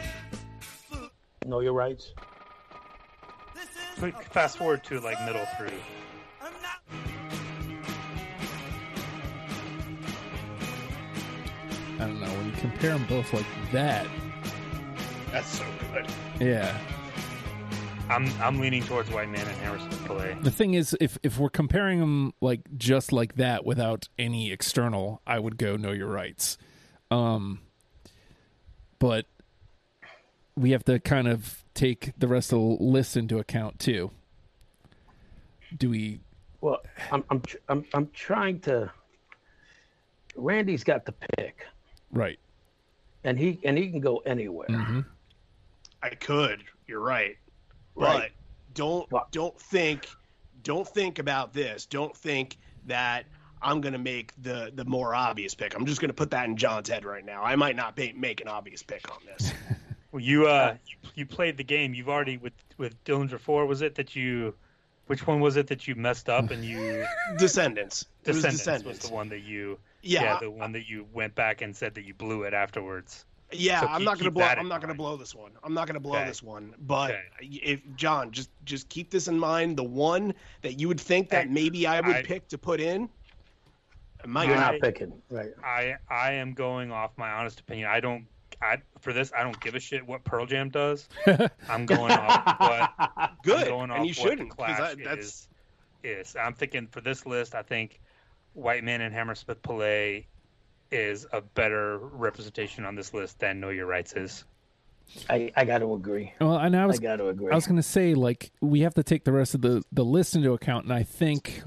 know 1.46 1.60
your 1.60 1.74
rights. 1.74 2.14
Quick, 4.04 4.22
fast 4.34 4.58
forward 4.58 4.84
to 4.84 5.00
like 5.00 5.18
middle 5.26 5.46
three. 5.58 5.70
I'm 6.42 6.52
not. 6.62 6.82
I 12.02 12.08
don't 12.08 12.20
know. 12.20 12.28
When 12.28 12.48
you 12.48 12.52
compare 12.58 12.98
them 12.98 13.06
both 13.08 13.32
like 13.32 13.46
that, 13.72 14.06
that's 15.32 15.48
so 15.48 15.64
good. 15.94 16.06
yeah. 16.42 16.78
I'm 18.10 18.28
I'm 18.42 18.60
leaning 18.60 18.84
towards 18.84 19.10
White 19.10 19.30
Man 19.30 19.48
and 19.48 19.58
Hammersmith 19.60 20.04
Play. 20.04 20.36
The 20.42 20.52
thing 20.52 20.74
is, 20.74 20.98
if 21.00 21.18
if 21.24 21.40
we're 21.40 21.50
comparing 21.50 22.02
them 22.02 22.34
like 22.42 22.60
just 22.76 23.14
like 23.14 23.38
that 23.38 23.64
without 23.64 24.10
any 24.20 24.52
external, 24.52 25.22
I 25.26 25.40
would 25.40 25.56
go 25.56 25.78
know 25.78 25.94
your 25.94 26.10
rights. 26.10 26.58
Um, 27.10 27.62
but 29.00 29.28
we 30.58 30.72
have 30.72 30.84
to 30.84 31.00
kind 31.00 31.30
of 31.30 31.63
take 31.74 32.12
the 32.18 32.28
rest 32.28 32.52
of 32.54 32.60
the 32.60 32.66
list 32.84 33.16
into 33.18 33.38
account 33.40 33.80
too. 33.80 34.12
Do 35.78 35.90
we? 35.90 36.20
Well, 36.62 36.82
I'm 37.12 37.24
I'm 37.30 37.42
I'm 37.70 37.86
I'm 37.94 38.10
trying 38.14 38.60
to. 38.62 38.92
Randy's 40.36 40.84
got 40.84 41.06
the 41.06 41.12
pick, 41.12 41.66
Right. 42.12 42.40
and 43.24 43.38
he 43.38 43.60
and 43.64 43.78
he 43.78 43.90
can 43.90 44.00
go 44.00 44.18
anywhere. 44.20 44.68
hmm 44.68 45.02
I 46.02 46.10
could. 46.10 46.64
You're 46.88 47.00
right. 47.00 47.38
Right. 47.96 48.32
But 48.32 48.74
don't 48.74 49.12
Well- 49.12 49.28
don't 49.32 49.60
think 49.60 50.08
don't 50.64 50.88
think 50.88 51.20
about 51.20 51.54
this. 51.54 51.86
Don't 51.86 52.16
think 52.16 52.58
that 52.88 53.26
I'm 53.62 53.80
gonna 53.82 53.98
make 54.00 54.34
the 54.42 54.72
the 54.74 54.86
more 54.86 55.14
obvious 55.14 55.54
pick. 55.54 55.76
I'm 55.76 55.86
just 55.86 56.02
gonna 56.02 56.14
put 56.14 56.32
that 56.32 56.46
in 56.48 56.58
John's 56.58 56.90
head 56.90 57.06
right 57.06 57.24
now. 57.26 57.44
I 57.44 57.56
might 57.56 57.76
not 57.76 57.96
be, 57.96 58.12
make 58.14 58.42
an 58.42 58.48
obvious 58.48 58.82
pick 58.84 59.10
on 59.12 59.20
this. 59.26 59.54
Well, 60.14 60.22
you 60.22 60.48
uh, 60.48 60.78
you, 60.86 60.96
you 61.16 61.26
played 61.26 61.58
the 61.58 61.64
game. 61.64 61.94
You've 61.96 62.08
already 62.08 62.38
with 62.38 62.54
with 62.78 63.04
Dillinger 63.04 63.40
Four. 63.40 63.66
Was 63.66 63.82
it 63.82 63.96
that 63.96 64.16
you? 64.16 64.54
Which 65.08 65.28
one 65.28 65.42
was 65.42 65.58
it 65.58 65.68
that 65.68 65.86
you 65.86 65.96
messed 65.96 66.30
up 66.30 66.50
and 66.52 66.64
you 66.64 67.04
Descendents. 67.38 68.06
It 68.24 68.30
was 68.30 68.38
Descendents, 68.38 68.60
Descendents. 68.64 69.02
was 69.02 69.10
the 69.10 69.14
one 69.14 69.28
that 69.30 69.42
you 69.42 69.78
Yeah, 70.02 70.38
the 70.40 70.50
one 70.50 70.72
that 70.72 70.88
you 70.88 71.06
went 71.12 71.36
back 71.36 71.62
and 71.62 71.76
said 71.76 71.94
that 71.96 72.06
you 72.06 72.14
blew 72.14 72.44
it 72.44 72.54
afterwards. 72.54 73.26
Yeah, 73.52 73.82
So 73.82 73.88
I'm 73.88 73.98
keep- 74.00 74.06
not 74.06 74.18
gonna 74.20 74.32
blow. 74.32 74.44
I'm 74.46 74.60
in 74.60 74.68
not 74.70 74.80
gonna 74.82 74.94
blow 74.96 75.18
this 75.18 75.36
one. 75.36 75.52
I'm 75.64 75.74
not 75.74 75.88
gonna 75.88 76.00
blow 76.00 76.16
Okay. 76.16 76.26
this 76.28 76.42
one. 76.42 76.74
But 76.88 77.12
Okay. 77.12 77.60
if 77.64 77.82
John, 77.98 78.32
just 78.32 78.50
just 78.66 78.88
keep 78.90 79.10
this 79.10 79.28
in 79.28 79.38
mind. 79.38 79.78
The 79.78 79.84
one 79.84 80.34
that 80.62 80.80
you 80.80 80.88
would 80.88 81.02
think 81.02 81.30
that 81.30 81.42
I- 81.48 81.50
maybe 81.50 81.86
I 81.88 82.00
would 82.00 82.16
I- 82.18 82.22
pick 82.24 82.48
to 82.50 82.58
put 82.58 82.80
in, 82.80 83.10
I 84.24 84.46
You're 84.46 84.56
not. 84.56 84.74
not 84.74 84.82
picking, 84.82 85.12
right? 85.30 85.52
I 85.64 85.96
I 86.10 86.32
am 86.34 86.54
going 86.54 86.92
off 86.94 87.12
my 87.18 87.30
honest 87.32 87.60
opinion. 87.60 87.88
I 87.90 88.00
don't. 88.00 88.26
I 88.64 88.78
for 89.00 89.14
this 89.14 89.32
I 89.38 89.44
don't 89.44 89.60
give 89.62 89.76
a 89.76 89.80
shit 89.80 90.06
what 90.08 90.24
Pearl 90.24 90.46
Jam 90.46 90.70
does. 90.70 91.08
I'm 91.70 91.86
going 91.86 92.12
off 92.12 92.60
what 92.60 93.32
Good, 93.44 93.64
I'm 93.64 93.68
going 93.68 93.92
off 93.92 93.98
and 93.98 94.08
you 94.08 94.14
shouldn't, 94.14 94.50
'cause 94.52 94.56
Clash 94.58 94.78
that- 94.80 95.04
that's 95.04 95.26
is, 95.28 95.48
is. 96.04 96.36
I'm 96.36 96.54
thinking 96.54 96.88
for 96.88 97.02
this 97.02 97.26
list, 97.26 97.54
I 97.56 97.62
think 97.62 98.00
White 98.54 98.84
Man 98.84 99.02
and 99.02 99.14
Hammersmith 99.14 99.62
Palais 99.62 100.28
is 100.92 101.26
a 101.34 101.42
better 101.42 101.98
representation 101.98 102.86
on 102.86 102.96
this 102.96 103.14
list 103.14 103.40
than 103.40 103.60
Know 103.60 103.70
Your 103.70 103.88
Rights 103.88 104.14
is. 104.14 104.46
I, 105.30 105.52
I 105.58 105.66
got 105.66 105.80
to 105.80 105.94
agree. 105.96 106.32
Well, 106.40 106.58
and 106.58 106.76
I 106.78 106.84
I 106.84 106.86
was 106.86 107.00
got 107.00 107.18
to 107.18 107.28
agree. 107.28 107.52
I 107.52 107.56
was 107.56 107.66
going 107.68 107.76
to 107.78 107.84
say 107.84 108.14
like 108.16 108.52
we 108.62 108.82
have 108.82 108.94
to 108.94 109.04
take 109.04 109.26
the 109.26 109.32
rest 109.34 109.54
of 109.56 109.62
the 109.62 109.84
the 109.92 110.06
list 110.06 110.36
into 110.36 110.54
account, 110.54 110.86
and 110.86 110.94
I 110.94 111.04
think 111.04 111.62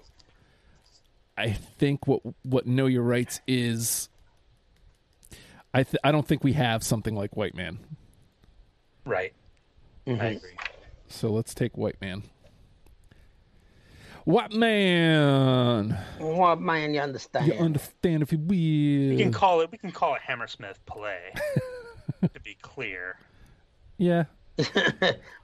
I 1.36 1.50
think 1.52 2.06
what 2.06 2.22
what 2.44 2.66
know 2.66 2.86
your 2.86 3.02
rights 3.02 3.40
is. 3.46 4.08
I 5.76 5.82
th- 5.82 6.00
I 6.02 6.10
don't 6.10 6.26
think 6.26 6.42
we 6.42 6.54
have 6.54 6.82
something 6.82 7.14
like 7.14 7.36
White 7.36 7.54
Man, 7.54 7.78
Right. 9.04 9.34
I 10.06 10.10
Mhm. 10.10 10.36
agree. 10.38 10.56
so 11.08 11.30
let's 11.30 11.52
take 11.54 11.76
White 11.76 12.00
Man. 12.00 12.22
White 14.24 14.52
Man, 14.52 15.90
What 16.18 16.60
man 16.60 16.94
you 16.94 17.00
understand? 17.00 17.46
you 17.46 17.52
understand 17.54 18.22
if 18.22 18.32
you 18.32 18.38
We 18.38 19.16
can 19.18 19.32
call 19.32 19.60
it. 19.60 19.70
We 19.70 19.78
can 19.78 19.92
call 19.92 20.14
it 20.16 20.22
Hammersmith 20.22 20.84
play. 20.86 21.32
to 22.34 22.40
be 22.40 22.56
clear. 22.60 23.18
yeah, 23.98 24.24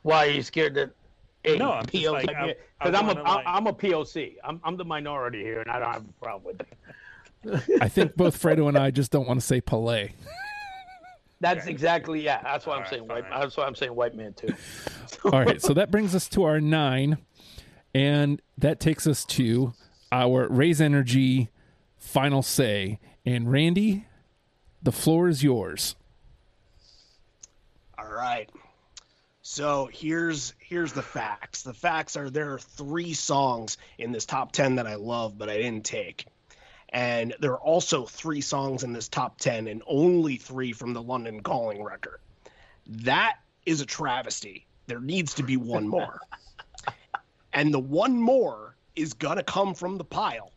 Why 0.02 0.26
are 0.26 0.30
you 0.30 0.42
scared 0.42 0.74
that? 0.74 0.90
Hey, 1.44 1.59
No, 1.59 1.72
I'm 1.72 1.84
just 1.86 2.06
like, 2.09 2.28
I- 2.34 2.50
I 2.50 2.54
because 2.80 2.94
I'm, 3.00 3.04
a 3.04 3.14
wanna, 3.14 3.22
like- 3.22 3.46
am 3.46 3.66
a 3.66 3.72
POC. 3.72 4.36
I'm 4.42 4.60
I'm 4.64 4.76
the 4.76 4.84
minority 4.84 5.42
here, 5.42 5.60
and 5.60 5.70
I 5.70 5.78
don't 5.78 5.92
have 5.92 6.04
a 6.09 6.24
problem 6.24 6.44
with 6.56 6.60
it. 6.62 6.78
I 7.81 7.89
think 7.89 8.16
both 8.16 8.40
Fredo 8.40 8.69
and 8.69 8.78
I 8.78 8.90
just 8.90 9.10
don't 9.10 9.27
want 9.27 9.40
to 9.40 9.47
say 9.47 9.60
Palais. 9.60 10.14
That's 11.40 11.66
exactly 11.66 12.20
yeah. 12.20 12.40
That's 12.43 12.66
why 12.66 12.74
I'm 12.74 12.78
All 12.78 12.82
right, 12.82 12.90
saying 12.90 13.09
white. 13.09 13.24
That's 13.28 13.56
why 13.56 13.64
I'm 13.64 13.74
saying 13.74 13.94
white 13.94 14.14
man 14.14 14.32
too. 14.32 14.55
All 15.24 15.44
right, 15.44 15.60
so 15.60 15.74
that 15.74 15.90
brings 15.90 16.14
us 16.14 16.28
to 16.31 16.44
our 16.44 16.60
nine, 16.60 17.19
and 17.93 18.40
that 18.59 18.78
takes 18.78 19.09
us 19.09 19.24
to 19.24 19.74
our 20.12 20.47
raise 20.48 20.81
energy 20.81 21.51
final 21.98 22.43
say. 22.43 23.01
And 23.27 23.51
Randy, 23.51 24.06
the 24.82 24.93
floor 24.93 25.28
is 25.28 25.43
yours. 25.43 25.97
All 27.98 28.06
right. 28.06 28.48
So 29.43 29.90
here's 29.93 30.55
here's 30.60 30.93
the 30.93 31.02
facts. 31.02 31.62
The 31.62 31.74
facts 31.74 32.16
are 32.16 32.31
there 32.31 32.55
are 32.55 32.59
three 32.59 33.14
songs 33.14 33.78
in 33.98 34.12
this 34.12 34.27
top 34.27 34.52
ten 34.52 34.77
that 34.77 34.86
I 34.86 34.94
love, 34.94 35.36
but 35.36 35.48
I 35.48 35.56
didn't 35.56 35.85
take. 35.85 36.27
And 36.93 37.35
there 37.40 37.52
are 37.52 37.60
also 37.60 38.05
three 38.05 38.43
songs 38.43 38.85
in 38.85 38.93
this 38.93 39.09
top 39.09 39.39
ten, 39.39 39.66
and 39.66 39.82
only 39.86 40.36
three 40.36 40.73
from 40.73 40.93
the 40.93 41.02
London 41.02 41.43
Calling 41.43 41.82
record. 41.82 42.20
That 42.86 43.39
is 43.64 43.81
a 43.81 43.86
travesty. 43.86 44.66
There 44.86 45.01
needs 45.01 45.35
to 45.35 45.43
be 45.43 45.56
one 45.56 45.89
more. 45.89 46.20
and 47.55 47.73
the 47.73 47.81
one 47.81 48.16
more 48.16 48.77
is 48.94 49.14
gonna 49.14 49.43
come 49.43 49.74
from 49.74 49.97
the 49.97 50.05
pile. 50.05 50.52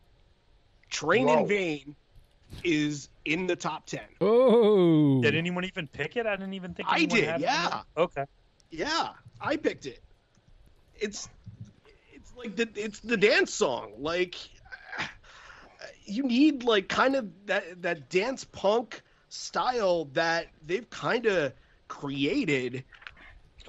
Train 0.90 1.26
Whoa. 1.26 1.40
in 1.40 1.48
Vain 1.48 1.96
is 2.64 3.08
in 3.24 3.46
the 3.46 3.56
top 3.56 3.86
ten. 3.86 4.04
Oh, 4.20 5.22
Did 5.22 5.34
anyone 5.34 5.64
even 5.64 5.86
pick 5.86 6.16
it? 6.16 6.26
I 6.26 6.36
didn't 6.36 6.54
even 6.54 6.74
think 6.74 6.88
I 6.90 7.04
did, 7.04 7.24
had 7.24 7.40
it 7.40 7.44
yeah. 7.44 7.68
there. 7.70 8.04
Okay. 8.04 8.24
Yeah, 8.70 9.10
I 9.40 9.56
picked 9.56 9.86
it. 9.86 10.02
It's 10.98 11.28
it's 12.12 12.32
like 12.36 12.56
the 12.56 12.68
it's 12.74 13.00
the 13.00 13.16
dance 13.16 13.54
song. 13.54 13.92
Like 13.98 14.36
you 16.06 16.22
need 16.22 16.64
like 16.64 16.88
kind 16.88 17.14
of 17.16 17.28
that 17.46 17.82
that 17.82 18.08
dance 18.08 18.44
punk 18.44 19.02
style 19.28 20.06
that 20.12 20.46
they've 20.66 20.88
kind 20.90 21.26
of 21.26 21.52
created. 21.88 22.84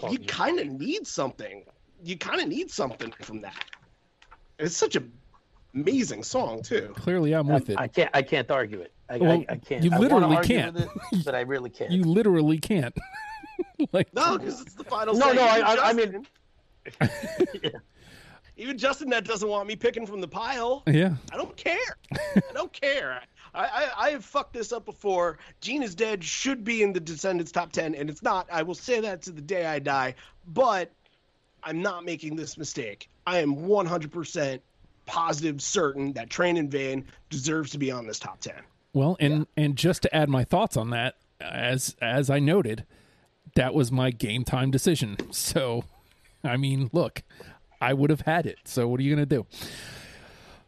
Oh, 0.01 0.11
you 0.11 0.19
kind 0.19 0.59
of 0.59 0.67
need 0.67 1.07
something. 1.07 1.63
You 2.03 2.17
kind 2.17 2.39
of 2.41 2.47
need 2.47 2.69
something 2.69 3.11
from 3.21 3.41
that. 3.41 3.65
It's 4.59 4.77
such 4.77 4.95
a 4.95 5.03
amazing 5.73 6.23
song 6.23 6.61
too. 6.61 6.93
clearly 6.95 7.33
I'm 7.33 7.47
with 7.47 7.69
it. 7.69 7.77
I 7.79 7.87
can't. 7.87 8.09
I 8.13 8.21
can't 8.21 8.49
argue 8.51 8.81
it. 8.81 8.91
I, 9.09 9.17
Well, 9.17 9.31
I, 9.31 9.45
I 9.53 9.57
can't. 9.57 9.83
you 9.83 9.89
literally 9.91 10.35
argue 10.35 10.57
can't. 10.57 10.77
it, 10.77 10.89
but 11.25 11.33
I 11.35 11.41
really 11.41 11.69
can't. 11.69 11.91
You 11.91 12.03
literally 12.03 12.57
can't. 12.59 12.95
like, 13.93 14.13
No, 14.13 14.37
because 14.37 14.61
it's 14.61 14.73
the 14.73 14.83
final. 14.83 15.15
No, 15.15 15.31
no, 15.31 15.43
I- 15.43 15.55
Even 15.57 15.65
I- 15.65 15.71
I 15.71 15.93
Justin- 15.93 16.11
mean- 16.11 17.71
even 18.57 18.77
Justin 18.77 19.09
that 19.09 19.25
doesn't 19.25 19.47
want 19.47 19.67
me 19.67 19.75
picking 19.75 20.05
from 20.05 20.21
the 20.21 20.27
pile. 20.27 20.83
yeah, 20.87 21.15
I 21.31 21.37
don't 21.37 21.55
care. 21.55 21.97
I 22.11 22.53
don't 22.53 22.73
care. 22.73 23.21
I, 23.53 23.63
I, 23.65 23.89
I 23.97 24.09
have 24.11 24.25
fucked 24.25 24.53
this 24.53 24.71
up 24.71 24.85
before. 24.85 25.39
Jean 25.61 25.83
is 25.83 25.95
Dead 25.95 26.23
should 26.23 26.63
be 26.63 26.83
in 26.83 26.93
the 26.93 26.99
Descendents 26.99 27.51
top 27.51 27.71
10, 27.71 27.95
and 27.95 28.09
it's 28.09 28.21
not. 28.23 28.47
I 28.51 28.63
will 28.63 28.75
say 28.75 28.99
that 29.01 29.21
to 29.23 29.31
the 29.31 29.41
day 29.41 29.65
I 29.65 29.79
die, 29.79 30.15
but 30.47 30.91
I'm 31.63 31.81
not 31.81 32.05
making 32.05 32.35
this 32.35 32.57
mistake. 32.57 33.09
I 33.25 33.39
am 33.39 33.55
100% 33.55 34.59
positive, 35.05 35.61
certain 35.61 36.13
that 36.13 36.29
Train 36.29 36.57
in 36.57 36.69
Vain 36.69 37.05
deserves 37.29 37.71
to 37.71 37.77
be 37.77 37.91
on 37.91 38.05
this 38.05 38.19
top 38.19 38.39
10. 38.39 38.53
Well, 38.93 39.17
and 39.19 39.47
and 39.55 39.75
just 39.75 40.01
to 40.03 40.15
add 40.15 40.29
my 40.29 40.43
thoughts 40.43 40.77
on 40.77 40.89
that, 40.91 41.15
as 41.39 41.95
as 42.01 42.29
I 42.29 42.39
noted, 42.39 42.85
that 43.55 43.73
was 43.73 43.91
my 43.91 44.11
game 44.11 44.43
time 44.43 44.71
decision. 44.71 45.17
So, 45.31 45.83
I 46.43 46.57
mean, 46.57 46.89
look, 46.93 47.23
I 47.81 47.93
would 47.93 48.09
have 48.09 48.21
had 48.21 48.45
it. 48.45 48.57
So, 48.65 48.87
what 48.87 48.99
are 48.99 49.03
you 49.03 49.13
gonna 49.13 49.25
do? 49.25 49.45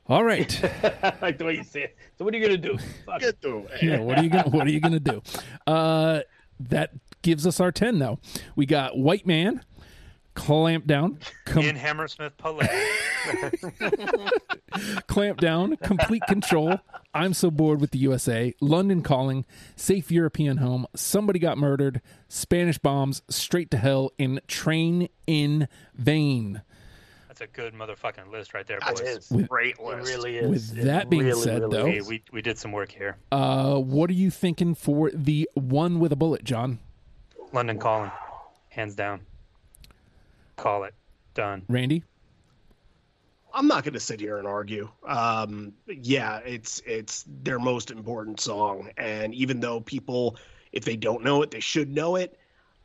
All 0.08 0.24
right. 0.24 0.64
I 1.04 1.14
like 1.22 1.38
the 1.38 1.46
way 1.46 1.56
you 1.56 1.64
say 1.64 1.84
it. 1.84 1.98
So 2.18 2.26
what 2.26 2.34
are 2.34 2.38
you 2.38 2.44
gonna 2.46 2.58
do? 2.58 2.78
Fuck. 3.06 3.20
Get 3.22 3.40
through 3.42 3.68
it. 3.72 3.84
yeah. 3.84 4.00
What 4.00 4.18
are 4.18 4.24
you 4.24 4.30
gonna 4.32 4.50
What 4.50 4.66
are 4.66 4.72
you 4.72 4.80
gonna 4.80 5.00
do? 5.00 5.22
Uh, 5.68 6.22
that 6.62 6.94
gives 7.22 7.46
us 7.46 7.60
our 7.60 7.72
ten. 7.72 8.00
Though 8.00 8.18
we 8.56 8.66
got 8.66 8.98
White 8.98 9.28
Man, 9.28 9.64
Clamp 10.34 10.88
Down, 10.88 11.20
com- 11.46 11.64
in 11.64 11.76
Hammersmith 11.76 12.36
Palais. 12.38 12.68
Clamp 15.08 15.40
Down, 15.40 15.78
Complete 15.78 16.24
Control, 16.28 16.80
I'm 17.14 17.34
So 17.34 17.52
Bored 17.52 17.82
with 17.82 17.92
the 17.92 18.00
USA, 18.00 18.54
London 18.62 19.02
Calling, 19.04 19.46
Safe 19.76 20.12
European 20.12 20.58
Home, 20.58 20.86
Somebody 20.96 21.38
Got 21.40 21.58
Murdered, 21.58 22.02
Spanish 22.28 22.78
Bombs, 22.78 23.22
Straight 23.30 23.70
to 23.72 23.78
Hell, 23.78 24.12
and 24.18 24.42
Train 24.48 25.10
in 25.28 25.68
Vain. 25.94 26.62
That's 27.40 27.52
a 27.52 27.56
good 27.56 27.74
motherfucking 27.74 28.32
list 28.32 28.54
right 28.54 28.68
there, 28.68 28.80
boys. 28.86 29.00
is 29.00 29.32
With- 29.32 29.48
great 29.48 29.76
It 29.80 29.84
list. 29.84 30.08
really 30.12 30.38
is. 30.38 30.50
With 30.72 30.80
It 30.80 30.86
that 30.86 31.10
being 31.10 31.24
really, 31.24 31.42
said, 31.42 31.62
really 31.62 31.78
though- 31.78 31.86
Hey, 31.86 32.02
we 32.02 32.22
we 32.34 32.42
did 32.42 32.58
some 32.58 32.72
work 32.74 32.92
here. 32.92 33.16
Uh, 33.32 33.78
what 33.78 34.10
are 34.10 34.14
you 34.14 34.30
thinking 34.30 34.76
for 34.76 35.10
the 35.12 35.50
one 35.54 36.00
with 36.00 36.12
a 36.12 36.16
bullet, 36.18 36.44
John? 36.44 36.80
London 37.54 37.80
Calling, 37.80 38.12
hands 38.70 38.94
down. 38.96 39.22
Call 40.58 40.84
it 40.84 40.94
done. 41.34 41.64
Randy? 41.70 42.04
I'm 43.54 43.68
not 43.68 43.84
going 43.84 43.94
to 43.94 44.00
sit 44.00 44.20
here 44.20 44.38
and 44.38 44.46
argue. 44.48 44.90
Um, 45.08 45.74
yeah, 45.88 46.40
it's 46.40 46.82
it's 46.86 47.24
their 47.42 47.58
most 47.58 47.90
important 47.90 48.40
song, 48.42 48.92
and 48.98 49.34
even 49.34 49.60
though 49.62 49.80
people, 49.80 50.36
if 50.74 50.84
they 50.84 50.98
don't 50.98 51.24
know 51.24 51.42
it, 51.42 51.52
they 51.52 51.62
should 51.62 51.90
know 51.90 52.18
it. 52.18 52.38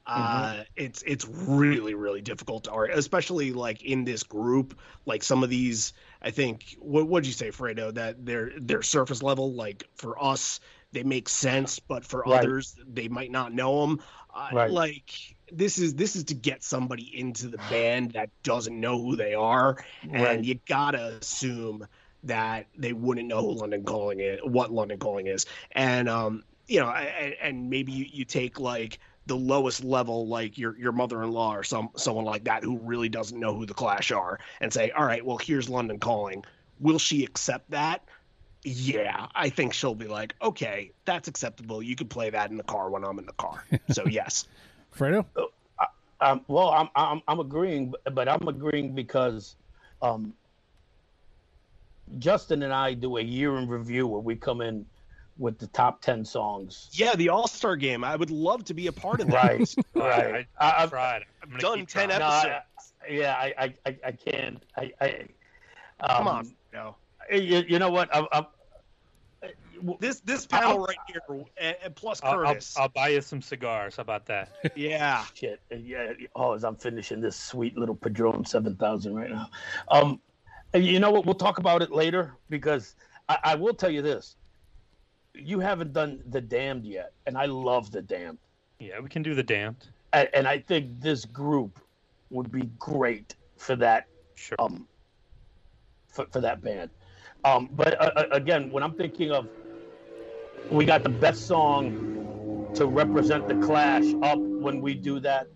Uh, 0.06 0.64
it's 0.76 1.02
it's 1.02 1.26
really 1.26 1.94
really 1.94 2.20
difficult 2.20 2.64
to 2.64 2.70
argue, 2.70 2.96
especially 2.96 3.52
like 3.52 3.82
in 3.82 4.04
this 4.04 4.22
group. 4.22 4.78
Like 5.06 5.22
some 5.22 5.42
of 5.42 5.50
these, 5.50 5.92
I 6.20 6.30
think. 6.30 6.76
What 6.78 7.08
would 7.08 7.26
you 7.26 7.32
say, 7.32 7.50
Fredo? 7.50 7.94
That 7.94 8.24
they're 8.24 8.52
they're 8.58 8.82
surface 8.82 9.22
level. 9.22 9.54
Like 9.54 9.84
for 9.94 10.22
us, 10.22 10.60
they 10.92 11.02
make 11.04 11.28
sense, 11.28 11.78
but 11.78 12.04
for 12.04 12.24
Right. 12.26 12.40
others, 12.40 12.74
they 12.86 13.08
might 13.08 13.30
not 13.30 13.52
know 13.54 13.80
them. 13.86 14.00
Uh, 14.34 14.50
Right. 14.52 14.70
Like 14.70 15.10
this 15.52 15.78
is 15.78 15.94
this 15.94 16.16
is 16.16 16.24
to 16.24 16.34
get 16.34 16.62
somebody 16.62 17.18
into 17.18 17.48
the 17.48 17.58
band 17.58 18.12
that 18.12 18.30
doesn't 18.42 18.78
know 18.78 19.00
who 19.00 19.16
they 19.16 19.34
are 19.34 19.76
and 20.02 20.22
Right. 20.22 20.44
you 20.44 20.58
gotta 20.66 21.18
assume 21.20 21.86
that 22.24 22.66
they 22.76 22.92
wouldn't 22.92 23.28
know 23.28 23.40
who 23.40 23.52
London 23.52 23.84
Calling 23.84 24.20
is, 24.20 24.40
what 24.42 24.72
London 24.72 24.98
Calling 24.98 25.26
is, 25.26 25.46
and 25.72 26.08
um, 26.08 26.42
you 26.66 26.80
know, 26.80 26.88
and, 26.88 27.34
and 27.42 27.70
maybe 27.70 27.92
you, 27.92 28.06
you 28.10 28.24
take 28.24 28.58
like 28.58 28.98
the 29.26 29.36
lowest 29.36 29.82
level, 29.82 30.26
like 30.26 30.58
your 30.58 30.76
your 30.76 30.92
mother-in-law 30.92 31.54
or 31.54 31.64
some 31.64 31.90
someone 31.96 32.24
like 32.24 32.44
that 32.44 32.62
who 32.62 32.78
really 32.78 33.08
doesn't 33.08 33.38
know 33.38 33.54
who 33.54 33.66
the 33.66 33.74
Clash 33.74 34.10
are, 34.10 34.38
and 34.60 34.72
say, 34.72 34.90
all 34.90 35.04
right, 35.04 35.24
well, 35.24 35.38
here's 35.38 35.68
London 35.68 35.98
Calling. 35.98 36.44
Will 36.80 36.98
she 36.98 37.24
accept 37.24 37.70
that? 37.70 38.04
Yeah, 38.64 39.26
I 39.34 39.50
think 39.50 39.74
she'll 39.74 39.94
be 39.94 40.08
like, 40.08 40.34
okay, 40.40 40.90
that's 41.04 41.28
acceptable. 41.28 41.82
You 41.82 41.96
can 41.96 42.08
play 42.08 42.30
that 42.30 42.50
in 42.50 42.56
the 42.56 42.62
car 42.62 42.90
when 42.90 43.04
I'm 43.04 43.18
in 43.18 43.26
the 43.26 43.32
car. 43.32 43.64
So 43.90 44.06
yes, 44.08 44.46
Fredo? 44.96 45.26
Um, 46.20 46.44
well, 46.48 46.70
I'm, 46.70 46.88
I'm 46.96 47.22
I'm 47.28 47.40
agreeing, 47.40 47.92
but 48.12 48.28
I'm 48.28 48.48
agreeing 48.48 48.94
because 48.94 49.56
um, 50.00 50.32
Justin 52.18 52.62
and 52.62 52.72
I 52.72 52.94
do 52.94 53.16
a 53.16 53.22
year 53.22 53.56
in 53.56 53.68
review 53.68 54.06
where 54.06 54.20
we 54.20 54.36
come 54.36 54.60
in 54.60 54.86
with 55.38 55.58
the 55.58 55.66
top 55.68 56.00
ten 56.00 56.24
songs. 56.24 56.88
Yeah, 56.92 57.14
the 57.16 57.28
All 57.28 57.48
Star 57.48 57.76
game. 57.76 58.04
I 58.04 58.16
would 58.16 58.30
love 58.30 58.64
to 58.66 58.74
be 58.74 58.86
a 58.86 58.92
part 58.92 59.20
of 59.20 59.26
that. 59.28 59.34
Right, 59.34 59.74
right. 59.94 60.46
I, 60.58 60.70
I- 60.70 60.82
I 60.84 60.86
tried. 60.86 61.22
I'm 61.42 61.58
done 61.58 61.78
10 61.78 61.86
trying. 61.86 62.08
No, 62.08 62.14
I- 62.26 62.38
episodes. 62.38 62.92
yeah, 63.10 63.34
I, 63.34 63.54
I, 63.58 63.74
I, 63.86 63.98
I 64.06 64.12
can't. 64.12 64.62
I, 64.76 64.92
I 65.00 65.26
Come 66.06 66.28
um, 66.28 66.36
on, 66.36 66.54
no. 66.72 66.96
You, 67.30 67.64
you 67.68 67.78
know 67.78 67.90
what? 67.90 68.14
I'm, 68.14 68.26
I'm, 68.32 68.46
This 70.00 70.20
this 70.20 70.46
panel 70.46 70.78
right 70.80 70.96
here, 71.08 71.20
and, 71.58 71.76
and 71.82 71.94
plus 71.94 72.20
I'll, 72.22 72.32
I'll, 72.40 72.44
Curtis. 72.54 72.76
I'll 72.78 72.88
buy 72.88 73.08
you 73.08 73.20
some 73.20 73.42
cigars. 73.42 73.96
How 73.96 74.02
about 74.02 74.26
that? 74.26 74.50
yeah, 74.76 75.24
shit. 75.34 75.60
Yeah. 75.70 76.12
Oh, 76.34 76.52
as 76.54 76.64
I'm 76.64 76.76
finishing 76.76 77.20
this 77.20 77.36
sweet 77.36 77.76
little 77.76 77.94
Padron 77.94 78.44
7000 78.44 79.14
right 79.14 79.30
now. 79.30 79.48
Um, 79.88 80.20
and 80.72 80.84
you 80.84 80.98
know 81.00 81.10
what? 81.10 81.24
We'll 81.26 81.34
talk 81.34 81.58
about 81.58 81.82
it 81.82 81.90
later 81.92 82.32
because 82.48 82.94
I, 83.28 83.38
I 83.44 83.54
will 83.54 83.74
tell 83.74 83.90
you 83.90 84.02
this. 84.02 84.36
You 85.34 85.60
haven't 85.60 85.92
done 85.92 86.22
The 86.30 86.40
Damned 86.40 86.86
yet, 86.86 87.12
and 87.26 87.36
I 87.36 87.46
love 87.46 87.90
The 87.90 88.02
Damned. 88.02 88.38
Yeah, 88.78 89.00
we 89.00 89.08
can 89.08 89.22
do 89.22 89.34
the 89.34 89.42
damned. 89.42 89.88
And, 90.12 90.28
and 90.34 90.48
I 90.48 90.58
think 90.58 91.00
this 91.00 91.24
group 91.24 91.80
would 92.30 92.50
be 92.50 92.62
great 92.78 93.36
for 93.56 93.76
that 93.76 94.08
Sure. 94.36 94.56
um 94.58 94.88
for, 96.08 96.26
for 96.32 96.40
that 96.40 96.60
band 96.60 96.90
um 97.44 97.68
but 97.72 97.98
uh, 98.00 98.10
uh, 98.16 98.24
again 98.32 98.70
when 98.72 98.82
i'm 98.82 98.94
thinking 98.94 99.30
of 99.30 99.48
we 100.70 100.84
got 100.84 101.04
the 101.04 101.08
best 101.08 101.46
song 101.46 102.70
to 102.74 102.86
represent 102.86 103.46
the 103.46 103.54
clash 103.56 104.04
up 104.22 104.38
when 104.38 104.80
we 104.80 104.94
do 104.94 105.20
that 105.20 105.46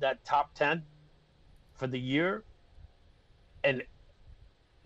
that 0.00 0.24
top 0.24 0.52
10 0.54 0.82
for 1.74 1.86
the 1.86 1.98
year 1.98 2.42
and 3.62 3.82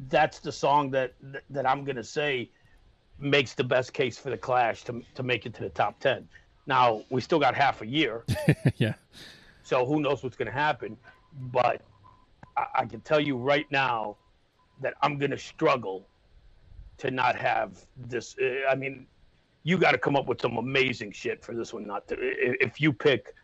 that's 0.09 0.41
the 0.41 0.53
song 0.53 0.91
that 0.91 1.15
that 1.49 1.67
i'm 1.67 1.85
going 1.85 1.97
to 1.97 2.05
say 2.05 2.51
makes 3.21 3.55
the 3.55 3.65
best 3.65 3.93
case 3.93 4.19
for 4.19 4.31
the 4.31 4.37
clash 4.39 4.83
to, 4.85 5.03
to 5.15 5.23
make 5.23 5.47
it 5.47 5.55
to 5.55 5.63
the 5.63 5.69
top 5.71 5.99
10 6.01 6.27
now 6.67 7.03
we 7.11 7.21
still 7.21 7.39
got 7.39 7.55
half 7.55 7.83
a 7.83 7.87
year 7.87 8.25
yeah. 8.77 8.95
so 9.63 9.85
who 9.87 10.01
knows 10.01 10.23
what's 10.23 10.37
going 10.37 10.47
to 10.47 10.53
happen? 10.53 10.97
But 11.53 11.83
I, 12.57 12.67
I 12.81 12.85
can 12.87 13.01
tell 13.01 13.21
you 13.21 13.37
right 13.37 13.67
now 13.71 14.17
that 14.81 14.95
I'm 15.03 15.17
going 15.19 15.31
to 15.31 15.39
struggle 15.39 16.07
to 16.99 17.11
not 17.11 17.37
have 17.37 17.79
this. 17.97 18.37
uh, 18.43 18.69
I 18.71 18.75
mean, 18.75 19.07
you 19.63 19.79
got 19.79 19.93
to 19.93 19.99
come 19.99 20.17
up 20.17 20.27
with 20.27 20.41
some 20.41 20.57
amazing 20.57 21.13
shit 21.13 21.45
for 21.45 21.55
this 21.55 21.73
one 21.73 21.87
not 21.87 22.09
to. 22.09 22.15
i- 22.17 22.57
If 22.61 22.81
you 22.81 22.93
pick 22.93 23.35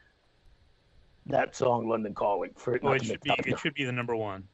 that 1.27 1.55
song, 1.55 1.89
"London 1.89 2.13
Calling," 2.15 2.51
for 2.57 2.75
it 2.75 2.83
Well, 2.83 2.93
not 2.95 2.97
it 2.97 3.05
to 3.05 3.07
should 3.07 3.21
be 3.23 3.51
it 3.53 3.59
should 3.59 3.75
be 3.75 3.85
the 3.85 3.93
number 3.93 4.17
one. 4.17 4.45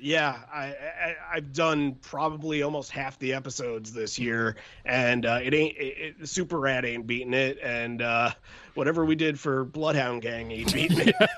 Yeah. 0.00 0.38
I, 0.52 0.64
I 0.66 1.16
I've 1.34 1.52
done 1.52 1.96
probably 2.02 2.62
almost 2.62 2.90
half 2.90 3.18
the 3.18 3.32
episodes 3.32 3.92
this 3.92 4.18
year, 4.18 4.56
and 4.84 5.26
uh, 5.26 5.40
it 5.42 5.54
ain't 5.54 5.76
it, 5.76 6.16
it, 6.20 6.28
Super 6.28 6.58
Rat 6.58 6.84
ain't 6.84 7.06
beating 7.06 7.34
it, 7.34 7.58
and 7.62 8.02
uh, 8.02 8.30
whatever 8.74 9.04
we 9.04 9.14
did 9.14 9.38
for 9.38 9.64
Bloodhound 9.64 10.22
Gang 10.22 10.50
ain't 10.50 10.72
beating 10.72 11.08
it. 11.08 11.14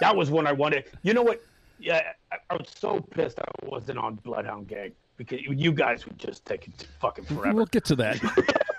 That 0.00 0.14
was 0.14 0.30
one 0.30 0.46
I 0.46 0.52
wanted. 0.52 0.84
You 1.02 1.14
know 1.14 1.22
what? 1.22 1.42
Yeah, 1.82 2.00
I, 2.30 2.36
I 2.50 2.54
was 2.54 2.68
so 2.78 3.00
pissed 3.00 3.38
I 3.40 3.66
wasn't 3.66 3.98
on 3.98 4.14
Bloodhound 4.16 4.68
Gang 4.68 4.92
because 5.16 5.40
you 5.46 5.72
guys 5.72 6.06
would 6.06 6.18
just 6.18 6.44
take 6.46 6.66
it 6.68 6.86
fucking 7.00 7.24
forever. 7.24 7.54
We'll 7.54 7.66
get 7.66 7.84
to 7.86 7.96
that. 7.96 8.20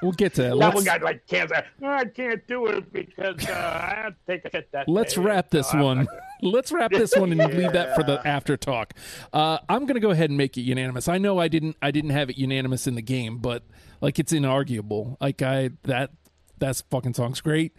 We'll 0.02 0.12
get 0.14 0.34
to 0.36 0.44
that. 0.44 0.58
that 0.60 0.74
one 0.74 0.84
guy 0.84 0.98
like 0.98 1.26
can't 1.28 1.52
"Oh, 1.54 1.88
I 1.88 2.06
can't 2.06 2.46
do 2.48 2.68
it 2.68 2.92
because 2.92 3.46
uh, 3.48 3.52
I 3.52 4.02
have 4.04 4.14
to 4.14 4.20
take 4.28 4.46
a 4.46 4.50
hit 4.50 4.72
that 4.72 4.88
let's 4.90 5.16
day." 5.16 5.22
wrap 5.22 5.50
this 5.50 5.74
No, 5.74 5.84
one. 5.84 6.08
Let's 6.42 6.74
wrap 6.74 6.92
this 6.92 7.16
one 7.16 7.32
and 7.32 7.54
leave 7.58 7.72
that 7.72 7.96
for 7.96 8.04
the 8.04 8.22
after 8.28 8.58
talk. 8.58 8.94
Uh, 9.32 9.60
I'm 9.70 9.86
gonna 9.86 10.02
go 10.02 10.10
ahead 10.10 10.30
and 10.30 10.38
make 10.38 10.58
it 10.58 10.64
unanimous. 10.64 11.08
I 11.08 11.18
know 11.18 11.40
I 11.40 11.48
didn't 11.48 11.78
I 11.82 11.90
didn't 11.92 12.10
have 12.10 12.30
it 12.30 12.38
unanimous 12.38 12.86
in 12.86 12.96
the 12.96 13.02
game, 13.02 13.38
but 13.38 13.64
like 14.02 14.20
it's 14.20 14.34
inarguable. 14.34 15.16
Like 15.22 15.42
I 15.42 15.70
that 15.84 16.12
that's 16.58 16.82
fucking 16.90 17.14
song's 17.14 17.40
great. 17.40 17.74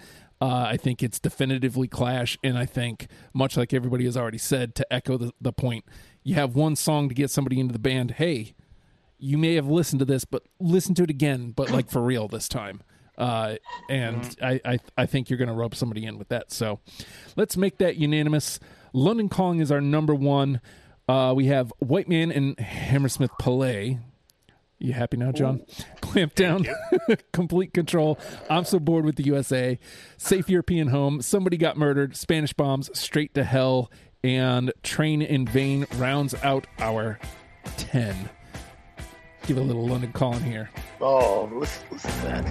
Uh, 0.45 0.67
I 0.69 0.77
think 0.77 1.03
it's 1.03 1.19
definitively 1.19 1.89
Clash, 1.89 2.37
and 2.45 2.59
I 2.59 2.67
think 2.67 3.07
much 3.33 3.57
like 3.57 3.73
everybody 3.73 4.05
has 4.05 4.15
already 4.15 4.37
said, 4.37 4.75
to 4.75 4.93
echo 4.93 5.17
the, 5.17 5.33
the 5.41 5.55
point, 5.55 5.87
you 6.23 6.35
have 6.35 6.55
one 6.55 6.77
song 6.77 7.09
to 7.09 7.15
get 7.15 7.31
somebody 7.31 7.59
into 7.59 7.73
the 7.73 7.79
band. 7.79 8.11
Hey, 8.11 8.53
you 9.17 9.39
may 9.39 9.55
have 9.55 9.69
listened 9.69 10.01
to 10.01 10.05
this, 10.05 10.27
but 10.27 10.43
listen 10.61 10.95
to 10.97 11.03
it 11.03 11.09
again, 11.09 11.53
but 11.57 11.71
like 11.71 11.89
for 11.89 12.03
real 12.03 12.29
this 12.29 12.47
time. 12.47 12.83
Uh, 13.17 13.55
and 13.89 14.37
I, 14.43 14.61
I, 14.67 14.79
I 14.99 15.07
think 15.07 15.31
you're 15.31 15.39
going 15.39 15.49
to 15.49 15.55
rope 15.55 15.75
somebody 15.75 16.05
in 16.05 16.19
with 16.19 16.29
that. 16.29 16.53
So 16.53 16.79
let's 17.37 17.57
make 17.57 17.79
that 17.79 17.97
unanimous. 17.97 18.61
London 18.93 19.31
Calling 19.31 19.61
is 19.61 19.73
our 19.73 19.81
number 19.81 20.15
one. 20.15 20.61
Uh, 21.09 21.33
we 21.35 21.47
have 21.47 21.73
White 21.79 22.09
Man 22.09 22.31
and 22.31 22.61
Hammersmith 22.61 23.31
Palais. 23.39 23.99
You 24.79 24.93
happy 24.93 25.17
now, 25.17 25.33
John? 25.33 25.63
Clamp 26.01 26.35
down, 26.35 26.67
complete 27.33 27.73
control. 27.73 28.19
I'm 28.51 28.65
so 28.65 28.79
bored 28.79 29.05
with 29.05 29.17
the 29.17 29.25
USA. 29.25 29.79
Safe 30.17 30.49
European 30.49 30.89
home. 30.89 31.23
Somebody 31.23 31.57
got 31.57 31.77
murdered. 31.77 32.17
Spanish 32.17 32.53
bombs. 32.53 32.91
Straight 32.99 33.35
to 33.35 33.45
hell. 33.45 33.91
And 34.23 34.73
train 34.83 35.21
in 35.23 35.47
vain 35.47 35.87
rounds 35.97 36.35
out 36.43 36.67
our 36.79 37.19
ten. 37.77 38.31
Give 39.47 39.59
a 39.59 39.61
little 39.61 39.87
London 39.87 40.13
calling 40.13 40.43
here. 40.43 40.71
Oh, 41.01 41.51
listen, 41.53 41.83
listen 41.91 42.11
to 42.11 42.21
that. 42.23 42.45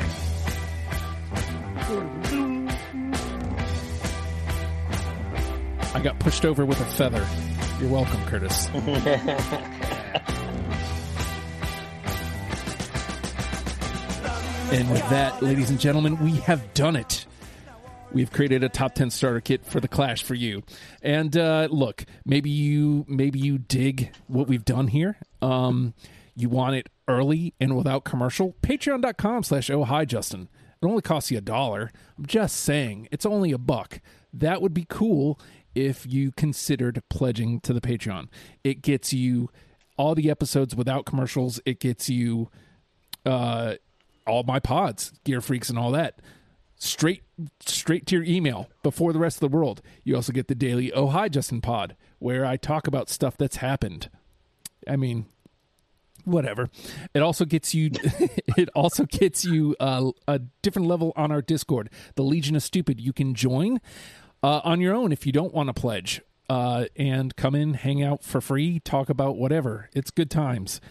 I 5.95 5.99
got 6.01 6.19
pushed 6.19 6.45
over 6.45 6.65
with 6.65 6.79
a 6.79 6.85
feather. 6.85 7.25
You're 7.79 7.89
welcome, 7.89 8.23
Curtis. 8.25 8.69
and 14.73 14.89
with 14.89 15.07
that, 15.09 15.43
ladies 15.43 15.69
and 15.69 15.79
gentlemen, 15.79 16.17
we 16.17 16.31
have 16.37 16.73
done 16.73 16.95
it. 16.95 17.27
We've 18.11 18.31
created 18.31 18.63
a 18.63 18.69
top 18.69 18.95
10 18.95 19.11
starter 19.11 19.39
kit 19.39 19.63
for 19.63 19.79
the 19.79 19.87
Clash 19.87 20.23
for 20.23 20.33
you. 20.33 20.63
And 21.03 21.37
uh, 21.37 21.67
look, 21.69 22.05
maybe 22.25 22.49
you 22.49 23.05
maybe 23.07 23.37
you 23.37 23.59
dig 23.59 24.11
what 24.25 24.47
we've 24.47 24.65
done 24.65 24.87
here. 24.87 25.17
Um, 25.43 25.93
you 26.35 26.49
want 26.49 26.75
it 26.75 26.89
early 27.07 27.53
and 27.59 27.77
without 27.77 28.03
commercial? 28.03 28.55
Patreon.com 28.63 29.43
slash 29.43 29.69
oh 29.69 29.83
hi 29.83 30.05
Justin. 30.05 30.49
It 30.81 30.85
only 30.87 31.03
costs 31.03 31.29
you 31.29 31.37
a 31.37 31.41
dollar. 31.41 31.91
I'm 32.17 32.25
just 32.25 32.55
saying, 32.55 33.07
it's 33.11 33.27
only 33.27 33.51
a 33.51 33.59
buck. 33.59 34.01
That 34.33 34.59
would 34.61 34.73
be 34.73 34.87
cool 34.89 35.39
if 35.75 36.05
you 36.07 36.31
considered 36.31 37.01
pledging 37.09 37.59
to 37.61 37.73
the 37.73 37.81
Patreon. 37.81 38.27
It 38.63 38.81
gets 38.81 39.13
you 39.13 39.51
all 39.97 40.15
the 40.15 40.31
episodes 40.31 40.75
without 40.75 41.05
commercials. 41.05 41.59
It 41.63 41.79
gets 41.79 42.09
you 42.09 42.49
uh, 43.23 43.75
all 44.25 44.43
my 44.43 44.59
pods, 44.59 45.13
Gear 45.23 45.41
Freaks, 45.41 45.69
and 45.69 45.77
all 45.77 45.91
that 45.91 46.19
straight 46.83 47.23
straight 47.61 48.05
to 48.05 48.15
your 48.15 48.25
email 48.25 48.69
before 48.83 49.13
the 49.13 49.19
rest 49.19 49.37
of 49.37 49.51
the 49.51 49.55
world. 49.55 49.81
You 50.03 50.15
also 50.15 50.33
get 50.33 50.47
the 50.47 50.55
daily 50.55 50.91
Oh 50.91 51.07
Hi 51.07 51.29
Justin 51.29 51.61
Pod, 51.61 51.95
where 52.19 52.45
I 52.45 52.57
talk 52.57 52.87
about 52.87 53.09
stuff 53.09 53.37
that's 53.37 53.57
happened. 53.57 54.09
I 54.87 54.97
mean, 54.97 55.25
whatever. 56.25 56.69
It 57.13 57.21
also 57.21 57.45
gets 57.45 57.73
you. 57.73 57.91
it 58.57 58.69
also 58.75 59.05
gets 59.05 59.45
you 59.45 59.75
uh, 59.79 60.11
a 60.27 60.39
different 60.61 60.87
level 60.87 61.13
on 61.15 61.31
our 61.31 61.41
Discord, 61.41 61.89
the 62.15 62.23
Legion 62.23 62.55
of 62.55 62.63
Stupid. 62.63 62.99
You 62.99 63.13
can 63.13 63.33
join 63.33 63.79
uh, 64.41 64.61
on 64.63 64.81
your 64.81 64.93
own 64.93 65.11
if 65.11 65.25
you 65.25 65.31
don't 65.31 65.53
want 65.53 65.67
to 65.67 65.73
pledge. 65.73 66.21
Uh, 66.49 66.85
and 66.97 67.35
come 67.37 67.55
in, 67.55 67.73
hang 67.73 68.03
out 68.03 68.21
for 68.21 68.41
free, 68.41 68.79
talk 68.81 69.09
about 69.09 69.37
whatever. 69.37 69.89
It's 69.93 70.11
good 70.11 70.29
times. 70.29 70.81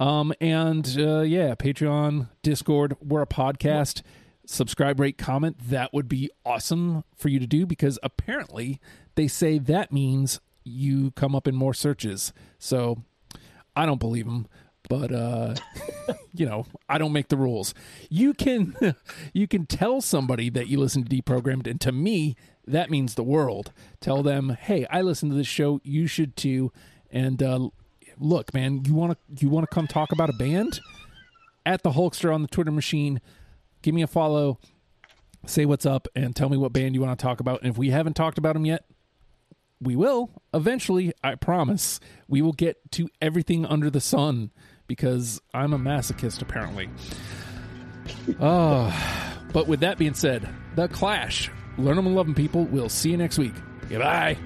Um, 0.00 0.32
and 0.40 0.96
uh, 0.98 1.20
yeah, 1.20 1.54
Patreon, 1.54 2.30
Discord, 2.42 2.96
we're 3.02 3.20
a 3.20 3.26
podcast. 3.26 4.00
Subscribe, 4.46 4.98
rate, 4.98 5.18
comment. 5.18 5.58
That 5.68 5.92
would 5.92 6.08
be 6.08 6.30
awesome 6.44 7.04
for 7.14 7.28
you 7.28 7.38
to 7.38 7.46
do 7.46 7.66
because 7.66 7.98
apparently 8.02 8.80
they 9.14 9.28
say 9.28 9.58
that 9.58 9.92
means 9.92 10.40
you 10.64 11.10
come 11.12 11.34
up 11.36 11.46
in 11.46 11.54
more 11.54 11.74
searches. 11.74 12.32
So 12.58 13.04
I 13.76 13.84
don't 13.84 14.00
believe 14.00 14.24
them, 14.24 14.48
but 14.88 15.12
uh, 15.12 15.54
you 16.34 16.46
know, 16.46 16.64
I 16.88 16.96
don't 16.96 17.12
make 17.12 17.28
the 17.28 17.36
rules. 17.36 17.74
You 18.08 18.32
can 18.32 18.74
you 19.34 19.46
can 19.46 19.66
tell 19.66 20.00
somebody 20.00 20.48
that 20.48 20.68
you 20.68 20.80
listen 20.80 21.04
to 21.04 21.14
deprogrammed, 21.14 21.66
and 21.66 21.80
to 21.82 21.92
me, 21.92 22.36
that 22.66 22.90
means 22.90 23.16
the 23.16 23.22
world. 23.22 23.70
Tell 24.00 24.22
them, 24.22 24.56
hey, 24.58 24.86
I 24.90 25.02
listen 25.02 25.28
to 25.28 25.34
this 25.34 25.46
show. 25.46 25.78
You 25.84 26.06
should 26.06 26.36
too. 26.36 26.72
And 27.12 27.42
uh, 27.42 27.68
look, 28.20 28.52
man, 28.54 28.84
you 28.84 28.94
want 28.94 29.12
to 29.12 29.44
you 29.44 29.50
want 29.50 29.68
to 29.68 29.74
come 29.74 29.86
talk 29.86 30.12
about 30.12 30.30
a 30.30 30.34
band 30.34 30.80
at 31.66 31.82
the 31.82 31.90
Hulkster 31.90 32.32
on 32.32 32.42
the 32.42 32.48
Twitter 32.48 32.70
machine. 32.70 33.20
Give 33.82 33.94
me 33.94 34.02
a 34.02 34.06
follow. 34.06 34.58
Say 35.46 35.64
what's 35.64 35.86
up 35.86 36.06
and 36.14 36.36
tell 36.36 36.48
me 36.48 36.56
what 36.56 36.72
band 36.72 36.94
you 36.94 37.00
want 37.00 37.18
to 37.18 37.22
talk 37.22 37.40
about. 37.40 37.62
And 37.62 37.70
if 37.70 37.78
we 37.78 37.90
haven't 37.90 38.14
talked 38.14 38.38
about 38.38 38.52
them 38.52 38.66
yet, 38.66 38.84
we 39.82 39.96
will 39.96 40.28
eventually 40.52 41.10
i 41.24 41.34
promise 41.34 42.00
we 42.28 42.42
will 42.42 42.52
get 42.52 42.76
to 42.92 43.08
everything 43.22 43.64
under 43.64 43.88
the 43.88 43.98
sun 44.00 44.50
because 44.86 45.40
i'm 45.54 45.72
a 45.72 45.78
masochist 45.78 46.42
apparently 46.42 46.90
oh 48.40 48.94
but 49.54 49.66
with 49.66 49.80
that 49.80 49.96
being 49.96 50.12
said 50.12 50.46
the 50.76 50.86
clash 50.88 51.50
Learn 51.80 51.96
them 51.96 52.06
and 52.06 52.14
love 52.14 52.26
them, 52.26 52.34
people. 52.34 52.64
We'll 52.64 52.88
see 52.88 53.10
you 53.10 53.16
next 53.16 53.38
week. 53.38 53.54
Goodbye. 53.88 54.36